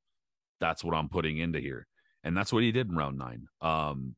that's 0.61 0.85
what 0.85 0.95
I'm 0.95 1.09
putting 1.09 1.39
into 1.39 1.61
here. 1.61 1.87
And 2.25 2.37
that's 2.37 2.53
what 2.53 2.63
he 2.63 2.73
did 2.73 2.89
in 2.89 2.97
round 2.97 3.19
nine. 3.19 3.47
Um, 3.61 4.15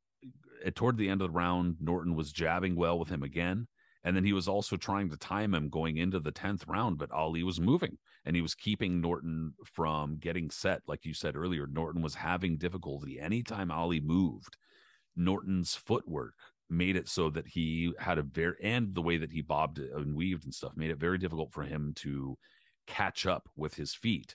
toward 0.74 0.96
the 0.96 1.08
end 1.08 1.22
of 1.22 1.28
the 1.28 1.38
round, 1.38 1.76
Norton 1.80 2.14
was 2.14 2.32
jabbing 2.32 2.76
well 2.76 2.98
with 2.98 3.08
him 3.08 3.22
again. 3.22 3.68
And 4.02 4.16
then 4.16 4.24
he 4.24 4.32
was 4.32 4.48
also 4.48 4.76
trying 4.76 5.10
to 5.10 5.16
time 5.16 5.54
him 5.54 5.68
going 5.68 5.98
into 5.98 6.20
the 6.20 6.32
10th 6.32 6.66
round, 6.66 6.96
but 6.96 7.10
Ali 7.10 7.42
was 7.42 7.60
moving 7.60 7.98
and 8.24 8.34
he 8.34 8.40
was 8.40 8.54
keeping 8.54 9.00
Norton 9.00 9.52
from 9.64 10.16
getting 10.18 10.50
set. 10.50 10.80
Like 10.86 11.04
you 11.04 11.12
said 11.12 11.36
earlier, 11.36 11.66
Norton 11.66 12.00
was 12.00 12.14
having 12.14 12.56
difficulty 12.56 13.20
anytime 13.20 13.70
Ali 13.70 14.00
moved. 14.00 14.56
Norton's 15.16 15.74
footwork 15.74 16.34
made 16.70 16.96
it 16.96 17.08
so 17.08 17.30
that 17.30 17.46
he 17.46 17.92
had 17.98 18.18
a 18.18 18.22
very 18.22 18.54
and 18.62 18.94
the 18.94 19.02
way 19.02 19.16
that 19.16 19.32
he 19.32 19.42
bobbed 19.42 19.78
and 19.78 20.14
weaved 20.14 20.44
and 20.44 20.54
stuff 20.54 20.72
made 20.76 20.90
it 20.90 20.98
very 20.98 21.18
difficult 21.18 21.52
for 21.52 21.62
him 21.62 21.92
to 21.96 22.36
catch 22.86 23.26
up 23.26 23.48
with 23.56 23.74
his 23.74 23.94
feet. 23.94 24.34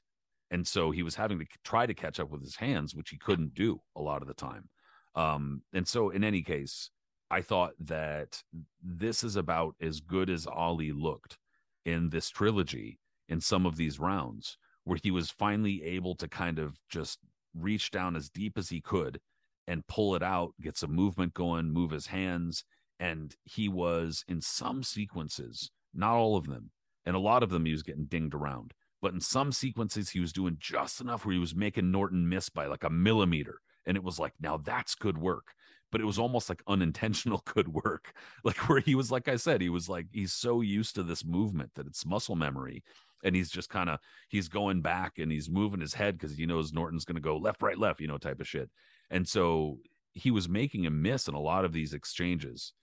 And 0.52 0.66
so 0.68 0.92
he 0.92 1.04
was 1.04 1.16
having 1.16 1.40
to 1.40 1.46
try 1.64 1.86
to 1.86 1.94
catch 1.94 2.20
up 2.20 2.30
with 2.30 2.42
his 2.42 2.56
hands 2.56 2.96
which 2.96 3.10
he 3.10 3.18
couldn't 3.18 3.54
do 3.54 3.82
a 3.96 4.02
lot 4.02 4.22
of 4.22 4.28
the 4.28 4.34
time. 4.34 4.70
Um, 5.16 5.62
and 5.74 5.88
so 5.88 6.10
in 6.10 6.24
any 6.24 6.42
case 6.42 6.90
I 7.32 7.42
thought 7.42 7.74
that 7.80 8.42
this 8.84 9.24
is 9.24 9.36
about 9.36 9.76
as 9.82 10.00
good 10.00 10.30
as 10.30 10.46
Ali 10.46 10.92
looked 10.92 11.38
in 11.86 12.10
this 12.10 12.30
trilogy 12.30 13.00
in 13.30 13.42
some 13.42 13.66
of 13.66 13.76
these 13.76 14.00
rounds, 14.00 14.58
where 14.84 15.00
he 15.02 15.12
was 15.12 15.32
finally 15.32 15.84
able 15.84 16.16
to 16.16 16.28
kind 16.28 16.60
of 16.60 16.78
just 16.90 17.20
reach 17.56 17.90
down 17.92 18.16
as 18.16 18.30
deep 18.30 18.58
as 18.58 18.70
he 18.70 18.82
could 18.82 19.20
and 19.68 19.88
pull 19.88 20.16
it 20.16 20.24
out, 20.24 20.54
get 20.62 20.78
some 20.78 20.94
movement 20.94 21.34
going, 21.34 21.72
move 21.72 21.92
his 21.92 22.08
hands. 22.08 22.64
And 23.00 23.36
he 23.44 23.68
was 23.68 24.24
in 24.28 24.42
some 24.42 24.84
sequences, 24.84 25.72
not 25.94 26.16
all 26.16 26.38
of 26.38 26.48
them, 26.48 26.72
and 27.06 27.16
a 27.16 27.20
lot 27.20 27.44
of 27.44 27.50
them 27.50 27.66
he 27.66 27.72
was 27.72 27.84
getting 27.84 28.06
dinged 28.06 28.34
around. 28.34 28.74
But 29.02 29.14
in 29.14 29.22
some 29.22 29.52
sequences, 29.52 30.10
he 30.10 30.20
was 30.20 30.34
doing 30.34 30.58
just 30.60 31.02
enough 31.02 31.26
where 31.26 31.34
he 31.34 31.40
was 31.40 31.56
making 31.56 31.92
Norton 31.92 32.28
miss 32.28 32.50
by 32.50 32.66
like 32.66 32.84
a 32.84 32.90
millimeter. 32.90 33.60
And 33.86 33.96
it 33.96 34.04
was 34.04 34.18
like, 34.18 34.34
now 34.40 34.58
that's 34.58 34.96
good 34.96 35.18
work. 35.18 35.54
But 35.92 36.02
it 36.02 36.06
was 36.06 36.18
almost 36.18 36.50
like 36.50 36.64
unintentional 36.68 37.44
good 37.54 37.68
work. 37.68 38.14
Like 38.44 38.58
where 38.68 38.80
he 38.80 38.96
was, 38.96 39.12
like 39.12 39.28
I 39.28 39.36
said, 39.36 39.62
he 39.62 39.70
was 39.70 39.88
like, 39.88 40.08
he's 40.12 40.34
so 40.34 40.62
used 40.62 40.96
to 40.96 41.04
this 41.04 41.24
movement 41.24 41.72
that 41.76 41.86
it's 41.86 42.06
muscle 42.06 42.36
memory. 42.36 42.84
And 43.24 43.36
he's 43.36 43.52
just 43.52 43.70
kind 43.70 43.90
of, 43.90 44.00
he's 44.30 44.48
going 44.48 44.82
back 44.82 45.20
and 45.20 45.32
he's 45.32 45.50
moving 45.50 45.82
his 45.82 45.94
head 45.94 46.18
because 46.18 46.36
he 46.36 46.46
knows 46.46 46.74
Norton's 46.74 47.06
going 47.06 47.16
to 47.16 47.22
go 47.22 47.38
left, 47.38 47.62
right, 47.62 47.78
left, 47.78 48.02
you 48.02 48.08
know, 48.08 48.18
type 48.18 48.40
of 48.40 48.48
shit. 48.48 48.70
And 49.10 49.28
so 49.28 49.80
he 50.14 50.32
was 50.32 50.50
making 50.50 50.86
a 50.86 50.90
miss 50.90 51.28
in 51.28 51.34
a 51.34 51.40
lot 51.40 51.66
of 51.66 51.74
these 51.74 51.94
exchanges. 51.94 52.74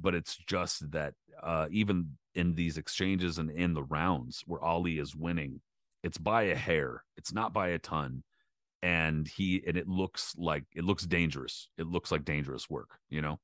But 0.00 0.14
it's 0.14 0.36
just 0.36 0.90
that 0.92 1.14
uh, 1.42 1.66
even 1.70 2.16
in 2.34 2.54
these 2.54 2.78
exchanges 2.78 3.38
and 3.38 3.50
in 3.50 3.74
the 3.74 3.82
rounds 3.82 4.42
where 4.46 4.62
Ali 4.62 4.98
is 4.98 5.14
winning, 5.14 5.60
it's 6.02 6.18
by 6.18 6.44
a 6.44 6.54
hair. 6.54 7.04
It's 7.16 7.32
not 7.32 7.52
by 7.52 7.68
a 7.68 7.78
ton. 7.78 8.22
And 8.82 9.28
he 9.28 9.62
and 9.66 9.76
it 9.76 9.88
looks 9.88 10.34
like 10.38 10.64
it 10.74 10.84
looks 10.84 11.04
dangerous. 11.04 11.68
It 11.76 11.86
looks 11.86 12.10
like 12.10 12.24
dangerous 12.24 12.70
work, 12.70 12.98
you 13.10 13.20
know. 13.20 13.38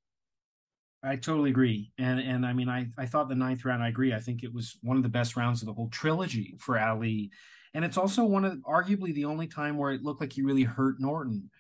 I 1.03 1.17
totally 1.17 1.51
agree. 1.51 1.93
And 1.99 2.19
and 2.21 2.47
I 2.47 2.55
mean 2.55 2.71
I 2.71 2.89
I 2.97 3.05
thought 3.05 3.29
the 3.29 3.35
ninth 3.35 3.65
round, 3.65 3.83
I 3.83 3.89
agree. 3.89 4.15
I 4.15 4.21
think 4.21 4.43
it 4.43 4.53
was 4.53 4.79
one 4.83 4.97
of 4.97 5.03
the 5.03 5.11
best 5.11 5.37
rounds 5.37 5.61
of 5.61 5.67
the 5.67 5.75
whole 5.75 5.89
trilogy 5.89 6.57
for 6.59 6.79
Ali. 6.81 7.31
And 7.75 7.85
it's 7.85 7.99
also 7.99 8.25
one 8.25 8.47
of 8.47 8.55
arguably 8.67 9.13
the 9.13 9.27
only 9.27 9.47
time 9.47 9.77
where 9.77 9.93
it 9.93 10.03
looked 10.03 10.23
like 10.23 10.33
he 10.33 10.41
really 10.41 10.63
hurt 10.63 10.97
Norton. 10.99 11.51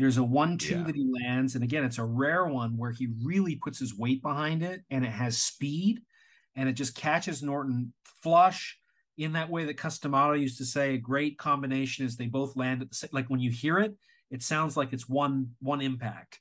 There's 0.00 0.16
a 0.16 0.24
one-two 0.24 0.78
yeah. 0.78 0.82
that 0.84 0.94
he 0.94 1.12
lands, 1.22 1.54
and 1.54 1.62
again, 1.62 1.84
it's 1.84 1.98
a 1.98 2.04
rare 2.04 2.46
one 2.46 2.78
where 2.78 2.90
he 2.90 3.08
really 3.22 3.56
puts 3.56 3.78
his 3.78 3.94
weight 3.94 4.22
behind 4.22 4.62
it 4.62 4.82
and 4.90 5.04
it 5.04 5.10
has 5.10 5.36
speed 5.36 6.00
and 6.56 6.68
it 6.68 6.72
just 6.72 6.94
catches 6.94 7.42
Norton 7.42 7.92
flush 8.22 8.78
in 9.18 9.32
that 9.32 9.50
way 9.50 9.66
that 9.66 9.76
Cus 9.76 9.98
D'Amato 9.98 10.32
used 10.32 10.58
to 10.58 10.64
say. 10.64 10.94
A 10.94 10.98
great 10.98 11.38
combination 11.38 12.06
is 12.06 12.16
they 12.16 12.26
both 12.26 12.56
land 12.56 12.80
at 12.80 12.88
the 12.88 12.94
same. 12.94 13.10
Like 13.12 13.28
when 13.28 13.40
you 13.40 13.50
hear 13.50 13.78
it, 13.78 13.94
it 14.30 14.42
sounds 14.42 14.76
like 14.76 14.92
it's 14.92 15.08
one 15.08 15.50
one 15.60 15.80
impact. 15.80 16.40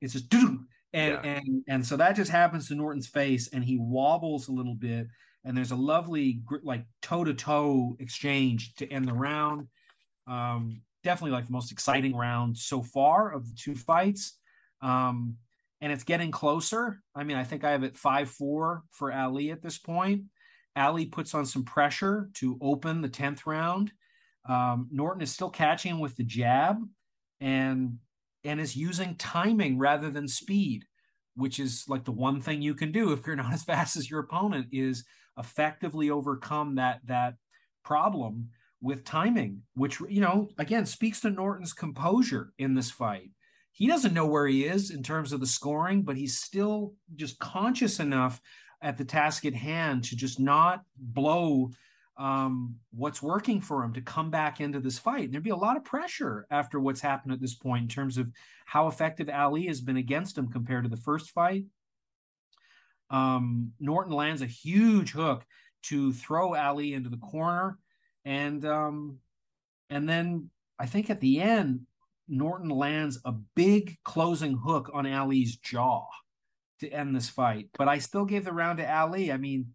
It's 0.00 0.14
just 0.14 0.32
and 0.32 0.58
yeah. 0.94 1.20
and 1.22 1.64
and 1.68 1.86
so 1.86 1.96
that 1.96 2.16
just 2.16 2.30
happens 2.30 2.68
to 2.68 2.74
Norton's 2.74 3.06
face, 3.06 3.48
and 3.52 3.64
he 3.64 3.76
wobbles 3.78 4.48
a 4.48 4.52
little 4.52 4.74
bit. 4.74 5.08
And 5.44 5.54
there's 5.54 5.72
a 5.72 5.76
lovely 5.76 6.40
like 6.62 6.86
toe 7.02 7.24
to 7.24 7.34
toe 7.34 7.96
exchange 7.98 8.74
to 8.76 8.90
end 8.90 9.06
the 9.06 9.12
round. 9.12 9.68
Um, 10.26 10.80
definitely 11.04 11.32
like 11.36 11.46
the 11.46 11.52
most 11.52 11.70
exciting 11.70 12.16
round 12.16 12.56
so 12.56 12.82
far 12.82 13.32
of 13.32 13.46
the 13.46 13.54
two 13.54 13.74
fights. 13.76 14.38
Um, 14.82 15.36
and 15.80 15.92
it's 15.92 16.04
getting 16.04 16.30
closer. 16.30 17.00
I 17.14 17.24
mean, 17.24 17.36
I 17.36 17.44
think 17.44 17.62
I 17.62 17.70
have 17.70 17.84
it 17.84 17.96
5 17.96 18.30
4 18.30 18.82
for 18.90 19.12
Ali 19.12 19.50
at 19.50 19.62
this 19.62 19.78
point. 19.78 20.22
Ali 20.76 21.06
puts 21.06 21.34
on 21.34 21.46
some 21.46 21.64
pressure 21.64 22.30
to 22.34 22.58
open 22.60 23.00
the 23.00 23.08
10th 23.08 23.46
round. 23.46 23.92
Um, 24.48 24.88
Norton 24.90 25.22
is 25.22 25.30
still 25.30 25.50
catching 25.50 25.98
with 25.98 26.16
the 26.16 26.24
jab 26.24 26.78
and 27.40 27.98
and 28.44 28.60
is 28.60 28.76
using 28.76 29.14
timing 29.16 29.78
rather 29.78 30.10
than 30.10 30.28
speed, 30.28 30.84
which 31.34 31.58
is 31.58 31.84
like 31.88 32.04
the 32.04 32.12
one 32.12 32.40
thing 32.40 32.60
you 32.60 32.74
can 32.74 32.92
do 32.92 33.12
if 33.12 33.26
you're 33.26 33.36
not 33.36 33.52
as 33.52 33.64
fast 33.70 33.96
as 33.96 34.10
your 34.10 34.20
opponent 34.20 34.68
is 34.72 35.04
effectively 35.38 36.10
overcome 36.10 36.76
that 36.76 37.00
that 37.06 37.34
problem 37.84 38.48
with 38.84 39.04
timing, 39.04 39.62
which 39.74 39.98
you 40.08 40.20
know 40.20 40.48
again 40.58 40.86
speaks 40.86 41.20
to 41.22 41.30
Norton's 41.30 41.72
composure 41.72 42.52
in 42.58 42.74
this 42.74 42.90
fight 42.90 43.30
he 43.74 43.88
doesn't 43.88 44.14
know 44.14 44.26
where 44.26 44.46
he 44.46 44.64
is 44.64 44.92
in 44.92 45.02
terms 45.02 45.32
of 45.32 45.40
the 45.40 45.48
scoring, 45.48 46.02
but 46.02 46.16
he's 46.16 46.38
still 46.38 46.94
just 47.16 47.40
conscious 47.40 47.98
enough 47.98 48.40
at 48.80 48.96
the 48.96 49.04
task 49.04 49.44
at 49.44 49.52
hand 49.52 50.04
to 50.04 50.16
just 50.16 50.38
not 50.38 50.82
blow 50.96 51.70
um, 52.16 52.76
what's 52.92 53.20
working 53.20 53.60
for 53.60 53.82
him 53.82 53.92
to 53.94 54.00
come 54.00 54.30
back 54.30 54.60
into 54.60 54.78
this 54.78 55.00
fight. 55.00 55.24
And 55.24 55.32
there'd 55.32 55.42
be 55.42 55.50
a 55.50 55.56
lot 55.56 55.76
of 55.76 55.82
pressure 55.82 56.46
after 56.52 56.78
what's 56.78 57.00
happened 57.00 57.32
at 57.32 57.40
this 57.40 57.56
point 57.56 57.82
in 57.82 57.88
terms 57.88 58.16
of 58.16 58.30
how 58.64 58.86
effective 58.86 59.28
Ali 59.28 59.66
has 59.66 59.80
been 59.80 59.96
against 59.96 60.38
him 60.38 60.46
compared 60.46 60.84
to 60.84 60.90
the 60.90 60.96
first 60.96 61.30
fight. 61.30 61.64
Um, 63.10 63.72
Norton 63.80 64.12
lands 64.12 64.40
a 64.40 64.46
huge 64.46 65.10
hook 65.10 65.44
to 65.84 66.12
throw 66.12 66.54
Ali 66.54 66.94
into 66.94 67.10
the 67.10 67.16
corner, 67.16 67.76
and 68.24 68.64
um, 68.64 69.18
and 69.90 70.08
then 70.08 70.50
I 70.78 70.86
think 70.86 71.10
at 71.10 71.20
the 71.20 71.40
end 71.40 71.86
Norton 72.28 72.70
lands 72.70 73.20
a 73.24 73.32
big 73.32 73.98
closing 74.04 74.56
hook 74.56 74.90
on 74.94 75.06
Ali's 75.06 75.56
jaw 75.56 76.06
to 76.80 76.88
end 76.88 77.14
this 77.14 77.28
fight. 77.28 77.68
But 77.76 77.88
I 77.88 77.98
still 77.98 78.24
gave 78.24 78.44
the 78.44 78.52
round 78.52 78.78
to 78.78 78.90
Ali. 78.90 79.30
I 79.30 79.36
mean, 79.36 79.74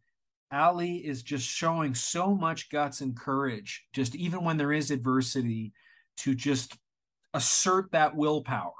Ali 0.51 0.97
is 0.97 1.21
just 1.21 1.47
showing 1.47 1.93
so 1.93 2.35
much 2.35 2.69
guts 2.69 3.01
and 3.01 3.15
courage, 3.15 3.85
just 3.93 4.15
even 4.15 4.43
when 4.43 4.57
there 4.57 4.73
is 4.73 4.91
adversity, 4.91 5.73
to 6.17 6.33
just 6.33 6.75
assert 7.33 7.91
that 7.91 8.15
willpower. 8.15 8.73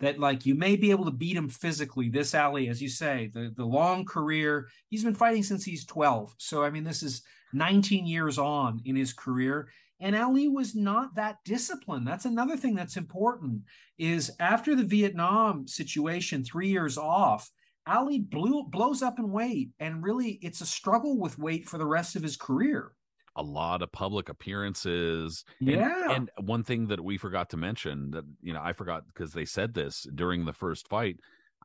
That 0.00 0.18
like 0.18 0.44
you 0.44 0.54
may 0.54 0.76
be 0.76 0.90
able 0.90 1.06
to 1.06 1.10
beat 1.10 1.36
him 1.36 1.48
physically. 1.48 2.10
This 2.10 2.34
Ali, 2.34 2.68
as 2.68 2.82
you 2.82 2.88
say, 2.88 3.30
the 3.32 3.52
the 3.56 3.64
long 3.64 4.04
career, 4.04 4.68
he's 4.88 5.04
been 5.04 5.14
fighting 5.14 5.42
since 5.42 5.64
he's 5.64 5.86
12. 5.86 6.34
So 6.38 6.62
I 6.62 6.70
mean, 6.70 6.84
this 6.84 7.02
is 7.02 7.22
19 7.52 8.06
years 8.06 8.38
on 8.38 8.82
in 8.84 8.96
his 8.96 9.12
career 9.12 9.68
and 10.00 10.14
Ali 10.14 10.48
was 10.48 10.74
not 10.74 11.14
that 11.14 11.38
disciplined. 11.44 12.06
That's 12.06 12.26
another 12.26 12.56
thing 12.56 12.74
that's 12.74 12.96
important 12.96 13.62
is 13.98 14.30
after 14.40 14.74
the 14.74 14.84
Vietnam 14.84 15.66
situation, 15.66 16.44
three 16.44 16.68
years 16.68 16.98
off, 16.98 17.50
Ali 17.86 18.18
blew, 18.18 18.64
blows 18.64 19.00
up 19.02 19.18
in 19.18 19.30
weight. 19.30 19.70
And 19.80 20.02
really, 20.02 20.38
it's 20.42 20.60
a 20.60 20.66
struggle 20.66 21.18
with 21.18 21.38
weight 21.38 21.68
for 21.68 21.78
the 21.78 21.86
rest 21.86 22.14
of 22.14 22.22
his 22.22 22.36
career. 22.36 22.92
A 23.36 23.42
lot 23.42 23.82
of 23.82 23.92
public 23.92 24.28
appearances. 24.28 25.44
Yeah. 25.60 26.12
And, 26.12 26.30
and 26.38 26.46
one 26.48 26.64
thing 26.64 26.88
that 26.88 27.02
we 27.02 27.18
forgot 27.18 27.50
to 27.50 27.56
mention 27.56 28.10
that, 28.12 28.24
you 28.42 28.52
know, 28.52 28.62
I 28.62 28.72
forgot 28.72 29.06
because 29.06 29.32
they 29.32 29.44
said 29.44 29.74
this 29.74 30.06
during 30.14 30.44
the 30.44 30.52
first 30.52 30.88
fight. 30.88 31.18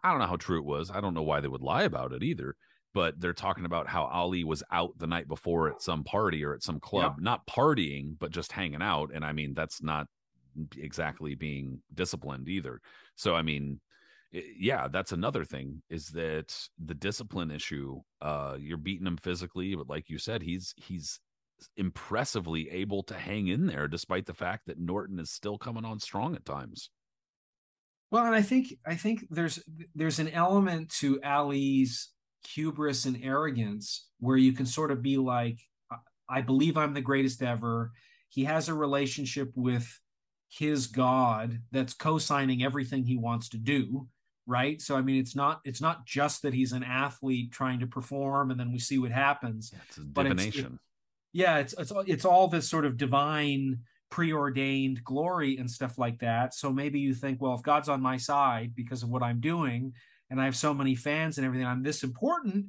I 0.03 0.11
don't 0.11 0.19
know 0.19 0.27
how 0.27 0.35
true 0.35 0.59
it 0.59 0.65
was. 0.65 0.91
I 0.91 0.99
don't 0.99 1.13
know 1.13 1.21
why 1.21 1.41
they 1.41 1.47
would 1.47 1.61
lie 1.61 1.83
about 1.83 2.11
it 2.11 2.23
either 2.23 2.55
but 2.93 3.19
they're 3.19 3.33
talking 3.33 3.65
about 3.65 3.87
how 3.87 4.05
Ali 4.05 4.43
was 4.43 4.63
out 4.71 4.97
the 4.97 5.07
night 5.07 5.27
before 5.27 5.69
at 5.69 5.81
some 5.81 6.03
party 6.03 6.43
or 6.43 6.53
at 6.53 6.63
some 6.63 6.79
club, 6.79 7.15
yeah. 7.17 7.23
not 7.23 7.47
partying, 7.47 8.15
but 8.19 8.31
just 8.31 8.51
hanging 8.51 8.81
out. 8.81 9.11
And 9.13 9.23
I 9.23 9.31
mean, 9.31 9.53
that's 9.53 9.81
not 9.81 10.07
exactly 10.77 11.35
being 11.35 11.81
disciplined 11.93 12.49
either. 12.49 12.81
So, 13.15 13.35
I 13.35 13.41
mean, 13.41 13.79
yeah, 14.31 14.87
that's 14.89 15.13
another 15.13 15.45
thing 15.45 15.81
is 15.89 16.07
that 16.09 16.53
the 16.83 16.93
discipline 16.93 17.51
issue, 17.51 18.01
uh, 18.21 18.57
you're 18.59 18.77
beating 18.77 19.07
him 19.07 19.17
physically, 19.17 19.75
but 19.75 19.89
like 19.89 20.09
you 20.09 20.17
said, 20.17 20.41
he's, 20.41 20.73
he's, 20.77 21.19
impressively 21.77 22.69
able 22.69 23.03
to 23.03 23.13
hang 23.13 23.47
in 23.47 23.65
there 23.65 23.87
despite 23.87 24.25
the 24.25 24.33
fact 24.33 24.67
that 24.67 24.79
Norton 24.79 25.19
is 25.19 25.29
still 25.29 25.57
coming 25.57 25.85
on 25.85 25.99
strong 25.99 26.35
at 26.35 26.45
times. 26.45 26.89
Well, 28.11 28.25
and 28.25 28.35
I 28.35 28.41
think 28.41 28.73
I 28.85 28.95
think 28.95 29.25
there's 29.29 29.63
there's 29.95 30.19
an 30.19 30.29
element 30.29 30.89
to 30.99 31.21
Ali's 31.23 32.09
hubris 32.47 33.05
and 33.05 33.19
arrogance 33.23 34.07
where 34.19 34.37
you 34.37 34.53
can 34.53 34.65
sort 34.65 34.91
of 34.91 35.01
be 35.01 35.17
like 35.17 35.59
i 36.29 36.41
believe 36.41 36.77
i'm 36.77 36.93
the 36.93 37.01
greatest 37.01 37.41
ever. 37.43 37.91
He 38.29 38.45
has 38.45 38.69
a 38.69 38.73
relationship 38.73 39.51
with 39.55 39.99
his 40.49 40.87
god 40.87 41.59
that's 41.71 41.93
co-signing 41.93 42.63
everything 42.63 43.05
he 43.05 43.17
wants 43.17 43.49
to 43.49 43.57
do 43.57 44.07
right? 44.47 44.81
So 44.81 44.95
i 44.97 45.01
mean 45.01 45.19
it's 45.19 45.35
not 45.35 45.61
it's 45.63 45.81
not 45.81 46.05
just 46.05 46.41
that 46.41 46.53
he's 46.53 46.71
an 46.71 46.83
athlete 46.83 47.51
trying 47.51 47.79
to 47.81 47.87
perform 47.87 48.51
and 48.51 48.59
then 48.59 48.71
we 48.71 48.79
see 48.79 48.97
what 48.97 49.11
happens 49.11 49.71
it's 49.87 49.97
a 49.97 50.01
divination 50.01 50.65
it's, 50.65 50.73
it, 50.73 50.79
yeah 51.33 51.57
it's 51.57 51.73
it's 51.77 51.91
it's 52.07 52.25
all 52.25 52.47
this 52.47 52.69
sort 52.69 52.85
of 52.85 52.97
divine 52.97 53.79
preordained 54.09 55.03
glory 55.03 55.57
and 55.57 55.71
stuff 55.71 55.97
like 55.97 56.19
that 56.19 56.53
so 56.53 56.71
maybe 56.71 56.99
you 56.99 57.13
think 57.13 57.41
well 57.41 57.53
if 57.53 57.61
god's 57.61 57.87
on 57.87 58.01
my 58.01 58.17
side 58.17 58.73
because 58.75 59.03
of 59.03 59.09
what 59.09 59.23
i'm 59.23 59.39
doing 59.39 59.93
and 60.31 60.41
I 60.41 60.45
have 60.45 60.55
so 60.55 60.73
many 60.73 60.95
fans 60.95 61.37
and 61.37 61.45
everything, 61.45 61.67
I'm 61.67 61.83
this 61.83 62.03
important. 62.03 62.67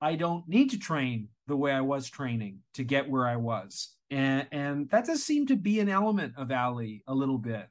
I 0.00 0.14
don't 0.14 0.48
need 0.48 0.70
to 0.70 0.78
train 0.78 1.28
the 1.48 1.56
way 1.56 1.72
I 1.72 1.80
was 1.80 2.08
training 2.08 2.60
to 2.74 2.84
get 2.84 3.10
where 3.10 3.26
I 3.26 3.36
was. 3.36 3.94
And, 4.10 4.46
and 4.52 4.88
that 4.90 5.06
does 5.06 5.24
seem 5.24 5.46
to 5.48 5.56
be 5.56 5.80
an 5.80 5.88
element 5.88 6.34
of 6.36 6.52
Ali 6.52 7.02
a 7.06 7.14
little 7.14 7.36
bit. 7.36 7.66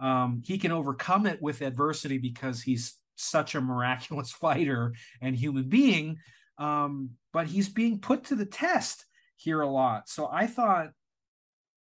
Um, 0.00 0.42
he 0.44 0.58
can 0.58 0.72
overcome 0.72 1.26
it 1.26 1.40
with 1.40 1.62
adversity 1.62 2.18
because 2.18 2.62
he's 2.62 2.96
such 3.14 3.54
a 3.54 3.60
miraculous 3.60 4.32
fighter 4.32 4.92
and 5.22 5.36
human 5.36 5.68
being. 5.68 6.18
Um, 6.58 7.10
but 7.32 7.46
he's 7.46 7.68
being 7.68 8.00
put 8.00 8.24
to 8.24 8.34
the 8.34 8.44
test 8.44 9.06
here 9.40 9.62
a 9.62 9.68
lot. 9.68 10.08
So 10.08 10.28
I 10.30 10.46
thought 10.46 10.90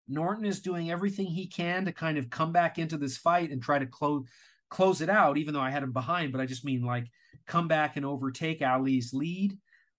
Norton 0.07 0.45
is 0.45 0.61
doing 0.61 0.90
everything 0.90 1.27
he 1.27 1.45
can 1.45 1.86
to 1.86 1.91
kind 1.91 2.18
of 2.18 2.30
come 2.30 2.52
back 2.52 2.80
into 2.80 2.98
this 2.98 3.18
fight 3.18 3.52
and 3.52 3.61
try 3.61 3.80
to 3.80 3.86
close 3.86 4.26
close 4.69 5.02
it 5.02 5.10
out, 5.10 5.38
even 5.38 5.53
though 5.53 5.61
I 5.61 5.72
had 5.72 5.84
him 5.84 5.91
behind. 5.91 6.31
But 6.31 6.41
I 6.41 6.45
just 6.45 6.64
mean 6.64 6.84
like 6.84 7.07
come 7.48 7.68
back 7.68 7.98
and 7.98 8.06
overtake 8.06 8.61
Ali's 8.61 9.14
lead. 9.14 9.57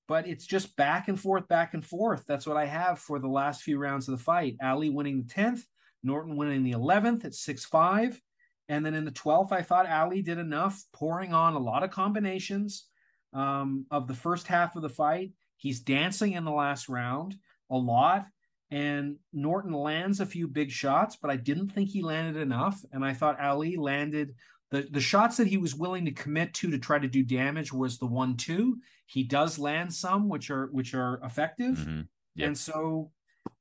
But 0.08 0.26
it's 0.26 0.46
just 0.46 0.74
back 0.76 1.08
and 1.08 1.20
forth, 1.20 1.46
back 1.48 1.74
and 1.74 1.84
forth. 1.84 2.24
That's 2.26 2.46
what 2.46 2.56
I 2.56 2.66
have 2.66 2.98
for 2.98 3.18
the 3.18 3.28
last 3.28 3.62
few 3.62 3.78
rounds 3.78 4.08
of 4.08 4.18
the 4.18 4.24
fight. 4.24 4.56
Ali 4.62 4.90
winning 4.90 5.22
the 5.22 5.32
10th, 5.32 5.62
Norton 6.02 6.36
winning 6.36 6.64
the 6.64 6.72
11th 6.72 7.24
at 7.24 7.34
6 7.34 7.64
5. 7.64 8.20
And 8.68 8.86
then 8.86 8.94
in 8.94 9.04
the 9.04 9.10
12th, 9.10 9.52
I 9.52 9.62
thought 9.62 9.88
Ali 9.88 10.22
did 10.22 10.38
enough, 10.38 10.82
pouring 10.92 11.34
on 11.34 11.54
a 11.54 11.60
lot 11.60 11.82
of 11.82 11.90
combinations 11.90 12.86
um, 13.32 13.86
of 13.90 14.08
the 14.08 14.14
first 14.14 14.46
half 14.46 14.76
of 14.76 14.82
the 14.82 14.88
fight. 14.88 15.32
He's 15.56 15.80
dancing 15.80 16.32
in 16.32 16.44
the 16.44 16.50
last 16.50 16.88
round 16.88 17.36
a 17.70 17.76
lot. 17.76 18.26
And 18.72 19.16
Norton 19.32 19.72
lands 19.72 20.20
a 20.20 20.26
few 20.26 20.46
big 20.46 20.70
shots, 20.70 21.16
but 21.20 21.30
I 21.30 21.36
didn't 21.36 21.70
think 21.70 21.88
he 21.88 22.02
landed 22.02 22.40
enough. 22.40 22.80
And 22.92 23.04
I 23.04 23.14
thought 23.14 23.40
Ali 23.40 23.76
landed 23.76 24.34
the, 24.70 24.86
the 24.90 25.00
shots 25.00 25.36
that 25.38 25.48
he 25.48 25.56
was 25.56 25.74
willing 25.74 26.04
to 26.04 26.12
commit 26.12 26.54
to 26.54 26.70
to 26.70 26.78
try 26.78 26.98
to 26.98 27.08
do 27.08 27.24
damage 27.24 27.72
was 27.72 27.98
the 27.98 28.06
one 28.06 28.36
two. 28.36 28.78
He 29.06 29.24
does 29.24 29.58
land 29.58 29.92
some 29.92 30.28
which 30.28 30.50
are 30.50 30.68
which 30.68 30.94
are 30.94 31.20
effective. 31.24 31.78
Mhm. 31.78 32.06
Yep. 32.36 32.46
And 32.46 32.58
so 32.58 33.10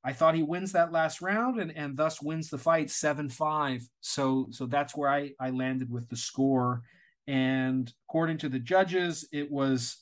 I 0.03 0.14
thought 0.14 0.36
he 0.36 0.44
wins 0.44 0.72
that 0.73 0.91
last 0.91 1.22
round 1.22 1.60
and, 1.60 1.76
and 1.76 1.98
thus 1.98 2.22
wins 2.22 2.49
the 2.49 2.60
fight 2.60 2.91
seven 2.91 3.30
five. 3.30 3.81
So 4.02 4.48
so 4.52 4.68
that's 4.68 4.95
where 4.95 5.10
I, 5.10 5.31
I 5.40 5.49
landed 5.49 5.90
with 5.90 6.07
the 6.10 6.15
score. 6.15 6.84
And 7.27 7.91
according 8.07 8.38
to 8.40 8.49
the 8.49 8.60
judges, 8.60 9.27
it 9.31 9.52
was 9.52 9.98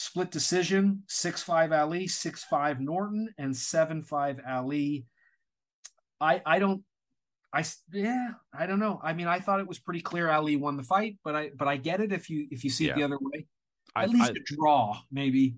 split 0.00 0.30
decision, 0.30 1.02
six 1.08 1.42
five 1.42 1.72
Ali, 1.72 2.06
six 2.06 2.44
five 2.44 2.80
Norton, 2.80 3.34
and 3.36 3.54
seven 3.56 4.04
five 4.04 4.40
Ali. 4.48 5.06
I 6.20 6.40
I 6.46 6.60
don't 6.60 6.84
I 7.52 7.64
yeah, 7.92 8.28
I 8.56 8.66
don't 8.66 8.78
know. 8.78 9.00
I 9.02 9.12
mean, 9.12 9.26
I 9.26 9.40
thought 9.40 9.58
it 9.58 9.66
was 9.66 9.80
pretty 9.80 10.00
clear 10.00 10.30
Ali 10.30 10.54
won 10.54 10.76
the 10.76 10.84
fight, 10.84 11.18
but 11.24 11.34
I 11.34 11.50
but 11.56 11.66
I 11.66 11.78
get 11.78 12.00
it 12.00 12.12
if 12.12 12.30
you 12.30 12.46
if 12.52 12.62
you 12.62 12.70
see 12.70 12.88
it 12.88 12.94
the 12.94 13.02
other 13.02 13.18
way. 13.20 13.46
I, 13.96 14.04
At 14.04 14.10
least 14.10 14.30
I- 14.30 14.36
a 14.36 14.42
draw, 14.44 15.00
maybe. 15.10 15.56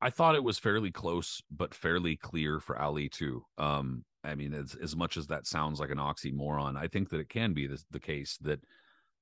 I 0.00 0.10
thought 0.10 0.34
it 0.34 0.44
was 0.44 0.58
fairly 0.58 0.90
close, 0.90 1.42
but 1.50 1.74
fairly 1.74 2.16
clear 2.16 2.60
for 2.60 2.78
Ali 2.78 3.08
too. 3.10 3.44
Um, 3.58 4.04
I 4.22 4.34
mean, 4.34 4.54
as 4.54 4.74
as 4.74 4.96
much 4.96 5.18
as 5.18 5.26
that 5.26 5.46
sounds 5.46 5.78
like 5.78 5.90
an 5.90 5.98
oxymoron, 5.98 6.76
I 6.76 6.88
think 6.88 7.10
that 7.10 7.20
it 7.20 7.28
can 7.28 7.52
be 7.52 7.66
the, 7.66 7.82
the 7.90 8.00
case 8.00 8.38
that, 8.42 8.60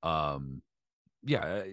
um, 0.03 0.61
yeah, 1.23 1.63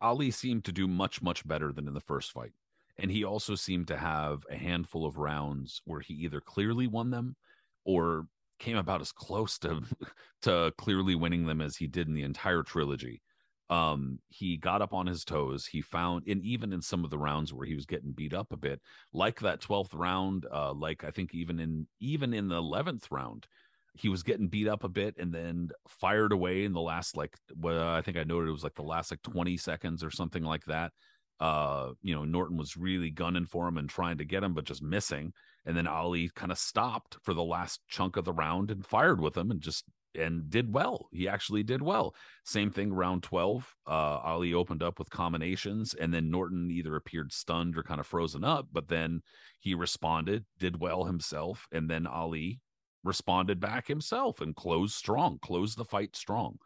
Ali 0.00 0.30
seemed 0.30 0.64
to 0.64 0.72
do 0.72 0.86
much 0.86 1.22
much 1.22 1.46
better 1.46 1.72
than 1.72 1.88
in 1.88 1.94
the 1.94 2.00
first 2.00 2.32
fight, 2.32 2.52
and 2.98 3.10
he 3.10 3.24
also 3.24 3.54
seemed 3.54 3.88
to 3.88 3.96
have 3.96 4.44
a 4.50 4.56
handful 4.56 5.06
of 5.06 5.18
rounds 5.18 5.80
where 5.84 6.00
he 6.00 6.14
either 6.14 6.40
clearly 6.40 6.86
won 6.86 7.10
them 7.10 7.36
or 7.84 8.26
came 8.58 8.76
about 8.76 9.00
as 9.00 9.12
close 9.12 9.58
to 9.58 9.82
to 10.42 10.72
clearly 10.78 11.14
winning 11.14 11.46
them 11.46 11.60
as 11.60 11.76
he 11.76 11.86
did 11.86 12.08
in 12.08 12.14
the 12.14 12.22
entire 12.22 12.62
trilogy. 12.62 13.22
Um 13.70 14.18
he 14.28 14.56
got 14.56 14.82
up 14.82 14.94
on 14.94 15.06
his 15.06 15.24
toes. 15.24 15.66
He 15.66 15.82
found 15.82 16.26
and 16.26 16.42
even 16.42 16.72
in 16.72 16.80
some 16.82 17.04
of 17.04 17.10
the 17.10 17.18
rounds 17.18 17.52
where 17.52 17.66
he 17.66 17.74
was 17.74 17.86
getting 17.86 18.12
beat 18.12 18.34
up 18.34 18.52
a 18.52 18.56
bit 18.56 18.80
like 19.12 19.40
that 19.40 19.60
12th 19.60 19.94
round 19.94 20.46
uh 20.52 20.72
like 20.72 21.04
i 21.04 21.10
think 21.10 21.34
even 21.34 21.60
in 21.60 21.86
even 22.00 22.32
in 22.32 22.48
the 22.48 22.60
11th 22.60 23.10
round 23.10 23.46
he 23.98 24.08
was 24.08 24.22
getting 24.22 24.48
beat 24.48 24.68
up 24.68 24.84
a 24.84 24.88
bit 24.88 25.16
and 25.18 25.32
then 25.32 25.70
fired 25.88 26.32
away 26.32 26.64
in 26.64 26.72
the 26.72 26.80
last 26.80 27.16
like 27.16 27.34
well 27.56 27.88
i 27.88 28.00
think 28.00 28.16
i 28.16 28.22
noted 28.22 28.48
it 28.48 28.52
was 28.52 28.62
like 28.62 28.74
the 28.74 28.82
last 28.82 29.10
like 29.10 29.22
20 29.22 29.56
seconds 29.56 30.04
or 30.04 30.10
something 30.10 30.44
like 30.44 30.64
that. 30.64 30.92
Uh 31.40 31.92
you 32.02 32.14
know 32.14 32.24
norton 32.24 32.56
was 32.56 32.76
really 32.76 33.10
gunning 33.10 33.46
for 33.46 33.68
him 33.68 33.78
and 33.78 33.88
trying 33.88 34.18
to 34.18 34.24
get 34.24 34.42
him 34.42 34.54
but 34.54 34.64
just 34.64 34.82
missing. 34.82 35.32
And 35.66 35.76
then 35.76 35.86
ali 35.86 36.30
kind 36.34 36.52
of 36.52 36.58
stopped 36.58 37.16
for 37.22 37.34
the 37.34 37.44
last 37.44 37.80
chunk 37.88 38.16
of 38.16 38.24
the 38.24 38.32
round 38.32 38.70
and 38.70 38.84
fired 38.84 39.20
with 39.20 39.36
him 39.36 39.50
and 39.50 39.60
just 39.60 39.84
and 40.14 40.50
did 40.50 40.72
well. 40.72 41.08
He 41.12 41.28
actually 41.28 41.62
did 41.62 41.82
well. 41.82 42.14
Same 42.44 42.70
thing 42.70 42.92
round 42.92 43.22
12 43.22 43.74
uh 43.86 44.18
ali 44.30 44.54
opened 44.54 44.82
up 44.82 44.98
with 44.98 45.10
combinations 45.10 45.94
and 45.94 46.12
then 46.12 46.30
norton 46.30 46.70
either 46.70 46.96
appeared 46.96 47.32
stunned 47.32 47.76
or 47.76 47.82
kind 47.82 48.00
of 48.00 48.06
frozen 48.06 48.44
up 48.44 48.66
but 48.72 48.88
then 48.88 49.20
he 49.60 49.74
responded 49.74 50.44
did 50.58 50.80
well 50.80 51.04
himself 51.04 51.66
and 51.72 51.88
then 51.90 52.06
ali 52.06 52.60
responded 53.08 53.58
back 53.58 53.88
himself 53.88 54.40
and 54.40 54.54
closed 54.54 54.94
strong 54.94 55.38
closed 55.42 55.76
the 55.76 55.84
fight 55.84 56.14
strong. 56.14 56.58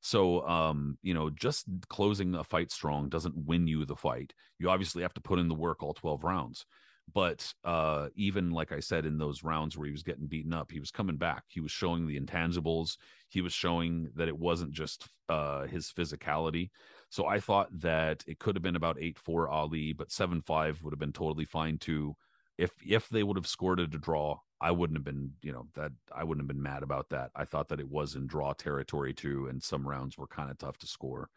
So 0.00 0.46
um 0.48 0.96
you 1.02 1.12
know 1.12 1.28
just 1.28 1.66
closing 1.88 2.34
a 2.36 2.44
fight 2.44 2.70
strong 2.70 3.10
doesn't 3.10 3.36
win 3.36 3.66
you 3.66 3.84
the 3.84 3.96
fight. 3.96 4.32
You 4.58 4.70
obviously 4.70 5.02
have 5.02 5.14
to 5.14 5.20
put 5.20 5.40
in 5.40 5.48
the 5.48 5.54
work 5.54 5.82
all 5.82 5.92
12 5.92 6.24
rounds. 6.24 6.64
But 7.12 7.52
uh 7.64 8.08
even 8.14 8.50
like 8.50 8.70
i 8.72 8.80
said 8.80 9.04
in 9.06 9.18
those 9.18 9.42
rounds 9.42 9.76
where 9.76 9.86
he 9.86 9.92
was 9.92 10.02
getting 10.04 10.26
beaten 10.28 10.54
up 10.54 10.70
he 10.70 10.80
was 10.80 10.92
coming 10.92 11.16
back. 11.16 11.42
He 11.48 11.60
was 11.60 11.72
showing 11.72 12.06
the 12.06 12.18
intangibles. 12.18 12.96
He 13.28 13.40
was 13.42 13.52
showing 13.52 14.08
that 14.14 14.28
it 14.28 14.38
wasn't 14.38 14.72
just 14.72 15.08
uh 15.28 15.66
his 15.66 15.90
physicality. 15.90 16.70
So 17.10 17.26
i 17.26 17.40
thought 17.40 17.68
that 17.80 18.22
it 18.26 18.38
could 18.38 18.54
have 18.56 18.62
been 18.62 18.76
about 18.76 18.98
8-4 18.98 19.50
ali 19.50 19.92
but 19.92 20.10
7-5 20.10 20.82
would 20.82 20.92
have 20.92 21.00
been 21.00 21.12
totally 21.12 21.44
fine 21.44 21.78
too 21.78 22.14
if 22.58 22.72
if 22.86 23.08
they 23.08 23.22
would 23.22 23.36
have 23.36 23.46
scored 23.46 23.80
it 23.80 23.94
a 23.94 23.98
draw 23.98 24.38
i 24.60 24.70
wouldn't 24.70 24.98
have 24.98 25.04
been 25.04 25.32
you 25.42 25.52
know 25.52 25.66
that 25.74 25.92
i 26.14 26.24
wouldn't 26.24 26.42
have 26.42 26.54
been 26.54 26.62
mad 26.62 26.82
about 26.82 27.08
that 27.08 27.30
i 27.36 27.44
thought 27.44 27.68
that 27.68 27.80
it 27.80 27.88
was 27.88 28.14
in 28.14 28.26
draw 28.26 28.52
territory 28.52 29.14
too 29.14 29.46
and 29.48 29.62
some 29.62 29.86
rounds 29.86 30.18
were 30.18 30.26
kind 30.26 30.50
of 30.50 30.58
tough 30.58 30.78
to 30.78 30.86
score 30.86 31.30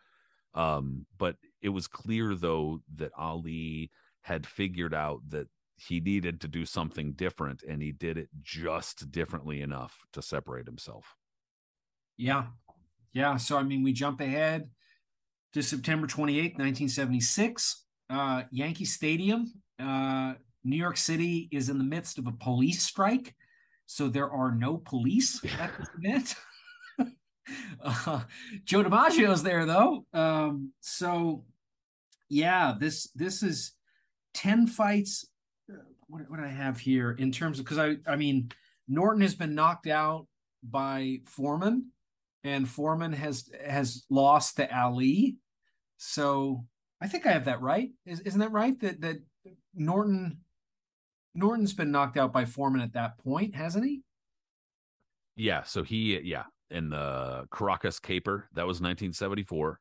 um 0.54 1.06
but 1.18 1.38
it 1.62 1.70
was 1.70 1.88
clear 1.88 2.36
though 2.36 2.82
that 2.96 3.12
ali 3.18 3.90
had 4.22 4.46
figured 4.46 4.94
out 4.94 5.22
that 5.30 5.48
he 5.78 6.00
needed 6.00 6.42
to 6.42 6.48
do 6.48 6.66
something 6.66 7.14
different 7.14 7.64
and 7.64 7.82
he 7.82 7.92
did 7.92 8.18
it 8.18 8.30
just 8.42 9.12
differently 9.12 9.62
enough 9.62 10.00
to 10.14 10.22
separate 10.22 10.66
himself 10.68 11.16
Yeah. 12.18 12.48
Yeah. 13.14 13.38
So, 13.38 13.58
I 13.58 13.64
mean, 13.64 13.84
we 13.84 13.94
jump 13.94 14.22
ahead 14.22 14.70
to 15.54 15.62
September 15.64 16.08
28th, 16.08 16.58
1976, 16.58 17.84
uh, 18.10 18.44
Yankee 18.52 18.86
Stadium. 18.86 19.52
Uh, 19.80 20.36
New 20.64 20.76
York 20.78 20.98
City 20.98 21.50
is 21.52 21.70
in 21.70 21.78
the 21.78 21.84
midst 21.84 22.18
of 22.18 22.28
a 22.28 22.32
police 22.32 22.84
strike. 22.84 23.36
So 23.86 24.08
there 24.08 24.30
are 24.30 24.52
no 24.52 24.78
police 24.78 25.44
at 25.60 25.72
this 25.78 25.90
event. 25.98 26.36
uh, 27.84 28.22
Joe 28.66 28.84
DiMaggio's 28.84 29.44
there 29.44 29.66
though. 29.66 30.06
Um, 30.14 30.72
so 30.82 31.46
yeah, 32.30 32.76
this 32.80 33.10
this 33.16 33.44
is 33.44 33.74
10 34.34 34.68
fights. 34.68 35.28
uh, 35.72 35.76
What, 36.08 36.30
what 36.30 36.40
do 36.40 36.46
I 36.46 36.50
have 36.50 36.80
here 36.80 37.12
in 37.12 37.32
terms 37.32 37.60
of 37.60 37.66
because 37.66 37.80
I 37.80 37.98
I 38.08 38.16
mean 38.16 38.50
Norton 38.88 39.22
has 39.22 39.36
been 39.36 39.56
knocked 39.56 39.88
out 39.88 40.28
by 40.64 41.20
Foreman 41.26 41.92
and 42.44 42.68
Foreman 42.68 43.14
has 43.14 43.50
has 43.66 44.06
lost 44.10 44.58
to 44.58 44.78
Ali. 44.78 45.38
So 45.98 46.66
I 47.02 47.08
think 47.08 47.26
I 47.26 47.32
have 47.32 47.46
that 47.46 47.62
right. 47.62 47.92
Is, 48.06 48.22
isn't 48.22 48.40
that 48.40 48.52
right? 48.52 48.80
That 48.80 49.02
that 49.02 49.18
Norton 49.76 50.40
Norton's 51.34 51.74
been 51.74 51.92
knocked 51.92 52.18
out 52.18 52.34
by 52.34 52.46
Foreman 52.46 52.82
at 52.82 52.94
that 52.94 53.18
point, 53.18 53.56
hasn't 53.56 53.86
he? 53.86 54.02
yeah 55.38 55.64
so 55.64 55.82
he 55.82 56.20
yeah 56.20 56.44
in 56.70 56.90
the 56.90 57.48
caracas 57.52 58.00
caper 58.00 58.50
that 58.54 58.68
was 58.68 58.82
1974 58.82 59.80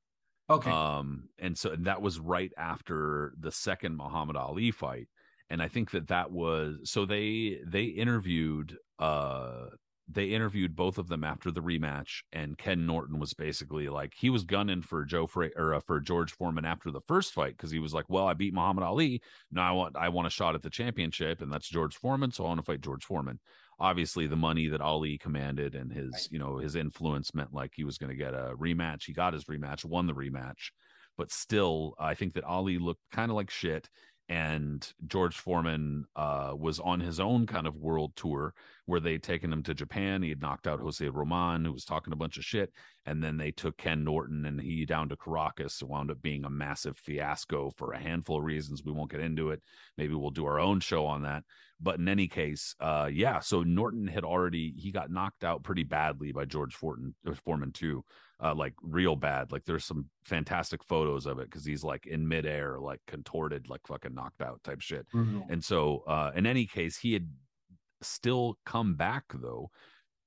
Okay. 0.50 0.70
Um, 0.70 1.28
and 1.38 1.56
so 1.56 1.70
and 1.70 1.84
that 1.86 2.02
was 2.02 2.18
right 2.18 2.50
after 2.58 3.32
the 3.38 3.52
second 3.52 3.96
Muhammad 3.96 4.36
Ali 4.36 4.72
fight. 4.72 5.06
And 5.48 5.62
I 5.62 5.68
think 5.68 5.92
that 5.92 6.08
that 6.08 6.32
was 6.32 6.78
so 6.84 7.06
they 7.06 7.60
they 7.64 7.84
interviewed 7.84 8.76
uh 8.98 9.66
they 10.12 10.26
interviewed 10.26 10.74
both 10.74 10.98
of 10.98 11.08
them 11.08 11.24
after 11.24 11.50
the 11.50 11.60
rematch, 11.62 12.22
and 12.32 12.58
Ken 12.58 12.86
Norton 12.86 13.18
was 13.18 13.32
basically 13.34 13.88
like 13.88 14.12
he 14.16 14.30
was 14.30 14.44
gunning 14.44 14.82
for 14.82 15.04
Joe 15.04 15.26
Fra- 15.26 15.50
or 15.56 15.74
uh, 15.74 15.80
for 15.80 16.00
George 16.00 16.32
Foreman 16.32 16.64
after 16.64 16.90
the 16.90 17.00
first 17.06 17.32
fight 17.32 17.56
because 17.56 17.70
he 17.70 17.78
was 17.78 17.94
like, 17.94 18.06
well, 18.08 18.26
I 18.26 18.34
beat 18.34 18.54
Muhammad 18.54 18.84
Ali, 18.84 19.22
now 19.50 19.68
I 19.68 19.72
want 19.72 19.96
I 19.96 20.08
want 20.08 20.26
a 20.26 20.30
shot 20.30 20.54
at 20.54 20.62
the 20.62 20.70
championship, 20.70 21.40
and 21.40 21.52
that's 21.52 21.68
George 21.68 21.96
Foreman, 21.96 22.32
so 22.32 22.44
I 22.44 22.48
want 22.48 22.60
to 22.60 22.64
fight 22.64 22.80
George 22.80 23.04
Foreman. 23.04 23.38
Obviously, 23.78 24.26
the 24.26 24.36
money 24.36 24.68
that 24.68 24.80
Ali 24.82 25.16
commanded 25.16 25.74
and 25.74 25.92
his 25.92 26.12
Right. 26.12 26.28
you 26.30 26.38
know 26.38 26.58
his 26.58 26.74
influence 26.76 27.34
meant 27.34 27.52
like 27.54 27.72
he 27.74 27.84
was 27.84 27.98
going 27.98 28.10
to 28.10 28.16
get 28.16 28.34
a 28.34 28.54
rematch. 28.58 29.04
He 29.04 29.12
got 29.12 29.32
his 29.32 29.44
rematch, 29.44 29.84
won 29.84 30.06
the 30.06 30.14
rematch, 30.14 30.70
but 31.16 31.30
still, 31.30 31.94
I 31.98 32.14
think 32.14 32.34
that 32.34 32.44
Ali 32.44 32.78
looked 32.78 33.02
kind 33.12 33.30
of 33.30 33.36
like 33.36 33.50
shit 33.50 33.88
and 34.30 34.92
George 35.08 35.36
Foreman 35.36 36.04
uh, 36.14 36.52
was 36.56 36.78
on 36.78 37.00
his 37.00 37.18
own 37.18 37.46
kind 37.46 37.66
of 37.66 37.74
world 37.74 38.12
tour 38.14 38.54
where 38.86 39.00
they'd 39.00 39.24
taken 39.24 39.52
him 39.52 39.64
to 39.64 39.74
Japan. 39.74 40.22
He 40.22 40.28
had 40.28 40.40
knocked 40.40 40.68
out 40.68 40.78
Jose 40.78 41.06
Roman, 41.06 41.64
who 41.64 41.72
was 41.72 41.84
talking 41.84 42.12
a 42.12 42.16
bunch 42.16 42.38
of 42.38 42.44
shit, 42.44 42.72
and 43.06 43.20
then 43.24 43.36
they 43.36 43.50
took 43.50 43.76
Ken 43.76 44.04
Norton 44.04 44.46
and 44.46 44.60
he 44.60 44.86
down 44.86 45.08
to 45.08 45.16
Caracas. 45.16 45.82
It 45.82 45.88
wound 45.88 46.12
up 46.12 46.22
being 46.22 46.44
a 46.44 46.50
massive 46.50 46.96
fiasco 46.96 47.72
for 47.76 47.92
a 47.92 47.98
handful 47.98 48.38
of 48.38 48.44
reasons. 48.44 48.84
We 48.84 48.92
won't 48.92 49.10
get 49.10 49.20
into 49.20 49.50
it. 49.50 49.62
Maybe 49.98 50.14
we'll 50.14 50.30
do 50.30 50.46
our 50.46 50.60
own 50.60 50.78
show 50.78 51.06
on 51.06 51.22
that. 51.22 51.42
But 51.80 51.98
in 51.98 52.06
any 52.06 52.28
case, 52.28 52.76
uh, 52.78 53.08
yeah. 53.12 53.40
So 53.40 53.64
Norton 53.64 54.06
had 54.06 54.22
already 54.22 54.72
he 54.76 54.92
got 54.92 55.10
knocked 55.10 55.42
out 55.42 55.64
pretty 55.64 55.82
badly 55.82 56.30
by 56.30 56.44
George 56.44 56.76
Fortin, 56.76 57.16
Foreman 57.44 57.72
too 57.72 58.04
uh, 58.42 58.54
like 58.54 58.74
real 58.82 59.16
bad. 59.16 59.52
Like 59.52 59.64
there's 59.64 59.84
some 59.84 60.06
fantastic 60.24 60.82
photos 60.84 61.26
of 61.26 61.38
it 61.38 61.50
because 61.50 61.64
he's 61.64 61.84
like 61.84 62.06
in 62.06 62.26
midair, 62.26 62.78
like 62.78 63.00
contorted, 63.06 63.68
like 63.68 63.86
fucking 63.86 64.14
knocked 64.14 64.42
out 64.42 64.62
type 64.64 64.80
shit. 64.80 65.06
And 65.48 65.62
so, 65.64 66.04
uh, 66.06 66.32
in 66.34 66.46
any 66.46 66.66
case, 66.66 66.96
he 66.98 67.12
had 67.12 67.28
still 68.02 68.58
come 68.64 68.94
back 68.94 69.24
though 69.34 69.70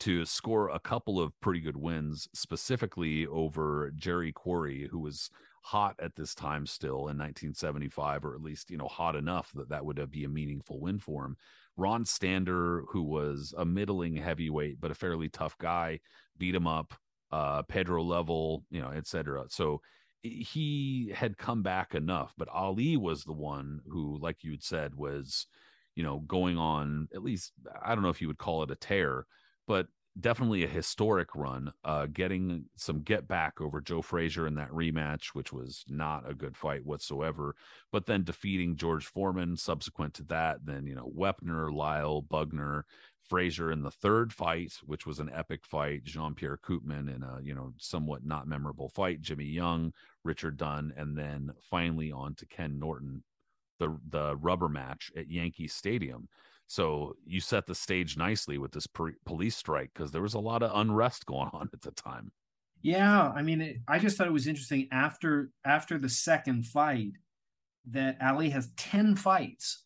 to 0.02 0.26
score 0.26 0.70
a 0.70 0.80
couple 0.80 1.20
of 1.20 1.40
pretty 1.40 1.62
good 1.62 1.78
wins, 1.78 2.28
specifically 2.34 3.26
over 3.28 3.92
Jerry 3.96 4.32
Quarry, 4.32 4.88
who 4.92 5.00
was 5.00 5.30
hot 5.64 5.96
at 6.00 6.16
this 6.16 6.36
time 6.36 6.66
still 6.66 7.08
in 7.08 7.18
1975, 7.18 8.26
or 8.26 8.36
at 8.36 8.42
least 8.42 8.70
you 8.70 8.78
know 8.78 8.88
hot 8.88 9.16
enough 9.16 9.52
that 9.56 9.70
that 9.70 9.86
would 9.86 10.12
be 10.12 10.26
a 10.26 10.30
meaningful 10.30 10.80
win 10.80 11.00
for 11.00 11.26
him. 11.26 11.38
Ron 11.78 12.06
Stander, 12.06 12.84
who 12.90 13.02
was 13.02 13.54
a 13.58 13.66
middling 13.66 14.16
heavyweight 14.16 14.80
but 14.80 14.92
a 14.92 14.96
fairly 14.96 15.30
tough 15.30 15.58
guy, 15.58 16.00
beat 16.38 16.54
him 16.54 16.68
up. 16.68 16.94
Uh, 17.34 17.64
Pedro 17.64 18.04
Lovell, 18.04 18.64
you 18.70 18.80
know, 18.80 18.92
etc. 18.92 19.46
So 19.50 19.82
he 20.22 21.12
had 21.16 21.38
come 21.40 21.64
back 21.64 21.96
enough, 21.96 22.32
but 22.38 22.48
Ali 22.50 22.96
was 22.96 23.24
the 23.24 23.34
one 23.34 23.82
who, 23.90 24.20
like 24.20 24.44
you'd 24.44 24.64
said, 24.64 24.94
was 24.94 25.48
you 25.96 26.04
know 26.04 26.20
going 26.20 26.58
on 26.60 27.08
at 27.16 27.24
least 27.24 27.54
I 27.84 27.96
don't 27.96 28.04
know 28.04 28.10
if 28.10 28.22
you 28.22 28.28
would 28.28 28.38
call 28.38 28.62
it 28.62 28.70
a 28.70 28.76
tear, 28.76 29.26
but 29.68 29.88
definitely 30.20 30.64
a 30.64 30.68
historic 30.68 31.30
run, 31.36 31.72
uh, 31.84 32.06
getting 32.06 32.66
some 32.76 33.02
get 33.02 33.28
back 33.28 33.60
over 33.60 33.82
Joe 33.82 34.02
Frazier 34.02 34.46
in 34.46 34.56
that 34.56 34.70
rematch, 34.70 35.30
which 35.34 35.52
was 35.52 35.84
not 35.88 36.30
a 36.30 36.36
good 36.36 36.56
fight 36.56 36.86
whatsoever. 36.86 37.56
But 37.92 38.06
then 38.06 38.24
defeating 38.24 38.76
George 38.76 39.08
Foreman 39.08 39.58
subsequent 39.58 40.14
to 40.16 40.24
that, 40.26 40.66
then 40.66 40.86
you 40.86 40.96
know 40.96 41.12
Wepner, 41.18 41.74
Lyle, 41.74 42.22
Bugner, 42.22 42.84
Frazier 43.34 43.72
in 43.72 43.82
the 43.82 43.90
third 43.90 44.32
fight, 44.32 44.74
which 44.86 45.08
was 45.08 45.20
an 45.20 45.32
epic 45.34 45.66
fight, 45.66 46.04
Jean 46.04 46.36
Pierre 46.36 46.60
Coopman 46.64 47.12
in 47.16 47.24
a 47.24 47.40
you 47.42 47.56
know 47.56 47.74
somewhat 47.80 48.24
not 48.24 48.48
memorable 48.48 48.90
fight, 48.90 49.22
Jimmy 49.22 49.46
Young, 49.46 49.92
Richard 50.24 50.56
Dunn, 50.56 50.94
and 50.96 51.18
then 51.18 51.52
finally 51.68 52.12
on 52.12 52.36
to 52.36 52.46
Ken 52.46 52.78
Norton, 52.78 53.24
the 53.80 53.98
the 54.12 54.36
rubber 54.36 54.70
match 54.70 55.12
at 55.18 55.32
Yankee 55.32 55.68
Stadium. 55.68 56.30
So 56.68 57.16
you 57.26 57.40
set 57.40 57.66
the 57.66 57.74
stage 57.74 58.18
nicely 58.18 58.60
with 58.60 58.72
this 58.72 58.86
police 59.26 59.58
strike 59.58 59.90
because 59.96 60.12
there 60.12 60.22
was 60.22 60.36
a 60.36 60.40
lot 60.40 60.62
of 60.62 60.70
unrest 60.76 61.26
going 61.26 61.50
on 61.54 61.72
at 61.74 61.82
the 61.82 61.90
time. 61.90 62.32
Yeah, 62.84 63.30
I 63.30 63.42
mean, 63.42 63.62
it, 63.62 63.78
I 63.88 63.98
just 63.98 64.16
thought 64.16 64.28
it 64.28 64.34
was 64.34 64.46
interesting 64.46 64.90
after 64.92 65.50
after 65.66 65.98
the 65.98 66.08
second 66.08 66.68
fight 66.68 67.14
that 67.88 68.18
Ali 68.22 68.52
has 68.52 68.70
ten 68.78 69.16
fights 69.16 69.83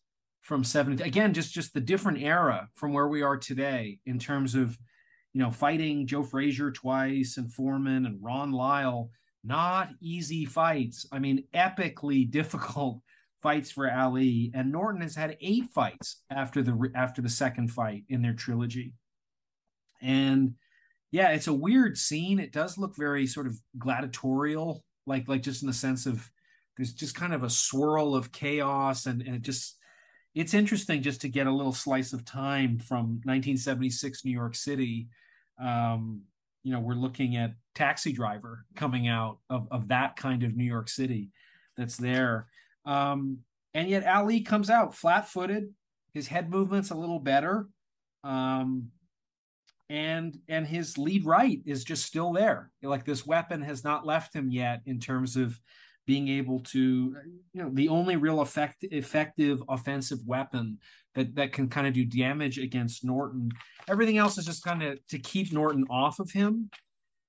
from 0.48 0.64
seven. 0.64 1.00
Again, 1.02 1.34
just 1.34 1.52
just 1.52 1.74
the 1.74 1.80
different 1.80 2.22
era 2.22 2.70
from 2.74 2.94
where 2.94 3.06
we 3.06 3.20
are 3.20 3.36
today 3.36 4.00
in 4.06 4.18
terms 4.18 4.54
of 4.54 4.78
you 5.34 5.42
know 5.42 5.50
fighting 5.50 6.06
Joe 6.06 6.22
Frazier 6.22 6.72
twice 6.72 7.36
and 7.36 7.52
Foreman 7.52 8.06
and 8.06 8.18
Ron 8.22 8.50
Lyle. 8.50 9.10
Not 9.44 9.90
easy 10.00 10.46
fights. 10.46 11.06
I 11.12 11.18
mean, 11.18 11.44
epically 11.54 12.28
difficult 12.38 13.02
fights 13.42 13.70
for 13.70 13.92
Ali, 13.92 14.50
and 14.54 14.72
Norton 14.72 15.02
has 15.02 15.14
had 15.14 15.36
eight 15.42 15.66
fights 15.66 16.22
after 16.30 16.62
the 16.62 16.90
after 16.94 17.20
the 17.20 17.28
second 17.28 17.68
fight 17.68 18.04
in 18.08 18.22
their 18.22 18.32
trilogy. 18.32 18.94
And 20.00 20.54
yeah, 21.10 21.32
it's 21.32 21.48
a 21.48 21.52
weird 21.52 21.98
scene. 21.98 22.40
It 22.40 22.52
does 22.52 22.78
look 22.78 22.96
very 22.96 23.26
sort 23.26 23.46
of 23.46 23.60
gladiatorial, 23.78 24.82
like 25.06 25.28
like 25.28 25.42
just 25.42 25.62
in 25.62 25.66
the 25.66 25.74
sense 25.74 26.06
of 26.06 26.26
there's 26.78 26.94
just 26.94 27.14
kind 27.14 27.34
of 27.34 27.42
a 27.42 27.50
swirl 27.50 28.14
of 28.14 28.32
chaos, 28.32 29.04
and, 29.04 29.20
and 29.20 29.36
it 29.36 29.42
just 29.42 29.77
it's 30.38 30.54
interesting 30.54 31.02
just 31.02 31.22
to 31.22 31.28
get 31.28 31.48
a 31.48 31.52
little 31.52 31.72
slice 31.72 32.12
of 32.12 32.24
time 32.24 32.78
from 32.78 33.20
1976 33.24 34.24
New 34.24 34.30
York 34.30 34.54
City. 34.54 35.08
Um, 35.60 36.22
you 36.62 36.72
know, 36.72 36.78
we're 36.78 36.94
looking 36.94 37.34
at 37.34 37.54
Taxi 37.74 38.12
Driver 38.12 38.64
coming 38.76 39.08
out 39.08 39.38
of 39.50 39.66
of 39.72 39.88
that 39.88 40.14
kind 40.14 40.44
of 40.44 40.56
New 40.56 40.64
York 40.64 40.88
City 40.88 41.32
that's 41.76 41.96
there. 41.96 42.46
Um, 42.84 43.38
and 43.74 43.88
yet 43.88 44.06
Ali 44.06 44.42
comes 44.42 44.70
out 44.70 44.94
flat 44.94 45.28
footed. 45.28 45.74
His 46.14 46.28
head 46.28 46.48
movement's 46.50 46.90
a 46.90 46.96
little 46.96 47.18
better. 47.18 47.66
Um, 48.22 48.92
and 49.90 50.38
and 50.48 50.68
his 50.68 50.96
lead 50.96 51.24
right 51.24 51.60
is 51.66 51.82
just 51.82 52.06
still 52.06 52.32
there. 52.32 52.70
Like 52.80 53.04
this 53.04 53.26
weapon 53.26 53.60
has 53.62 53.82
not 53.82 54.06
left 54.06 54.36
him 54.36 54.52
yet 54.52 54.82
in 54.86 55.00
terms 55.00 55.34
of 55.34 55.58
being 56.08 56.26
able 56.28 56.60
to, 56.60 57.14
you 57.52 57.62
know, 57.62 57.70
the 57.72 57.88
only 57.88 58.16
real 58.16 58.40
effect, 58.40 58.78
effective 58.82 59.62
offensive 59.68 60.18
weapon 60.26 60.78
that 61.14 61.36
that 61.36 61.52
can 61.52 61.68
kind 61.68 61.86
of 61.86 61.92
do 61.92 62.04
damage 62.04 62.58
against 62.58 63.04
Norton. 63.04 63.50
Everything 63.88 64.18
else 64.18 64.38
is 64.38 64.46
just 64.46 64.64
kind 64.64 64.82
of 64.82 64.98
to 65.08 65.18
keep 65.18 65.52
Norton 65.52 65.84
off 65.88 66.18
of 66.18 66.32
him. 66.32 66.70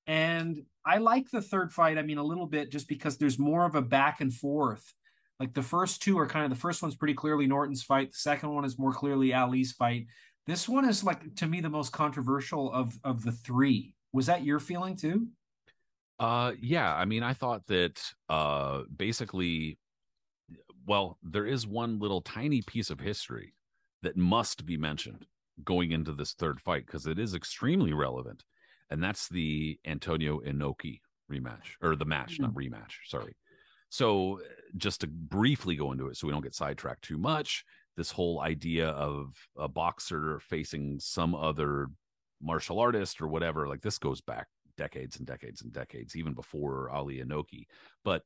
And 0.07 0.63
I 0.85 0.97
like 0.97 1.29
the 1.29 1.41
third 1.41 1.71
fight. 1.71 1.99
I 1.99 2.01
mean, 2.01 2.17
a 2.17 2.23
little 2.23 2.47
bit 2.47 2.71
just 2.71 2.87
because 2.87 3.17
there's 3.17 3.37
more 3.37 3.65
of 3.65 3.75
a 3.75 3.81
back 3.81 4.21
and 4.21 4.33
forth 4.33 4.93
like 5.39 5.53
the 5.53 5.61
first 5.61 6.01
two 6.01 6.19
are 6.19 6.27
kind 6.27 6.43
of 6.43 6.51
the 6.51 6.57
first 6.57 6.81
one's 6.81 6.95
pretty 6.95 7.13
clearly 7.13 7.47
Norton's 7.47 7.83
fight. 7.83 8.11
The 8.11 8.17
second 8.17 8.53
one 8.53 8.65
is 8.65 8.77
more 8.77 8.91
clearly 8.91 9.33
Ali's 9.33 9.71
fight. 9.71 10.07
This 10.45 10.67
one 10.67 10.87
is 10.87 11.03
like 11.03 11.35
to 11.35 11.47
me 11.47 11.61
the 11.61 11.69
most 11.69 11.93
controversial 11.93 12.71
of 12.73 12.97
of 13.03 13.23
the 13.23 13.31
three. 13.31 13.95
Was 14.11 14.25
that 14.25 14.43
your 14.43 14.59
feeling 14.59 14.95
too? 14.95 15.27
Uh 16.19 16.53
yeah, 16.61 16.93
I 16.93 17.05
mean 17.05 17.23
I 17.23 17.33
thought 17.33 17.65
that 17.67 18.01
uh 18.27 18.81
basically 18.95 19.77
well, 20.85 21.17
there 21.21 21.45
is 21.45 21.67
one 21.67 21.99
little 21.99 22.21
tiny 22.21 22.61
piece 22.63 22.89
of 22.89 22.99
history 22.99 23.53
that 24.01 24.17
must 24.17 24.65
be 24.65 24.77
mentioned 24.77 25.27
going 25.63 25.91
into 25.91 26.13
this 26.13 26.33
third 26.33 26.59
fight 26.59 26.85
because 26.85 27.05
it 27.05 27.19
is 27.19 27.35
extremely 27.35 27.93
relevant. 27.93 28.43
And 28.89 29.03
that's 29.03 29.29
the 29.29 29.79
Antonio 29.85 30.39
Inoki 30.39 31.01
rematch 31.31 31.75
or 31.81 31.95
the 31.95 32.05
match, 32.05 32.33
mm-hmm. 32.33 32.43
not 32.43 32.53
rematch, 32.53 32.93
sorry. 33.05 33.35
So, 33.89 34.41
just 34.77 35.01
to 35.01 35.07
briefly 35.07 35.75
go 35.75 35.91
into 35.91 36.07
it 36.07 36.17
so 36.17 36.27
we 36.27 36.33
don't 36.33 36.43
get 36.43 36.55
sidetracked 36.55 37.03
too 37.03 37.17
much, 37.17 37.63
this 37.97 38.11
whole 38.11 38.39
idea 38.39 38.89
of 38.89 39.33
a 39.57 39.67
boxer 39.67 40.39
facing 40.39 40.99
some 40.99 41.35
other 41.35 41.87
martial 42.41 42.79
artist 42.79 43.21
or 43.21 43.27
whatever, 43.27 43.67
like 43.67 43.81
this 43.81 43.97
goes 43.97 44.21
back 44.21 44.47
decades 44.79 45.17
and 45.17 45.27
decades 45.27 45.61
and 45.61 45.71
decades, 45.71 46.15
even 46.15 46.33
before 46.33 46.89
Ali 46.89 47.17
Inoki. 47.17 47.65
But 48.03 48.23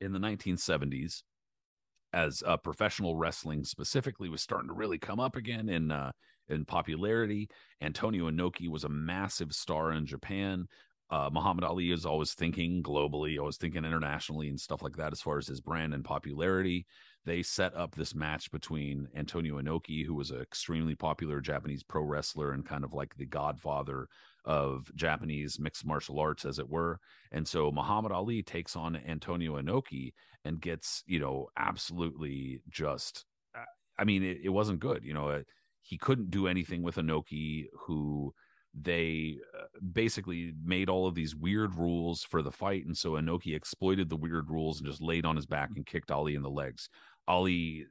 in 0.00 0.12
the 0.12 0.18
1970s, 0.18 1.22
as 2.12 2.44
uh, 2.46 2.58
professional 2.58 3.16
wrestling 3.16 3.64
specifically 3.64 4.28
was 4.28 4.42
starting 4.42 4.68
to 4.68 4.74
really 4.74 4.98
come 4.98 5.18
up 5.18 5.34
again 5.34 5.68
in 5.68 5.90
uh, 5.90 6.12
in 6.48 6.64
popularity. 6.64 7.48
Antonio 7.80 8.30
Inoki 8.30 8.68
was 8.68 8.84
a 8.84 8.88
massive 8.88 9.52
star 9.52 9.92
in 9.92 10.04
Japan 10.06 10.68
uh, 11.10 11.28
Muhammad 11.32 11.64
Ali 11.64 11.90
is 11.90 12.06
always 12.06 12.32
thinking 12.34 12.82
globally, 12.82 13.38
always 13.38 13.56
thinking 13.56 13.84
internationally 13.84 14.48
and 14.48 14.58
stuff 14.58 14.82
like 14.82 14.96
that 14.96 15.12
as 15.12 15.20
far 15.20 15.38
as 15.38 15.46
his 15.46 15.60
brand 15.60 15.92
and 15.92 16.04
popularity. 16.04 16.86
They 17.26 17.42
set 17.42 17.74
up 17.76 17.94
this 17.94 18.14
match 18.14 18.50
between 18.50 19.06
Antonio 19.14 19.60
Inoki, 19.60 20.04
who 20.04 20.14
was 20.14 20.30
an 20.30 20.40
extremely 20.40 20.94
popular 20.94 21.40
Japanese 21.40 21.82
pro 21.82 22.02
wrestler 22.02 22.52
and 22.52 22.64
kind 22.66 22.84
of 22.84 22.94
like 22.94 23.14
the 23.16 23.26
godfather 23.26 24.08
of 24.44 24.90
Japanese 24.94 25.58
mixed 25.58 25.86
martial 25.86 26.18
arts, 26.20 26.44
as 26.44 26.58
it 26.58 26.68
were. 26.68 27.00
And 27.32 27.46
so 27.46 27.70
Muhammad 27.72 28.12
Ali 28.12 28.42
takes 28.42 28.76
on 28.76 28.96
Antonio 28.96 29.60
Inoki 29.60 30.12
and 30.44 30.60
gets, 30.60 31.02
you 31.06 31.18
know, 31.18 31.48
absolutely 31.56 32.60
just, 32.68 33.24
uh, 33.56 33.64
I 33.98 34.04
mean, 34.04 34.22
it, 34.22 34.38
it 34.44 34.50
wasn't 34.50 34.80
good. 34.80 35.04
You 35.04 35.14
know, 35.14 35.42
he 35.80 35.98
couldn't 35.98 36.30
do 36.30 36.46
anything 36.46 36.82
with 36.82 36.96
Inoki, 36.96 37.66
who 37.86 38.34
they 38.74 39.36
uh, 39.58 39.66
basically 39.92 40.52
made 40.64 40.88
all 40.88 41.06
of 41.06 41.14
these 41.14 41.36
weird 41.36 41.74
rules 41.76 42.22
for 42.22 42.42
the 42.42 42.50
fight. 42.50 42.86
And 42.86 42.96
so 42.96 43.12
Inoki 43.12 43.54
exploited 43.54 44.08
the 44.08 44.16
weird 44.16 44.50
rules 44.50 44.80
and 44.80 44.88
just 44.88 45.02
laid 45.02 45.24
on 45.24 45.36
his 45.36 45.46
back 45.46 45.70
and 45.76 45.86
kicked 45.86 46.10
Ali 46.10 46.34
in 46.34 46.42
the 46.42 46.50
legs. 46.50 46.88
Ali 47.28 47.86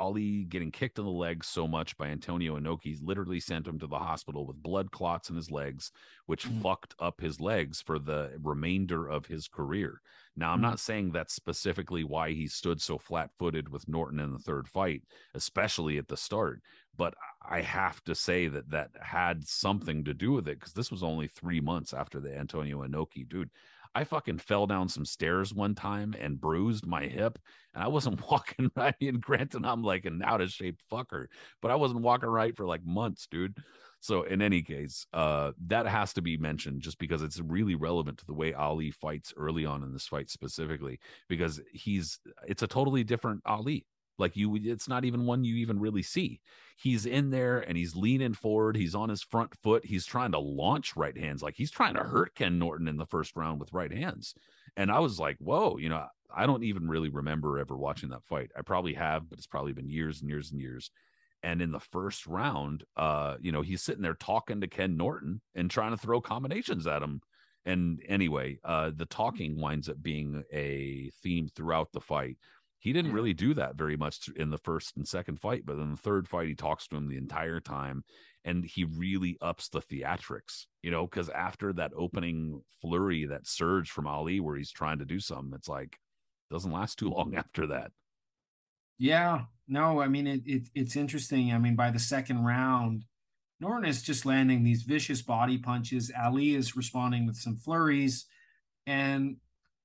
Ali 0.00 0.44
getting 0.44 0.72
kicked 0.72 0.98
in 0.98 1.04
the 1.04 1.10
legs 1.10 1.46
so 1.46 1.68
much 1.68 1.96
by 1.98 2.08
Antonio 2.08 2.58
Inoki 2.58 2.96
literally 3.02 3.38
sent 3.38 3.66
him 3.66 3.78
to 3.78 3.86
the 3.86 3.98
hospital 3.98 4.46
with 4.46 4.62
blood 4.62 4.90
clots 4.90 5.28
in 5.28 5.36
his 5.36 5.50
legs, 5.50 5.92
which 6.24 6.48
mm. 6.48 6.62
fucked 6.62 6.94
up 6.98 7.20
his 7.20 7.38
legs 7.38 7.82
for 7.82 7.98
the 7.98 8.30
remainder 8.42 9.06
of 9.06 9.26
his 9.26 9.46
career. 9.46 10.00
Now, 10.36 10.52
I'm 10.52 10.60
mm. 10.60 10.62
not 10.62 10.80
saying 10.80 11.12
that's 11.12 11.34
specifically 11.34 12.02
why 12.02 12.30
he 12.30 12.48
stood 12.48 12.80
so 12.80 12.96
flat 12.96 13.30
footed 13.38 13.68
with 13.68 13.88
Norton 13.88 14.20
in 14.20 14.32
the 14.32 14.38
third 14.38 14.68
fight, 14.68 15.02
especially 15.34 15.98
at 15.98 16.08
the 16.08 16.16
start, 16.16 16.62
but 16.96 17.14
I 17.42 17.60
have 17.62 18.02
to 18.04 18.14
say 18.14 18.48
that 18.48 18.70
that 18.70 18.90
had 19.00 19.46
something 19.46 20.04
to 20.04 20.14
do 20.14 20.32
with 20.32 20.48
it 20.48 20.58
because 20.58 20.72
this 20.72 20.90
was 20.90 21.02
only 21.02 21.28
three 21.28 21.60
months 21.60 21.92
after 21.92 22.20
the 22.20 22.36
Antonio 22.36 22.86
Inoki 22.86 23.28
dude. 23.28 23.50
I 23.94 24.04
fucking 24.04 24.38
fell 24.38 24.66
down 24.66 24.88
some 24.88 25.04
stairs 25.04 25.52
one 25.52 25.74
time 25.74 26.14
and 26.18 26.40
bruised 26.40 26.86
my 26.86 27.06
hip, 27.06 27.38
and 27.74 27.82
I 27.82 27.88
wasn't 27.88 28.20
walking 28.30 28.70
right. 28.76 28.94
And 29.00 29.20
granted, 29.20 29.64
I'm 29.64 29.82
like 29.82 30.04
an 30.04 30.22
out 30.24 30.40
of 30.40 30.50
shape 30.50 30.78
fucker, 30.90 31.26
but 31.60 31.70
I 31.70 31.76
wasn't 31.76 32.02
walking 32.02 32.28
right 32.28 32.56
for 32.56 32.66
like 32.66 32.84
months, 32.84 33.26
dude. 33.30 33.56
So 34.00 34.22
in 34.22 34.40
any 34.40 34.62
case, 34.62 35.06
uh, 35.12 35.52
that 35.66 35.86
has 35.86 36.14
to 36.14 36.22
be 36.22 36.38
mentioned 36.38 36.80
just 36.80 36.98
because 36.98 37.22
it's 37.22 37.38
really 37.40 37.74
relevant 37.74 38.18
to 38.18 38.26
the 38.26 38.32
way 38.34 38.54
Ali 38.54 38.90
fights 38.90 39.34
early 39.36 39.66
on 39.66 39.82
in 39.82 39.92
this 39.92 40.06
fight 40.06 40.30
specifically, 40.30 40.98
because 41.28 41.60
he's 41.72 42.18
it's 42.46 42.62
a 42.62 42.66
totally 42.66 43.04
different 43.04 43.42
Ali. 43.44 43.86
Like 44.18 44.36
you, 44.36 44.56
it's 44.56 44.88
not 44.88 45.04
even 45.04 45.26
one 45.26 45.44
you 45.44 45.56
even 45.56 45.80
really 45.80 46.02
see. 46.02 46.40
He's 46.80 47.04
in 47.04 47.28
there 47.28 47.60
and 47.60 47.76
he's 47.76 47.94
leaning 47.94 48.32
forward. 48.32 48.74
He's 48.74 48.94
on 48.94 49.10
his 49.10 49.22
front 49.22 49.54
foot. 49.62 49.84
He's 49.84 50.06
trying 50.06 50.32
to 50.32 50.38
launch 50.38 50.96
right 50.96 51.16
hands. 51.16 51.42
Like 51.42 51.54
he's 51.54 51.70
trying 51.70 51.94
to 51.94 52.02
hurt 52.02 52.34
Ken 52.34 52.58
Norton 52.58 52.88
in 52.88 52.96
the 52.96 53.04
first 53.04 53.36
round 53.36 53.60
with 53.60 53.74
right 53.74 53.92
hands. 53.92 54.34
And 54.78 54.90
I 54.90 55.00
was 55.00 55.18
like, 55.18 55.36
whoa, 55.40 55.76
you 55.76 55.90
know, 55.90 56.06
I 56.34 56.46
don't 56.46 56.64
even 56.64 56.88
really 56.88 57.10
remember 57.10 57.58
ever 57.58 57.76
watching 57.76 58.08
that 58.10 58.24
fight. 58.24 58.50
I 58.56 58.62
probably 58.62 58.94
have, 58.94 59.28
but 59.28 59.36
it's 59.36 59.46
probably 59.46 59.74
been 59.74 59.90
years 59.90 60.22
and 60.22 60.30
years 60.30 60.52
and 60.52 60.60
years. 60.60 60.90
And 61.42 61.60
in 61.60 61.70
the 61.70 61.80
first 61.80 62.26
round, 62.26 62.84
uh, 62.96 63.36
you 63.42 63.52
know, 63.52 63.60
he's 63.60 63.82
sitting 63.82 64.02
there 64.02 64.14
talking 64.14 64.62
to 64.62 64.66
Ken 64.66 64.96
Norton 64.96 65.42
and 65.54 65.70
trying 65.70 65.90
to 65.90 65.98
throw 65.98 66.22
combinations 66.22 66.86
at 66.86 67.02
him. 67.02 67.20
And 67.66 68.00
anyway, 68.08 68.58
uh, 68.64 68.92
the 68.96 69.04
talking 69.04 69.60
winds 69.60 69.90
up 69.90 70.02
being 70.02 70.42
a 70.50 71.10
theme 71.22 71.48
throughout 71.54 71.92
the 71.92 72.00
fight. 72.00 72.38
He 72.80 72.92
didn't 72.94 73.12
really 73.12 73.34
do 73.34 73.54
that 73.54 73.76
very 73.76 73.96
much 73.96 74.28
in 74.36 74.50
the 74.50 74.58
first 74.58 74.96
and 74.96 75.06
second 75.06 75.38
fight, 75.38 75.62
but 75.66 75.76
in 75.76 75.90
the 75.90 75.96
third 75.96 76.26
fight, 76.26 76.48
he 76.48 76.54
talks 76.54 76.88
to 76.88 76.96
him 76.96 77.08
the 77.08 77.18
entire 77.18 77.60
time 77.60 78.02
and 78.44 78.64
he 78.64 78.84
really 78.84 79.36
ups 79.42 79.68
the 79.68 79.80
theatrics, 79.80 80.64
you 80.82 80.90
know, 80.90 81.06
because 81.06 81.28
after 81.28 81.74
that 81.74 81.92
opening 81.94 82.62
flurry, 82.80 83.26
that 83.26 83.46
surge 83.46 83.90
from 83.90 84.06
Ali 84.06 84.40
where 84.40 84.56
he's 84.56 84.72
trying 84.72 84.98
to 84.98 85.04
do 85.04 85.20
something, 85.20 85.52
it's 85.54 85.68
like 85.68 85.98
doesn't 86.50 86.72
last 86.72 86.98
too 86.98 87.10
long 87.10 87.34
after 87.36 87.66
that. 87.68 87.92
Yeah, 88.98 89.42
no, 89.68 90.00
I 90.00 90.08
mean 90.08 90.26
it, 90.26 90.42
it 90.46 90.68
it's 90.74 90.96
interesting. 90.96 91.52
I 91.52 91.58
mean, 91.58 91.76
by 91.76 91.90
the 91.90 91.98
second 91.98 92.44
round, 92.44 93.04
Norton 93.60 93.88
is 93.88 94.02
just 94.02 94.24
landing 94.24 94.62
these 94.62 94.82
vicious 94.82 95.20
body 95.20 95.58
punches. 95.58 96.10
Ali 96.18 96.54
is 96.54 96.76
responding 96.76 97.26
with 97.26 97.36
some 97.36 97.56
flurries. 97.56 98.26
And 98.86 99.36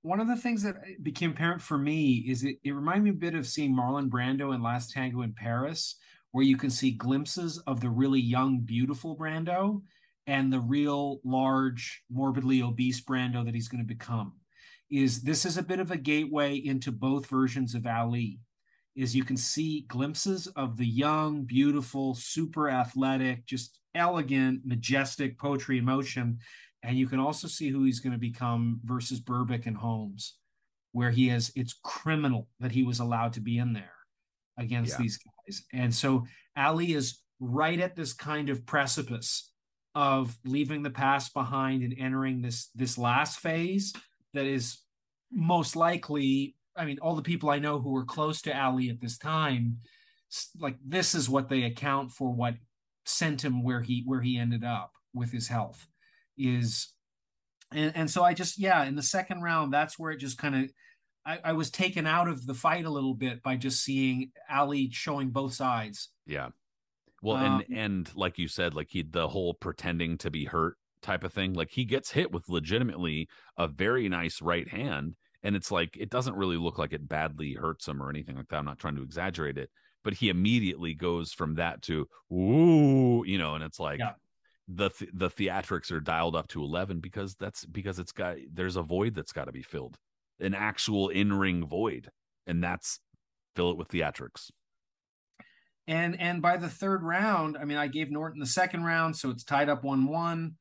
one 0.05 0.19
of 0.19 0.27
the 0.27 0.35
things 0.35 0.61
that 0.61 0.75
eh, 0.85 0.93
became 1.01 1.31
apparent 1.31 1.61
for 1.61 1.79
me 1.79 2.23
is 2.27 2.43
it, 2.43 2.57
it 2.63 2.71
reminded 2.71 3.03
me 3.03 3.09
a 3.09 3.13
bit 3.13 3.33
of 3.33 3.47
seeing 3.47 3.75
Marlon 3.75 4.07
Brando 4.07 4.53
in 4.53 4.61
Last 4.61 4.91
Tango 4.91 5.23
in 5.23 5.33
Paris, 5.33 5.95
where 6.31 6.43
you 6.43 6.57
can 6.57 6.69
see 6.69 6.91
glimpses 6.91 7.57
of 7.65 7.81
the 7.81 7.89
really 7.89 8.19
young, 8.19 8.59
beautiful 8.59 9.17
Brando 9.17 9.81
and 10.27 10.53
the 10.53 10.59
real 10.59 11.21
large, 11.23 12.03
morbidly 12.11 12.61
obese 12.61 13.01
Brando 13.01 13.43
that 13.43 13.55
he's 13.55 13.67
going 13.67 13.83
to 13.83 13.87
become. 13.87 14.33
Is 14.91 15.21
this 15.21 15.43
is 15.43 15.57
a 15.57 15.63
bit 15.63 15.79
of 15.79 15.89
a 15.89 15.97
gateway 15.97 16.55
into 16.55 16.91
both 16.91 17.25
versions 17.25 17.73
of 17.73 17.87
Ali. 17.87 18.39
Is 18.95 19.15
you 19.15 19.23
can 19.23 19.37
see 19.37 19.85
glimpses 19.87 20.45
of 20.55 20.77
the 20.77 20.85
young, 20.85 21.43
beautiful, 21.43 22.13
super 22.13 22.69
athletic, 22.69 23.45
just 23.47 23.79
elegant, 23.95 24.61
majestic 24.65 25.39
poetry 25.39 25.79
in 25.79 25.85
motion. 25.85 26.37
And 26.85 26.97
you 26.97 27.07
can 27.07 27.19
also 27.19 27.47
see 27.47 27.69
who 27.69 27.83
he's 27.83 27.99
going 27.99 28.13
to 28.13 28.19
become 28.19 28.79
versus 28.83 29.19
Berbick 29.19 29.65
and 29.65 29.77
Holmes, 29.77 30.37
where 30.91 31.11
he 31.11 31.27
has 31.29 31.51
it's 31.55 31.79
criminal 31.83 32.47
that 32.59 32.71
he 32.71 32.83
was 32.83 32.99
allowed 32.99 33.33
to 33.33 33.41
be 33.41 33.57
in 33.57 33.73
there 33.73 33.91
against 34.57 34.93
yeah. 34.93 35.01
these 35.01 35.17
guys. 35.17 35.63
And 35.73 35.93
so 35.93 36.25
Ali 36.55 36.93
is 36.93 37.19
right 37.39 37.79
at 37.79 37.95
this 37.95 38.13
kind 38.13 38.49
of 38.49 38.65
precipice 38.65 39.51
of 39.95 40.37
leaving 40.45 40.83
the 40.83 40.89
past 40.89 41.33
behind 41.33 41.81
and 41.81 41.95
entering 41.97 42.41
this 42.41 42.69
this 42.75 42.97
last 42.97 43.39
phase 43.39 43.93
that 44.33 44.45
is 44.45 44.79
most 45.31 45.75
likely 45.75 46.55
i 46.75 46.85
mean 46.85 46.99
all 47.01 47.15
the 47.15 47.21
people 47.21 47.49
i 47.49 47.59
know 47.59 47.79
who 47.79 47.91
were 47.91 48.05
close 48.05 48.41
to 48.41 48.57
ali 48.57 48.89
at 48.89 48.99
this 48.99 49.17
time 49.17 49.77
like 50.59 50.77
this 50.85 51.15
is 51.15 51.29
what 51.29 51.47
they 51.47 51.63
account 51.63 52.11
for 52.11 52.31
what 52.31 52.55
sent 53.05 53.43
him 53.43 53.63
where 53.63 53.81
he 53.81 54.03
where 54.05 54.21
he 54.21 54.37
ended 54.37 54.63
up 54.63 54.91
with 55.13 55.31
his 55.31 55.47
health 55.47 55.87
is 56.37 56.93
and 57.71 57.95
and 57.95 58.09
so 58.09 58.23
i 58.23 58.33
just 58.33 58.59
yeah 58.59 58.83
in 58.83 58.95
the 58.95 59.03
second 59.03 59.41
round 59.41 59.73
that's 59.73 59.97
where 59.97 60.11
it 60.11 60.17
just 60.17 60.37
kind 60.37 60.55
of 60.55 60.69
I, 61.25 61.39
I 61.43 61.53
was 61.53 61.71
taken 61.71 62.05
out 62.05 62.27
of 62.27 62.45
the 62.45 62.53
fight 62.53 62.85
a 62.85 62.89
little 62.89 63.15
bit 63.15 63.41
by 63.41 63.55
just 63.55 63.83
seeing 63.83 64.31
Ali 64.49 64.89
showing 64.91 65.29
both 65.31 65.53
sides. 65.53 66.09
Yeah. 66.27 66.49
Well, 67.21 67.37
um, 67.37 67.63
and 67.67 67.77
and 67.77 68.15
like 68.15 68.37
you 68.37 68.47
said, 68.47 68.75
like 68.75 68.89
he 68.89 69.01
the 69.01 69.27
whole 69.27 69.55
pretending 69.55 70.17
to 70.19 70.29
be 70.29 70.45
hurt 70.45 70.77
type 71.01 71.23
of 71.23 71.33
thing. 71.33 71.53
Like 71.53 71.71
he 71.71 71.83
gets 71.85 72.11
hit 72.11 72.31
with 72.31 72.47
legitimately 72.49 73.27
a 73.57 73.67
very 73.67 74.07
nice 74.07 74.41
right 74.41 74.67
hand, 74.67 75.15
and 75.41 75.55
it's 75.55 75.71
like 75.71 75.97
it 75.97 76.11
doesn't 76.11 76.35
really 76.35 76.57
look 76.57 76.77
like 76.77 76.93
it 76.93 77.09
badly 77.09 77.53
hurts 77.53 77.87
him 77.87 78.01
or 78.01 78.09
anything 78.09 78.35
like 78.35 78.47
that. 78.49 78.57
I'm 78.57 78.65
not 78.65 78.77
trying 78.77 78.95
to 78.97 79.01
exaggerate 79.01 79.57
it, 79.57 79.71
but 80.03 80.13
he 80.13 80.29
immediately 80.29 80.93
goes 80.93 81.33
from 81.33 81.55
that 81.55 81.81
to 81.83 82.07
ooh, 82.31 83.23
you 83.25 83.39
know, 83.39 83.55
and 83.55 83.63
it's 83.63 83.79
like 83.79 83.99
yeah. 83.99 84.11
The 84.67 84.89
the 85.13 85.29
theatrics 85.29 85.91
are 85.91 85.99
dialed 85.99 86.35
up 86.35 86.47
to 86.47 86.63
11 86.63 86.99
because 86.99 87.35
that's 87.35 87.65
because 87.65 87.99
it's 87.99 88.11
got 88.11 88.37
there's 88.51 88.77
a 88.77 88.81
void 88.81 89.13
that's 89.13 89.31
got 89.31 89.45
to 89.45 89.51
be 89.51 89.61
filled 89.61 89.95
an 90.39 90.53
actual 90.53 91.09
in-ring 91.09 91.65
void 91.65 92.09
and 92.47 92.63
that's 92.63 92.99
fill 93.55 93.71
it 93.71 93.77
with 93.77 93.87
theatrics. 93.89 94.51
And 95.87 96.19
and 96.19 96.41
by 96.41 96.57
the 96.57 96.69
third 96.69 97.03
round 97.03 97.57
i 97.61 97.65
mean 97.65 97.77
i 97.77 97.85
gave 97.85 98.09
norton 98.09 98.39
the 98.39 98.47
second 98.47 98.83
round 98.83 99.15
so 99.15 99.29
it's 99.29 99.43
tied 99.43 99.69
up 99.69 99.83
1-1 99.83 100.53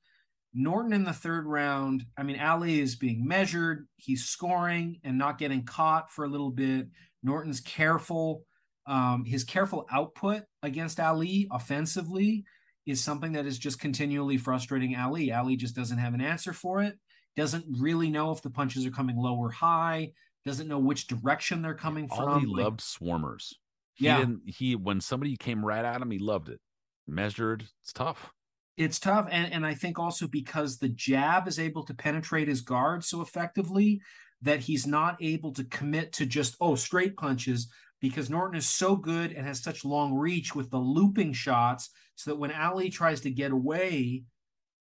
norton 0.52 0.92
in 0.92 1.04
the 1.04 1.14
third 1.14 1.46
round 1.46 2.04
i 2.18 2.22
mean 2.22 2.38
ali 2.38 2.78
is 2.78 2.94
being 2.96 3.26
measured 3.26 3.86
he's 3.96 4.24
scoring 4.24 5.00
and 5.02 5.16
not 5.16 5.38
getting 5.38 5.64
caught 5.64 6.12
for 6.12 6.24
a 6.24 6.28
little 6.28 6.50
bit. 6.50 6.88
Norton's 7.22 7.60
careful 7.60 8.44
um, 8.86 9.24
his 9.24 9.44
careful 9.44 9.86
output 9.90 10.42
against 10.62 11.00
ali 11.00 11.48
offensively 11.50 12.44
is 12.86 13.02
something 13.02 13.32
that 13.32 13.46
is 13.46 13.58
just 13.58 13.80
continually 13.80 14.36
frustrating 14.36 14.94
ali 14.96 15.32
ali 15.32 15.56
just 15.56 15.74
doesn't 15.74 15.98
have 15.98 16.14
an 16.14 16.20
answer 16.20 16.52
for 16.52 16.82
it 16.82 16.98
doesn't 17.36 17.64
really 17.78 18.10
know 18.10 18.30
if 18.30 18.42
the 18.42 18.50
punches 18.50 18.86
are 18.86 18.90
coming 18.90 19.16
low 19.16 19.34
or 19.36 19.50
high, 19.50 20.12
doesn't 20.44 20.68
know 20.68 20.78
which 20.78 21.06
direction 21.06 21.62
they're 21.62 21.74
coming 21.74 22.08
All 22.10 22.16
from. 22.16 22.40
He 22.40 22.46
like, 22.46 22.64
loved 22.64 22.80
swarmers. 22.80 23.54
He 23.94 24.06
yeah. 24.06 24.24
he 24.46 24.76
when 24.76 25.00
somebody 25.00 25.36
came 25.36 25.64
right 25.64 25.84
at 25.84 26.00
him, 26.00 26.10
he 26.10 26.18
loved 26.18 26.48
it. 26.48 26.60
Measured, 27.06 27.64
it's 27.82 27.92
tough. 27.92 28.32
It's 28.76 28.98
tough. 28.98 29.28
And 29.30 29.52
and 29.52 29.66
I 29.66 29.74
think 29.74 29.98
also 29.98 30.26
because 30.26 30.78
the 30.78 30.88
jab 30.88 31.48
is 31.48 31.58
able 31.58 31.84
to 31.84 31.94
penetrate 31.94 32.48
his 32.48 32.60
guard 32.60 33.04
so 33.04 33.20
effectively 33.20 34.00
that 34.42 34.60
he's 34.60 34.86
not 34.86 35.16
able 35.22 35.52
to 35.52 35.64
commit 35.64 36.12
to 36.12 36.26
just, 36.26 36.56
oh, 36.60 36.74
straight 36.74 37.16
punches, 37.16 37.68
because 38.08 38.30
Norton 38.30 38.56
is 38.56 38.68
so 38.68 38.96
good 38.96 39.32
and 39.32 39.46
has 39.46 39.62
such 39.62 39.84
long 39.84 40.14
reach 40.14 40.54
with 40.54 40.70
the 40.70 40.78
looping 40.78 41.32
shots, 41.32 41.90
so 42.14 42.30
that 42.30 42.36
when 42.36 42.52
Ali 42.52 42.90
tries 42.90 43.20
to 43.22 43.30
get 43.30 43.50
away, 43.50 44.24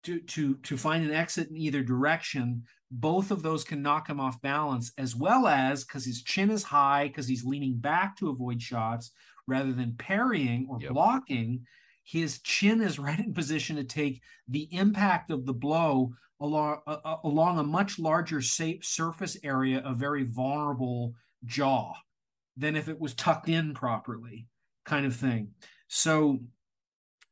to 0.04 0.20
to 0.20 0.54
to 0.56 0.76
find 0.76 1.04
an 1.04 1.12
exit 1.12 1.50
in 1.50 1.56
either 1.56 1.82
direction 1.82 2.62
both 2.90 3.30
of 3.30 3.42
those 3.42 3.64
can 3.64 3.82
knock 3.82 4.08
him 4.08 4.18
off 4.20 4.40
balance 4.40 4.92
as 4.96 5.14
well 5.14 5.46
as 5.46 5.84
because 5.84 6.04
his 6.04 6.22
chin 6.22 6.50
is 6.50 6.62
high 6.62 7.06
because 7.08 7.28
he's 7.28 7.44
leaning 7.44 7.76
back 7.76 8.16
to 8.16 8.30
avoid 8.30 8.62
shots 8.62 9.12
rather 9.46 9.72
than 9.72 9.94
parrying 9.98 10.66
or 10.70 10.78
yep. 10.80 10.92
blocking 10.92 11.64
his 12.04 12.40
chin 12.42 12.80
is 12.80 12.98
right 12.98 13.18
in 13.18 13.34
position 13.34 13.76
to 13.76 13.84
take 13.84 14.22
the 14.48 14.68
impact 14.72 15.30
of 15.30 15.44
the 15.44 15.52
blow 15.52 16.12
along 16.40 16.78
uh, 16.86 17.16
along 17.24 17.58
a 17.58 17.64
much 17.64 17.98
larger 17.98 18.40
safe 18.40 18.84
surface 18.84 19.36
area 19.42 19.82
a 19.84 19.92
very 19.92 20.24
vulnerable 20.24 21.12
jaw 21.44 21.92
than 22.58 22.76
if 22.76 22.88
it 22.88 23.00
was 23.00 23.14
tucked 23.14 23.48
in 23.48 23.72
properly 23.72 24.46
kind 24.84 25.06
of 25.06 25.14
thing 25.16 25.48
so 25.88 26.38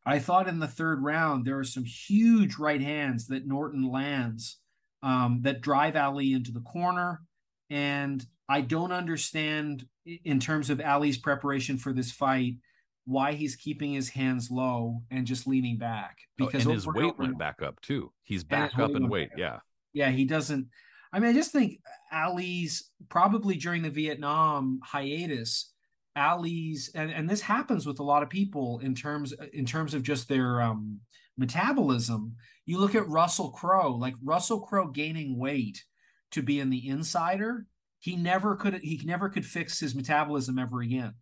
I 0.07 0.21
thought 0.21 0.49
in 0.49 0.61
the 0.61 0.69
third 0.69 1.03
round 1.03 1.45
there 1.45 1.59
are 1.59 1.65
some 1.65 1.85
huge 1.85 2.59
right 2.59 2.81
hands 2.81 3.27
that 3.27 3.47
Norton 3.47 3.91
lands 3.91 4.59
um, 5.03 5.41
that 5.43 5.61
drive 5.61 5.97
Ali 5.97 6.33
into 6.33 6.53
the 6.53 6.61
corner. 6.61 7.23
And 7.71 8.25
I 8.49 8.61
don't 8.61 8.93
understand 8.93 9.85
in 10.25 10.39
terms 10.39 10.71
of 10.71 10.81
Ali's 10.81 11.19
preparation 11.19 11.77
for 11.77 11.93
this 11.93 12.13
fight 12.13 12.55
why 13.05 13.33
he's 13.33 13.57
keeping 13.57 13.93
his 13.93 14.09
hands 14.09 14.49
low 14.51 15.03
and 15.11 15.27
just 15.27 15.47
leaning 15.47 15.77
back 15.77 16.19
oh, 16.41 16.47
because 16.47 16.67
oh, 16.67 16.71
his 16.71 16.87
weight 16.87 17.19
went 17.19 17.37
back 17.37 17.61
up 17.61 17.81
too. 17.81 18.13
He's 18.23 18.45
back 18.45 18.79
up 18.79 18.93
in 18.93 19.09
weight. 19.09 19.31
Yeah. 19.37 19.59
Yeah. 19.93 20.11
He 20.11 20.25
doesn't. 20.25 20.69
I 21.13 21.19
mean, 21.19 21.31
I 21.31 21.35
just 21.35 21.51
think 21.51 21.81
Ali's 22.13 22.91
probably 23.09 23.57
during 23.57 23.83
the 23.83 23.91
Vietnam 23.91 24.81
hiatus 24.85 25.73
Ali's 26.17 26.91
and, 26.95 27.11
and 27.11 27.29
this 27.29 27.43
happens 27.43 27.87
with 27.87 28.01
a 28.01 28.05
lot 28.05 28.23
of 28.23 28.31
people 28.31 28.81
in 28.83 28.95
terms 28.95 29.35
in 29.53 29.67
terms 29.67 29.93
of 29.93 30.03
just 30.03 30.29
their 30.29 30.63
um, 30.63 31.01
metabolism. 31.37 32.35
You 32.65 32.79
look 32.79 32.95
at 32.95 33.09
Russell 33.09 33.51
Crowe, 33.51 33.95
like 33.95 34.15
Russell 34.25 34.61
Crowe 34.61 34.89
gaining 34.89 35.39
weight 35.39 35.85
to 36.33 36.43
be 36.43 36.59
in 36.59 36.71
the 36.71 36.89
insider, 36.89 37.67
he 37.99 38.17
never 38.17 38.57
could 38.57 38.81
he 38.83 39.01
never 39.05 39.29
could 39.29 39.45
fix 39.45 39.79
his 39.79 39.95
metabolism 39.95 40.59
ever 40.59 40.81
again. 40.81 41.15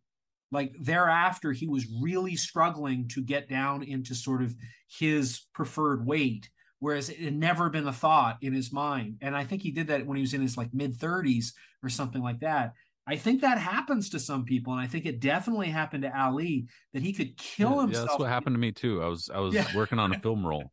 Like 0.52 0.72
thereafter, 0.80 1.50
he 1.50 1.66
was 1.66 1.86
really 2.00 2.36
struggling 2.36 3.08
to 3.08 3.22
get 3.22 3.48
down 3.48 3.82
into 3.82 4.14
sort 4.14 4.42
of 4.42 4.54
his 4.86 5.40
preferred 5.52 6.06
weight, 6.06 6.48
whereas 6.84 7.08
it 7.08 7.18
had 7.18 7.34
never 7.34 7.70
been 7.70 7.88
a 7.88 7.92
thought 7.94 8.36
in 8.42 8.52
his 8.52 8.70
mind. 8.70 9.16
And 9.22 9.34
I 9.34 9.42
think 9.42 9.62
he 9.62 9.70
did 9.70 9.86
that 9.86 10.04
when 10.04 10.16
he 10.16 10.20
was 10.20 10.34
in 10.34 10.42
his 10.42 10.58
like 10.58 10.68
mid 10.74 10.98
30s 10.98 11.52
or 11.82 11.88
something 11.88 12.22
like 12.22 12.40
that. 12.40 12.74
I 13.06 13.16
think 13.16 13.40
that 13.40 13.56
happens 13.56 14.10
to 14.10 14.20
some 14.20 14.44
people, 14.44 14.74
and 14.74 14.82
I 14.82 14.86
think 14.86 15.06
it 15.06 15.18
definitely 15.18 15.68
happened 15.68 16.02
to 16.02 16.14
Ali 16.18 16.66
that 16.92 17.00
he 17.00 17.14
could 17.14 17.38
kill 17.38 17.76
yeah, 17.76 17.80
himself. 17.82 18.04
Yeah, 18.04 18.06
that's 18.08 18.18
what 18.18 18.28
happened 18.28 18.54
to 18.54 18.60
me 18.60 18.70
too. 18.72 19.02
I 19.02 19.06
was 19.06 19.30
I 19.32 19.40
was 19.40 19.54
yeah. 19.54 19.66
working 19.74 19.98
on 19.98 20.14
a 20.14 20.18
film 20.20 20.46
role. 20.46 20.70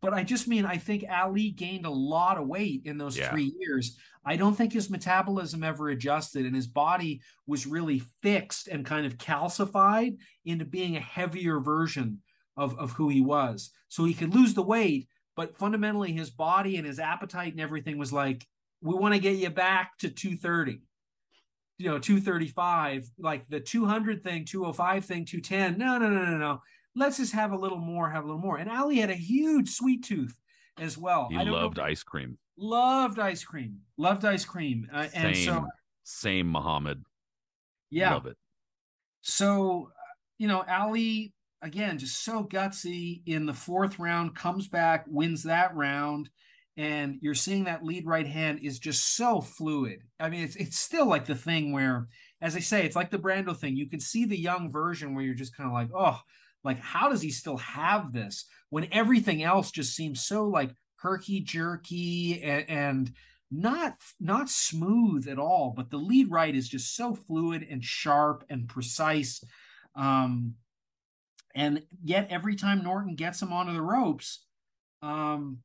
but 0.00 0.14
I 0.14 0.22
just 0.22 0.48
mean 0.48 0.64
I 0.64 0.78
think 0.78 1.04
Ali 1.10 1.50
gained 1.50 1.84
a 1.84 1.90
lot 1.90 2.38
of 2.38 2.46
weight 2.46 2.82
in 2.86 2.96
those 2.96 3.18
yeah. 3.18 3.30
three 3.30 3.52
years. 3.58 3.98
I 4.24 4.36
don't 4.36 4.54
think 4.54 4.72
his 4.72 4.88
metabolism 4.88 5.64
ever 5.64 5.90
adjusted, 5.90 6.46
and 6.46 6.56
his 6.56 6.66
body 6.66 7.20
was 7.46 7.66
really 7.66 8.02
fixed 8.22 8.68
and 8.68 8.86
kind 8.86 9.04
of 9.04 9.18
calcified 9.18 10.16
into 10.46 10.64
being 10.64 10.96
a 10.96 11.00
heavier 11.00 11.60
version 11.60 12.22
of, 12.56 12.78
of 12.78 12.92
who 12.92 13.08
he 13.08 13.20
was. 13.20 13.70
So 13.88 14.04
he 14.04 14.14
could 14.14 14.34
lose 14.34 14.54
the 14.54 14.62
weight, 14.62 15.08
but 15.36 15.56
fundamentally 15.56 16.12
his 16.12 16.30
body 16.30 16.76
and 16.76 16.86
his 16.86 16.98
appetite 16.98 17.52
and 17.52 17.60
everything 17.60 17.98
was 17.98 18.12
like, 18.12 18.46
we 18.82 18.94
want 18.94 19.14
to 19.14 19.20
get 19.20 19.36
you 19.36 19.50
back 19.50 19.98
to 19.98 20.08
230 20.10 20.82
you 21.78 21.90
know 21.90 21.98
235 21.98 23.06
like 23.18 23.46
the 23.50 23.60
200 23.60 24.22
thing 24.24 24.46
205 24.46 25.04
thing 25.04 25.26
210 25.26 25.76
no 25.78 25.98
no 25.98 26.08
no 26.08 26.24
no 26.24 26.38
no 26.38 26.62
let's 26.94 27.18
just 27.18 27.34
have 27.34 27.52
a 27.52 27.56
little 27.58 27.76
more 27.78 28.08
have 28.08 28.24
a 28.24 28.26
little 28.26 28.40
more 28.40 28.56
and 28.56 28.70
ali 28.70 28.96
had 28.96 29.10
a 29.10 29.14
huge 29.14 29.68
sweet 29.68 30.02
tooth 30.02 30.38
as 30.78 30.96
well. 30.96 31.28
He 31.30 31.36
I 31.36 31.44
don't 31.44 31.52
know- 31.52 31.58
loved 31.60 31.78
ice 31.78 32.02
cream. 32.02 32.38
loved 32.56 33.18
ice 33.18 33.44
cream, 33.44 33.80
loved 33.98 34.24
ice 34.24 34.44
cream, 34.46 34.88
uh, 34.92 35.08
Same, 35.08 35.24
and 35.26 35.36
so 35.36 35.66
same 36.04 36.46
Muhammad. 36.50 37.02
yeah, 37.90 38.14
Love 38.14 38.26
it. 38.26 38.36
So, 39.22 39.90
you 40.38 40.48
know, 40.48 40.64
Ali 40.68 41.32
again, 41.66 41.98
just 41.98 42.24
so 42.24 42.44
gutsy 42.44 43.22
in 43.26 43.46
the 43.46 43.54
fourth 43.54 43.98
round, 43.98 44.34
comes 44.34 44.68
back, 44.68 45.04
wins 45.08 45.42
that 45.44 45.74
round, 45.74 46.30
and 46.76 47.18
you're 47.20 47.34
seeing 47.34 47.64
that 47.64 47.84
lead 47.84 48.06
right 48.06 48.26
hand 48.26 48.60
is 48.62 48.78
just 48.78 49.16
so 49.16 49.40
fluid. 49.40 50.00
I 50.20 50.28
mean, 50.28 50.44
it's 50.44 50.56
it's 50.56 50.78
still 50.78 51.06
like 51.06 51.26
the 51.26 51.34
thing 51.34 51.72
where, 51.72 52.08
as 52.40 52.56
I 52.56 52.60
say, 52.60 52.84
it's 52.84 52.96
like 52.96 53.10
the 53.10 53.18
Brando 53.18 53.56
thing. 53.56 53.76
You 53.76 53.88
can 53.88 54.00
see 54.00 54.24
the 54.24 54.38
young 54.38 54.70
version 54.70 55.14
where 55.14 55.24
you're 55.24 55.34
just 55.34 55.56
kind 55.56 55.68
of 55.68 55.74
like, 55.74 55.90
oh, 55.94 56.20
like 56.66 56.80
how 56.80 57.08
does 57.08 57.22
he 57.22 57.30
still 57.30 57.56
have 57.58 58.12
this 58.12 58.44
when 58.70 58.88
everything 58.92 59.42
else 59.42 59.70
just 59.70 59.94
seems 59.94 60.26
so 60.26 60.44
like 60.46 60.72
herky 60.96 61.40
jerky 61.40 62.42
and, 62.42 62.68
and 62.68 63.12
not 63.50 63.94
not 64.20 64.50
smooth 64.50 65.28
at 65.28 65.38
all 65.38 65.72
but 65.74 65.90
the 65.90 65.96
lead 65.96 66.28
right 66.30 66.56
is 66.56 66.68
just 66.68 66.96
so 66.96 67.14
fluid 67.14 67.64
and 67.70 67.84
sharp 67.84 68.44
and 68.50 68.68
precise 68.68 69.42
um 69.94 70.54
and 71.56 71.82
yet 72.04 72.28
every 72.30 72.54
time 72.54 72.84
norton 72.84 73.16
gets 73.16 73.42
him 73.42 73.52
onto 73.52 73.72
the 73.72 73.82
ropes 73.82 74.44
um 75.02 75.58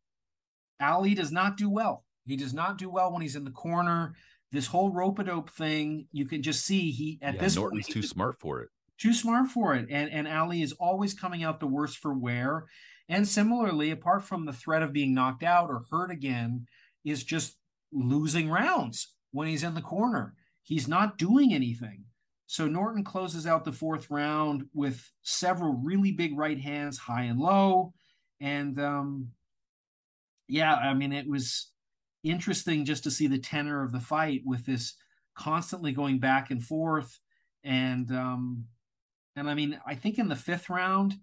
ali 0.82 1.14
does 1.14 1.32
not 1.32 1.58
do 1.58 1.70
well 1.70 2.04
he 2.26 2.36
does 2.36 2.54
not 2.54 2.80
do 2.80 2.90
well 2.90 3.14
when 3.14 3.22
he's 3.22 3.36
in 3.36 3.44
the 3.44 3.52
corner 3.52 4.16
this 4.52 4.68
whole 4.68 4.92
rope 4.92 5.20
a 5.20 5.24
dope 5.24 5.50
thing 5.50 6.08
you 6.12 6.26
can 6.26 6.42
just 6.42 6.66
see 6.66 6.92
he 6.92 7.20
at 7.22 7.36
yeah, 7.36 7.42
this 7.42 7.56
Norton's 7.56 7.86
point 7.86 7.94
too 7.94 8.04
smart 8.04 8.40
for 8.40 8.62
it. 8.62 8.70
too 8.98 9.14
smart 9.14 9.48
for 9.48 9.76
it. 9.76 9.88
And 9.90 10.10
and 10.12 10.28
Ali 10.28 10.62
is 10.62 10.74
always 10.74 11.14
coming 11.14 11.44
out 11.44 11.60
the 11.60 11.68
worst 11.68 11.98
for 11.98 12.14
wear. 12.14 12.66
And 13.10 13.28
similarly, 13.28 13.92
apart 13.92 14.24
from 14.24 14.46
the 14.46 14.54
threat 14.54 14.84
of 14.84 14.94
being 14.94 15.14
knocked 15.14 15.44
out 15.44 15.70
or 15.70 15.84
hurt 15.90 16.12
again, 16.12 16.68
is 17.04 17.24
just 17.24 17.58
losing 17.92 18.50
rounds 18.50 19.14
when 19.32 19.48
he's 19.48 19.64
in 19.64 19.74
the 19.74 19.82
corner. 19.82 20.36
He's 20.64 20.88
not 20.88 21.18
doing 21.18 21.54
anything. 21.54 22.06
So 22.52 22.68
Norton 22.68 23.06
closes 23.06 23.48
out 23.48 23.64
the 23.64 23.72
fourth 23.72 24.12
round 24.12 24.66
with 24.74 25.10
several 25.22 25.72
really 25.72 26.12
big 26.12 26.38
right 26.38 26.60
hands, 26.60 26.98
high 26.98 27.24
and 27.24 27.40
low. 27.40 27.94
And 28.42 28.78
um, 28.78 29.30
yeah, 30.50 30.76
I 30.76 30.94
mean, 30.94 31.14
it 31.14 31.30
was 31.30 31.72
interesting 32.26 32.84
just 32.84 33.06
to 33.06 33.12
see 33.12 33.28
the 33.28 33.40
tenor 33.40 33.84
of 33.84 33.94
the 33.94 34.02
fight 34.02 34.42
with 34.44 34.66
this 34.66 34.96
constantly 35.34 35.94
going 35.94 36.20
back 36.20 36.52
and 36.52 36.62
forth. 36.62 37.22
And 37.64 38.12
um, 38.12 38.66
and 39.38 39.50
I 39.50 39.54
mean, 39.54 39.80
I 39.88 39.96
think 39.96 40.20
in 40.20 40.28
the 40.28 40.36
fifth 40.36 40.70
round, 40.70 41.14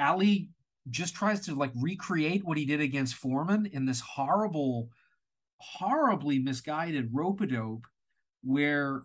Ali 0.00 0.48
just 0.88 1.14
tries 1.14 1.40
to 1.40 1.54
like 1.54 1.72
recreate 1.76 2.42
what 2.42 2.56
he 2.56 2.64
did 2.64 2.80
against 2.80 3.16
Foreman 3.16 3.66
in 3.66 3.84
this 3.84 4.00
horrible, 4.00 4.88
horribly 5.58 6.38
misguided 6.38 7.10
rope 7.12 7.42
a 7.42 7.46
dope 7.46 7.86
where 8.42 9.02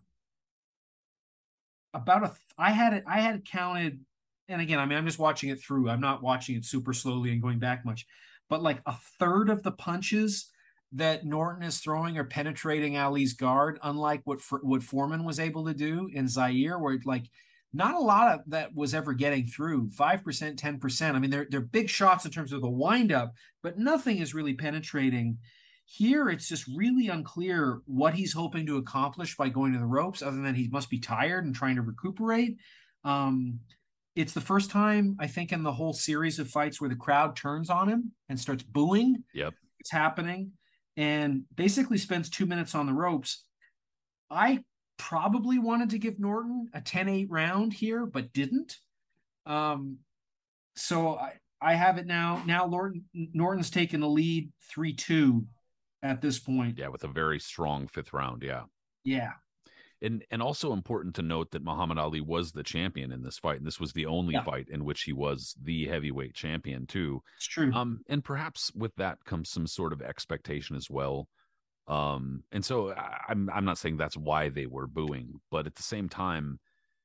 about 1.94 2.24
a 2.24 2.34
I 2.57 2.72
had 2.72 2.94
it 2.94 3.03
I 3.07 3.22
had 3.22 3.45
counted 3.45 3.99
and 4.48 4.61
again 4.61 4.80
I 4.80 4.86
mean 4.86 4.98
I'm 4.98 5.06
just 5.06 5.20
watching 5.20 5.49
it 5.49 5.61
through. 5.61 5.90
I'm 5.90 6.02
not 6.02 6.24
watching 6.24 6.56
it 6.56 6.65
super 6.65 6.94
slowly 6.94 7.32
and 7.32 7.41
going 7.41 7.60
back 7.60 7.86
much 7.86 8.06
but 8.49 8.61
like 8.61 8.82
a 8.86 8.95
third 9.20 9.49
of 9.49 9.64
the 9.64 9.72
punches 9.72 10.52
that 10.94 11.26
Norton 11.26 11.64
is 11.64 11.80
throwing 11.80 12.18
are 12.18 12.24
penetrating 12.24 12.98
Ali's 12.98 13.34
guard 13.34 13.80
unlike 13.84 14.22
what 14.26 14.40
what 14.61 14.84
Foreman 14.84 15.24
was 15.24 15.40
able 15.40 15.65
to 15.65 15.74
do 15.74 16.10
in 16.14 16.28
Zaire 16.28 16.80
where 16.80 16.99
like 17.06 17.26
not 17.74 17.95
a 17.95 17.99
lot 17.99 18.34
of 18.34 18.41
that 18.48 18.76
was 18.76 18.94
ever 18.94 19.14
getting 19.14 19.48
through. 19.48 19.90
5% 19.90 20.56
10% 20.56 21.15
i 21.15 21.20
mean 21.20 21.32
they're, 21.32 21.48
they're 21.49 21.61
big 21.61 21.90
shots 21.90 22.26
in 22.26 22.32
terms 22.32 22.53
of 22.53 22.61
the 22.61 22.70
windup 22.70 23.34
but 23.61 23.78
nothing 23.78 24.18
is 24.18 24.36
really 24.36 24.53
penetrating 24.53 25.38
here 25.85 26.30
it's 26.30 26.47
just 26.47 26.65
really 26.76 27.07
unclear 27.10 27.81
what 27.85 28.14
he's 28.14 28.34
hoping 28.34 28.65
to 28.65 28.77
accomplish 28.77 29.35
by 29.35 29.49
going 29.49 29.73
to 29.73 29.80
the 29.80 29.85
ropes 29.85 30.22
other 30.22 30.41
than 30.41 30.55
he 30.55 30.68
must 30.69 30.89
be 30.89 30.99
tired 30.99 31.45
and 31.45 31.55
trying 31.55 31.76
to 31.76 31.81
recuperate 31.81 32.57
um, 33.03 33.60
it's 34.15 34.34
the 34.34 34.41
first 34.41 34.69
time 34.72 35.15
i 35.19 35.27
think 35.27 35.51
in 35.51 35.64
the 35.64 35.72
whole 35.72 35.93
series 35.93 36.39
of 36.39 36.49
fights 36.49 36.80
where 36.80 36.89
the 36.89 36.95
crowd 36.95 37.35
turns 37.35 37.69
on 37.69 37.89
him 37.89 38.11
and 38.30 38.39
starts 38.39 38.64
booing 38.64 39.23
Yep. 39.34 39.53
it's 39.80 39.91
happening 39.91 40.51
and 40.95 41.43
basically 41.55 41.97
spends 41.97 42.30
two 42.30 42.45
minutes 42.45 42.76
on 42.76 42.85
the 42.85 42.93
ropes 42.93 43.45
i 44.31 44.64
probably 44.97 45.60
wanted 45.60 45.89
to 45.89 45.97
give 45.97 46.19
Norton 46.19 46.69
a 46.73 46.80
10-8 46.80 47.26
round 47.30 47.73
here, 47.73 48.05
but 48.05 48.31
didn't. 48.31 48.77
Um, 49.45 49.97
so 50.76 51.18
I, 51.18 51.34
I 51.61 51.73
have 51.73 51.97
it 51.97 52.05
now. 52.05 52.41
Now 52.45 52.68
Norton 52.68 53.03
Norton's 53.14 53.69
taken 53.69 53.99
the 53.99 54.07
lead 54.07 54.51
3-2 54.77 55.45
at 56.03 56.21
this 56.21 56.38
point. 56.38 56.77
Yeah, 56.77 56.89
with 56.89 57.03
a 57.03 57.07
very 57.07 57.39
strong 57.39 57.88
fifth 57.88 58.13
round. 58.13 58.43
Yeah. 58.43 58.63
Yeah. 59.03 59.31
And 60.01 60.23
and 60.31 60.41
also 60.41 60.73
important 60.73 61.15
to 61.15 61.21
note 61.21 61.51
that 61.51 61.63
Muhammad 61.63 61.97
Ali 61.97 62.19
was 62.21 62.51
the 62.51 62.61
champion 62.63 63.11
in 63.13 63.23
this 63.23 63.39
fight. 63.39 63.57
And 63.57 63.65
this 63.65 63.80
was 63.80 63.93
the 63.93 64.05
only 64.05 64.34
Yeah. 64.34 64.43
fight 64.43 64.67
in 64.69 64.84
which 64.84 65.03
he 65.03 65.13
was 65.13 65.55
the 65.63 65.88
heavyweight 65.88 66.34
champion 66.35 66.85
too. 66.85 67.23
It's 67.38 67.47
true. 67.47 67.71
Um, 67.73 68.01
and 68.09 68.23
perhaps 68.23 68.71
with 68.75 68.93
that 68.97 69.23
comes 69.25 69.49
some 69.49 69.65
sort 69.65 69.93
of 69.93 70.01
expectation 70.01 70.75
as 70.75 70.89
well. 70.89 71.30
Um, 71.88 72.43
and 72.51 72.63
so 72.63 72.91
I, 72.93 73.21
I'm 73.30 73.49
I'm 73.49 73.65
not 73.65 73.77
saying 73.77 73.97
that's 73.97 74.17
why 74.17 74.49
they 74.49 74.65
were 74.67 74.88
booing, 74.88 75.39
but 75.51 75.65
at 75.67 75.75
the 75.75 75.84
same 75.84 76.09
time, 76.09 76.59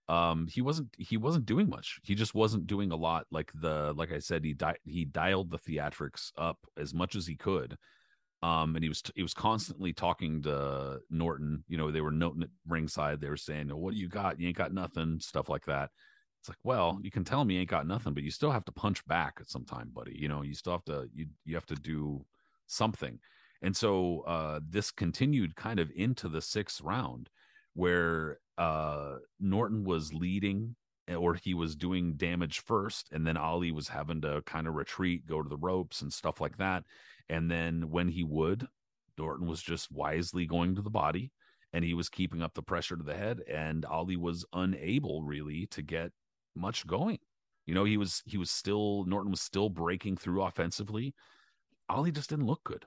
um, 0.08 0.48
he 0.48 0.60
wasn't 0.60 0.88
he 0.98 1.16
wasn't 1.16 1.46
doing 1.46 1.68
much. 1.68 2.00
He 2.02 2.14
just 2.16 2.34
wasn't 2.34 2.66
doing 2.66 2.90
a 2.92 2.96
lot. 2.96 3.26
Like 3.30 3.50
the 3.54 3.92
like 3.96 4.10
I 4.12 4.18
said, 4.18 4.44
he 4.44 4.54
di- 4.54 4.76
he 4.84 5.04
dialed 5.04 5.50
the 5.50 5.58
theatrics 5.58 6.32
up 6.36 6.58
as 6.76 6.94
much 6.94 7.14
as 7.14 7.26
he 7.28 7.36
could. 7.36 7.76
Um, 8.42 8.76
and 8.76 8.84
he 8.84 8.88
was 8.88 9.02
he 9.16 9.22
was 9.22 9.34
constantly 9.34 9.92
talking 9.92 10.42
to 10.42 11.00
Norton. 11.10 11.64
You 11.66 11.76
know, 11.76 11.90
they 11.90 12.00
were 12.00 12.12
noting 12.12 12.44
at 12.44 12.50
ringside. 12.66 13.20
They 13.20 13.28
were 13.28 13.36
saying, 13.36 13.68
"What 13.68 13.94
do 13.94 14.00
you 14.00 14.08
got? 14.08 14.38
You 14.38 14.48
ain't 14.48 14.56
got 14.56 14.72
nothing." 14.72 15.18
Stuff 15.20 15.48
like 15.48 15.64
that. 15.66 15.90
It's 16.40 16.48
like, 16.48 16.58
well, 16.62 16.98
you 17.02 17.10
can 17.10 17.24
tell 17.24 17.44
me 17.44 17.54
you 17.54 17.60
ain't 17.60 17.70
got 17.70 17.86
nothing, 17.86 18.14
but 18.14 18.22
you 18.22 18.30
still 18.30 18.52
have 18.52 18.64
to 18.66 18.72
punch 18.72 19.04
back 19.06 19.38
at 19.40 19.50
some 19.50 19.64
time, 19.64 19.90
buddy. 19.92 20.16
You 20.16 20.28
know, 20.28 20.42
you 20.42 20.54
still 20.54 20.72
have 20.72 20.84
to 20.84 21.08
you 21.12 21.26
you 21.44 21.54
have 21.54 21.66
to 21.66 21.74
do 21.74 22.24
something. 22.66 23.18
And 23.62 23.76
so 23.76 24.20
uh, 24.20 24.60
this 24.68 24.90
continued 24.90 25.56
kind 25.56 25.80
of 25.80 25.90
into 25.96 26.28
the 26.28 26.40
sixth 26.40 26.80
round, 26.80 27.28
where 27.74 28.38
uh, 28.56 29.16
Norton 29.40 29.84
was 29.84 30.14
leading 30.14 30.76
eh, 31.08 31.14
or 31.14 31.34
he 31.34 31.54
was 31.54 31.74
doing 31.74 32.14
damage 32.14 32.60
first, 32.60 33.08
and 33.12 33.26
then 33.26 33.36
Ali 33.36 33.72
was 33.72 33.88
having 33.88 34.20
to 34.20 34.42
kind 34.42 34.68
of 34.68 34.74
retreat, 34.74 35.26
go 35.26 35.42
to 35.42 35.48
the 35.48 35.56
ropes 35.56 36.02
and 36.02 36.12
stuff 36.12 36.40
like 36.40 36.56
that. 36.58 36.84
And 37.28 37.50
then 37.50 37.90
when 37.90 38.08
he 38.08 38.24
would, 38.24 38.66
Norton 39.18 39.46
was 39.46 39.62
just 39.62 39.90
wisely 39.90 40.46
going 40.46 40.74
to 40.76 40.82
the 40.82 40.90
body 40.90 41.32
and 41.72 41.84
he 41.84 41.94
was 41.94 42.08
keeping 42.08 42.42
up 42.42 42.54
the 42.54 42.62
pressure 42.62 42.96
to 42.96 43.02
the 43.02 43.14
head, 43.14 43.42
and 43.48 43.84
Ali 43.84 44.16
was 44.16 44.44
unable 44.52 45.22
really 45.22 45.66
to 45.66 45.82
get 45.82 46.12
much 46.54 46.86
going. 46.86 47.18
You 47.66 47.74
know, 47.74 47.84
he 47.84 47.96
was 47.96 48.22
he 48.24 48.38
was 48.38 48.50
still 48.50 49.04
Norton 49.04 49.30
was 49.30 49.42
still 49.42 49.68
breaking 49.68 50.16
through 50.16 50.42
offensively. 50.42 51.14
Ali 51.88 52.10
just 52.10 52.30
didn't 52.30 52.46
look 52.46 52.64
good. 52.64 52.86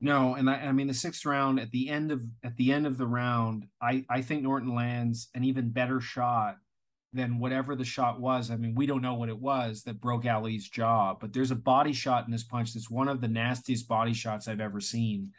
No, 0.00 0.34
and 0.34 0.50
I, 0.50 0.54
I 0.56 0.72
mean 0.72 0.88
the 0.88 0.94
sixth 0.94 1.24
round 1.24 1.60
at 1.60 1.70
the 1.70 1.88
end 1.88 2.10
of 2.10 2.22
at 2.42 2.56
the 2.56 2.72
end 2.72 2.86
of 2.86 2.98
the 2.98 3.06
round, 3.06 3.66
I 3.80 4.04
I 4.10 4.22
think 4.22 4.42
Norton 4.42 4.74
lands 4.74 5.28
an 5.34 5.44
even 5.44 5.70
better 5.70 6.00
shot 6.00 6.56
than 7.12 7.38
whatever 7.38 7.74
the 7.74 7.84
shot 7.84 8.20
was. 8.20 8.50
I 8.50 8.56
mean, 8.56 8.74
we 8.74 8.86
don't 8.86 9.02
know 9.02 9.14
what 9.14 9.28
it 9.28 9.38
was 9.38 9.82
that 9.84 10.00
broke 10.00 10.26
Ali's 10.26 10.68
jaw, 10.68 11.14
but 11.14 11.32
there's 11.32 11.50
a 11.50 11.56
body 11.56 11.92
shot 11.92 12.26
in 12.26 12.32
this 12.32 12.44
punch 12.44 12.74
that's 12.74 12.90
one 12.90 13.08
of 13.08 13.20
the 13.20 13.28
nastiest 13.28 13.88
body 13.88 14.12
shots 14.12 14.48
I've 14.48 14.60
ever 14.60 14.80
seen 14.80 15.32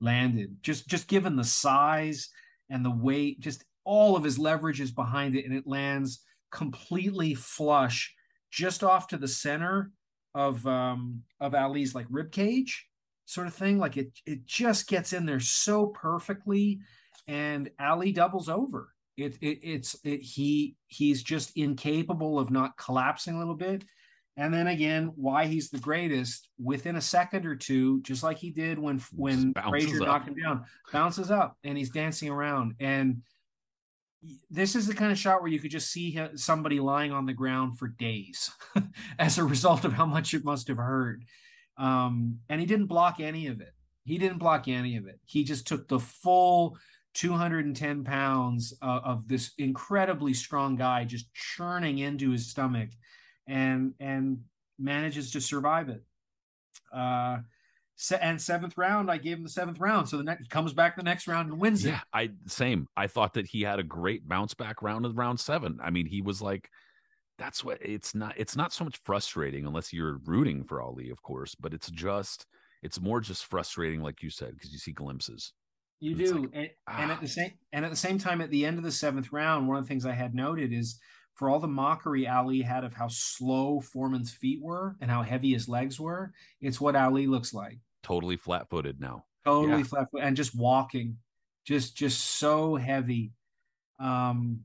landed. 0.00 0.56
Just 0.62 0.88
just 0.88 1.08
given 1.08 1.36
the 1.36 1.44
size 1.44 2.30
and 2.68 2.84
the 2.84 2.90
weight, 2.90 3.40
just 3.40 3.64
all 3.84 4.16
of 4.16 4.24
his 4.24 4.38
leverage 4.38 4.80
is 4.80 4.90
behind 4.90 5.36
it, 5.36 5.44
and 5.44 5.54
it 5.54 5.66
lands 5.66 6.20
completely 6.50 7.34
flush 7.34 8.14
just 8.50 8.82
off 8.82 9.06
to 9.08 9.16
the 9.16 9.28
center 9.28 9.92
of 10.34 10.66
um 10.66 11.22
of 11.40 11.54
Ali's 11.54 11.94
like 11.94 12.06
rib 12.10 12.32
cage 12.32 12.86
sort 13.26 13.46
of 13.46 13.54
thing. 13.54 13.78
Like 13.78 13.96
it 13.96 14.10
it 14.26 14.46
just 14.46 14.88
gets 14.88 15.12
in 15.12 15.26
there 15.26 15.40
so 15.40 15.86
perfectly, 15.86 16.80
and 17.26 17.70
Ali 17.78 18.12
doubles 18.12 18.48
over. 18.48 18.92
It, 19.16 19.36
it 19.40 19.58
it's 19.62 19.96
it, 20.04 20.20
he 20.20 20.76
he's 20.86 21.22
just 21.22 21.56
incapable 21.56 22.38
of 22.38 22.50
not 22.50 22.76
collapsing 22.76 23.34
a 23.34 23.38
little 23.38 23.54
bit. 23.54 23.84
And 24.36 24.54
then 24.54 24.68
again, 24.68 25.12
why 25.16 25.46
he's 25.46 25.70
the 25.70 25.78
greatest 25.78 26.48
within 26.62 26.96
a 26.96 27.00
second 27.00 27.44
or 27.44 27.56
two, 27.56 28.00
just 28.02 28.22
like 28.22 28.38
he 28.38 28.50
did 28.50 28.78
when 28.78 29.02
when 29.14 29.52
Frazier 29.68 30.00
knocked 30.00 30.28
him 30.28 30.36
down, 30.36 30.64
bounces 30.92 31.30
up 31.30 31.58
and 31.64 31.76
he's 31.76 31.90
dancing 31.90 32.30
around. 32.30 32.74
And 32.80 33.22
this 34.50 34.76
is 34.76 34.86
the 34.86 34.94
kind 34.94 35.12
of 35.12 35.18
shot 35.18 35.42
where 35.42 35.50
you 35.50 35.58
could 35.58 35.70
just 35.70 35.90
see 35.90 36.18
somebody 36.36 36.78
lying 36.78 37.12
on 37.12 37.26
the 37.26 37.32
ground 37.32 37.78
for 37.78 37.88
days 37.88 38.50
as 39.18 39.38
a 39.38 39.44
result 39.44 39.84
of 39.84 39.92
how 39.92 40.06
much 40.06 40.34
it 40.34 40.44
must 40.44 40.68
have 40.68 40.76
hurt. 40.76 41.20
Um, 41.76 42.38
and 42.48 42.60
he 42.60 42.66
didn't 42.66 42.86
block 42.86 43.20
any 43.20 43.46
of 43.46 43.60
it. 43.60 43.72
He 44.04 44.18
didn't 44.18 44.38
block 44.38 44.68
any 44.68 44.96
of 44.96 45.06
it. 45.06 45.20
He 45.24 45.44
just 45.44 45.66
took 45.66 45.88
the 45.88 46.00
full 46.00 46.76
210 47.14 48.04
pounds 48.04 48.74
uh, 48.82 49.00
of 49.04 49.26
this 49.26 49.52
incredibly 49.58 50.34
strong 50.34 50.76
guy 50.76 51.04
just 51.04 51.32
churning 51.34 51.98
into 51.98 52.30
his 52.30 52.48
stomach 52.48 52.90
and 53.46 53.94
and 53.98 54.38
manages 54.78 55.32
to 55.32 55.40
survive 55.40 55.88
it. 55.88 56.02
Uh, 56.92 57.38
and 58.20 58.40
seventh 58.40 58.78
round, 58.78 59.10
I 59.10 59.18
gave 59.18 59.36
him 59.36 59.42
the 59.42 59.50
seventh 59.50 59.78
round. 59.78 60.08
So 60.08 60.16
the 60.16 60.22
next 60.22 60.48
comes 60.48 60.72
back 60.72 60.96
the 60.96 61.02
next 61.02 61.28
round 61.28 61.50
and 61.50 61.60
wins 61.60 61.84
it. 61.84 61.90
yeah, 61.90 61.96
it. 61.96 62.02
I 62.12 62.30
same. 62.46 62.86
I 62.96 63.06
thought 63.06 63.34
that 63.34 63.46
he 63.46 63.62
had 63.62 63.78
a 63.78 63.84
great 63.84 64.26
bounce 64.26 64.54
back 64.54 64.82
round 64.82 65.04
in 65.04 65.14
round 65.14 65.38
seven. 65.38 65.78
I 65.82 65.90
mean, 65.90 66.06
he 66.06 66.22
was 66.22 66.40
like, 66.40 66.70
that's 67.38 67.62
what 67.62 67.78
it's 67.82 68.14
not. 68.14 68.34
It's 68.36 68.56
not 68.56 68.72
so 68.72 68.84
much 68.84 69.00
frustrating 69.04 69.66
unless 69.66 69.92
you're 69.92 70.20
rooting 70.24 70.64
for 70.64 70.80
Ali, 70.80 71.10
of 71.10 71.22
course, 71.22 71.54
but 71.54 71.74
it's 71.74 71.90
just 71.90 72.46
it's 72.82 73.00
more 73.00 73.20
just 73.20 73.46
frustrating, 73.46 74.02
like 74.02 74.22
you 74.22 74.30
said, 74.30 74.54
because 74.54 74.72
you 74.72 74.78
see 74.78 74.92
glimpses. 74.92 75.52
You 76.00 76.14
do, 76.14 76.34
like, 76.38 76.50
and, 76.54 76.70
ah. 76.88 77.02
and, 77.02 77.10
at 77.10 77.18
ah. 77.18 77.20
the 77.20 77.28
same 77.28 77.52
and 77.72 77.84
at 77.84 77.90
the 77.90 77.96
same 77.96 78.18
time, 78.18 78.40
at 78.40 78.50
the 78.50 78.64
end 78.64 78.78
of 78.78 78.84
the 78.84 78.92
seventh 78.92 79.32
round, 79.32 79.68
one 79.68 79.76
of 79.76 79.84
the 79.84 79.88
things 79.88 80.06
I 80.06 80.12
had 80.12 80.34
noted 80.34 80.72
is 80.72 80.98
for 81.34 81.48
all 81.48 81.60
the 81.60 81.68
mockery 81.68 82.26
Ali 82.28 82.60
had 82.60 82.84
of 82.84 82.94
how 82.94 83.08
slow 83.08 83.80
Foreman's 83.80 84.30
feet 84.30 84.60
were 84.62 84.96
and 85.00 85.10
how 85.10 85.22
heavy 85.22 85.52
his 85.52 85.68
legs 85.68 85.98
were, 85.98 86.32
it's 86.60 86.80
what 86.80 86.96
Ali 86.96 87.26
looks 87.26 87.54
like. 87.54 87.78
Totally 88.02 88.36
flat 88.36 88.68
footed 88.68 89.00
now. 89.00 89.24
Totally 89.44 89.78
yeah. 89.78 89.84
flat 89.84 90.08
footed 90.10 90.26
and 90.26 90.36
just 90.36 90.54
walking, 90.54 91.18
just 91.64 91.96
just 91.96 92.20
so 92.38 92.76
heavy. 92.76 93.32
Um, 93.98 94.64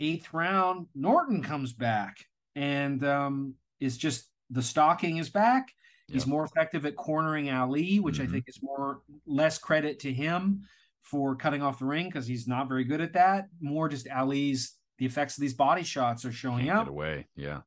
eighth 0.00 0.32
round, 0.32 0.88
Norton 0.94 1.42
comes 1.42 1.72
back 1.72 2.26
and 2.54 3.04
um, 3.04 3.54
is 3.80 3.96
just 3.96 4.28
the 4.50 4.62
stalking 4.62 5.18
is 5.18 5.30
back. 5.30 5.68
He's 6.08 6.26
more 6.26 6.44
effective 6.44 6.84
at 6.84 6.96
cornering 6.96 7.50
Ali, 7.50 7.98
which 7.98 8.16
mm-hmm. 8.16 8.28
I 8.28 8.32
think 8.32 8.44
is 8.46 8.62
more 8.62 9.00
less 9.26 9.58
credit 9.58 10.00
to 10.00 10.12
him 10.12 10.62
for 11.00 11.34
cutting 11.34 11.62
off 11.62 11.78
the 11.78 11.86
ring 11.86 12.06
because 12.06 12.26
he's 12.26 12.46
not 12.46 12.68
very 12.68 12.84
good 12.84 13.00
at 13.00 13.14
that. 13.14 13.46
More 13.60 13.88
just 13.88 14.08
Ali's 14.08 14.74
the 14.98 15.06
effects 15.06 15.36
of 15.36 15.40
these 15.40 15.54
body 15.54 15.82
shots 15.82 16.24
are 16.24 16.32
showing 16.32 16.66
Can't 16.66 16.78
up. 16.78 16.84
Get 16.86 16.90
away, 16.90 17.26
yeah. 17.36 17.60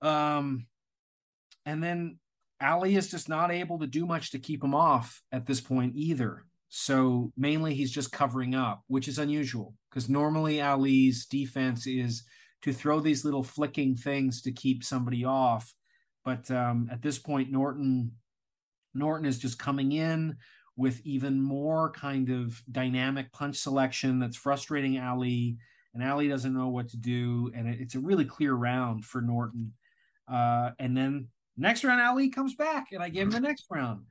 Um, 0.00 0.66
and 1.66 1.82
then 1.82 2.18
Ali 2.60 2.96
is 2.96 3.10
just 3.10 3.28
not 3.28 3.50
able 3.52 3.78
to 3.78 3.86
do 3.86 4.06
much 4.06 4.32
to 4.32 4.38
keep 4.38 4.62
him 4.62 4.74
off 4.74 5.22
at 5.30 5.46
this 5.46 5.60
point 5.60 5.92
either. 5.94 6.44
So 6.68 7.32
mainly 7.36 7.74
he's 7.74 7.90
just 7.90 8.12
covering 8.12 8.54
up, 8.54 8.82
which 8.88 9.08
is 9.08 9.18
unusual 9.18 9.74
because 9.88 10.08
normally 10.08 10.60
Ali's 10.60 11.26
defense 11.26 11.86
is 11.86 12.24
to 12.62 12.72
throw 12.72 13.00
these 13.00 13.24
little 13.24 13.42
flicking 13.42 13.94
things 13.94 14.42
to 14.42 14.52
keep 14.52 14.84
somebody 14.84 15.24
off. 15.24 15.72
But 16.28 16.50
um, 16.50 16.90
at 16.92 17.00
this 17.00 17.18
point, 17.18 17.50
Norton 17.50 18.12
Norton 18.92 19.24
is 19.26 19.38
just 19.38 19.58
coming 19.58 19.92
in 19.92 20.36
with 20.76 21.00
even 21.06 21.40
more 21.40 21.90
kind 21.92 22.28
of 22.28 22.62
dynamic 22.70 23.32
punch 23.32 23.56
selection 23.56 24.18
that's 24.18 24.36
frustrating 24.36 24.98
Ali 24.98 25.56
and 25.94 26.04
Ali 26.04 26.28
doesn't 26.28 26.52
know 26.52 26.68
what 26.68 26.90
to 26.90 26.98
do, 26.98 27.50
and 27.54 27.66
it's 27.66 27.94
a 27.94 27.98
really 27.98 28.26
clear 28.26 28.52
round 28.52 29.06
for 29.06 29.22
Norton. 29.22 29.72
Uh, 30.30 30.72
and 30.78 30.94
then 30.94 31.28
next 31.56 31.82
round, 31.82 32.02
Ali 32.02 32.28
comes 32.28 32.54
back, 32.54 32.88
and 32.92 33.02
I 33.02 33.08
gave 33.08 33.22
him 33.22 33.30
the 33.30 33.40
next 33.40 33.64
round. 33.70 34.02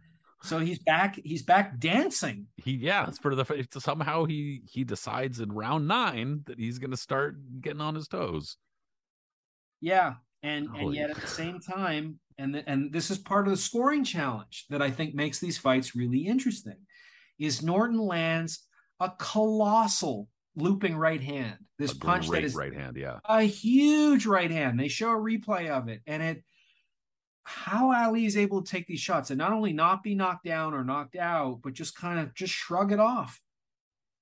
So 0.41 0.57
he's 0.57 0.79
back. 0.79 1.19
He's 1.23 1.43
back 1.43 1.77
dancing. 1.77 2.47
He 2.55 2.71
yeah. 2.71 3.11
For 3.21 3.35
the 3.35 3.67
somehow 3.77 4.25
he 4.25 4.63
he 4.67 4.83
decides 4.83 5.39
in 5.39 5.51
round 5.51 5.87
nine 5.87 6.41
that 6.47 6.57
he's 6.57 6.79
going 6.79 6.89
to 6.89 6.97
start 6.97 7.35
getting 7.61 7.81
on 7.81 7.93
his 7.93 8.07
toes. 8.07 8.57
Yeah, 9.81 10.15
and 10.47 10.67
Holy. 10.69 10.85
and 10.85 10.95
yet 10.95 11.09
at 11.09 11.17
the 11.17 11.27
same 11.27 11.59
time, 11.59 12.19
and 12.37 12.55
the, 12.55 12.69
and 12.69 12.91
this 12.91 13.11
is 13.11 13.17
part 13.17 13.47
of 13.47 13.51
the 13.51 13.57
scoring 13.57 14.03
challenge 14.03 14.65
that 14.69 14.81
I 14.81 14.91
think 14.91 15.15
makes 15.15 15.39
these 15.39 15.57
fights 15.57 15.95
really 15.95 16.25
interesting. 16.25 16.77
Is 17.39 17.61
Norton 17.61 17.99
lands 17.99 18.65
a 18.99 19.11
colossal 19.19 20.27
looping 20.55 20.97
right 20.97 21.21
hand. 21.21 21.57
This 21.77 21.93
punch 21.93 22.29
that 22.29 22.43
is 22.43 22.55
right 22.55 22.73
hand, 22.73 22.97
yeah, 22.97 23.19
a 23.25 23.43
huge 23.43 24.25
right 24.25 24.49
hand. 24.49 24.79
They 24.79 24.87
show 24.87 25.11
a 25.11 25.17
replay 25.17 25.69
of 25.69 25.87
it, 25.87 26.01
and 26.07 26.23
it 26.23 26.43
how 27.43 27.93
Ali 27.93 28.25
is 28.25 28.35
able 28.35 28.61
to 28.61 28.69
take 28.69 28.87
these 28.87 28.99
shots 28.99 29.29
and 29.29 29.37
not 29.37 29.53
only 29.53 29.71
not 29.71 30.03
be 30.03 30.15
knocked 30.15 30.43
down 30.43 30.73
or 30.73 30.83
knocked 30.83 31.15
out, 31.15 31.61
but 31.63 31.71
just 31.71 31.95
kind 31.95 32.19
of 32.19 32.33
just 32.33 32.53
shrug 32.53 32.91
it 32.91 32.99
off. 32.99 33.39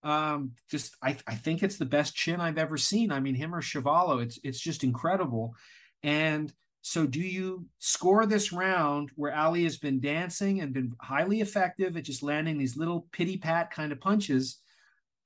Um, 0.04 0.52
just 0.70 0.96
I, 1.02 1.18
I 1.26 1.34
think 1.34 1.64
it's 1.64 1.78
the 1.78 1.86
best 1.86 2.14
chin 2.14 2.40
I've 2.40 2.60
ever 2.60 2.78
seen. 2.78 3.12
I 3.12 3.20
mean, 3.20 3.34
him 3.34 3.56
or 3.56 3.62
Chuvalo, 3.62 4.22
it's 4.22 4.40
it's 4.44 4.60
just 4.60 4.84
incredible. 4.84 5.56
And 6.04 6.54
so, 6.82 7.08
do 7.08 7.20
you 7.20 7.66
score 7.80 8.26
this 8.26 8.54
round 8.54 9.10
where 9.16 9.36
Ali 9.36 9.64
has 9.64 9.78
been 9.78 10.00
dancing 10.00 10.62
and 10.62 10.72
been 10.74 10.94
highly 11.02 11.42
effective 11.42 11.98
at 11.98 12.04
just 12.04 12.22
landing 12.22 12.58
these 12.58 12.78
little 12.78 13.08
pity 13.12 13.38
pat 13.38 13.72
kind 13.72 13.92
of 13.92 14.00
punches? 14.00 14.60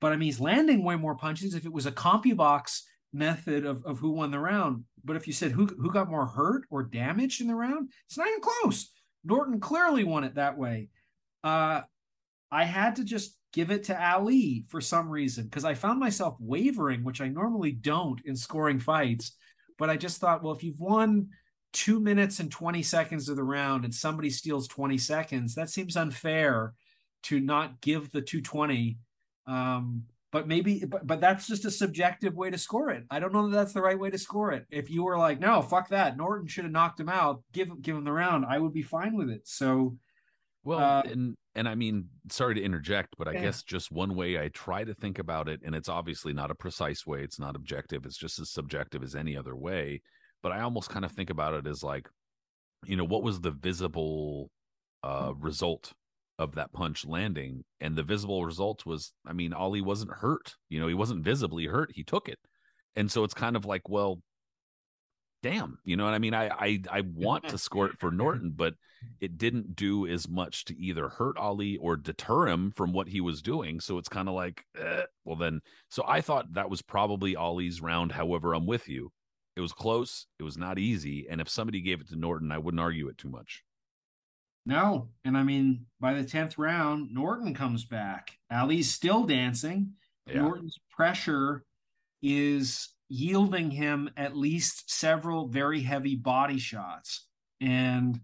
But 0.00 0.12
I 0.12 0.16
mean, 0.16 0.26
he's 0.26 0.40
landing 0.40 0.82
way 0.82 0.96
more 0.96 1.14
punches. 1.14 1.54
If 1.54 1.66
it 1.66 1.72
was 1.72 1.84
a 1.84 1.92
CompuBox 1.92 2.80
method 3.12 3.66
of, 3.66 3.84
of 3.84 3.98
who 3.98 4.12
won 4.12 4.30
the 4.30 4.38
round, 4.38 4.84
but 5.04 5.16
if 5.16 5.26
you 5.26 5.32
said 5.32 5.52
who 5.52 5.66
who 5.66 5.92
got 5.92 6.10
more 6.10 6.26
hurt 6.26 6.64
or 6.70 6.82
damaged 6.82 7.42
in 7.42 7.48
the 7.48 7.54
round, 7.54 7.90
it's 8.06 8.16
not 8.16 8.28
even 8.28 8.40
close. 8.40 8.90
Norton 9.24 9.60
clearly 9.60 10.04
won 10.04 10.24
it 10.24 10.36
that 10.36 10.56
way. 10.56 10.88
Uh, 11.44 11.82
I 12.50 12.64
had 12.64 12.96
to 12.96 13.04
just 13.04 13.36
give 13.52 13.70
it 13.70 13.84
to 13.84 14.10
Ali 14.12 14.64
for 14.68 14.80
some 14.80 15.08
reason 15.08 15.44
because 15.44 15.64
I 15.64 15.74
found 15.74 16.00
myself 16.00 16.36
wavering, 16.40 17.04
which 17.04 17.20
I 17.20 17.28
normally 17.28 17.72
don't 17.72 18.20
in 18.24 18.36
scoring 18.36 18.78
fights. 18.78 19.36
But 19.80 19.90
I 19.90 19.96
just 19.96 20.18
thought, 20.18 20.44
well, 20.44 20.54
if 20.54 20.62
you've 20.62 20.78
won 20.78 21.30
two 21.72 21.98
minutes 21.98 22.38
and 22.38 22.52
20 22.52 22.82
seconds 22.82 23.28
of 23.28 23.34
the 23.34 23.42
round 23.42 23.84
and 23.84 23.92
somebody 23.92 24.30
steals 24.30 24.68
20 24.68 24.96
seconds, 24.98 25.56
that 25.56 25.70
seems 25.70 25.96
unfair 25.96 26.74
to 27.24 27.40
not 27.40 27.80
give 27.80 28.12
the 28.12 28.22
220 28.22 28.98
um, 29.46 30.04
but 30.32 30.46
maybe, 30.46 30.84
but, 30.84 31.06
but 31.06 31.20
that's 31.20 31.48
just 31.48 31.64
a 31.64 31.70
subjective 31.70 32.36
way 32.36 32.50
to 32.50 32.58
score 32.58 32.90
it. 32.90 33.04
I 33.10 33.18
don't 33.18 33.32
know 33.32 33.48
that 33.48 33.56
that's 33.56 33.72
the 33.72 33.82
right 33.82 33.98
way 33.98 34.10
to 34.10 34.18
score 34.18 34.52
it. 34.52 34.64
If 34.70 34.88
you 34.88 35.02
were 35.02 35.18
like, 35.18 35.40
no, 35.40 35.60
fuck 35.60 35.88
that, 35.88 36.16
Norton 36.16 36.46
should 36.46 36.64
have 36.64 36.72
knocked 36.72 37.00
him 37.00 37.08
out, 37.08 37.42
give 37.52 37.82
give 37.82 37.96
him 37.96 38.04
the 38.04 38.12
round, 38.12 38.46
I 38.48 38.58
would 38.58 38.72
be 38.72 38.82
fine 38.82 39.16
with 39.16 39.28
it. 39.28 39.48
So, 39.48 39.96
well, 40.64 40.78
uh, 40.78 41.02
and 41.02 41.36
and 41.54 41.68
I 41.68 41.74
mean, 41.74 42.08
sorry 42.30 42.54
to 42.54 42.62
interject, 42.62 43.14
but 43.18 43.28
I 43.28 43.32
yeah. 43.32 43.42
guess 43.42 43.62
just 43.62 43.90
one 43.90 44.14
way 44.14 44.38
I 44.38 44.48
try 44.48 44.84
to 44.84 44.94
think 44.94 45.18
about 45.18 45.48
it, 45.48 45.60
and 45.64 45.74
it's 45.74 45.88
obviously 45.88 46.32
not 46.32 46.50
a 46.50 46.54
precise 46.54 47.06
way, 47.06 47.22
it's 47.22 47.40
not 47.40 47.56
objective, 47.56 48.04
it's 48.04 48.18
just 48.18 48.38
as 48.38 48.50
subjective 48.50 49.02
as 49.02 49.14
any 49.14 49.36
other 49.36 49.56
way. 49.56 50.02
But 50.42 50.52
I 50.52 50.60
almost 50.60 50.90
kind 50.90 51.04
of 51.04 51.12
think 51.12 51.30
about 51.30 51.54
it 51.54 51.66
as 51.66 51.82
like, 51.82 52.08
you 52.86 52.96
know, 52.96 53.04
what 53.04 53.22
was 53.22 53.40
the 53.40 53.50
visible 53.50 54.50
uh, 55.02 55.32
result 55.38 55.92
of 56.40 56.54
that 56.54 56.72
punch 56.72 57.04
landing 57.04 57.62
and 57.80 57.94
the 57.94 58.02
visible 58.02 58.46
result 58.46 58.86
was 58.86 59.12
i 59.26 59.32
mean 59.32 59.52
ali 59.52 59.82
wasn't 59.82 60.10
hurt 60.10 60.54
you 60.70 60.80
know 60.80 60.88
he 60.88 60.94
wasn't 60.94 61.22
visibly 61.22 61.66
hurt 61.66 61.90
he 61.94 62.02
took 62.02 62.30
it 62.30 62.38
and 62.96 63.12
so 63.12 63.24
it's 63.24 63.34
kind 63.34 63.56
of 63.56 63.66
like 63.66 63.90
well 63.90 64.22
damn 65.42 65.78
you 65.84 65.96
know 65.96 66.04
what 66.04 66.14
i 66.14 66.18
mean 66.18 66.34
i 66.34 66.48
i, 66.48 66.82
I 66.90 67.00
want 67.00 67.48
to 67.48 67.58
score 67.58 67.86
it 67.86 67.98
for 67.98 68.10
norton 68.10 68.52
but 68.54 68.74
it 69.20 69.38
didn't 69.38 69.74
do 69.74 70.06
as 70.06 70.28
much 70.28 70.66
to 70.66 70.78
either 70.78 71.08
hurt 71.08 71.38
ali 71.38 71.78
or 71.78 71.96
deter 71.96 72.48
him 72.48 72.72
from 72.76 72.92
what 72.92 73.08
he 73.08 73.20
was 73.20 73.42
doing 73.42 73.80
so 73.80 73.98
it's 73.98 74.08
kind 74.08 74.28
of 74.28 74.34
like 74.34 74.64
eh, 74.78 75.04
well 75.24 75.36
then 75.36 75.60
so 75.88 76.04
i 76.06 76.20
thought 76.20 76.52
that 76.52 76.70
was 76.70 76.82
probably 76.82 77.36
ali's 77.36 77.80
round 77.80 78.12
however 78.12 78.54
i'm 78.54 78.66
with 78.66 78.88
you 78.88 79.10
it 79.56 79.60
was 79.60 79.72
close 79.72 80.26
it 80.38 80.42
was 80.42 80.58
not 80.58 80.78
easy 80.78 81.26
and 81.30 81.40
if 81.40 81.48
somebody 81.48 81.80
gave 81.80 82.00
it 82.00 82.08
to 82.08 82.16
norton 82.16 82.52
i 82.52 82.58
wouldn't 82.58 82.80
argue 82.80 83.08
it 83.08 83.16
too 83.16 83.30
much 83.30 83.62
no. 84.66 85.08
And 85.24 85.36
I 85.36 85.42
mean, 85.42 85.86
by 86.00 86.14
the 86.14 86.24
10th 86.24 86.58
round, 86.58 87.12
Norton 87.12 87.54
comes 87.54 87.84
back. 87.84 88.38
Ali's 88.52 88.92
still 88.92 89.24
dancing. 89.24 89.92
Yeah. 90.26 90.42
Norton's 90.42 90.78
pressure 90.90 91.64
is 92.22 92.88
yielding 93.10 93.72
him 93.72 94.08
at 94.16 94.36
least 94.36 94.88
several 94.90 95.48
very 95.48 95.82
heavy 95.82 96.14
body 96.14 96.58
shots. 96.58 97.26
And 97.60 98.20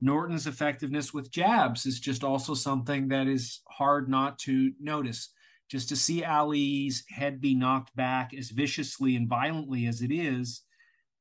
Norton's 0.00 0.46
effectiveness 0.46 1.14
with 1.14 1.30
jabs 1.30 1.86
is 1.86 2.00
just 2.00 2.24
also 2.24 2.52
something 2.52 3.08
that 3.08 3.28
is 3.28 3.62
hard 3.68 4.08
not 4.08 4.38
to 4.40 4.72
notice. 4.80 5.30
Just 5.70 5.88
to 5.88 5.96
see 5.96 6.24
Ali's 6.24 7.04
head 7.08 7.40
be 7.40 7.54
knocked 7.54 7.94
back 7.96 8.34
as 8.34 8.50
viciously 8.50 9.16
and 9.16 9.28
violently 9.28 9.86
as 9.86 10.02
it 10.02 10.12
is, 10.12 10.62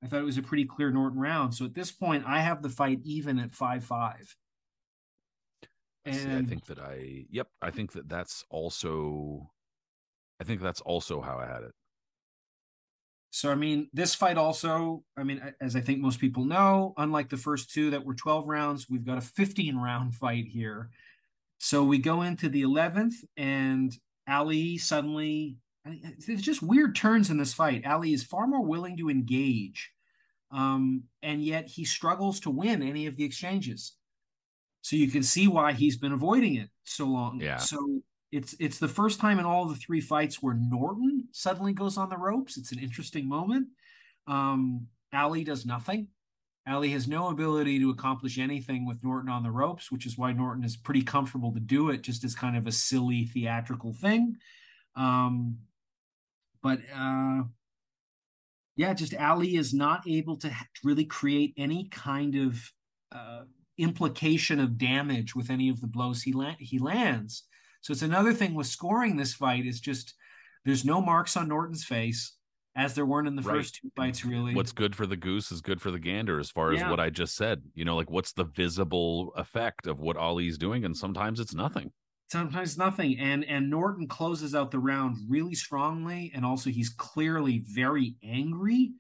I 0.03 0.07
thought 0.07 0.19
it 0.19 0.25
was 0.25 0.39
a 0.39 0.43
pretty 0.43 0.65
clear 0.65 0.91
Norton 0.91 1.19
round. 1.19 1.53
So 1.55 1.65
at 1.65 1.75
this 1.75 1.91
point, 1.91 2.25
I 2.27 2.41
have 2.41 2.61
the 2.61 2.69
fight 2.69 2.99
even 3.03 3.39
at 3.39 3.53
5 3.53 3.85
5. 3.85 4.35
And 6.05 6.15
See, 6.15 6.29
I 6.29 6.41
think 6.41 6.65
that 6.65 6.79
I, 6.79 7.25
yep, 7.29 7.47
I 7.61 7.69
think 7.69 7.93
that 7.93 8.09
that's 8.09 8.43
also, 8.49 9.51
I 10.41 10.43
think 10.43 10.61
that's 10.61 10.81
also 10.81 11.21
how 11.21 11.37
I 11.37 11.45
had 11.45 11.63
it. 11.63 11.71
So, 13.35 13.51
I 13.51 13.55
mean, 13.55 13.89
this 13.93 14.13
fight 14.13 14.37
also, 14.37 15.03
I 15.17 15.23
mean, 15.23 15.41
as 15.59 15.75
I 15.75 15.81
think 15.81 15.99
most 15.99 16.19
people 16.19 16.45
know, 16.45 16.93
unlike 16.97 17.29
the 17.29 17.35
first 17.37 17.71
two 17.71 17.89
that 17.89 18.05
were 18.05 18.13
12 18.13 18.47
rounds, 18.47 18.87
we've 18.87 19.03
got 19.03 19.17
a 19.17 19.21
15 19.21 19.75
round 19.75 20.13
fight 20.13 20.45
here. 20.45 20.91
So 21.57 21.83
we 21.83 21.97
go 21.97 22.21
into 22.21 22.47
the 22.47 22.61
11th, 22.61 23.15
and 23.35 23.91
Ali 24.29 24.77
suddenly, 24.77 25.57
there's 25.83 26.43
just 26.43 26.61
weird 26.61 26.95
turns 26.95 27.31
in 27.31 27.39
this 27.39 27.55
fight. 27.55 27.87
Ali 27.87 28.13
is 28.13 28.21
far 28.21 28.45
more 28.45 28.63
willing 28.63 28.97
to 28.97 29.09
engage, 29.09 29.91
um, 30.51 31.01
and 31.23 31.43
yet 31.43 31.67
he 31.67 31.85
struggles 31.85 32.39
to 32.41 32.51
win 32.51 32.83
any 32.83 33.07
of 33.07 33.15
the 33.15 33.23
exchanges. 33.23 33.93
So 34.81 34.95
you 34.95 35.09
can 35.09 35.23
see 35.23 35.47
why 35.47 35.73
he's 35.73 35.97
been 35.97 36.13
avoiding 36.13 36.57
it 36.57 36.69
so 36.83 37.07
long. 37.07 37.39
Yeah. 37.41 37.57
So 37.57 37.79
it's 38.33 38.55
it's 38.59 38.79
the 38.79 38.87
first 38.87 39.19
time 39.19 39.37
in 39.37 39.45
all 39.45 39.65
the 39.65 39.75
three 39.75 40.01
fights 40.01 40.41
where 40.41 40.55
Norton 40.55 41.27
suddenly 41.31 41.71
goes 41.71 41.97
on 41.97 42.09
the 42.09 42.17
ropes. 42.17 42.57
It's 42.57 42.71
an 42.71 42.79
interesting 42.79 43.29
moment. 43.29 43.67
Um, 44.27 44.87
Ali 45.13 45.43
does 45.43 45.65
nothing. 45.65 46.07
Ali 46.67 46.89
has 46.91 47.07
no 47.07 47.29
ability 47.29 47.77
to 47.79 47.91
accomplish 47.91 48.39
anything 48.39 48.87
with 48.87 49.03
Norton 49.03 49.29
on 49.29 49.43
the 49.43 49.51
ropes, 49.51 49.91
which 49.91 50.05
is 50.07 50.17
why 50.17 50.31
Norton 50.31 50.63
is 50.63 50.77
pretty 50.77 51.03
comfortable 51.03 51.53
to 51.53 51.59
do 51.59 51.91
it 51.91 52.01
just 52.01 52.23
as 52.23 52.33
kind 52.33 52.57
of 52.57 52.65
a 52.65 52.71
silly 52.71 53.25
theatrical 53.25 53.93
thing. 53.93 54.37
Um, 54.95 55.57
but 56.63 56.79
uh, 56.95 57.43
yeah, 58.75 58.93
just 58.95 59.13
Ali 59.15 59.57
is 59.57 59.73
not 59.73 60.07
able 60.07 60.37
to 60.37 60.51
really 60.83 61.05
create 61.05 61.53
any 61.55 61.87
kind 61.89 62.35
of 62.35 62.71
uh, 63.11 63.43
implication 63.77 64.59
of 64.59 64.79
damage 64.79 65.35
with 65.35 65.51
any 65.51 65.69
of 65.69 65.81
the 65.81 65.87
blows 65.87 66.23
he 66.23 66.33
la- 66.33 66.55
he 66.57 66.79
lands. 66.79 67.43
So 67.83 67.91
it's 67.91 68.01
another 68.01 68.33
thing 68.33 68.53
with 68.53 68.67
scoring 68.67 69.17
this 69.17 69.33
fight 69.33 69.65
is 69.65 69.81
just 69.81 70.15
there's 70.63 70.85
no 70.85 71.01
marks 71.01 71.35
on 71.35 71.49
Norton's 71.49 71.83
face 71.83 72.37
as 72.77 72.95
there 72.95 73.05
weren't 73.05 73.27
in 73.27 73.35
the 73.35 73.41
right. 73.41 73.57
first 73.57 73.75
two 73.75 73.91
fights 73.95 74.23
really. 74.23 74.55
What's 74.55 74.71
good 74.71 74.95
for 74.95 75.05
the 75.05 75.17
goose 75.17 75.51
is 75.51 75.59
good 75.59 75.81
for 75.81 75.91
the 75.91 75.99
gander 75.99 76.39
as 76.39 76.49
far 76.49 76.71
as 76.71 76.79
yeah. 76.79 76.89
what 76.89 77.01
i 77.01 77.09
just 77.09 77.35
said. 77.35 77.61
You 77.75 77.83
know 77.83 77.97
like 77.97 78.09
what's 78.09 78.31
the 78.31 78.45
visible 78.45 79.33
effect 79.35 79.85
of 79.85 79.99
what 79.99 80.15
ali's 80.15 80.57
doing? 80.57 80.85
And 80.85 80.95
sometimes 80.95 81.41
it's 81.41 81.53
nothing. 81.53 81.91
Sometimes 82.31 82.77
nothing. 82.77 83.19
And 83.19 83.43
and 83.43 83.69
norton 83.69 84.07
closes 84.07 84.55
out 84.55 84.71
the 84.71 84.79
round 84.79 85.17
really 85.27 85.53
strongly 85.53 86.31
and 86.33 86.45
also 86.45 86.69
he's 86.69 86.89
clearly 86.89 87.65
very 87.67 88.15
angry 88.23 88.93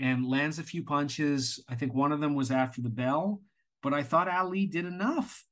and 0.00 0.28
lands 0.28 0.58
a 0.58 0.64
few 0.64 0.82
punches. 0.82 1.62
I 1.68 1.76
think 1.76 1.94
one 1.94 2.10
of 2.10 2.18
them 2.18 2.34
was 2.34 2.50
after 2.50 2.82
the 2.82 2.90
bell 2.90 3.40
but 3.80 3.94
i 3.94 4.02
thought 4.02 4.28
ali 4.28 4.66
did 4.66 4.86
enough 4.86 5.44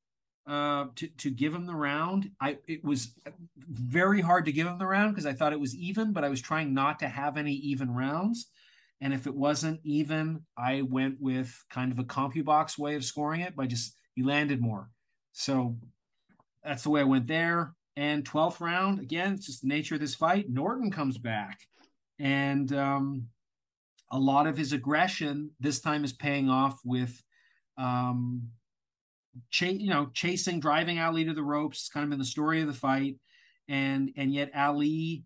uh, 0.47 0.86
to 0.97 1.09
to 1.09 1.31
give 1.31 1.55
him 1.55 1.66
the 1.66 1.74
round. 1.74 2.31
I 2.40 2.59
it 2.66 2.85
was 2.85 3.14
very 3.56 4.20
hard 4.20 4.47
to 4.47 4.52
give 4.52 4.66
him 4.66 4.78
the 4.78 4.86
round 4.86 5.12
because 5.12 5.27
I 5.27 5.32
thought 5.32 5.52
it 5.52 5.60
was 5.60 5.74
even, 5.77 6.12
but 6.12 6.24
I 6.24 6.28
was 6.28 6.40
trying 6.40 6.74
not 6.74 6.98
to 7.01 7.09
have 7.09 7.36
any 7.36 7.55
even 7.55 7.90
rounds. 7.90 8.48
And 9.01 9.12
if 9.12 9.27
it 9.27 9.35
wasn't 9.35 9.81
even, 9.82 10.43
I 10.56 10.82
went 10.82 11.20
with 11.20 11.52
kind 11.70 11.90
of 11.90 11.98
a 11.98 12.05
CompuBox 12.05 12.78
way 12.78 12.94
of 12.94 13.05
scoring 13.05 13.40
it 13.40 13.56
by 13.56 13.66
just 13.66 13.97
he 14.14 14.23
landed 14.23 14.60
more. 14.60 14.90
So 15.32 15.77
that's 16.62 16.85
the 16.85 16.90
way 16.90 17.01
I 17.01 17.05
went 17.05 17.27
there. 17.27 17.74
And 17.97 18.24
12th 18.24 18.60
round, 18.60 19.01
again, 19.01 19.35
it's 19.35 19.47
just 19.47 19.62
the 19.62 19.69
nature 19.69 19.97
of 19.97 20.01
this 20.01 20.14
fight. 20.14 20.48
Norton 20.48 20.90
comes 20.90 21.19
back. 21.19 21.59
And 22.19 22.73
um, 22.73 23.27
a 24.10 24.19
lot 24.19 24.47
of 24.47 24.56
his 24.56 24.73
aggression 24.73 25.51
this 25.59 25.81
time 25.81 26.05
is 26.05 26.12
paying 26.12 26.48
off 26.48 26.78
with 26.85 27.20
um, 27.77 28.48
you 29.61 29.91
know, 29.91 30.11
chasing, 30.13 30.61
driving 30.61 30.99
Ali 30.99 31.25
to 31.25 31.35
the 31.35 31.43
ropes, 31.43 31.89
kind 31.89 32.07
of 32.07 32.13
in 32.13 32.19
the 32.19 32.25
story 32.25 32.61
of 32.61 32.67
the 32.67 32.73
fight, 32.73 33.17
and 33.69 34.11
and 34.17 34.33
yet 34.33 34.51
Ali 34.55 35.25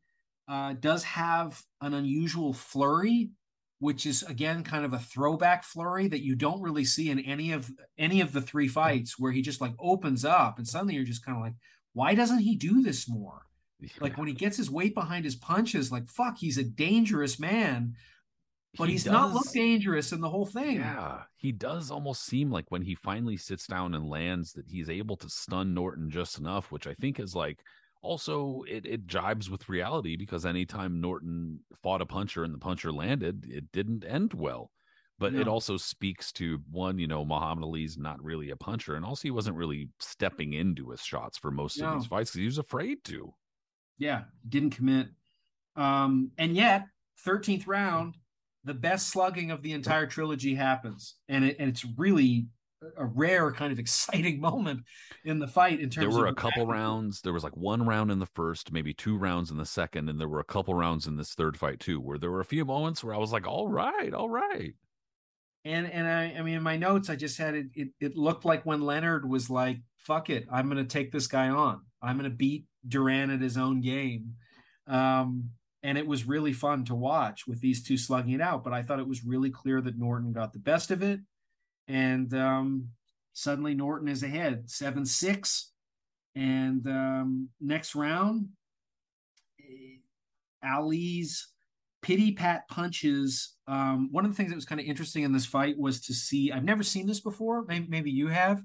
uh, 0.48 0.74
does 0.78 1.04
have 1.04 1.60
an 1.80 1.94
unusual 1.94 2.52
flurry, 2.52 3.30
which 3.78 4.06
is 4.06 4.22
again 4.22 4.62
kind 4.62 4.84
of 4.84 4.92
a 4.92 4.98
throwback 4.98 5.64
flurry 5.64 6.08
that 6.08 6.22
you 6.22 6.36
don't 6.36 6.62
really 6.62 6.84
see 6.84 7.10
in 7.10 7.20
any 7.20 7.52
of 7.52 7.70
any 7.98 8.20
of 8.20 8.32
the 8.32 8.40
three 8.40 8.68
fights, 8.68 9.18
where 9.18 9.32
he 9.32 9.42
just 9.42 9.60
like 9.60 9.74
opens 9.78 10.24
up, 10.24 10.58
and 10.58 10.68
suddenly 10.68 10.94
you're 10.94 11.04
just 11.04 11.24
kind 11.24 11.36
of 11.36 11.42
like, 11.42 11.54
why 11.92 12.14
doesn't 12.14 12.40
he 12.40 12.56
do 12.56 12.82
this 12.82 13.08
more? 13.08 13.42
Like 14.00 14.16
when 14.16 14.28
he 14.28 14.34
gets 14.34 14.56
his 14.56 14.70
weight 14.70 14.94
behind 14.94 15.24
his 15.24 15.36
punches, 15.36 15.92
like 15.92 16.08
fuck, 16.08 16.38
he's 16.38 16.58
a 16.58 16.64
dangerous 16.64 17.38
man 17.38 17.94
but 18.78 18.88
he 18.88 18.92
he's 18.92 19.04
does, 19.04 19.12
not 19.12 19.32
look 19.32 19.50
dangerous 19.52 20.12
in 20.12 20.20
the 20.20 20.28
whole 20.28 20.46
thing. 20.46 20.76
Yeah, 20.76 21.22
he 21.36 21.52
does 21.52 21.90
almost 21.90 22.24
seem 22.24 22.50
like 22.50 22.66
when 22.70 22.82
he 22.82 22.94
finally 22.94 23.36
sits 23.36 23.66
down 23.66 23.94
and 23.94 24.08
lands 24.08 24.52
that 24.52 24.66
he's 24.68 24.90
able 24.90 25.16
to 25.16 25.28
stun 25.28 25.74
Norton 25.74 26.10
just 26.10 26.38
enough, 26.38 26.70
which 26.70 26.86
I 26.86 26.94
think 26.94 27.20
is 27.20 27.34
like 27.34 27.60
also 28.02 28.62
it, 28.68 28.86
it 28.86 29.06
jibes 29.06 29.50
with 29.50 29.68
reality 29.68 30.16
because 30.16 30.46
anytime 30.46 31.00
Norton 31.00 31.60
fought 31.82 32.02
a 32.02 32.06
puncher 32.06 32.44
and 32.44 32.54
the 32.54 32.58
puncher 32.58 32.92
landed, 32.92 33.46
it 33.48 33.72
didn't 33.72 34.04
end 34.04 34.34
well. 34.34 34.70
But 35.18 35.32
no. 35.32 35.40
it 35.40 35.48
also 35.48 35.78
speaks 35.78 36.30
to 36.32 36.60
one, 36.70 36.98
you 36.98 37.06
know, 37.06 37.24
Muhammad 37.24 37.64
Ali's 37.64 37.96
not 37.96 38.22
really 38.22 38.50
a 38.50 38.56
puncher, 38.56 38.96
and 38.96 39.04
also 39.04 39.22
he 39.22 39.30
wasn't 39.30 39.56
really 39.56 39.88
stepping 39.98 40.52
into 40.52 40.90
his 40.90 41.00
shots 41.00 41.38
for 41.38 41.50
most 41.50 41.80
no. 41.80 41.86
of 41.86 41.98
these 41.98 42.06
fights 42.06 42.30
because 42.30 42.40
he 42.40 42.46
was 42.46 42.58
afraid 42.58 43.02
to. 43.04 43.32
Yeah, 43.98 44.24
didn't 44.46 44.70
commit. 44.76 45.08
Um, 45.74 46.32
and 46.36 46.54
yet, 46.54 46.86
13th 47.26 47.66
round, 47.66 48.16
the 48.66 48.74
best 48.74 49.08
slugging 49.08 49.50
of 49.50 49.62
the 49.62 49.72
entire 49.72 50.06
trilogy 50.06 50.54
happens, 50.54 51.14
and, 51.28 51.44
it, 51.44 51.56
and 51.58 51.68
it's 51.70 51.84
really 51.96 52.48
a 52.96 53.04
rare 53.04 53.52
kind 53.52 53.72
of 53.72 53.78
exciting 53.78 54.40
moment 54.40 54.82
in 55.24 55.38
the 55.38 55.46
fight 55.46 55.80
in 55.80 55.88
terms 55.88 56.14
there 56.14 56.22
were 56.22 56.28
a 56.28 56.34
couple 56.34 56.66
rounds. 56.66 57.20
There 57.20 57.32
was 57.32 57.44
like 57.44 57.56
one 57.56 57.86
round 57.86 58.10
in 58.10 58.18
the 58.18 58.26
first 58.26 58.72
maybe 58.72 58.92
two 58.92 59.16
rounds 59.16 59.50
in 59.50 59.56
the 59.56 59.66
second 59.66 60.08
and 60.08 60.20
there 60.20 60.28
were 60.28 60.40
a 60.40 60.44
couple 60.44 60.74
rounds 60.74 61.06
in 61.06 61.16
this 61.16 61.34
third 61.34 61.56
fight 61.56 61.80
too 61.80 62.00
where 62.00 62.18
there 62.18 62.30
were 62.30 62.40
a 62.40 62.44
few 62.44 62.64
moments 62.64 63.02
where 63.02 63.14
i 63.14 63.18
was 63.18 63.32
like 63.32 63.46
all 63.46 63.68
right 63.68 64.12
all 64.12 64.28
right. 64.28 64.74
And 65.64 65.90
and 65.90 66.06
i 66.06 66.34
i 66.38 66.42
mean 66.42 66.56
in 66.56 66.62
my 66.62 66.76
notes 66.76 67.10
i 67.10 67.16
just 67.16 67.38
had 67.38 67.54
it 67.54 67.66
it, 67.74 67.88
it 67.98 68.16
looked 68.16 68.44
like 68.44 68.64
when 68.64 68.82
leonard 68.82 69.28
was 69.28 69.50
like 69.50 69.78
fuck 69.96 70.30
it 70.30 70.46
i'm 70.52 70.68
gonna 70.68 70.84
take 70.84 71.10
this 71.10 71.26
guy 71.26 71.48
on. 71.48 71.80
I'm 72.02 72.16
gonna 72.16 72.30
beat 72.30 72.66
duran 72.86 73.30
at 73.30 73.40
his 73.40 73.56
own 73.56 73.80
game. 73.80 74.34
Um 74.86 75.50
and 75.86 75.96
it 75.96 76.06
was 76.06 76.26
really 76.26 76.52
fun 76.52 76.84
to 76.84 76.96
watch 76.96 77.46
with 77.46 77.60
these 77.60 77.80
two 77.80 77.96
slugging 77.96 78.32
it 78.32 78.40
out. 78.40 78.64
But 78.64 78.72
I 78.72 78.82
thought 78.82 78.98
it 78.98 79.06
was 79.06 79.24
really 79.24 79.50
clear 79.50 79.80
that 79.80 79.96
Norton 79.96 80.32
got 80.32 80.52
the 80.52 80.58
best 80.58 80.90
of 80.90 81.00
it, 81.00 81.20
and 81.86 82.34
um, 82.34 82.88
suddenly 83.34 83.72
Norton 83.72 84.08
is 84.08 84.24
ahead, 84.24 84.68
seven 84.68 85.06
six, 85.06 85.70
and 86.34 86.84
um, 86.88 87.50
next 87.60 87.94
round, 87.94 88.48
eh, 89.60 89.98
Ali's 90.68 91.52
pity 92.02 92.32
pat 92.32 92.66
punches. 92.68 93.54
Um, 93.68 94.08
one 94.10 94.24
of 94.24 94.32
the 94.32 94.36
things 94.36 94.50
that 94.50 94.56
was 94.56 94.66
kind 94.66 94.80
of 94.80 94.88
interesting 94.88 95.22
in 95.22 95.32
this 95.32 95.46
fight 95.46 95.78
was 95.78 96.00
to 96.00 96.14
see. 96.14 96.50
I've 96.50 96.64
never 96.64 96.82
seen 96.82 97.06
this 97.06 97.20
before. 97.20 97.64
Maybe, 97.64 97.86
maybe 97.88 98.10
you 98.10 98.26
have. 98.26 98.60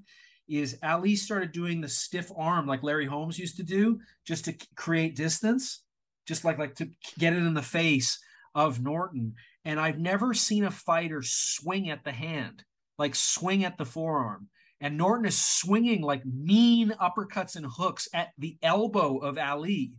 Is 0.48 0.76
Ali 0.82 1.14
started 1.14 1.52
doing 1.52 1.80
the 1.80 1.88
stiff 1.88 2.32
arm 2.36 2.66
like 2.66 2.82
Larry 2.82 3.06
Holmes 3.06 3.38
used 3.38 3.58
to 3.58 3.62
do, 3.62 4.00
just 4.26 4.44
to 4.46 4.56
create 4.74 5.14
distance 5.14 5.84
just 6.26 6.44
like 6.44 6.58
like 6.58 6.74
to 6.76 6.88
get 7.18 7.32
it 7.32 7.38
in 7.38 7.54
the 7.54 7.62
face 7.62 8.18
of 8.54 8.82
Norton. 8.82 9.34
And 9.64 9.78
I've 9.78 9.98
never 9.98 10.34
seen 10.34 10.64
a 10.64 10.70
fighter 10.70 11.22
swing 11.22 11.90
at 11.90 12.04
the 12.04 12.12
hand, 12.12 12.64
like 12.98 13.14
swing 13.14 13.64
at 13.64 13.78
the 13.78 13.84
forearm. 13.84 14.48
And 14.80 14.96
Norton 14.96 15.26
is 15.26 15.40
swinging 15.40 16.02
like 16.02 16.26
mean 16.26 16.92
uppercuts 17.00 17.54
and 17.54 17.66
hooks 17.66 18.08
at 18.12 18.30
the 18.36 18.58
elbow 18.62 19.18
of 19.18 19.38
Ali. 19.38 19.92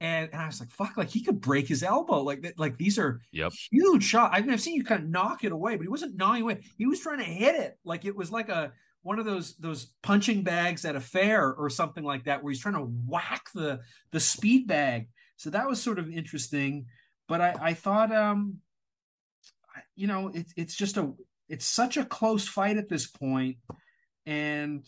And, 0.00 0.28
and 0.32 0.42
I 0.42 0.46
was 0.46 0.60
like, 0.60 0.70
fuck, 0.70 0.96
like 0.96 1.08
he 1.08 1.24
could 1.24 1.40
break 1.40 1.66
his 1.66 1.82
elbow. 1.82 2.22
Like 2.22 2.54
like 2.58 2.76
these 2.76 2.98
are 2.98 3.20
yep. 3.32 3.52
huge 3.70 4.04
shots. 4.04 4.36
I've, 4.36 4.48
I've 4.48 4.60
seen 4.60 4.74
you 4.74 4.84
kind 4.84 5.02
of 5.02 5.08
knock 5.08 5.44
it 5.44 5.52
away, 5.52 5.76
but 5.76 5.82
he 5.82 5.88
wasn't 5.88 6.16
knocking 6.16 6.42
away. 6.42 6.60
He 6.76 6.86
was 6.86 7.00
trying 7.00 7.18
to 7.18 7.24
hit 7.24 7.54
it. 7.54 7.78
Like 7.84 8.04
it 8.04 8.14
was 8.14 8.30
like 8.30 8.50
a 8.50 8.72
one 9.02 9.18
of 9.18 9.24
those 9.24 9.56
those 9.56 9.92
punching 10.02 10.42
bags 10.42 10.84
at 10.84 10.94
a 10.94 11.00
fair 11.00 11.54
or 11.54 11.70
something 11.70 12.04
like 12.04 12.24
that, 12.24 12.42
where 12.42 12.52
he's 12.52 12.60
trying 12.60 12.74
to 12.74 12.92
whack 13.06 13.46
the 13.54 13.80
the 14.12 14.20
speed 14.20 14.66
bag. 14.66 15.08
So 15.38 15.50
that 15.50 15.68
was 15.68 15.80
sort 15.80 15.98
of 15.98 16.10
interesting. 16.10 16.86
But 17.28 17.40
I, 17.40 17.54
I 17.60 17.74
thought, 17.74 18.12
um, 18.12 18.58
you 19.96 20.06
know, 20.06 20.30
it's 20.34 20.52
it's 20.56 20.76
just 20.76 20.96
a 20.96 21.12
it's 21.48 21.64
such 21.64 21.96
a 21.96 22.04
close 22.04 22.46
fight 22.46 22.76
at 22.76 22.88
this 22.88 23.06
point, 23.06 23.56
and 24.26 24.84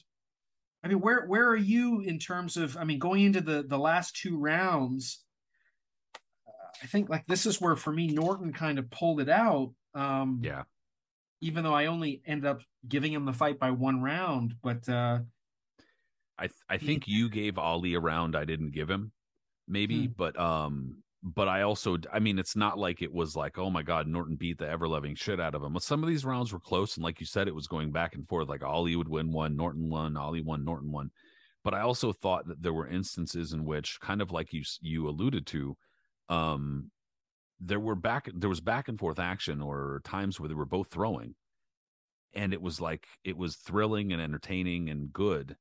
I 0.84 0.88
mean, 0.88 1.00
where 1.00 1.24
where 1.26 1.48
are 1.48 1.56
you 1.56 2.00
in 2.00 2.18
terms 2.18 2.56
of? 2.56 2.76
I 2.76 2.84
mean, 2.84 2.98
going 2.98 3.22
into 3.22 3.40
the 3.40 3.62
the 3.62 3.78
last 3.78 4.16
two 4.16 4.38
rounds, 4.38 5.22
I 6.82 6.86
think 6.86 7.08
like 7.08 7.26
this 7.26 7.46
is 7.46 7.60
where 7.60 7.76
for 7.76 7.92
me 7.92 8.08
Norton 8.08 8.52
kind 8.52 8.78
of 8.78 8.90
pulled 8.90 9.20
it 9.20 9.28
out. 9.28 9.72
Um, 9.94 10.40
yeah. 10.42 10.64
Even 11.42 11.64
though 11.64 11.74
I 11.74 11.86
only 11.86 12.22
ended 12.26 12.44
up 12.44 12.60
giving 12.86 13.12
him 13.12 13.24
the 13.24 13.32
fight 13.32 13.58
by 13.58 13.70
one 13.70 14.02
round, 14.02 14.56
but 14.62 14.86
uh, 14.88 15.20
I 16.38 16.46
th- 16.48 16.52
I 16.68 16.76
think 16.76 17.04
he, 17.04 17.12
you 17.12 17.30
gave 17.30 17.56
Ali 17.56 17.94
a 17.94 18.00
round 18.00 18.36
I 18.36 18.44
didn't 18.44 18.72
give 18.72 18.90
him 18.90 19.12
maybe, 19.70 20.06
hmm. 20.06 20.12
but 20.16 20.38
um, 20.38 20.96
but 21.22 21.48
I 21.48 21.62
also, 21.62 21.98
I 22.12 22.18
mean, 22.18 22.38
it's 22.38 22.56
not 22.56 22.78
like 22.78 23.02
it 23.02 23.12
was 23.12 23.36
like, 23.36 23.58
oh 23.58 23.68
my 23.68 23.82
God, 23.82 24.06
Norton 24.06 24.36
beat 24.36 24.58
the 24.58 24.68
ever 24.68 24.88
loving 24.88 25.14
shit 25.14 25.38
out 25.38 25.54
of 25.54 25.62
him. 25.62 25.74
But 25.74 25.82
some 25.82 26.02
of 26.02 26.08
these 26.08 26.24
rounds 26.24 26.52
were 26.52 26.60
close, 26.60 26.96
and 26.96 27.04
like 27.04 27.20
you 27.20 27.26
said, 27.26 27.46
it 27.46 27.54
was 27.54 27.66
going 27.66 27.92
back 27.92 28.14
and 28.14 28.26
forth. 28.26 28.48
Like 28.48 28.64
Ali 28.64 28.96
would 28.96 29.08
win 29.08 29.30
one, 29.32 29.56
Norton 29.56 29.88
won, 29.90 30.16
Ali 30.16 30.40
won, 30.40 30.64
Norton 30.64 30.90
won. 30.90 31.10
But 31.62 31.74
I 31.74 31.80
also 31.80 32.12
thought 32.12 32.48
that 32.48 32.62
there 32.62 32.72
were 32.72 32.88
instances 32.88 33.52
in 33.52 33.66
which, 33.66 34.00
kind 34.00 34.22
of 34.22 34.32
like 34.32 34.52
you 34.52 34.62
you 34.80 35.08
alluded 35.08 35.46
to, 35.48 35.76
um, 36.30 36.90
there 37.60 37.80
were 37.80 37.94
back 37.96 38.30
there 38.34 38.48
was 38.48 38.60
back 38.60 38.88
and 38.88 38.98
forth 38.98 39.18
action 39.18 39.60
or 39.60 40.00
times 40.04 40.40
where 40.40 40.48
they 40.48 40.54
were 40.54 40.64
both 40.64 40.88
throwing, 40.90 41.34
and 42.34 42.54
it 42.54 42.62
was 42.62 42.80
like 42.80 43.06
it 43.24 43.36
was 43.36 43.56
thrilling 43.56 44.12
and 44.12 44.22
entertaining 44.22 44.88
and 44.88 45.12
good 45.12 45.54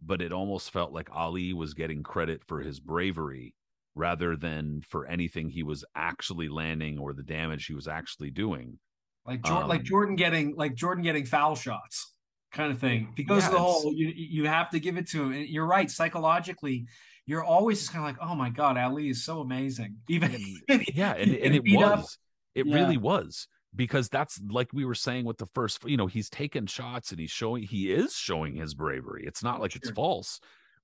but 0.00 0.20
it 0.20 0.32
almost 0.32 0.70
felt 0.70 0.92
like 0.92 1.08
Ali 1.12 1.52
was 1.52 1.74
getting 1.74 2.02
credit 2.02 2.42
for 2.46 2.60
his 2.60 2.80
bravery 2.80 3.54
rather 3.94 4.36
than 4.36 4.82
for 4.82 5.06
anything 5.06 5.48
he 5.48 5.62
was 5.62 5.84
actually 5.94 6.48
landing 6.48 6.98
or 6.98 7.12
the 7.12 7.22
damage 7.22 7.66
he 7.66 7.74
was 7.74 7.88
actually 7.88 8.30
doing. 8.30 8.78
Like 9.26 9.42
Jordan, 9.42 9.62
um, 9.64 9.68
like 9.68 9.82
Jordan 9.82 10.14
getting 10.14 10.54
like 10.54 10.74
Jordan 10.74 11.02
getting 11.02 11.24
foul 11.24 11.56
shots 11.56 12.12
kind 12.52 12.70
of 12.70 12.78
thing. 12.78 13.12
Because 13.16 13.44
yeah, 13.44 13.50
the 13.50 13.58
whole 13.58 13.92
you 13.92 14.12
you 14.14 14.46
have 14.46 14.70
to 14.70 14.80
give 14.80 14.96
it 14.96 15.08
to 15.10 15.24
him. 15.24 15.32
And 15.32 15.48
you're 15.48 15.66
right, 15.66 15.90
psychologically, 15.90 16.86
you're 17.26 17.42
always 17.42 17.80
just 17.80 17.92
kind 17.92 18.08
of 18.08 18.16
like, 18.16 18.28
oh 18.28 18.36
my 18.36 18.50
god, 18.50 18.76
Ali 18.76 19.08
is 19.08 19.24
so 19.24 19.40
amazing. 19.40 19.96
Even 20.08 20.36
yeah, 20.94 21.14
and, 21.14 21.34
and 21.34 21.54
it 21.54 21.64
was, 21.64 21.84
up. 21.84 22.06
it 22.54 22.66
yeah. 22.66 22.74
really 22.74 22.98
was 22.98 23.48
because 23.76 24.08
that's 24.08 24.40
like 24.50 24.72
we 24.72 24.84
were 24.84 24.94
saying 24.94 25.24
with 25.24 25.38
the 25.38 25.46
first 25.54 25.84
you 25.84 25.96
know 25.96 26.06
he's 26.06 26.30
taken 26.30 26.66
shots 26.66 27.10
and 27.10 27.20
he's 27.20 27.30
showing 27.30 27.62
he 27.62 27.92
is 27.92 28.14
showing 28.14 28.56
his 28.56 28.74
bravery. 28.74 29.24
It's 29.26 29.44
not 29.44 29.60
like 29.60 29.76
it's 29.76 29.90
false 29.90 30.40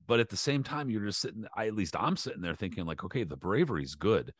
but 0.06 0.20
at 0.20 0.28
the 0.28 0.36
same 0.36 0.62
time 0.62 0.90
you're 0.90 1.04
just 1.04 1.20
sitting 1.20 1.44
I, 1.56 1.66
at 1.66 1.74
least 1.74 1.96
i'm 1.98 2.16
sitting 2.16 2.42
there 2.42 2.54
thinking 2.54 2.84
like 2.84 3.04
okay 3.04 3.24
the 3.24 3.36
bravery's 3.36 3.94
good 3.94 4.32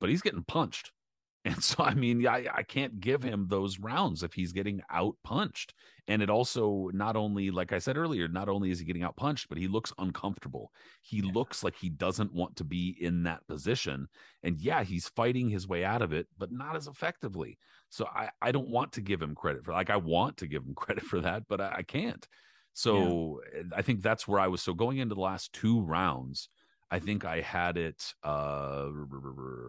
but 0.00 0.10
he's 0.10 0.22
getting 0.22 0.44
punched. 0.44 0.92
And 1.44 1.62
so 1.62 1.84
i 1.84 1.94
mean 1.94 2.26
I, 2.26 2.46
I 2.52 2.62
can't 2.64 3.00
give 3.00 3.22
him 3.22 3.46
those 3.48 3.78
rounds 3.78 4.22
if 4.22 4.34
he's 4.34 4.52
getting 4.52 4.82
out 4.90 5.14
punched 5.22 5.72
and 6.08 6.20
it 6.20 6.28
also 6.28 6.90
not 6.92 7.14
only 7.16 7.50
like 7.50 7.72
i 7.72 7.78
said 7.78 7.96
earlier 7.96 8.26
not 8.28 8.48
only 8.48 8.70
is 8.70 8.80
he 8.80 8.84
getting 8.84 9.04
out 9.04 9.16
punched 9.16 9.48
but 9.48 9.56
he 9.56 9.68
looks 9.68 9.92
uncomfortable. 9.98 10.72
He 11.00 11.22
looks 11.22 11.62
like 11.62 11.76
he 11.76 11.90
doesn't 11.90 12.34
want 12.34 12.56
to 12.56 12.64
be 12.64 12.98
in 13.00 13.22
that 13.22 13.46
position. 13.46 14.08
And 14.42 14.60
yeah 14.60 14.82
he's 14.82 15.08
fighting 15.08 15.48
his 15.48 15.66
way 15.68 15.84
out 15.84 16.02
of 16.02 16.12
it 16.12 16.26
but 16.36 16.50
not 16.52 16.74
as 16.74 16.88
effectively 16.88 17.56
so 17.90 18.06
I, 18.06 18.30
I 18.40 18.52
don't 18.52 18.68
want 18.68 18.92
to 18.92 19.00
give 19.00 19.22
him 19.22 19.34
credit 19.34 19.64
for 19.64 19.72
like 19.72 19.90
I 19.90 19.96
want 19.96 20.38
to 20.38 20.46
give 20.46 20.62
him 20.62 20.74
credit 20.76 21.04
for 21.04 21.20
that, 21.20 21.44
but 21.48 21.60
I, 21.60 21.76
I 21.78 21.82
can't. 21.82 22.26
So 22.74 23.40
I 23.76 23.82
think 23.82 24.02
that's 24.02 24.28
where 24.28 24.38
I 24.38 24.46
was. 24.46 24.62
So 24.62 24.72
going 24.72 24.98
into 24.98 25.14
the 25.14 25.20
last 25.20 25.52
two 25.52 25.80
rounds, 25.80 26.48
I 26.90 27.00
think 27.00 27.24
I 27.24 27.40
had 27.40 27.76
it 27.76 28.14
uh 28.22 28.86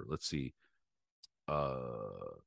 let's 0.07 0.27
see. 0.27 0.53
Uh 1.47 2.37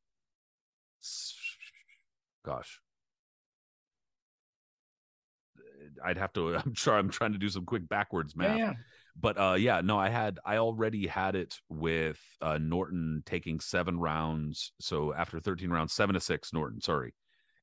gosh. 2.44 2.80
I'd 6.04 6.18
have 6.18 6.32
to 6.34 6.54
I'm 6.64 6.74
sure 6.74 6.96
I'm 6.96 7.10
trying 7.10 7.32
to 7.32 7.38
do 7.38 7.48
some 7.48 7.64
quick 7.64 7.88
backwards 7.88 8.36
math 8.36 8.58
Yeah, 8.58 8.66
yeah. 8.66 8.72
But 9.18 9.38
uh 9.38 9.54
yeah 9.54 9.80
no 9.82 9.98
i 9.98 10.08
had 10.08 10.38
i 10.44 10.56
already 10.56 11.06
had 11.06 11.34
it 11.34 11.56
with 11.68 12.18
uh 12.40 12.58
norton 12.60 13.22
taking 13.26 13.60
seven 13.60 13.98
rounds 13.98 14.72
so 14.80 15.12
after 15.12 15.38
13 15.40 15.70
rounds 15.70 15.92
seven 15.92 16.14
to 16.14 16.20
six 16.20 16.52
norton 16.52 16.80
sorry 16.80 17.14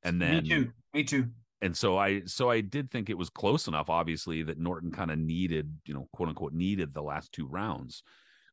and 0.04 0.22
then 0.22 0.44
Me 0.44 0.50
too. 0.50 0.72
Me 0.94 1.04
too. 1.04 1.28
and 1.62 1.76
so 1.76 1.98
i 1.98 2.22
so 2.26 2.50
i 2.50 2.62
did 2.62 2.92
think 2.92 3.10
it 3.10 3.18
was 3.18 3.30
close 3.30 3.68
enough 3.68 3.90
obviously 3.90 4.44
that 4.44 4.60
norton 4.60 4.92
kind 4.92 5.12
of 5.12 5.18
needed 5.18 5.74
you 5.86 5.94
know 5.94 6.08
quote 6.14 6.30
unquote 6.30 6.54
needed 6.54 6.94
the 6.94 7.02
last 7.02 7.32
two 7.32 7.48
rounds 7.48 8.04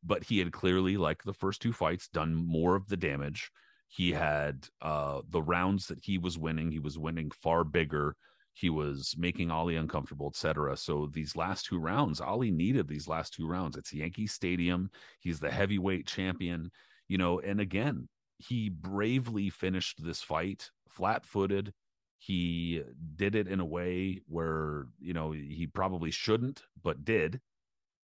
but 0.02 0.24
he 0.24 0.38
had 0.38 0.52
clearly 0.52 0.96
like 0.96 1.22
the 1.22 1.32
first 1.34 1.60
two 1.60 1.72
fights 1.72 2.08
done 2.08 2.34
more 2.34 2.76
of 2.76 2.88
the 2.88 2.96
damage 2.96 3.50
he 3.88 4.12
had 4.12 4.66
uh 4.82 5.20
the 5.30 5.42
rounds 5.42 5.86
that 5.88 5.98
he 6.02 6.18
was 6.18 6.38
winning 6.38 6.70
he 6.72 6.78
was 6.78 6.98
winning 6.98 7.30
far 7.42 7.62
bigger 7.62 8.16
he 8.56 8.70
was 8.70 9.14
making 9.18 9.50
Ali 9.50 9.76
uncomfortable, 9.76 10.28
etc. 10.28 10.78
So 10.78 11.10
these 11.12 11.36
last 11.36 11.66
two 11.66 11.78
rounds, 11.78 12.22
Ali 12.22 12.50
needed 12.50 12.88
these 12.88 13.06
last 13.06 13.34
two 13.34 13.46
rounds. 13.46 13.76
It's 13.76 13.92
Yankee 13.92 14.26
Stadium. 14.26 14.90
He's 15.20 15.38
the 15.38 15.50
heavyweight 15.50 16.06
champion, 16.06 16.70
you 17.06 17.18
know. 17.18 17.38
And 17.38 17.60
again, 17.60 18.08
he 18.38 18.70
bravely 18.70 19.50
finished 19.50 20.02
this 20.02 20.22
fight 20.22 20.70
flat-footed. 20.88 21.74
He 22.18 22.82
did 23.14 23.34
it 23.34 23.46
in 23.46 23.60
a 23.60 23.64
way 23.64 24.22
where 24.26 24.86
you 24.98 25.12
know 25.12 25.32
he 25.32 25.66
probably 25.66 26.10
shouldn't, 26.10 26.62
but 26.82 27.04
did. 27.04 27.42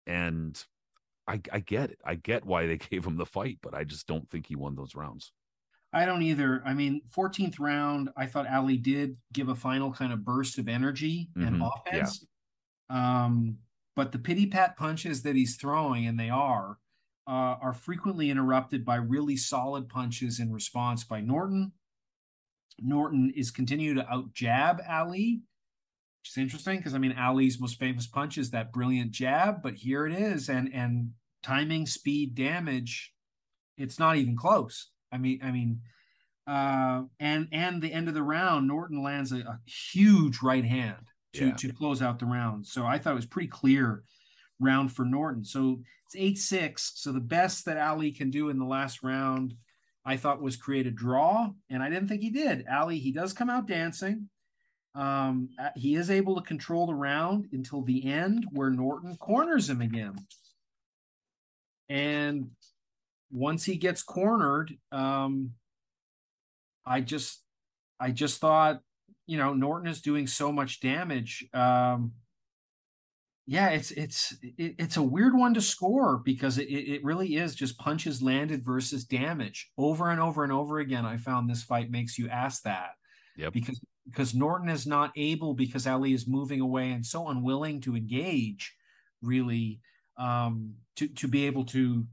And 0.07 0.62
I, 1.27 1.41
I 1.51 1.61
get 1.61 1.93
it. 1.93 1.99
I 2.05 2.16
get 2.16 2.45
why 2.45 2.66
they 2.66 2.77
gave 2.91 3.07
him 3.07 3.16
the 3.16 3.24
fight, 3.24 3.57
but 3.62 3.73
I 3.73 3.85
just 3.85 4.07
don't 4.07 4.29
think 4.29 4.49
he 4.49 4.57
won 4.57 4.74
those 4.74 4.95
rounds. 4.95 5.33
I 5.93 6.06
don't 6.06 6.23
either. 6.23 6.62
I 6.64 6.74
mean, 6.74 7.02
14th 7.06 7.59
round, 7.60 8.10
I 8.16 8.27
thought 8.27 8.47
Ali 8.48 8.78
did 8.78 9.19
give 9.32 9.48
a 9.48 9.55
final 9.55 9.93
kind 9.93 10.12
of 10.12 10.24
burst 10.24 10.59
of 10.59 10.69
energy 10.69 11.31
and 11.43 11.55
Mhm, 11.55 11.62
offense. 11.77 12.27
Um, 12.90 13.59
but 13.97 14.12
the 14.12 14.19
pity 14.20 14.47
pat 14.47 14.77
punches 14.77 15.23
that 15.23 15.36
he's 15.36 15.56
throwing, 15.56 16.06
and 16.06 16.19
they 16.20 16.31
are, 16.31 16.78
uh, 17.27 17.56
are 17.60 17.74
frequently 17.74 18.31
interrupted 18.31 18.85
by 18.85 18.97
really 18.97 19.36
solid 19.36 19.89
punches 19.89 20.40
in 20.40 20.52
response 20.52 21.05
by 21.05 21.20
Norton. 21.20 21.73
Norton 22.78 23.31
is 23.35 23.51
continuing 23.51 23.97
to 23.97 24.09
out 24.12 24.32
jab 24.32 24.81
Ali, 24.89 25.43
which 26.23 26.31
is 26.31 26.39
interesting 26.39 26.78
because 26.78 26.94
I 26.94 26.98
mean 26.98 27.19
Ali's 27.19 27.60
most 27.60 27.78
famous 27.81 28.09
punch 28.09 28.39
is 28.39 28.51
that 28.52 28.73
brilliant 28.73 29.12
jab, 29.12 29.62
but 29.62 29.77
here 29.77 30.06
it 30.06 30.14
is, 30.14 30.51
and 30.51 30.73
and 30.74 31.14
timing, 31.43 31.86
speed, 31.86 32.36
damage, 32.36 33.14
it's 33.78 34.01
not 34.01 34.16
even 34.19 34.36
close. 34.36 34.91
I 35.13 35.19
mean, 35.19 35.41
I 35.43 35.51
mean, 35.51 35.81
uh, 36.47 37.03
and 37.21 37.49
and 37.53 37.81
the 37.83 37.93
end 37.93 38.09
of 38.09 38.15
the 38.15 38.23
round, 38.23 38.67
Norton 38.67 39.03
lands 39.03 39.31
a, 39.33 39.39
a 39.41 39.61
huge 39.67 40.41
right 40.43 40.65
hand 40.65 41.09
to 41.35 41.47
Yeah. 41.47 41.55
to 41.57 41.73
close 41.73 42.03
out 42.03 42.19
the 42.19 42.27
round. 42.27 42.67
So 42.67 42.85
I 42.87 42.99
thought 42.99 43.13
it 43.13 43.17
was 43.17 43.27
pretty 43.27 43.49
clear 43.49 44.03
round 44.59 44.93
for 44.93 45.05
Norton. 45.05 45.45
So 45.45 45.83
it's 46.07 46.17
eight 46.17 46.39
six. 46.39 46.93
So 46.97 47.13
the 47.13 47.21
best 47.21 47.65
that 47.67 47.79
Ali 47.79 48.11
can 48.13 48.31
do 48.31 48.49
in 48.49 48.59
the 48.59 48.65
last 48.65 49.03
round, 49.03 49.55
I 50.05 50.17
thought 50.17 50.43
was 50.43 50.57
create 50.57 50.87
a 50.87 50.91
draw, 50.91 51.51
and 51.71 51.83
I 51.83 51.89
didn't 51.91 52.09
think 52.09 52.23
he 52.23 52.31
did. 52.31 52.67
Ali, 52.67 52.99
he 52.99 53.13
does 53.13 53.33
come 53.33 53.51
out 53.51 53.67
dancing. 53.67 54.29
Um, 54.95 55.49
uh, 55.59 55.71
he 55.75 55.95
is 55.95 56.11
able 56.11 56.35
to 56.35 56.43
control 56.43 56.87
the 56.87 56.95
round 56.95 57.49
until 57.53 57.83
the 57.83 58.05
end, 58.05 58.47
where 58.53 58.69
Norton 58.71 59.17
corners 59.17 59.71
him 59.71 59.81
again. 59.81 60.17
And 61.89 62.51
once 63.33 63.65
he 63.65 63.77
gets 63.77 64.03
cornered, 64.03 64.77
um, 64.93 65.53
I 66.87 67.01
just, 67.01 67.43
I 67.99 68.11
just 68.11 68.41
thought, 68.41 68.81
you 69.27 69.39
know, 69.39 69.55
Norton 69.55 69.89
is 69.89 70.03
doing 70.03 70.27
so 70.27 70.53
much 70.53 70.81
damage. 70.81 71.47
Um, 71.55 72.13
yeah, 73.47 73.71
it's 73.71 73.91
it's 73.91 74.33
it, 74.43 74.77
it's 74.79 74.97
a 74.97 75.03
weird 75.03 75.35
one 75.35 75.55
to 75.55 75.61
score 75.61 76.19
because 76.19 76.59
it, 76.59 76.65
it 76.69 77.05
really 77.05 77.37
is 77.37 77.55
just 77.55 77.79
punches 77.79 78.23
landed 78.23 78.65
versus 78.65 79.05
damage 79.05 79.71
over 79.77 80.11
and 80.11 80.21
over 80.21 80.45
and 80.45 80.53
over 80.53 80.79
again. 80.79 81.05
I 81.05 81.17
found 81.17 81.51
this 81.51 81.63
fight 81.63 81.91
makes 81.91 82.19
you 82.19 82.29
ask 82.29 82.63
that 82.63 82.91
Yep. 83.37 83.53
because 83.53 83.81
because 84.07 84.35
Norton 84.35 84.69
is 84.69 84.87
not 84.87 85.13
able 85.17 85.55
because 85.55 85.87
Ali 85.87 86.13
is 86.13 86.29
moving 86.29 86.61
away 86.61 86.93
and 86.93 87.05
so 87.05 87.29
unwilling 87.29 87.81
to 87.83 87.97
engage 87.97 88.75
really 89.23 89.81
um 90.19 90.75
to 90.97 91.09
to 91.09 91.27
be 91.29 91.47
able 91.47 91.65
to 91.65 92.07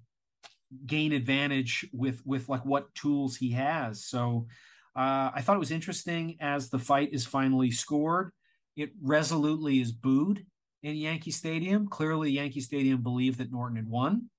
gain 0.86 1.12
advantage 1.12 1.88
with 1.94 2.26
with 2.26 2.50
like 2.50 2.66
what 2.66 2.94
tools 2.96 3.36
he 3.36 3.52
has. 3.52 4.06
So 4.06 4.48
uh 4.96 5.32
I 5.34 5.42
thought 5.42 5.56
it 5.56 5.60
was 5.60 5.72
interesting 5.72 6.38
as 6.40 6.70
the 6.70 6.80
fight 6.80 7.10
is 7.12 7.26
finally 7.26 7.72
scored 7.72 8.32
it 8.80 8.92
resolutely 9.02 9.82
is 9.82 9.92
booed 9.92 10.46
in 10.84 10.96
Yankee 10.96 11.32
Stadium. 11.32 11.90
Clearly 11.90 12.32
Yankee 12.32 12.62
Stadium 12.62 13.04
believed 13.04 13.40
that 13.40 13.52
Norton 13.52 13.76
had 13.76 13.90
won. 13.90 14.30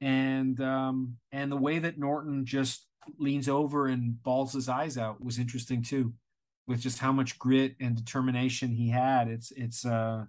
And 0.00 0.60
um 0.60 1.16
and 1.32 1.50
the 1.50 1.56
way 1.56 1.78
that 1.78 1.98
Norton 1.98 2.44
just 2.44 2.86
leans 3.18 3.48
over 3.48 3.86
and 3.86 4.22
balls 4.22 4.52
his 4.52 4.68
eyes 4.68 4.98
out 4.98 5.24
was 5.24 5.38
interesting 5.38 5.82
too 5.82 6.12
with 6.66 6.80
just 6.80 6.98
how 6.98 7.10
much 7.10 7.38
grit 7.38 7.74
and 7.80 7.96
determination 7.96 8.70
he 8.70 8.90
had. 8.90 9.28
It's 9.28 9.50
it's 9.52 9.86
uh 9.86 10.26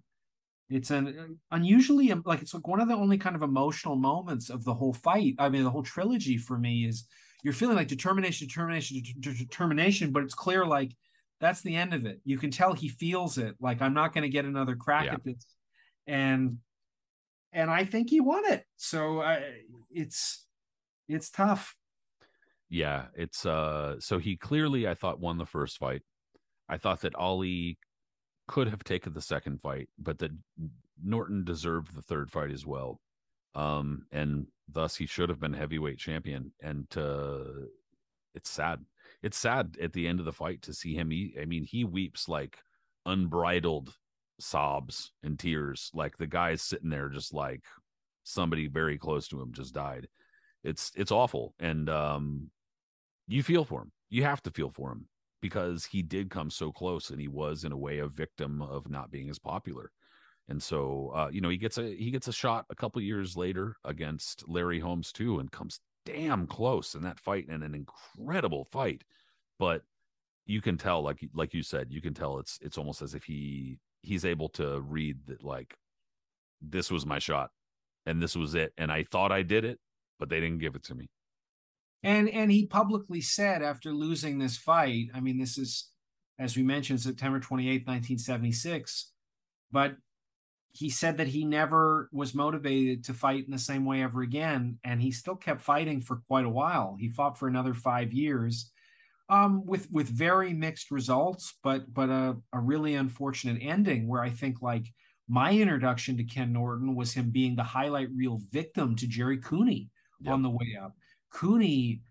it's 0.69 0.91
an 0.91 1.39
unusually 1.51 2.13
like 2.25 2.41
it's 2.41 2.53
like 2.53 2.67
one 2.67 2.79
of 2.79 2.87
the 2.87 2.93
only 2.93 3.17
kind 3.17 3.35
of 3.35 3.41
emotional 3.41 3.95
moments 3.95 4.49
of 4.49 4.63
the 4.63 4.73
whole 4.73 4.93
fight 4.93 5.33
i 5.39 5.49
mean 5.49 5.63
the 5.63 5.69
whole 5.69 5.83
trilogy 5.83 6.37
for 6.37 6.57
me 6.57 6.85
is 6.85 7.07
you're 7.43 7.53
feeling 7.53 7.75
like 7.75 7.87
determination 7.87 8.47
determination 8.47 9.01
de- 9.01 9.13
de- 9.19 9.37
determination 9.37 10.11
but 10.11 10.23
it's 10.23 10.35
clear 10.35 10.65
like 10.65 10.91
that's 11.39 11.61
the 11.61 11.75
end 11.75 11.93
of 11.93 12.05
it 12.05 12.19
you 12.23 12.37
can 12.37 12.51
tell 12.51 12.73
he 12.73 12.87
feels 12.87 13.37
it 13.37 13.55
like 13.59 13.81
i'm 13.81 13.93
not 13.93 14.13
going 14.13 14.21
to 14.23 14.29
get 14.29 14.45
another 14.45 14.75
crack 14.75 15.05
Yeah. 15.05 15.13
at 15.13 15.23
this 15.23 15.45
and 16.05 16.57
and 17.51 17.71
i 17.71 17.83
think 17.85 18.09
he 18.09 18.19
won 18.19 18.43
it 18.45 18.63
so 18.77 19.21
I, 19.21 19.41
it's 19.89 20.45
it's 21.07 21.31
tough 21.31 21.75
Yeah, 22.69 23.05
it's 23.15 23.45
uh 23.47 23.99
so 23.99 24.19
he 24.19 24.37
clearly 24.37 24.87
I 24.87 24.93
thought 24.93 25.19
won 25.19 25.39
the 25.39 25.45
first 25.47 25.79
fight. 25.79 26.03
I 26.69 26.77
thought 26.77 27.01
that 27.01 27.15
Ali 27.15 27.79
could 28.49 28.67
have 28.67 28.83
taken 28.83 29.13
the 29.13 29.21
second 29.21 29.61
fight, 29.61 29.89
but 29.99 30.17
that 30.17 30.31
Norton 31.03 31.43
deserved 31.43 31.95
the 31.95 32.01
third 32.01 32.31
fight 32.31 32.49
as 32.49 32.65
well. 32.65 32.99
Um 33.53 34.07
and 34.11 34.47
thus 34.67 34.95
he 34.95 35.05
should 35.05 35.29
have 35.29 35.39
been 35.39 35.53
heavyweight 35.53 35.99
champion 35.99 36.51
and 36.59 36.87
uh 36.97 37.67
it's 38.33 38.49
sad. 38.49 38.83
It's 39.21 39.37
sad 39.37 39.77
at 39.79 39.93
the 39.93 40.07
end 40.07 40.19
of 40.19 40.25
the 40.25 40.33
fight 40.33 40.63
to 40.63 40.73
see 40.73 40.95
him 40.95 41.11
he, 41.11 41.35
I 41.39 41.45
mean 41.45 41.63
he 41.63 41.83
weeps 41.83 42.27
like 42.27 42.57
unbridled 43.05 43.93
sobs 44.39 45.11
and 45.21 45.37
tears 45.37 45.91
like 45.93 46.17
the 46.17 46.27
guy's 46.27 46.63
sitting 46.63 46.89
there 46.89 47.09
just 47.09 47.33
like 47.33 47.63
somebody 48.23 48.67
very 48.67 48.97
close 48.97 49.27
to 49.27 49.39
him 49.39 49.53
just 49.53 49.75
died. 49.75 50.07
It's 50.63 50.91
it's 50.95 51.11
awful 51.11 51.53
and 51.59 51.87
um 51.87 52.49
you 53.27 53.43
feel 53.43 53.63
for 53.63 53.83
him. 53.83 53.91
You 54.09 54.23
have 54.23 54.41
to 54.41 54.51
feel 54.51 54.71
for 54.71 54.91
him 54.91 55.05
because 55.41 55.85
he 55.85 56.01
did 56.01 56.29
come 56.29 56.49
so 56.49 56.71
close 56.71 57.09
and 57.09 57.19
he 57.19 57.27
was 57.27 57.63
in 57.63 57.71
a 57.71 57.77
way 57.77 57.99
a 57.99 58.07
victim 58.07 58.61
of 58.61 58.89
not 58.89 59.11
being 59.11 59.29
as 59.29 59.39
popular. 59.39 59.91
And 60.47 60.61
so 60.61 61.11
uh, 61.15 61.29
you 61.31 61.41
know, 61.41 61.49
he 61.49 61.57
gets 61.57 61.77
a 61.77 61.95
he 61.95 62.11
gets 62.11 62.27
a 62.27 62.33
shot 62.33 62.65
a 62.69 62.75
couple 62.75 63.01
years 63.01 63.37
later 63.37 63.75
against 63.85 64.47
Larry 64.47 64.79
Holmes 64.79 65.11
too 65.11 65.39
and 65.39 65.51
comes 65.51 65.79
damn 66.05 66.47
close 66.47 66.95
in 66.95 67.03
that 67.03 67.19
fight 67.19 67.47
and 67.49 67.63
an 67.63 67.75
incredible 67.75 68.65
fight. 68.71 69.03
But 69.59 69.83
you 70.45 70.61
can 70.61 70.77
tell 70.77 71.01
like 71.03 71.19
like 71.33 71.53
you 71.53 71.61
said, 71.61 71.87
you 71.91 72.01
can 72.01 72.13
tell 72.13 72.39
it's 72.39 72.57
it's 72.61 72.77
almost 72.77 73.01
as 73.01 73.13
if 73.13 73.23
he 73.23 73.77
he's 74.01 74.25
able 74.25 74.49
to 74.49 74.81
read 74.81 75.17
that 75.27 75.43
like 75.43 75.77
this 76.61 76.89
was 76.89 77.05
my 77.05 77.19
shot 77.19 77.51
and 78.05 78.21
this 78.21 78.35
was 78.35 78.55
it 78.55 78.73
and 78.77 78.91
I 78.91 79.03
thought 79.03 79.31
I 79.31 79.43
did 79.43 79.65
it, 79.65 79.79
but 80.19 80.29
they 80.29 80.39
didn't 80.39 80.59
give 80.59 80.75
it 80.75 80.83
to 80.85 80.95
me. 80.95 81.09
And 82.03 82.29
and 82.29 82.51
he 82.51 82.65
publicly 82.65 83.21
said 83.21 83.61
after 83.61 83.91
losing 83.91 84.39
this 84.39 84.57
fight, 84.57 85.07
I 85.13 85.19
mean, 85.19 85.37
this 85.37 85.57
is 85.57 85.89
as 86.39 86.55
we 86.55 86.63
mentioned, 86.63 87.01
September 87.01 87.39
28th, 87.39 87.85
1976. 87.85 89.11
But 89.71 89.95
he 90.71 90.89
said 90.89 91.17
that 91.17 91.27
he 91.27 91.43
never 91.43 92.09
was 92.13 92.33
motivated 92.33 93.03
to 93.03 93.13
fight 93.13 93.45
in 93.45 93.51
the 93.51 93.59
same 93.59 93.85
way 93.85 94.01
ever 94.01 94.21
again. 94.21 94.79
And 94.83 95.01
he 95.01 95.11
still 95.11 95.35
kept 95.35 95.61
fighting 95.61 95.99
for 95.99 96.21
quite 96.27 96.45
a 96.45 96.49
while. 96.49 96.95
He 96.97 97.09
fought 97.09 97.37
for 97.37 97.47
another 97.47 97.73
five 97.73 98.13
years. 98.13 98.71
Um, 99.31 99.63
with 99.63 99.91
with 99.91 100.07
very 100.07 100.53
mixed 100.53 100.89
results, 100.89 101.53
but 101.63 101.93
but 101.93 102.09
a, 102.09 102.37
a 102.51 102.59
really 102.59 102.95
unfortunate 102.95 103.59
ending 103.61 104.07
where 104.07 104.23
I 104.23 104.31
think 104.31 104.63
like 104.63 104.87
my 105.27 105.51
introduction 105.51 106.17
to 106.17 106.23
Ken 106.23 106.51
Norton 106.51 106.95
was 106.95 107.13
him 107.13 107.29
being 107.29 107.55
the 107.55 107.61
highlight 107.61 108.09
reel 108.15 108.39
victim 108.51 108.95
to 108.95 109.07
jerry 109.07 109.37
Cooney 109.37 109.91
yep. 110.19 110.33
on 110.33 110.41
the 110.41 110.49
way 110.49 110.75
up. 110.81 110.95
Cooney, 111.31 112.01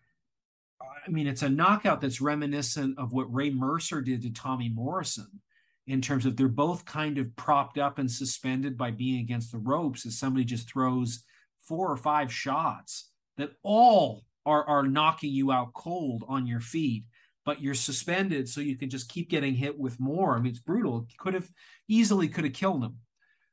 I 0.80 1.10
mean, 1.10 1.26
it's 1.26 1.42
a 1.42 1.48
knockout 1.48 2.00
that's 2.00 2.20
reminiscent 2.20 2.98
of 2.98 3.12
what 3.12 3.32
Ray 3.32 3.50
Mercer 3.50 4.00
did 4.00 4.22
to 4.22 4.30
Tommy 4.30 4.68
Morrison 4.68 5.40
in 5.86 6.00
terms 6.02 6.26
of 6.26 6.36
they're 6.36 6.48
both 6.48 6.84
kind 6.84 7.18
of 7.18 7.34
propped 7.34 7.78
up 7.78 7.98
and 7.98 8.10
suspended 8.10 8.76
by 8.76 8.90
being 8.90 9.20
against 9.20 9.52
the 9.52 9.58
ropes 9.58 10.04
as 10.04 10.18
somebody 10.18 10.44
just 10.44 10.70
throws 10.70 11.24
four 11.62 11.90
or 11.90 11.96
five 11.96 12.32
shots 12.32 13.10
that 13.38 13.52
all 13.62 14.24
are, 14.44 14.64
are 14.64 14.86
knocking 14.86 15.32
you 15.32 15.50
out 15.50 15.72
cold 15.72 16.24
on 16.28 16.46
your 16.46 16.60
feet 16.60 17.04
but 17.48 17.62
you're 17.62 17.72
suspended 17.72 18.46
so 18.46 18.60
you 18.60 18.76
can 18.76 18.90
just 18.90 19.08
keep 19.08 19.30
getting 19.30 19.54
hit 19.54 19.78
with 19.78 19.98
more. 19.98 20.36
I 20.36 20.38
mean 20.38 20.50
it's 20.50 20.60
brutal. 20.60 21.06
Could 21.18 21.32
have 21.32 21.48
easily 21.88 22.28
could 22.28 22.44
have 22.44 22.52
killed 22.52 22.84
him 22.84 22.98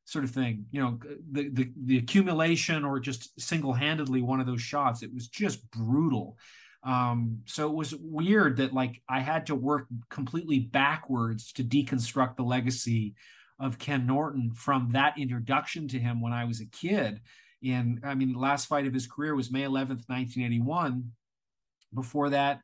sort 0.06 0.23
of 0.23 0.32
thing 0.32 0.65
you 0.72 0.82
know 0.82 0.99
the, 1.32 1.49
the 1.49 1.72
the 1.86 1.98
accumulation 1.98 2.86
or 2.86 2.99
just 2.99 3.40
single-handedly 3.41 4.22
one 4.22 4.40
of 4.40 4.45
those 4.45 4.61
shots 4.61 5.03
it 5.03 5.14
was 5.14 5.27
just 5.27 5.69
brutal. 5.72 6.38
Um 6.84 7.40
so 7.45 7.68
it 7.68 7.73
was 7.73 7.95
weird 7.95 8.57
that 8.57 8.73
like 8.73 9.02
i 9.10 9.19
had 9.19 9.48
to 9.48 9.56
work 9.56 9.88
completely 10.10 10.60
backwards 10.60 11.52
to 11.53 11.64
deconstruct 11.64 12.38
the 12.38 12.44
legacy 12.44 13.15
of 13.60 13.80
ken 13.80 14.06
norton 14.06 14.53
from 14.53 14.91
that 14.91 15.18
introduction 15.18 15.88
to 15.90 15.99
him 15.99 16.22
when 16.22 16.34
i 16.34 16.45
was 16.45 16.61
a 16.61 16.68
kid. 16.68 17.19
And 17.64 18.02
i 18.03 18.14
mean 18.14 18.34
the 18.34 18.40
last 18.40 18.68
fight 18.68 18.86
of 18.86 18.94
his 18.94 19.07
career 19.07 19.34
was 19.36 19.52
may 19.52 19.64
11th 19.64 20.07
1981 20.07 21.11
before 21.94 22.30
that 22.30 22.61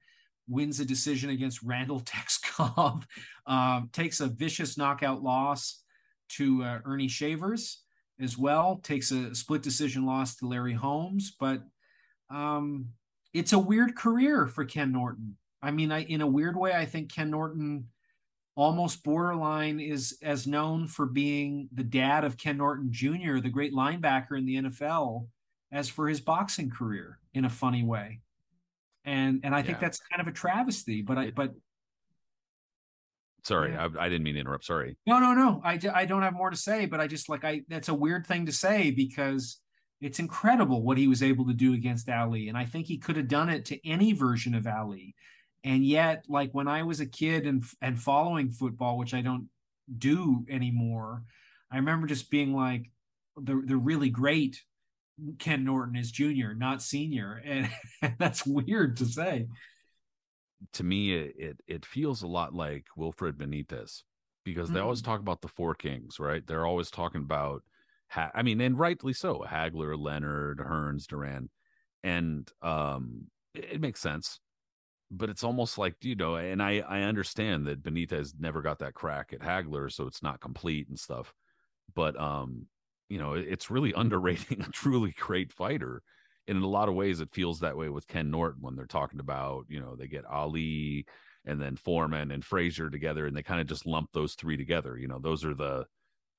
wins 0.47 0.79
a 0.79 0.85
decision 0.85 1.31
against 1.31 1.63
randall 1.63 1.99
Tex 2.05 2.37
Cobb 2.37 3.05
um, 3.47 3.89
takes 3.91 4.19
a 4.19 4.27
vicious 4.27 4.77
knockout 4.77 5.23
loss 5.23 5.81
to 6.37 6.63
uh, 6.63 6.79
Earnie 6.85 7.09
Shavers 7.09 7.83
as 8.19 8.37
well. 8.37 8.79
Takes 8.83 9.11
a 9.11 9.33
split 9.35 9.61
decision 9.61 10.05
loss 10.05 10.35
to 10.37 10.47
Larry 10.47 10.73
Holmes, 10.73 11.33
but 11.39 11.63
um, 12.29 12.87
it's 13.33 13.53
a 13.53 13.59
weird 13.59 13.95
career 13.95 14.47
for 14.47 14.65
Ken 14.65 14.91
Norton. 14.91 15.37
I 15.61 15.71
mean, 15.71 15.91
I, 15.91 16.03
in 16.03 16.21
a 16.21 16.27
weird 16.27 16.57
way, 16.57 16.73
I 16.73 16.85
think 16.85 17.11
Ken 17.11 17.29
Norton 17.29 17.87
almost 18.55 19.03
borderline 19.03 19.79
is 19.79 20.17
as 20.21 20.47
known 20.47 20.87
for 20.87 21.05
being 21.05 21.69
the 21.73 21.83
dad 21.83 22.23
of 22.23 22.37
Ken 22.37 22.57
Norton 22.57 22.91
Jr., 22.91 23.39
the 23.39 23.49
great 23.49 23.73
linebacker 23.73 24.37
in 24.37 24.45
the 24.45 24.55
NFL, 24.55 25.27
as 25.71 25.87
for 25.87 26.07
his 26.07 26.19
boxing 26.19 26.69
career 26.69 27.19
in 27.33 27.45
a 27.45 27.49
funny 27.49 27.83
way. 27.83 28.21
And 29.05 29.41
and 29.43 29.55
I 29.55 29.63
think 29.63 29.79
that's 29.79 29.99
kind 30.11 30.21
of 30.21 30.27
a 30.27 30.35
travesty, 30.35 31.01
but 31.01 31.17
I 31.17 31.31
but 31.31 31.53
Sorry, 33.43 33.71
yeah. 33.71 33.87
I, 33.97 34.05
I, 34.05 34.09
didn't 34.09 34.23
mean 34.23 34.35
to 34.35 34.41
interrupt. 34.41 34.65
Sorry. 34.65 34.95
No, 35.07 35.19
no, 35.19 35.33
no. 35.33 35.61
I, 35.63 35.79
I 35.93 36.05
don't 36.05 36.21
have 36.21 36.33
more 36.33 36.51
to 36.51 36.57
say, 36.57 36.85
but 36.85 36.99
I 36.99 37.07
just 37.07 37.27
like 37.27 37.43
I 37.43 37.61
that's 37.67 37.89
a 37.89 37.93
weird 37.93 38.27
thing 38.27 38.45
to 38.45 38.51
say 38.51 38.91
because 38.91 39.59
it's 39.99 40.19
incredible 40.19 40.83
what 40.83 40.97
he 40.97 41.07
was 41.07 41.23
able 41.23 41.47
to 41.47 41.53
do 41.53 41.73
against 41.73 42.09
Ali, 42.09 42.49
and 42.49 42.57
I 42.57 42.65
think 42.65 42.85
he 42.85 42.97
could 42.97 43.15
have 43.17 43.27
done 43.27 43.49
it 43.49 43.65
to 43.65 43.87
any 43.87 44.13
version 44.13 44.53
of 44.53 44.67
Ali. 44.67 45.15
And 45.63 45.85
yet, 45.85 46.25
like 46.27 46.51
when 46.53 46.67
I 46.67 46.83
was 46.83 46.99
a 46.99 47.05
kid 47.05 47.47
and 47.47 47.63
and 47.81 47.99
following 47.99 48.51
football, 48.51 48.97
which 48.97 49.13
I 49.13 49.21
don't 49.21 49.49
do 49.97 50.45
anymore, 50.49 51.23
I 51.71 51.77
remember 51.77 52.05
just 52.05 52.29
being 52.29 52.53
like, 52.53 52.91
the 53.37 53.59
the 53.65 53.77
really 53.77 54.09
great 54.09 54.61
Ken 55.39 55.63
Norton 55.63 55.95
is 55.95 56.11
junior, 56.11 56.53
not 56.53 56.83
senior, 56.83 57.41
and 57.43 57.69
that's 58.19 58.45
weird 58.45 58.97
to 58.97 59.05
say 59.05 59.47
to 60.73 60.83
me 60.83 61.13
it, 61.13 61.35
it, 61.37 61.59
it 61.67 61.85
feels 61.85 62.21
a 62.21 62.27
lot 62.27 62.53
like 62.53 62.85
Wilfred 62.95 63.37
Benitez 63.37 64.03
because 64.43 64.69
mm. 64.69 64.73
they 64.73 64.79
always 64.79 65.01
mm. 65.01 65.05
talk 65.05 65.19
about 65.19 65.41
the 65.41 65.47
four 65.47 65.75
kings, 65.75 66.19
right? 66.19 66.45
They're 66.45 66.65
always 66.65 66.91
talking 66.91 67.21
about 67.21 67.63
ha- 68.09 68.31
I 68.33 68.41
mean, 68.43 68.61
and 68.61 68.77
rightly 68.77 69.13
so, 69.13 69.45
Hagler, 69.47 69.97
Leonard, 69.99 70.59
Hearns, 70.59 71.07
Duran. 71.07 71.49
And 72.03 72.49
um 72.61 73.27
it, 73.53 73.73
it 73.73 73.81
makes 73.81 73.99
sense. 73.99 74.39
But 75.13 75.29
it's 75.29 75.43
almost 75.43 75.77
like, 75.77 75.95
you 76.01 76.15
know, 76.15 76.35
and 76.35 76.61
I 76.63 76.79
I 76.79 77.01
understand 77.01 77.67
that 77.67 77.83
Benitez 77.83 78.33
never 78.39 78.61
got 78.61 78.79
that 78.79 78.93
crack 78.93 79.33
at 79.33 79.41
Hagler, 79.41 79.91
so 79.91 80.07
it's 80.07 80.23
not 80.23 80.39
complete 80.39 80.87
and 80.87 80.97
stuff. 80.97 81.33
But 81.93 82.19
um, 82.19 82.67
you 83.09 83.17
know, 83.17 83.33
it's 83.33 83.69
really 83.69 83.93
underrating 83.95 84.61
a 84.61 84.71
truly 84.71 85.13
great 85.19 85.51
fighter 85.51 86.01
and 86.47 86.57
in 86.57 86.63
a 86.63 86.67
lot 86.67 86.89
of 86.89 86.95
ways 86.95 87.19
it 87.19 87.33
feels 87.33 87.59
that 87.59 87.77
way 87.77 87.89
with 87.89 88.07
Ken 88.07 88.31
Norton 88.31 88.61
when 88.61 88.75
they're 88.75 88.85
talking 88.85 89.19
about, 89.19 89.65
you 89.69 89.79
know, 89.79 89.95
they 89.95 90.07
get 90.07 90.25
Ali 90.25 91.05
and 91.45 91.61
then 91.61 91.75
Foreman 91.75 92.31
and 92.31 92.43
Frazier 92.43 92.89
together 92.89 93.25
and 93.25 93.35
they 93.35 93.43
kind 93.43 93.61
of 93.61 93.67
just 93.67 93.85
lump 93.85 94.09
those 94.13 94.35
three 94.35 94.57
together. 94.57 94.97
You 94.97 95.07
know, 95.07 95.19
those 95.19 95.45
are 95.45 95.53
the 95.53 95.85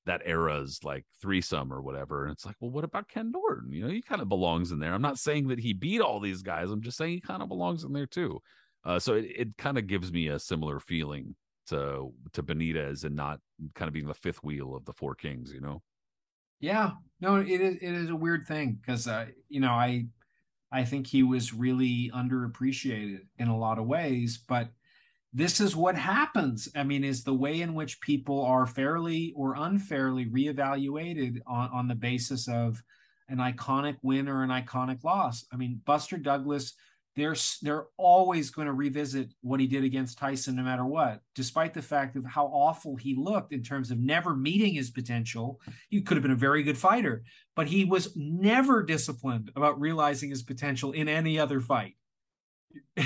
that 0.05 0.21
era's 0.25 0.83
like 0.83 1.05
threesome 1.21 1.71
or 1.71 1.81
whatever. 1.81 2.23
And 2.23 2.33
it's 2.33 2.45
like, 2.45 2.55
well, 2.59 2.71
what 2.71 2.83
about 2.83 3.07
Ken 3.07 3.31
Norton? 3.31 3.71
You 3.71 3.83
know, 3.83 3.89
he 3.89 4.01
kind 4.01 4.21
of 4.21 4.27
belongs 4.27 4.71
in 4.71 4.79
there. 4.79 4.93
I'm 4.93 5.01
not 5.01 5.17
saying 5.19 5.47
that 5.47 5.59
he 5.59 5.73
beat 5.73 6.01
all 6.01 6.19
these 6.19 6.41
guys. 6.41 6.69
I'm 6.69 6.81
just 6.81 6.97
saying 6.97 7.13
he 7.13 7.21
kind 7.21 7.41
of 7.41 7.47
belongs 7.47 7.83
in 7.83 7.93
there 7.93 8.05
too. 8.05 8.41
Uh, 8.85 8.99
so 8.99 9.13
it, 9.13 9.25
it 9.35 9.57
kind 9.57 9.77
of 9.77 9.87
gives 9.87 10.11
me 10.11 10.27
a 10.27 10.39
similar 10.39 10.79
feeling 10.79 11.35
to 11.67 12.11
to 12.33 12.43
Benitez 12.43 13.05
and 13.05 13.15
not 13.15 13.39
kind 13.75 13.87
of 13.87 13.93
being 13.93 14.07
the 14.07 14.13
fifth 14.13 14.43
wheel 14.43 14.75
of 14.75 14.83
the 14.85 14.93
four 14.93 15.15
kings, 15.15 15.53
you 15.53 15.61
know? 15.61 15.81
Yeah, 16.63 16.91
no, 17.19 17.41
it 17.41 17.49
is 17.49 17.75
it 17.81 17.93
is 17.93 18.09
a 18.09 18.15
weird 18.15 18.47
thing 18.47 18.79
because 18.79 19.05
uh, 19.05 19.25
you 19.49 19.59
know 19.59 19.71
I 19.71 20.05
I 20.71 20.85
think 20.85 21.05
he 21.05 21.21
was 21.21 21.53
really 21.53 22.09
underappreciated 22.15 23.19
in 23.37 23.49
a 23.49 23.57
lot 23.57 23.79
of 23.79 23.85
ways, 23.85 24.41
but 24.47 24.69
this 25.33 25.59
is 25.59 25.75
what 25.75 25.97
happens. 25.97 26.69
I 26.73 26.83
mean, 26.83 27.03
is 27.03 27.25
the 27.25 27.33
way 27.33 27.59
in 27.59 27.73
which 27.73 27.99
people 27.99 28.45
are 28.45 28.65
fairly 28.65 29.33
or 29.35 29.55
unfairly 29.57 30.27
reevaluated 30.27 31.41
on, 31.45 31.69
on 31.73 31.89
the 31.89 31.95
basis 31.95 32.47
of 32.47 32.81
an 33.27 33.39
iconic 33.39 33.97
win 34.01 34.29
or 34.29 34.41
an 34.43 34.49
iconic 34.49 35.03
loss. 35.03 35.45
I 35.51 35.57
mean, 35.57 35.81
Buster 35.83 36.15
Douglas 36.15 36.75
they're 37.15 37.35
they're 37.61 37.85
always 37.97 38.49
going 38.49 38.67
to 38.67 38.73
revisit 38.73 39.33
what 39.41 39.59
he 39.59 39.67
did 39.67 39.83
against 39.83 40.17
Tyson 40.17 40.55
no 40.55 40.63
matter 40.63 40.85
what 40.85 41.21
despite 41.35 41.73
the 41.73 41.81
fact 41.81 42.15
of 42.15 42.25
how 42.25 42.45
awful 42.47 42.95
he 42.95 43.15
looked 43.15 43.53
in 43.53 43.61
terms 43.63 43.91
of 43.91 43.99
never 43.99 44.35
meeting 44.35 44.73
his 44.73 44.91
potential. 44.91 45.59
He 45.89 46.01
could 46.01 46.17
have 46.17 46.23
been 46.23 46.31
a 46.31 46.35
very 46.35 46.63
good 46.63 46.77
fighter 46.77 47.23
but 47.55 47.67
he 47.67 47.85
was 47.85 48.15
never 48.15 48.83
disciplined 48.83 49.51
about 49.55 49.79
realizing 49.79 50.29
his 50.29 50.43
potential 50.43 50.91
in 50.91 51.07
any 51.07 51.39
other 51.39 51.61
fight. 51.61 51.95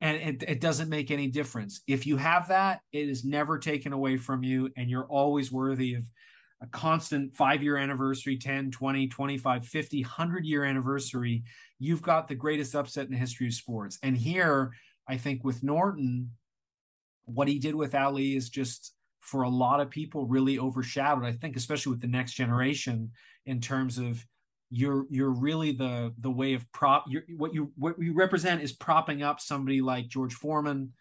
And 0.00 0.16
it, 0.16 0.44
it 0.46 0.60
doesn't 0.60 0.88
make 0.88 1.10
any 1.10 1.26
difference. 1.26 1.80
If 1.88 2.06
you 2.06 2.16
have 2.18 2.46
that 2.48 2.82
it 2.92 3.08
is 3.08 3.24
never 3.24 3.58
taken 3.58 3.92
away 3.92 4.16
from 4.16 4.44
you 4.44 4.70
and 4.76 4.88
you're 4.88 5.06
always 5.06 5.50
worthy 5.50 5.94
of 5.94 6.04
a 6.60 6.66
constant 6.66 7.36
five 7.36 7.62
year 7.62 7.76
anniversary 7.76 8.36
10 8.36 8.70
20 8.70 9.08
25 9.08 9.66
50 9.66 10.02
100 10.02 10.44
year 10.44 10.64
anniversary 10.64 11.44
you've 11.78 12.02
got 12.02 12.26
the 12.26 12.34
greatest 12.34 12.74
upset 12.74 13.06
in 13.06 13.12
the 13.12 13.18
history 13.18 13.46
of 13.46 13.54
sports. 13.54 13.98
And 14.02 14.16
here 14.16 14.72
i 15.08 15.16
think 15.16 15.44
with 15.44 15.62
norton 15.62 16.30
what 17.24 17.48
he 17.48 17.58
did 17.58 17.74
with 17.74 17.94
ali 17.94 18.36
is 18.36 18.48
just 18.48 18.94
for 19.20 19.42
a 19.42 19.48
lot 19.48 19.80
of 19.80 19.90
people 19.90 20.26
really 20.26 20.58
overshadowed 20.58 21.24
i 21.24 21.32
think 21.32 21.56
especially 21.56 21.90
with 21.90 22.00
the 22.00 22.06
next 22.06 22.32
generation 22.34 23.10
in 23.46 23.60
terms 23.60 23.98
of 23.98 24.24
you're 24.70 25.06
you're 25.10 25.30
really 25.30 25.72
the 25.72 26.12
the 26.18 26.30
way 26.30 26.52
of 26.54 26.70
prop 26.72 27.06
what 27.36 27.54
you 27.54 27.72
what 27.76 27.94
you 27.98 28.12
represent 28.12 28.62
is 28.62 28.72
propping 28.72 29.22
up 29.22 29.40
somebody 29.40 29.80
like 29.80 30.08
george 30.08 30.34
foreman 30.34 30.92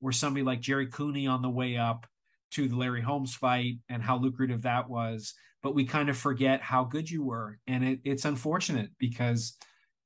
or 0.00 0.12
somebody 0.12 0.44
like 0.44 0.60
jerry 0.60 0.86
cooney 0.86 1.26
on 1.26 1.42
the 1.42 1.50
way 1.50 1.76
up 1.76 2.06
to 2.52 2.68
the 2.68 2.76
Larry 2.76 3.02
Holmes 3.02 3.34
fight 3.34 3.78
and 3.88 4.02
how 4.02 4.18
lucrative 4.18 4.62
that 4.62 4.88
was, 4.88 5.34
but 5.62 5.74
we 5.74 5.84
kind 5.84 6.08
of 6.08 6.16
forget 6.16 6.60
how 6.60 6.84
good 6.84 7.10
you 7.10 7.24
were. 7.24 7.58
And 7.66 7.84
it, 7.84 8.00
it's 8.04 8.24
unfortunate 8.24 8.90
because 8.98 9.56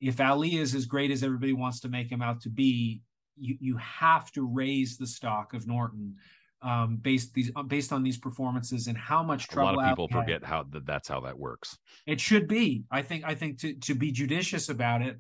if 0.01 0.21
Ali 0.21 0.57
is 0.57 0.75
as 0.75 0.87
great 0.87 1.11
as 1.11 1.23
everybody 1.23 1.53
wants 1.53 1.81
to 1.81 1.89
make 1.89 2.11
him 2.11 2.23
out 2.23 2.41
to 2.43 2.49
be, 2.49 3.03
you, 3.37 3.57
you 3.61 3.77
have 3.77 4.31
to 4.33 4.47
raise 4.47 4.97
the 4.97 5.07
stock 5.07 5.55
of 5.55 5.67
Norton 5.67 6.17
um, 6.62 6.97
based 6.97 7.33
these 7.33 7.51
based 7.69 7.93
on 7.93 8.03
these 8.03 8.19
performances 8.19 8.87
and 8.87 8.97
how 8.97 9.23
much 9.23 9.49
trouble. 9.49 9.71
A 9.71 9.77
lot 9.77 9.85
of 9.85 9.91
people 9.91 10.09
forget 10.09 10.45
how 10.45 10.65
that 10.71 10.87
that's 10.87 11.09
how 11.09 11.21
that 11.21 11.39
works. 11.39 11.79
It 12.07 12.21
should 12.21 12.49
be. 12.49 12.85
I 12.91 13.03
think. 13.03 13.25
I 13.25 13.35
think 13.35 13.59
to 13.61 13.75
to 13.75 13.95
be 13.95 14.12
judicious 14.12 14.69
about 14.69 15.03
it. 15.03 15.19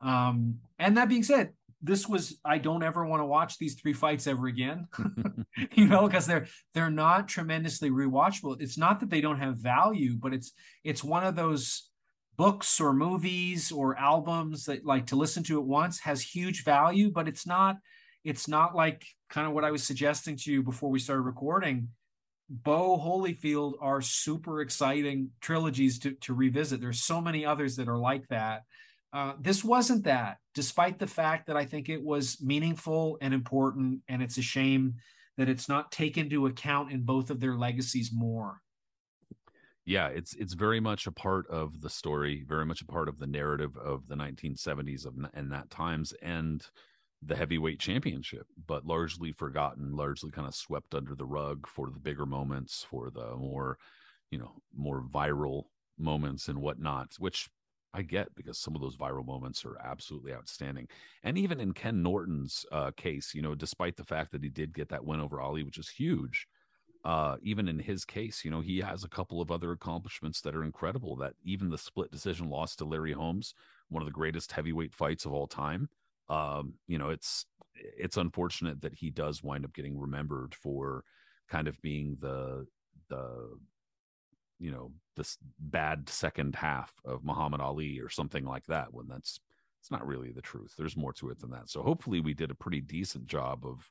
Um, 0.00 0.58
and 0.78 0.96
that 0.98 1.08
being 1.08 1.22
said, 1.22 1.52
this 1.84 2.08
was 2.08 2.38
I 2.44 2.58
don't 2.58 2.82
ever 2.82 3.04
want 3.04 3.20
to 3.20 3.26
watch 3.26 3.58
these 3.58 3.74
three 3.74 3.92
fights 3.92 4.26
ever 4.26 4.46
again. 4.46 4.88
you 5.74 5.86
know, 5.86 6.06
because 6.06 6.26
they're 6.26 6.46
they're 6.72 6.90
not 6.90 7.28
tremendously 7.28 7.90
rewatchable. 7.90 8.60
It's 8.60 8.78
not 8.78 9.00
that 9.00 9.10
they 9.10 9.20
don't 9.20 9.38
have 9.38 9.56
value, 9.56 10.16
but 10.16 10.34
it's 10.34 10.52
it's 10.82 11.04
one 11.04 11.24
of 11.24 11.36
those 11.36 11.88
books 12.36 12.80
or 12.80 12.92
movies 12.92 13.70
or 13.70 13.96
albums 13.96 14.64
that 14.64 14.84
like 14.84 15.06
to 15.06 15.16
listen 15.16 15.42
to 15.44 15.60
at 15.60 15.66
once 15.66 16.00
has 16.00 16.20
huge 16.20 16.64
value, 16.64 17.10
but 17.10 17.28
it's 17.28 17.46
not 17.46 17.76
it's 18.24 18.48
not 18.48 18.74
like 18.74 19.04
kind 19.28 19.46
of 19.46 19.52
what 19.52 19.64
I 19.64 19.70
was 19.70 19.84
suggesting 19.84 20.36
to 20.38 20.52
you 20.52 20.62
before 20.62 20.90
we 20.90 20.98
started 20.98 21.22
recording. 21.22 21.88
Bowe 22.48 22.98
Holyfield 22.98 23.74
are 23.80 24.00
super 24.00 24.60
exciting 24.60 25.30
trilogies 25.40 25.98
to 26.00 26.12
to 26.22 26.34
revisit. 26.34 26.80
There's 26.80 27.04
so 27.04 27.20
many 27.20 27.46
others 27.46 27.76
that 27.76 27.88
are 27.88 27.98
like 27.98 28.26
that. 28.28 28.62
Uh, 29.14 29.34
this 29.40 29.62
wasn't 29.62 30.04
that, 30.04 30.38
despite 30.54 30.98
the 30.98 31.06
fact 31.06 31.46
that 31.46 31.56
I 31.56 31.64
think 31.64 31.88
it 31.88 32.02
was 32.02 32.42
meaningful 32.42 33.16
and 33.20 33.32
important, 33.32 34.02
and 34.08 34.20
it's 34.20 34.38
a 34.38 34.42
shame 34.42 34.96
that 35.36 35.48
it's 35.48 35.68
not 35.68 35.92
taken 35.92 36.24
into 36.24 36.46
account 36.46 36.90
in 36.90 37.02
both 37.02 37.30
of 37.30 37.38
their 37.38 37.54
legacies 37.54 38.10
more. 38.12 38.60
Yeah 39.86 40.08
it's 40.08 40.34
it's 40.34 40.54
very 40.54 40.80
much 40.80 41.06
a 41.06 41.12
part 41.12 41.46
of 41.48 41.82
the 41.82 41.90
story 41.90 42.42
very 42.48 42.64
much 42.64 42.80
a 42.80 42.86
part 42.86 43.06
of 43.06 43.18
the 43.18 43.26
narrative 43.26 43.76
of 43.76 44.08
the 44.08 44.14
1970s 44.14 45.04
of 45.04 45.14
and 45.34 45.52
that 45.52 45.68
times 45.68 46.14
and 46.22 46.66
the 47.20 47.36
heavyweight 47.36 47.80
championship 47.80 48.46
but 48.66 48.86
largely 48.86 49.30
forgotten 49.30 49.94
largely 49.94 50.30
kind 50.30 50.48
of 50.48 50.54
swept 50.54 50.94
under 50.94 51.14
the 51.14 51.26
rug 51.26 51.66
for 51.66 51.90
the 51.90 52.00
bigger 52.00 52.24
moments 52.24 52.86
for 52.88 53.10
the 53.10 53.36
more 53.36 53.76
you 54.30 54.38
know 54.38 54.52
more 54.74 55.02
viral 55.02 55.64
moments 55.98 56.48
and 56.48 56.58
whatnot 56.58 57.12
which 57.18 57.50
i 57.94 58.02
get 58.02 58.34
because 58.34 58.58
some 58.58 58.74
of 58.74 58.80
those 58.80 58.96
viral 58.96 59.26
moments 59.26 59.64
are 59.64 59.78
absolutely 59.84 60.32
outstanding 60.32 60.86
and 61.22 61.38
even 61.38 61.60
in 61.60 61.72
ken 61.72 62.02
norton's 62.02 62.66
uh, 62.72 62.90
case 62.96 63.34
you 63.34 63.42
know 63.42 63.54
despite 63.54 63.96
the 63.96 64.04
fact 64.04 64.32
that 64.32 64.42
he 64.42 64.48
did 64.48 64.74
get 64.74 64.88
that 64.88 65.04
win 65.04 65.20
over 65.20 65.40
ali 65.40 65.62
which 65.62 65.78
is 65.78 65.88
huge 65.88 66.46
uh, 67.04 67.36
even 67.42 67.68
in 67.68 67.78
his 67.78 68.04
case, 68.04 68.44
you 68.44 68.50
know, 68.50 68.62
he 68.62 68.78
has 68.78 69.04
a 69.04 69.08
couple 69.08 69.42
of 69.42 69.50
other 69.50 69.72
accomplishments 69.72 70.40
that 70.40 70.54
are 70.54 70.64
incredible. 70.64 71.16
That 71.16 71.34
even 71.44 71.68
the 71.68 71.76
split 71.76 72.10
decision 72.10 72.48
loss 72.48 72.74
to 72.76 72.86
Larry 72.86 73.12
Holmes, 73.12 73.54
one 73.90 74.02
of 74.02 74.06
the 74.06 74.12
greatest 74.12 74.52
heavyweight 74.52 74.94
fights 74.94 75.26
of 75.26 75.32
all 75.32 75.46
time. 75.46 75.90
Um, 76.30 76.74
you 76.88 76.96
know, 76.96 77.10
it's 77.10 77.44
it's 77.74 78.16
unfortunate 78.16 78.80
that 78.80 78.94
he 78.94 79.10
does 79.10 79.42
wind 79.42 79.66
up 79.66 79.74
getting 79.74 79.98
remembered 79.98 80.54
for 80.54 81.04
kind 81.48 81.68
of 81.68 81.80
being 81.82 82.16
the 82.20 82.66
the 83.10 83.50
you 84.58 84.70
know 84.70 84.92
this 85.16 85.38
bad 85.58 86.08
second 86.08 86.54
half 86.54 86.92
of 87.04 87.24
Muhammad 87.24 87.60
Ali 87.60 88.00
or 88.00 88.08
something 88.08 88.44
like 88.44 88.66
that. 88.66 88.92
When 88.92 89.08
that's 89.08 89.40
it's 89.80 89.90
not 89.90 90.06
really 90.06 90.32
the 90.32 90.40
truth. 90.40 90.72
There's 90.78 90.96
more 90.96 91.12
to 91.14 91.28
it 91.30 91.38
than 91.40 91.50
that. 91.50 91.68
So 91.68 91.82
hopefully, 91.82 92.20
we 92.20 92.34
did 92.34 92.50
a 92.50 92.54
pretty 92.54 92.80
decent 92.80 93.26
job 93.26 93.66
of 93.66 93.90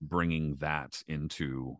bringing 0.00 0.56
that 0.56 1.02
into 1.08 1.76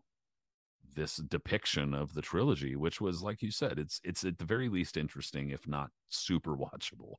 this 0.93 1.17
depiction 1.17 1.93
of 1.93 2.13
the 2.13 2.21
trilogy, 2.21 2.75
which 2.75 2.99
was 2.99 3.21
like 3.21 3.41
you 3.41 3.51
said, 3.51 3.79
it's 3.79 4.01
it's 4.03 4.23
at 4.23 4.37
the 4.37 4.45
very 4.45 4.69
least 4.69 4.97
interesting, 4.97 5.51
if 5.51 5.67
not 5.67 5.89
super 6.09 6.55
watchable. 6.55 7.15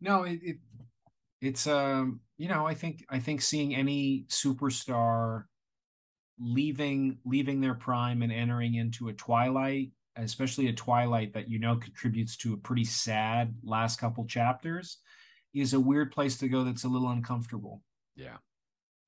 No, 0.00 0.24
it, 0.24 0.40
it 0.42 0.56
it's 1.40 1.66
um 1.66 2.20
you 2.38 2.48
know 2.48 2.66
I 2.66 2.74
think 2.74 3.04
I 3.08 3.18
think 3.18 3.40
seeing 3.40 3.74
any 3.74 4.26
superstar 4.28 5.44
leaving 6.42 7.18
leaving 7.24 7.60
their 7.60 7.74
prime 7.74 8.22
and 8.22 8.32
entering 8.32 8.74
into 8.74 9.08
a 9.08 9.12
twilight 9.12 9.90
especially 10.16 10.68
a 10.68 10.72
twilight 10.72 11.32
that 11.32 11.48
you 11.48 11.58
know 11.58 11.76
contributes 11.76 12.36
to 12.36 12.52
a 12.52 12.56
pretty 12.58 12.84
sad 12.84 13.54
last 13.64 13.98
couple 13.98 14.24
chapters 14.26 14.98
is 15.54 15.74
a 15.74 15.80
weird 15.80 16.10
place 16.10 16.38
to 16.38 16.48
go 16.48 16.64
that's 16.64 16.84
a 16.84 16.88
little 16.88 17.10
uncomfortable. 17.10 17.82
Yeah. 18.16 18.36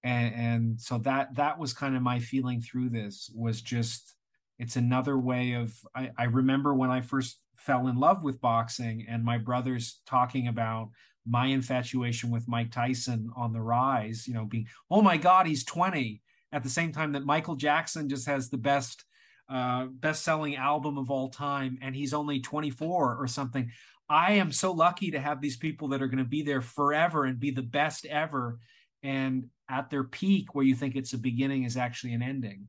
And 0.02 0.34
and 0.34 0.80
so 0.80 0.98
that 0.98 1.34
that 1.36 1.58
was 1.58 1.72
kind 1.72 1.96
of 1.96 2.02
my 2.02 2.18
feeling 2.18 2.60
through 2.60 2.90
this 2.90 3.30
was 3.34 3.62
just 3.62 4.14
it's 4.58 4.76
another 4.76 5.18
way 5.18 5.54
of 5.54 5.74
I, 5.94 6.10
I 6.16 6.24
remember 6.24 6.74
when 6.74 6.90
I 6.90 7.00
first 7.00 7.40
fell 7.56 7.86
in 7.88 7.96
love 7.96 8.22
with 8.22 8.40
boxing 8.40 9.06
and 9.08 9.24
my 9.24 9.38
brothers 9.38 10.00
talking 10.06 10.48
about 10.48 10.90
my 11.26 11.46
infatuation 11.46 12.30
with 12.30 12.46
Mike 12.46 12.70
Tyson 12.70 13.30
on 13.34 13.54
the 13.54 13.62
rise, 13.62 14.28
you 14.28 14.34
know, 14.34 14.44
being, 14.44 14.66
oh 14.90 15.00
my 15.00 15.16
God, 15.16 15.46
he's 15.46 15.64
20 15.64 16.20
at 16.54 16.62
the 16.62 16.70
same 16.70 16.92
time 16.92 17.12
that 17.12 17.26
Michael 17.26 17.56
Jackson 17.56 18.08
just 18.08 18.26
has 18.26 18.48
the 18.48 18.56
best 18.58 19.04
uh 19.50 19.84
best 19.86 20.24
selling 20.24 20.56
album 20.56 20.96
of 20.96 21.10
all 21.10 21.28
time 21.28 21.78
and 21.82 21.94
he's 21.94 22.14
only 22.14 22.40
24 22.40 23.16
or 23.20 23.26
something. 23.26 23.70
I 24.08 24.34
am 24.34 24.52
so 24.52 24.72
lucky 24.72 25.10
to 25.10 25.20
have 25.20 25.40
these 25.40 25.58
people 25.58 25.88
that 25.88 26.00
are 26.00 26.08
going 26.08 26.18
to 26.18 26.24
be 26.24 26.42
there 26.42 26.62
forever 26.62 27.24
and 27.24 27.38
be 27.38 27.50
the 27.50 27.62
best 27.62 28.06
ever. 28.06 28.58
And 29.02 29.50
at 29.68 29.90
their 29.90 30.04
peak 30.04 30.54
where 30.54 30.64
you 30.64 30.74
think 30.74 30.96
it's 30.96 31.12
a 31.12 31.18
beginning 31.18 31.64
is 31.64 31.76
actually 31.76 32.14
an 32.14 32.22
ending 32.22 32.68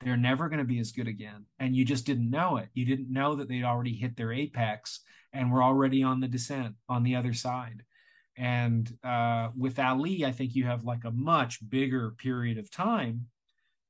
they're 0.00 0.16
never 0.16 0.48
going 0.48 0.58
to 0.58 0.64
be 0.64 0.78
as 0.78 0.92
good 0.92 1.08
again 1.08 1.44
and 1.58 1.74
you 1.74 1.84
just 1.84 2.06
didn't 2.06 2.30
know 2.30 2.56
it 2.56 2.68
you 2.74 2.84
didn't 2.84 3.12
know 3.12 3.34
that 3.34 3.48
they'd 3.48 3.64
already 3.64 3.94
hit 3.94 4.16
their 4.16 4.32
apex 4.32 5.00
and 5.32 5.50
were 5.50 5.62
already 5.62 6.02
on 6.02 6.20
the 6.20 6.28
descent 6.28 6.74
on 6.88 7.02
the 7.02 7.16
other 7.16 7.32
side 7.32 7.82
and 8.38 8.96
uh, 9.04 9.48
with 9.56 9.78
ali 9.78 10.24
i 10.24 10.32
think 10.32 10.54
you 10.54 10.64
have 10.64 10.84
like 10.84 11.04
a 11.04 11.10
much 11.10 11.58
bigger 11.68 12.12
period 12.12 12.56
of 12.56 12.70
time 12.70 13.26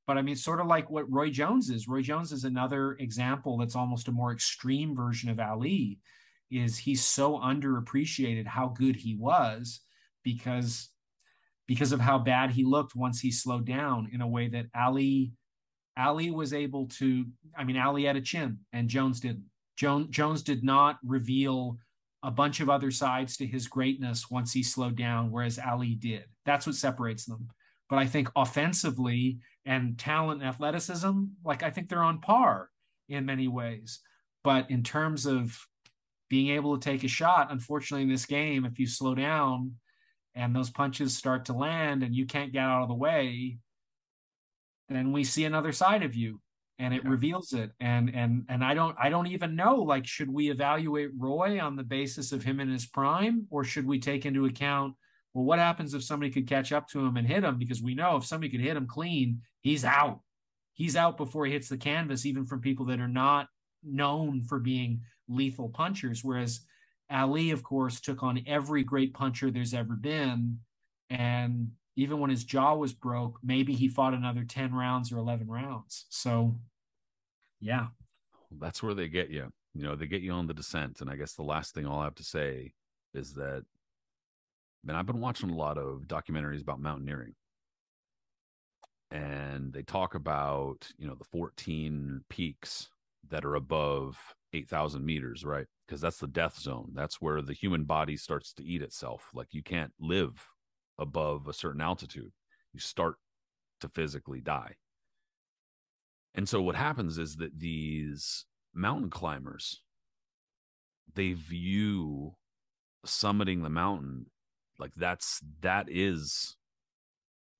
but 0.07 0.17
i 0.17 0.21
mean 0.21 0.35
sort 0.35 0.59
of 0.59 0.67
like 0.67 0.89
what 0.89 1.09
roy 1.11 1.29
jones 1.29 1.69
is 1.69 1.87
roy 1.87 2.01
jones 2.01 2.31
is 2.31 2.43
another 2.43 2.93
example 2.99 3.57
that's 3.57 3.75
almost 3.75 4.07
a 4.07 4.11
more 4.11 4.33
extreme 4.33 4.95
version 4.95 5.29
of 5.29 5.39
ali 5.39 5.99
is 6.51 6.77
he's 6.77 7.05
so 7.05 7.37
underappreciated 7.39 8.47
how 8.47 8.67
good 8.67 8.95
he 8.95 9.15
was 9.15 9.81
because 10.23 10.89
because 11.67 11.91
of 11.91 11.99
how 11.99 12.17
bad 12.17 12.49
he 12.49 12.63
looked 12.63 12.95
once 12.95 13.19
he 13.19 13.31
slowed 13.31 13.65
down 13.65 14.09
in 14.11 14.21
a 14.21 14.27
way 14.27 14.47
that 14.47 14.65
Ali 14.73 15.33
Ali 15.95 16.31
was 16.31 16.53
able 16.53 16.87
to 16.87 17.25
I 17.55 17.63
mean 17.63 17.77
Ali 17.77 18.05
had 18.05 18.15
a 18.15 18.21
chin 18.21 18.59
and 18.73 18.89
Jones 18.89 19.19
didn't. 19.19 19.45
Jones 19.77 20.07
Jones 20.09 20.41
did 20.41 20.63
not 20.63 20.97
reveal 21.05 21.77
a 22.23 22.31
bunch 22.31 22.59
of 22.59 22.69
other 22.69 22.91
sides 22.91 23.37
to 23.37 23.47
his 23.47 23.67
greatness 23.67 24.29
once 24.29 24.51
he 24.51 24.63
slowed 24.63 24.95
down 24.95 25.31
whereas 25.31 25.59
Ali 25.59 25.95
did. 25.95 26.25
That's 26.45 26.65
what 26.65 26.75
separates 26.75 27.25
them. 27.25 27.47
But 27.89 27.99
I 27.99 28.05
think 28.05 28.29
offensively 28.35 29.39
and 29.65 29.97
talent 29.97 30.41
and 30.41 30.49
athleticism 30.49 31.23
like 31.43 31.63
I 31.63 31.69
think 31.69 31.89
they're 31.89 32.03
on 32.03 32.21
par 32.21 32.69
in 33.07 33.25
many 33.25 33.47
ways. 33.47 33.99
But 34.43 34.69
in 34.69 34.83
terms 34.83 35.25
of 35.25 35.57
being 36.29 36.49
able 36.49 36.77
to 36.77 36.89
take 36.89 37.03
a 37.03 37.07
shot, 37.07 37.51
unfortunately 37.51 38.03
in 38.03 38.09
this 38.09 38.25
game 38.25 38.65
if 38.65 38.79
you 38.79 38.87
slow 38.87 39.15
down 39.15 39.75
and 40.35 40.55
those 40.55 40.69
punches 40.69 41.17
start 41.17 41.45
to 41.45 41.53
land 41.53 42.03
and 42.03 42.15
you 42.15 42.25
can't 42.25 42.53
get 42.53 42.63
out 42.63 42.83
of 42.83 42.89
the 42.89 42.95
way, 42.95 43.57
then 44.89 45.11
we 45.11 45.23
see 45.23 45.45
another 45.45 45.71
side 45.71 46.03
of 46.03 46.15
you 46.15 46.41
and 46.79 46.93
it 46.93 47.03
yeah. 47.03 47.09
reveals 47.09 47.53
it. 47.53 47.71
And 47.79 48.13
and 48.15 48.45
and 48.49 48.63
I 48.63 48.73
don't 48.73 48.95
I 48.99 49.09
don't 49.09 49.27
even 49.27 49.55
know 49.55 49.75
like 49.75 50.07
should 50.07 50.29
we 50.29 50.49
evaluate 50.49 51.11
Roy 51.17 51.59
on 51.61 51.75
the 51.75 51.83
basis 51.83 52.31
of 52.31 52.43
him 52.43 52.59
in 52.59 52.69
his 52.69 52.85
prime 52.85 53.45
or 53.49 53.63
should 53.63 53.85
we 53.85 53.99
take 53.99 54.25
into 54.25 54.45
account 54.45 54.95
well 55.33 55.45
what 55.45 55.59
happens 55.59 55.93
if 55.93 56.03
somebody 56.03 56.31
could 56.31 56.47
catch 56.47 56.71
up 56.71 56.87
to 56.89 57.05
him 57.05 57.17
and 57.17 57.27
hit 57.27 57.43
him 57.43 57.57
because 57.57 57.81
we 57.81 57.93
know 57.93 58.15
if 58.17 58.25
somebody 58.25 58.49
could 58.49 58.61
hit 58.61 58.77
him 58.77 58.87
clean, 58.87 59.41
he's 59.61 59.85
out. 59.85 60.21
He's 60.73 60.95
out 60.95 61.17
before 61.17 61.45
he 61.45 61.51
hits 61.51 61.69
the 61.69 61.77
canvas 61.77 62.25
even 62.25 62.45
from 62.45 62.61
people 62.61 62.85
that 62.85 63.01
are 63.01 63.07
not 63.07 63.47
known 63.83 64.43
for 64.43 64.59
being 64.59 65.01
lethal 65.27 65.69
punchers 65.69 66.23
whereas 66.23 66.61
Ali, 67.11 67.51
of 67.51 67.63
course, 67.63 67.99
took 67.99 68.21
on 68.21 68.43
every 68.45 68.83
great 68.83 69.13
puncher 69.13 69.49
there's 69.49 69.73
ever 69.73 69.95
been. 69.95 70.59
And 71.09 71.71
even 71.99 72.19
when 72.19 72.29
his 72.29 72.45
jaw 72.45 72.75
was 72.75 72.93
broke, 72.93 73.39
maybe 73.43 73.73
he 73.73 73.89
fought 73.89 74.13
another 74.13 74.45
10 74.45 74.73
rounds 74.73 75.11
or 75.11 75.17
11 75.17 75.47
rounds. 75.47 76.05
So, 76.09 76.55
yeah. 77.59 77.87
That's 78.57 78.81
where 78.81 78.93
they 78.93 79.09
get 79.09 79.29
you. 79.29 79.51
You 79.73 79.83
know, 79.83 79.95
they 79.97 80.07
get 80.07 80.21
you 80.21 80.31
on 80.31 80.47
the 80.47 80.53
descent. 80.53 81.01
And 81.01 81.09
I 81.09 81.17
guess 81.17 81.33
the 81.33 81.43
last 81.43 81.75
thing 81.75 81.85
I'll 81.85 82.01
have 82.01 82.15
to 82.15 82.23
say 82.23 82.71
is 83.13 83.33
that, 83.33 83.63
man, 84.83 84.95
I've 84.95 85.05
been 85.05 85.19
watching 85.19 85.49
a 85.49 85.55
lot 85.55 85.77
of 85.77 86.03
documentaries 86.07 86.61
about 86.61 86.79
mountaineering. 86.79 87.35
And 89.11 89.73
they 89.73 89.81
talk 89.81 90.15
about, 90.15 90.87
you 90.97 91.05
know, 91.05 91.15
the 91.15 91.25
14 91.25 92.21
peaks 92.29 92.87
that 93.29 93.43
are 93.43 93.55
above 93.55 94.17
8,000 94.53 95.05
meters, 95.05 95.43
right? 95.43 95.65
Because 95.85 95.99
that's 95.99 96.19
the 96.19 96.27
death 96.27 96.57
zone. 96.57 96.91
That's 96.93 97.19
where 97.19 97.41
the 97.41 97.53
human 97.53 97.83
body 97.83 98.15
starts 98.15 98.53
to 98.53 98.63
eat 98.63 98.81
itself. 98.81 99.29
Like 99.33 99.47
you 99.51 99.63
can't 99.63 99.91
live 99.99 100.47
above 100.99 101.47
a 101.47 101.53
certain 101.53 101.81
altitude, 101.81 102.31
you 102.73 102.79
start 102.79 103.15
to 103.81 103.89
physically 103.89 104.41
die. 104.41 104.75
And 106.35 106.47
so 106.47 106.61
what 106.61 106.75
happens 106.75 107.17
is 107.17 107.37
that 107.37 107.57
these 107.57 108.45
mountain 108.73 109.09
climbers, 109.09 109.81
they 111.15 111.33
view 111.33 112.35
summiting 113.05 113.63
the 113.63 113.69
mountain 113.69 114.25
like 114.79 114.91
that's 114.95 115.41
that 115.61 115.87
is 115.89 116.55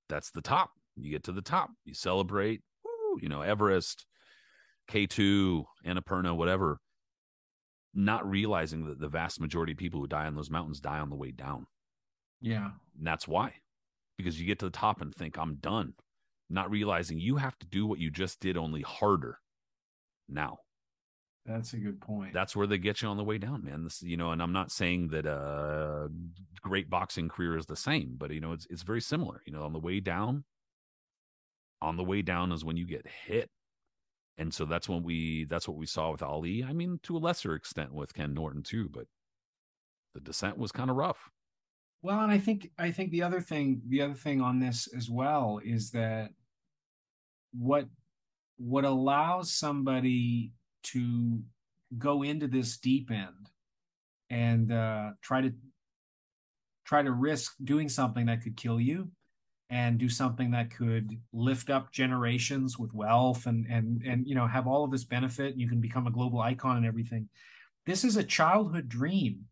that's 0.08 0.30
the 0.30 0.40
top. 0.40 0.70
You 0.96 1.10
get 1.10 1.24
to 1.24 1.32
the 1.32 1.42
top, 1.42 1.70
you 1.84 1.94
celebrate, 1.94 2.62
woo, 2.84 3.18
you 3.22 3.28
know, 3.28 3.42
Everest, 3.42 4.06
K2, 4.90 5.64
Annapurna, 5.86 6.36
whatever, 6.36 6.80
not 7.94 8.28
realizing 8.28 8.86
that 8.86 8.98
the 8.98 9.08
vast 9.08 9.40
majority 9.40 9.72
of 9.72 9.78
people 9.78 10.00
who 10.00 10.06
die 10.08 10.26
on 10.26 10.34
those 10.34 10.50
mountains 10.50 10.80
die 10.80 10.98
on 10.98 11.10
the 11.10 11.16
way 11.16 11.30
down. 11.30 11.66
Yeah. 12.40 12.70
And 12.96 13.06
that's 13.06 13.28
why. 13.28 13.54
Because 14.16 14.40
you 14.40 14.46
get 14.46 14.58
to 14.60 14.66
the 14.66 14.70
top 14.70 15.00
and 15.00 15.14
think, 15.14 15.38
I'm 15.38 15.56
done. 15.56 15.94
Not 16.48 16.70
realizing 16.70 17.18
you 17.18 17.36
have 17.36 17.58
to 17.60 17.66
do 17.66 17.86
what 17.86 17.98
you 17.98 18.10
just 18.10 18.40
did, 18.40 18.56
only 18.56 18.82
harder 18.82 19.38
now. 20.28 20.58
That's 21.46 21.72
a 21.72 21.78
good 21.78 22.00
point. 22.00 22.34
That's 22.34 22.54
where 22.54 22.66
they 22.66 22.78
get 22.78 23.02
you 23.02 23.08
on 23.08 23.16
the 23.16 23.24
way 23.24 23.38
down, 23.38 23.64
man. 23.64 23.84
This, 23.84 24.02
you 24.02 24.16
know, 24.16 24.30
and 24.32 24.42
I'm 24.42 24.52
not 24.52 24.70
saying 24.70 25.08
that 25.08 25.26
a 25.26 26.08
great 26.62 26.90
boxing 26.90 27.28
career 27.28 27.56
is 27.56 27.66
the 27.66 27.76
same, 27.76 28.16
but 28.18 28.30
you 28.30 28.40
know, 28.40 28.52
it's 28.52 28.66
it's 28.68 28.82
very 28.82 29.00
similar. 29.00 29.42
You 29.46 29.52
know, 29.54 29.62
on 29.62 29.72
the 29.72 29.78
way 29.78 30.00
down, 30.00 30.44
on 31.80 31.96
the 31.96 32.04
way 32.04 32.22
down 32.22 32.52
is 32.52 32.64
when 32.64 32.76
you 32.76 32.86
get 32.86 33.06
hit. 33.26 33.48
And 34.36 34.52
so 34.52 34.64
that's 34.64 34.88
when 34.88 35.02
we 35.02 35.44
that's 35.44 35.66
what 35.66 35.76
we 35.76 35.86
saw 35.86 36.12
with 36.12 36.22
Ali. 36.22 36.62
I 36.62 36.72
mean, 36.72 37.00
to 37.04 37.16
a 37.16 37.18
lesser 37.18 37.54
extent 37.54 37.94
with 37.94 38.14
Ken 38.14 38.34
Norton 38.34 38.62
too, 38.62 38.88
but 38.90 39.06
the 40.14 40.20
descent 40.20 40.58
was 40.58 40.72
kind 40.72 40.90
of 40.90 40.96
rough. 40.96 41.30
Well, 42.02 42.20
and 42.20 42.32
I 42.32 42.38
think 42.38 42.70
I 42.78 42.90
think 42.90 43.10
the 43.10 43.22
other 43.22 43.40
thing 43.40 43.82
the 43.88 44.00
other 44.00 44.14
thing 44.14 44.40
on 44.40 44.58
this 44.58 44.88
as 44.96 45.10
well 45.10 45.60
is 45.62 45.90
that 45.90 46.30
what 47.52 47.86
what 48.56 48.84
allows 48.84 49.52
somebody 49.52 50.52
to 50.82 51.40
go 51.98 52.22
into 52.22 52.46
this 52.46 52.78
deep 52.78 53.10
end 53.10 53.50
and 54.30 54.72
uh, 54.72 55.10
try 55.20 55.42
to 55.42 55.52
try 56.84 57.02
to 57.02 57.12
risk 57.12 57.54
doing 57.64 57.88
something 57.88 58.26
that 58.26 58.42
could 58.42 58.56
kill 58.56 58.80
you 58.80 59.10
and 59.68 59.98
do 59.98 60.08
something 60.08 60.50
that 60.50 60.70
could 60.70 61.20
lift 61.32 61.70
up 61.70 61.92
generations 61.92 62.78
with 62.78 62.94
wealth 62.94 63.46
and 63.46 63.66
and 63.66 64.02
and 64.06 64.26
you 64.26 64.34
know 64.34 64.46
have 64.46 64.66
all 64.66 64.84
of 64.84 64.90
this 64.90 65.04
benefit. 65.04 65.56
You 65.58 65.68
can 65.68 65.80
become 65.80 66.06
a 66.06 66.10
global 66.10 66.40
icon 66.40 66.78
and 66.78 66.86
everything. 66.86 67.28
This 67.84 68.04
is 68.04 68.16
a 68.16 68.24
childhood 68.24 68.88
dream 68.88 69.44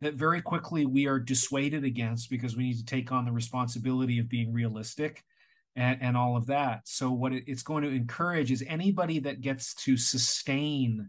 that 0.00 0.14
very 0.14 0.42
quickly 0.42 0.86
we 0.86 1.06
are 1.06 1.18
dissuaded 1.18 1.84
against 1.84 2.28
because 2.28 2.56
we 2.56 2.64
need 2.64 2.78
to 2.78 2.84
take 2.84 3.12
on 3.12 3.24
the 3.24 3.32
responsibility 3.32 4.18
of 4.18 4.28
being 4.28 4.52
realistic 4.52 5.24
and, 5.74 5.98
and 6.02 6.16
all 6.16 6.36
of 6.36 6.46
that. 6.46 6.82
So 6.84 7.10
what 7.10 7.32
it, 7.32 7.44
it's 7.46 7.62
going 7.62 7.82
to 7.84 7.90
encourage 7.90 8.50
is 8.50 8.64
anybody 8.66 9.20
that 9.20 9.40
gets 9.40 9.74
to 9.84 9.96
sustain 9.96 11.08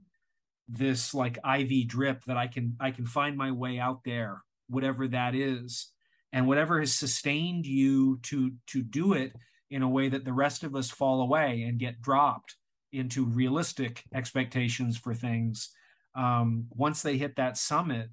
this 0.69 1.13
like 1.13 1.37
IV 1.45 1.87
drip 1.87 2.23
that 2.25 2.37
I 2.37 2.47
can 2.47 2.75
I 2.79 2.91
can 2.91 3.05
find 3.05 3.37
my 3.37 3.51
way 3.51 3.79
out 3.79 4.01
there, 4.03 4.41
whatever 4.69 5.07
that 5.07 5.33
is, 5.33 5.91
and 6.33 6.47
whatever 6.47 6.79
has 6.79 6.93
sustained 6.93 7.65
you 7.65 8.19
to 8.23 8.51
to 8.67 8.81
do 8.83 9.13
it 9.13 9.33
in 9.69 9.81
a 9.81 9.89
way 9.89 10.09
that 10.09 10.25
the 10.25 10.33
rest 10.33 10.63
of 10.63 10.75
us 10.75 10.89
fall 10.89 11.21
away 11.21 11.63
and 11.63 11.79
get 11.79 12.01
dropped 12.01 12.55
into 12.93 13.25
realistic 13.25 14.03
expectations 14.13 14.97
for 14.97 15.13
things. 15.13 15.69
Um, 16.15 16.67
once 16.71 17.01
they 17.01 17.17
hit 17.17 17.35
that 17.35 17.57
summit, 17.57 18.09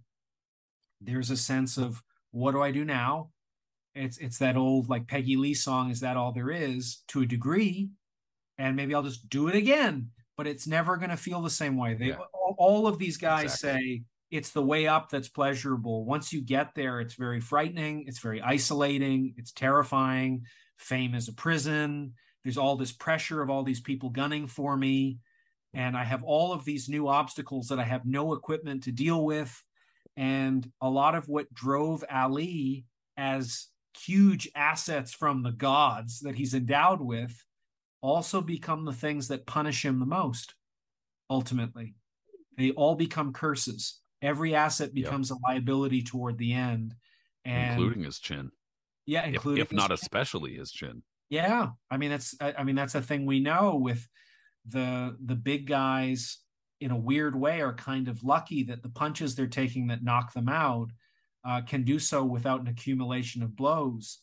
there's 1.04 1.30
a 1.30 1.36
sense 1.36 1.76
of 1.76 2.02
what 2.30 2.52
do 2.52 2.62
I 2.62 2.70
do 2.70 2.84
now? 2.84 3.30
it's 3.94 4.18
it's 4.18 4.38
that 4.38 4.56
old 4.56 4.88
like 4.88 5.06
Peggy 5.06 5.36
Lee 5.36 5.54
song, 5.54 5.90
is 5.90 6.00
that 6.00 6.16
all 6.16 6.32
there 6.32 6.50
is 6.50 7.02
to 7.08 7.22
a 7.22 7.26
degree? 7.26 7.90
And 8.58 8.76
maybe 8.76 8.94
I'll 8.94 9.02
just 9.02 9.28
do 9.28 9.48
it 9.48 9.54
again, 9.54 10.10
but 10.36 10.46
it's 10.46 10.66
never 10.66 10.96
going 10.96 11.10
to 11.10 11.16
feel 11.16 11.42
the 11.42 11.50
same 11.50 11.76
way. 11.76 11.94
They 11.94 12.06
yeah. 12.06 12.18
all, 12.32 12.54
all, 12.58 12.86
of 12.86 12.98
these 12.98 13.16
guys 13.16 13.54
exactly. 13.54 13.80
say 13.80 14.02
it's 14.30 14.50
the 14.50 14.62
way 14.62 14.86
up 14.86 15.10
that's 15.10 15.28
pleasurable. 15.28 16.04
Once 16.04 16.32
you 16.32 16.40
get 16.40 16.74
there, 16.74 17.00
it's 17.00 17.14
very 17.14 17.40
frightening, 17.40 18.04
it's 18.06 18.20
very 18.20 18.40
isolating, 18.40 19.34
it's 19.36 19.52
terrifying. 19.52 20.42
Fame 20.76 21.14
is 21.14 21.28
a 21.28 21.32
prison. 21.32 22.14
There's 22.42 22.58
all 22.58 22.76
this 22.76 22.92
pressure 22.92 23.42
of 23.42 23.50
all 23.50 23.62
these 23.62 23.80
people 23.80 24.10
gunning 24.10 24.46
for 24.46 24.76
me. 24.76 25.18
And 25.72 25.96
I 25.96 26.04
have 26.04 26.22
all 26.22 26.52
of 26.52 26.64
these 26.64 26.88
new 26.88 27.08
obstacles 27.08 27.68
that 27.68 27.80
I 27.80 27.84
have 27.84 28.06
no 28.06 28.34
equipment 28.34 28.84
to 28.84 28.92
deal 28.92 29.24
with. 29.24 29.64
And 30.16 30.70
a 30.80 30.88
lot 30.88 31.14
of 31.14 31.28
what 31.28 31.52
drove 31.52 32.04
Ali 32.10 32.84
as 33.16 33.68
huge 33.98 34.48
assets 34.54 35.12
from 35.12 35.42
the 35.42 35.52
gods 35.52 36.20
that 36.20 36.34
he's 36.34 36.54
endowed 36.54 37.00
with 37.00 37.44
also 38.00 38.40
become 38.40 38.84
the 38.84 38.92
things 38.92 39.28
that 39.28 39.46
punish 39.46 39.84
him 39.84 39.98
the 39.98 40.06
most 40.06 40.54
ultimately. 41.30 41.94
They 42.56 42.70
all 42.72 42.94
become 42.94 43.32
curses. 43.32 44.00
Every 44.22 44.54
asset 44.54 44.94
becomes 44.94 45.30
yep. 45.30 45.38
a 45.38 45.52
liability 45.52 46.02
toward 46.02 46.38
the 46.38 46.52
end. 46.52 46.94
And 47.44 47.80
including 47.80 48.04
his 48.04 48.18
chin. 48.18 48.50
Yeah 49.06 49.26
including 49.26 49.62
if, 49.62 49.68
if 49.68 49.76
not 49.76 49.88
chin. 49.88 49.94
especially 49.94 50.54
his 50.54 50.70
chin. 50.70 51.02
Yeah. 51.30 51.70
I 51.90 51.96
mean 51.96 52.10
that's 52.10 52.34
I, 52.40 52.54
I 52.58 52.64
mean 52.64 52.76
that's 52.76 52.94
a 52.94 53.02
thing 53.02 53.26
we 53.26 53.40
know 53.40 53.76
with 53.76 54.06
the 54.66 55.16
the 55.22 55.34
big 55.34 55.66
guys 55.66 56.38
in 56.84 56.90
a 56.90 56.96
weird 56.96 57.34
way 57.34 57.62
are 57.62 57.72
kind 57.72 58.08
of 58.08 58.22
lucky 58.22 58.62
that 58.62 58.82
the 58.82 58.90
punches 58.90 59.34
they're 59.34 59.46
taking 59.46 59.86
that 59.86 60.04
knock 60.04 60.34
them 60.34 60.50
out 60.50 60.90
uh, 61.42 61.62
can 61.62 61.82
do 61.82 61.98
so 61.98 62.22
without 62.22 62.60
an 62.60 62.66
accumulation 62.66 63.42
of 63.42 63.56
blows. 63.56 64.18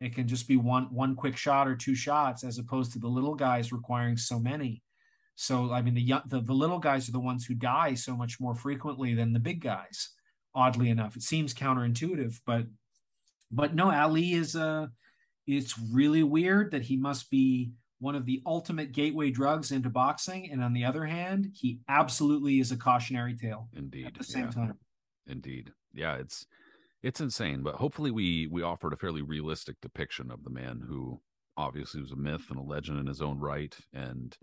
It 0.00 0.16
can 0.16 0.26
just 0.26 0.48
be 0.48 0.56
one 0.56 0.92
one 0.92 1.14
quick 1.14 1.36
shot 1.36 1.68
or 1.68 1.76
two 1.76 1.94
shots, 1.94 2.42
as 2.42 2.58
opposed 2.58 2.92
to 2.92 2.98
the 2.98 3.06
little 3.06 3.36
guys 3.36 3.70
requiring 3.70 4.16
so 4.16 4.40
many. 4.40 4.82
So 5.36 5.72
I 5.72 5.82
mean, 5.82 5.94
the 5.94 6.14
the, 6.26 6.40
the 6.40 6.52
little 6.52 6.80
guys 6.80 7.08
are 7.08 7.12
the 7.12 7.20
ones 7.20 7.46
who 7.46 7.54
die 7.54 7.94
so 7.94 8.16
much 8.16 8.40
more 8.40 8.56
frequently 8.56 9.14
than 9.14 9.32
the 9.32 9.38
big 9.38 9.62
guys. 9.62 10.10
Oddly 10.52 10.90
enough, 10.90 11.14
it 11.14 11.22
seems 11.22 11.54
counterintuitive, 11.54 12.40
but 12.44 12.64
but 13.52 13.72
no, 13.76 13.92
Ali 13.92 14.32
is 14.32 14.56
a. 14.56 14.64
Uh, 14.64 14.86
it's 15.46 15.78
really 15.92 16.22
weird 16.22 16.72
that 16.72 16.82
he 16.82 16.96
must 16.96 17.30
be 17.30 17.72
one 18.00 18.14
of 18.14 18.26
the 18.26 18.42
ultimate 18.46 18.92
gateway 18.92 19.30
drugs 19.30 19.70
into 19.70 19.90
boxing, 19.90 20.50
and 20.50 20.64
on 20.64 20.72
the 20.72 20.84
other 20.84 21.04
hand, 21.04 21.50
he 21.54 21.80
absolutely 21.88 22.58
is 22.58 22.72
a 22.72 22.76
cautionary 22.76 23.36
tale. 23.36 23.68
Indeed, 23.76 24.06
at 24.06 24.14
the 24.14 24.24
same 24.24 24.46
yeah. 24.46 24.50
time. 24.50 24.78
Indeed, 25.26 25.72
yeah, 25.94 26.16
it's 26.16 26.46
it's 27.02 27.20
insane. 27.20 27.62
But 27.62 27.76
hopefully, 27.76 28.10
we 28.10 28.48
we 28.50 28.62
offered 28.62 28.92
a 28.92 28.96
fairly 28.96 29.22
realistic 29.22 29.76
depiction 29.80 30.30
of 30.30 30.42
the 30.42 30.50
man 30.50 30.82
who 30.86 31.20
obviously 31.56 32.00
was 32.00 32.12
a 32.12 32.16
myth 32.16 32.46
and 32.48 32.58
a 32.58 32.62
legend 32.62 32.98
in 32.98 33.06
his 33.06 33.20
own 33.20 33.38
right. 33.38 33.76
And 33.92 34.36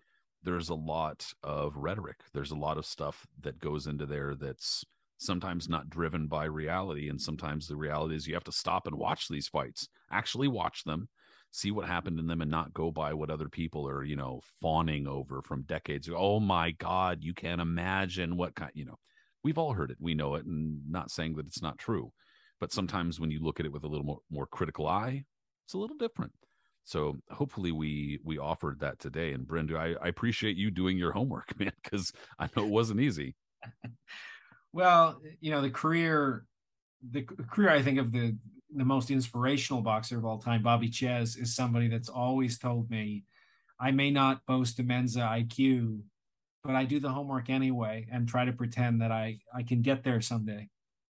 there's 0.43 0.69
a 0.69 0.75
lot 0.75 1.25
of 1.43 1.75
rhetoric. 1.75 2.17
There's 2.33 2.51
a 2.51 2.55
lot 2.55 2.77
of 2.77 2.85
stuff 2.85 3.25
that 3.41 3.59
goes 3.59 3.87
into 3.87 4.05
there 4.05 4.35
that's 4.35 4.85
sometimes 5.17 5.67
not 5.67 5.89
driven 5.89 6.27
by 6.27 6.45
reality, 6.45 7.09
and 7.09 7.19
sometimes 7.19 7.67
the 7.67 7.75
reality 7.75 8.15
is 8.15 8.27
you 8.27 8.35
have 8.35 8.43
to 8.43 8.51
stop 8.51 8.85
and 8.85 8.95
watch 8.95 9.27
these 9.27 9.47
fights, 9.47 9.89
actually 10.11 10.47
watch 10.47 10.83
them. 10.83 11.09
See 11.51 11.71
what 11.71 11.87
happened 11.87 12.19
in 12.19 12.27
them 12.27 12.41
and 12.41 12.51
not 12.51 12.73
go 12.73 12.91
by 12.91 13.13
what 13.13 13.31
other 13.31 13.49
people 13.49 13.87
are, 13.87 14.03
you 14.03 14.15
know, 14.15 14.41
fawning 14.61 15.07
over 15.07 15.41
from 15.41 15.63
decades. 15.63 16.09
Oh 16.13 16.39
my 16.39 16.71
God, 16.71 17.19
you 17.21 17.33
can't 17.33 17.61
imagine 17.61 18.37
what 18.37 18.55
kind, 18.55 18.71
you 18.75 18.85
know, 18.85 18.97
we've 19.43 19.57
all 19.57 19.73
heard 19.73 19.91
it. 19.91 19.97
We 19.99 20.13
know 20.13 20.35
it, 20.35 20.45
and 20.45 20.81
not 20.89 21.09
saying 21.09 21.35
that 21.35 21.47
it's 21.47 21.61
not 21.61 21.77
true 21.77 22.11
but 22.59 22.71
sometimes 22.71 23.19
when 23.19 23.31
you 23.31 23.39
look 23.39 23.59
at 23.59 23.65
it 23.65 23.71
with 23.71 23.83
a 23.83 23.87
little 23.87 24.05
more, 24.05 24.19
more 24.29 24.47
critical 24.47 24.87
eye 24.87 25.23
it's 25.65 25.73
a 25.73 25.77
little 25.77 25.97
different 25.97 26.31
so 26.85 27.15
hopefully 27.29 27.71
we 27.71 28.19
we 28.23 28.37
offered 28.37 28.79
that 28.79 28.99
today 28.99 29.33
and 29.33 29.47
brenda 29.47 29.77
i, 29.77 29.95
I 30.03 30.07
appreciate 30.07 30.57
you 30.57 30.71
doing 30.71 30.97
your 30.97 31.11
homework 31.11 31.53
man 31.59 31.73
because 31.83 32.11
i 32.39 32.49
know 32.55 32.63
it 32.63 32.69
wasn't 32.69 33.01
easy 33.01 33.35
well 34.73 35.19
you 35.39 35.51
know 35.51 35.61
the 35.61 35.69
career 35.69 36.45
the 37.11 37.21
career 37.21 37.69
i 37.69 37.81
think 37.81 37.99
of 37.99 38.11
the 38.11 38.35
the 38.75 38.85
most 38.85 39.11
inspirational 39.11 39.81
boxer 39.81 40.17
of 40.17 40.25
all 40.25 40.37
time 40.37 40.61
bobby 40.61 40.89
Czyz 40.89 41.37
is 41.37 41.55
somebody 41.55 41.87
that's 41.87 42.09
always 42.09 42.57
told 42.57 42.89
me 42.89 43.23
i 43.79 43.91
may 43.91 44.11
not 44.11 44.45
boast 44.45 44.79
a 44.79 44.83
mensa 44.83 45.19
iq 45.19 45.99
but 46.63 46.75
i 46.75 46.83
do 46.83 46.99
the 46.99 47.09
homework 47.09 47.49
anyway 47.49 48.05
and 48.11 48.27
try 48.27 48.45
to 48.45 48.53
pretend 48.53 49.01
that 49.01 49.11
i 49.11 49.37
i 49.55 49.63
can 49.63 49.81
get 49.81 50.03
there 50.03 50.21
someday 50.21 50.67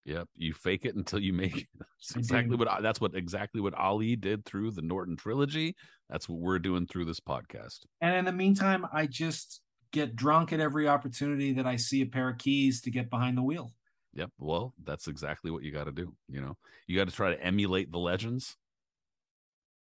Yep, 0.04 0.28
you 0.36 0.52
fake 0.52 0.84
it 0.84 0.96
until 0.96 1.20
you 1.20 1.32
make 1.32 1.56
it. 1.56 1.66
That's 1.78 2.16
exactly 2.16 2.56
what 2.56 2.82
that's 2.82 3.00
what 3.00 3.14
exactly 3.14 3.60
what 3.60 3.78
Ali 3.78 4.16
did 4.16 4.44
through 4.44 4.72
the 4.72 4.82
Norton 4.82 5.16
trilogy. 5.16 5.76
That's 6.10 6.28
what 6.28 6.40
we're 6.40 6.58
doing 6.58 6.86
through 6.86 7.04
this 7.04 7.20
podcast. 7.20 7.86
And 8.00 8.16
in 8.16 8.24
the 8.24 8.32
meantime, 8.32 8.84
I 8.92 9.06
just 9.06 9.60
get 9.92 10.16
drunk 10.16 10.52
at 10.52 10.58
every 10.58 10.88
opportunity 10.88 11.52
that 11.52 11.66
I 11.66 11.76
see 11.76 12.02
a 12.02 12.06
pair 12.06 12.30
of 12.30 12.38
keys 12.38 12.80
to 12.82 12.90
get 12.90 13.10
behind 13.10 13.38
the 13.38 13.42
wheel. 13.42 13.72
Yep. 14.14 14.30
Well, 14.38 14.74
that's 14.84 15.08
exactly 15.08 15.50
what 15.50 15.62
you 15.62 15.72
got 15.72 15.84
to 15.84 15.92
do. 15.92 16.14
You 16.28 16.40
know, 16.40 16.56
you 16.86 16.96
got 16.98 17.08
to 17.08 17.14
try 17.14 17.34
to 17.34 17.42
emulate 17.42 17.90
the 17.90 17.98
legends. 17.98 18.56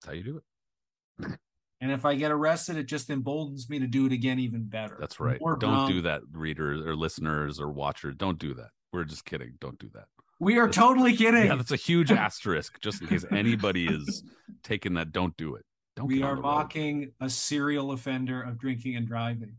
That's 0.01 0.09
how 0.09 0.13
you 0.15 0.25
do 0.25 0.37
it. 0.39 1.39
And 1.81 1.93
if 1.93 2.05
I 2.07 2.15
get 2.15 2.31
arrested, 2.31 2.77
it 2.77 2.87
just 2.87 3.11
emboldens 3.11 3.69
me 3.69 3.79
to 3.79 3.87
do 3.87 4.07
it 4.07 4.13
again 4.13 4.39
even 4.39 4.65
better. 4.65 4.97
That's 4.99 5.21
right. 5.21 5.39
More 5.41 5.57
Don't 5.57 5.75
drunk. 5.75 5.93
do 5.93 6.03
that, 6.03 6.23
readers 6.33 6.85
or 6.85 6.97
listeners 6.97 7.61
or 7.61 7.71
watchers. 7.71 8.15
Don't 8.17 8.39
do 8.39 8.55
that. 8.55 8.71
We're 8.93 9.05
just 9.05 9.25
kidding. 9.27 9.55
Don't 9.61 9.79
do 9.79 9.91
that. 9.95 10.07
We 10.39 10.59
are 10.59 10.69
totally 10.69 11.17
kidding. 11.17 11.47
Yeah, 11.47 11.57
that's 11.57 11.73
a 11.73 11.77
huge 11.77 12.13
asterisk, 12.13 12.81
just 12.81 13.03
in 13.03 13.09
case 13.09 13.25
anybody 13.31 13.87
is 13.87 14.23
taking 14.63 14.95
that. 14.95 15.13
Don't 15.13 15.37
do 15.37 15.55
it. 15.55 15.65
Don't. 15.97 16.07
We 16.07 16.23
are 16.23 16.37
mocking 16.37 17.01
road. 17.01 17.13
a 17.21 17.31
serial 17.31 17.93
offender 17.93 18.43
of 18.43 18.59
drinking 18.59 18.97
and 18.97 19.07
driving. 19.07 19.55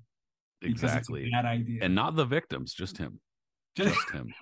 Exactly. 0.62 1.30
bad 1.32 1.46
idea. 1.46 1.80
And 1.84 1.94
not 1.96 2.16
the 2.16 2.26
victims, 2.26 2.74
just 2.74 2.98
him. 2.98 3.20
Just, 3.78 4.10
him. 4.12 4.34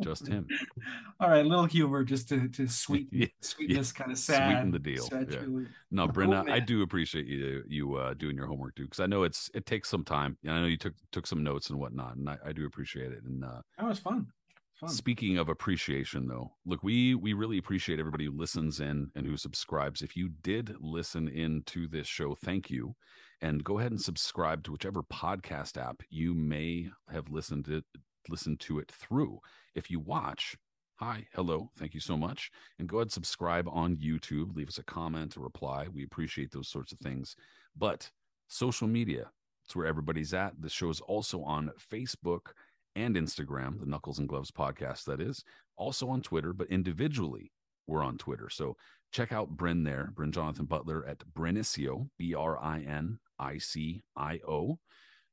just 0.00 0.26
him. 0.26 0.46
All 1.20 1.30
right, 1.30 1.44
a 1.44 1.48
little 1.48 1.64
humor 1.64 2.04
just 2.04 2.28
to 2.28 2.48
to 2.48 2.68
sweeten 2.68 3.08
yeah, 3.20 3.26
sweeten 3.40 3.74
yeah. 3.74 3.80
this 3.80 3.92
kind 3.92 4.12
of 4.12 4.18
sad. 4.18 4.50
Sweeten 4.50 4.70
the 4.70 4.78
deal. 4.78 5.08
Yeah. 5.10 5.64
No, 5.90 6.08
Brenda, 6.08 6.44
I 6.48 6.60
do 6.60 6.82
appreciate 6.82 7.26
you 7.26 7.62
you 7.66 7.94
uh, 7.94 8.14
doing 8.14 8.36
your 8.36 8.46
homework 8.46 8.74
too, 8.76 8.84
because 8.84 9.00
I 9.00 9.06
know 9.06 9.22
it's 9.22 9.50
it 9.54 9.64
takes 9.64 9.88
some 9.88 10.04
time. 10.04 10.36
I 10.46 10.60
know 10.60 10.66
you 10.66 10.76
took 10.76 10.94
took 11.10 11.26
some 11.26 11.42
notes 11.42 11.70
and 11.70 11.78
whatnot, 11.78 12.16
and 12.16 12.28
I, 12.28 12.36
I 12.46 12.52
do 12.52 12.66
appreciate 12.66 13.12
it. 13.12 13.24
And 13.24 13.44
uh, 13.44 13.62
that 13.78 13.88
was 13.88 13.98
fun. 13.98 14.26
Fun. 14.74 14.90
Speaking 14.90 15.38
of 15.38 15.48
appreciation, 15.48 16.26
though, 16.26 16.52
look, 16.66 16.82
we 16.82 17.14
we 17.14 17.32
really 17.32 17.56
appreciate 17.56 17.98
everybody 17.98 18.26
who 18.26 18.36
listens 18.36 18.80
in 18.80 19.10
and 19.14 19.26
who 19.26 19.38
subscribes. 19.38 20.02
If 20.02 20.16
you 20.16 20.30
did 20.42 20.74
listen 20.80 21.28
in 21.28 21.62
to 21.66 21.88
this 21.88 22.06
show, 22.06 22.34
thank 22.34 22.68
you, 22.68 22.94
and 23.42 23.64
go 23.64 23.78
ahead 23.78 23.90
and 23.90 24.00
subscribe 24.00 24.62
to 24.64 24.72
whichever 24.72 25.02
podcast 25.02 25.76
app 25.76 26.02
you 26.08 26.32
may 26.32 26.88
have 27.12 27.28
listened 27.28 27.66
to 27.66 27.82
listened 28.28 28.60
to 28.60 28.78
it 28.78 28.90
through. 28.90 29.40
If 29.74 29.90
you 29.90 29.98
watch, 29.98 30.56
hi, 30.96 31.26
hello, 31.34 31.70
thank 31.76 31.92
you 31.92 32.00
so 32.00 32.16
much, 32.16 32.50
and 32.78 32.88
go 32.88 32.98
ahead 32.98 33.06
and 33.06 33.12
subscribe 33.12 33.68
on 33.68 33.96
YouTube. 33.96 34.54
Leave 34.54 34.68
us 34.68 34.78
a 34.78 34.84
comment, 34.84 35.36
a 35.36 35.40
reply. 35.40 35.88
We 35.92 36.04
appreciate 36.04 36.52
those 36.52 36.68
sorts 36.68 36.92
of 36.92 36.98
things. 37.00 37.34
But 37.76 38.08
social 38.46 38.86
media, 38.86 39.30
it's 39.64 39.74
where 39.74 39.86
everybody's 39.86 40.34
at. 40.34 40.52
The 40.60 40.68
show 40.68 40.88
is 40.88 41.00
also 41.00 41.42
on 41.42 41.72
Facebook 41.92 42.52
and 42.94 43.16
Instagram, 43.16 43.80
the 43.80 43.86
Knuckles 43.86 44.20
and 44.20 44.28
Gloves 44.28 44.50
podcast, 44.52 45.04
that 45.06 45.20
is, 45.20 45.42
also 45.76 46.08
on 46.08 46.22
Twitter, 46.22 46.52
but 46.52 46.68
individually, 46.68 47.50
we're 47.88 48.04
on 48.04 48.18
Twitter. 48.18 48.48
So 48.48 48.76
check 49.12 49.32
out 49.32 49.50
Brin 49.50 49.82
there, 49.82 50.10
Brin 50.14 50.30
Jonathan 50.30 50.66
Butler 50.66 51.04
at 51.08 51.18
Brinicio, 51.32 52.08
B 52.18 52.34
R 52.34 52.62
I 52.62 52.80
N 52.80 53.18
I 53.42 53.58
C 53.58 54.02
I 54.16 54.38
O. 54.48 54.78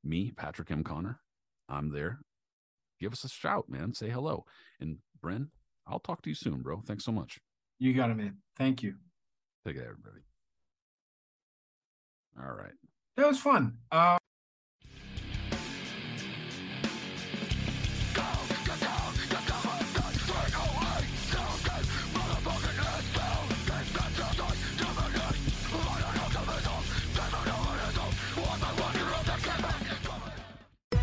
Me, 0.04 0.32
Patrick 0.32 0.72
M. 0.72 0.84
Connor, 0.84 1.20
I'm 1.68 1.92
there. 1.92 2.20
Give 3.00 3.12
us 3.12 3.26
a 3.26 3.30
shout, 3.30 3.70
man. 3.70 3.94
Say 3.94 4.10
hello. 4.10 4.46
And 4.80 4.98
Brin, 5.22 5.50
I'll 5.86 6.00
talk 6.00 6.22
to 6.22 6.30
you 6.30 6.36
soon, 6.36 6.62
bro. 6.62 6.82
Thanks 6.86 7.04
so 7.04 7.12
much. 7.12 7.38
You 7.80 7.94
got 7.94 8.10
it, 8.10 8.16
man. 8.16 8.38
Thank 8.58 8.82
you. 8.82 8.96
Take 9.66 9.76
care, 9.76 9.84
everybody. 9.84 10.24
All 12.42 12.54
right. 12.54 12.72
That 13.18 13.28
was 13.28 13.40
fun. 13.40 13.78
Uh, 13.92 14.19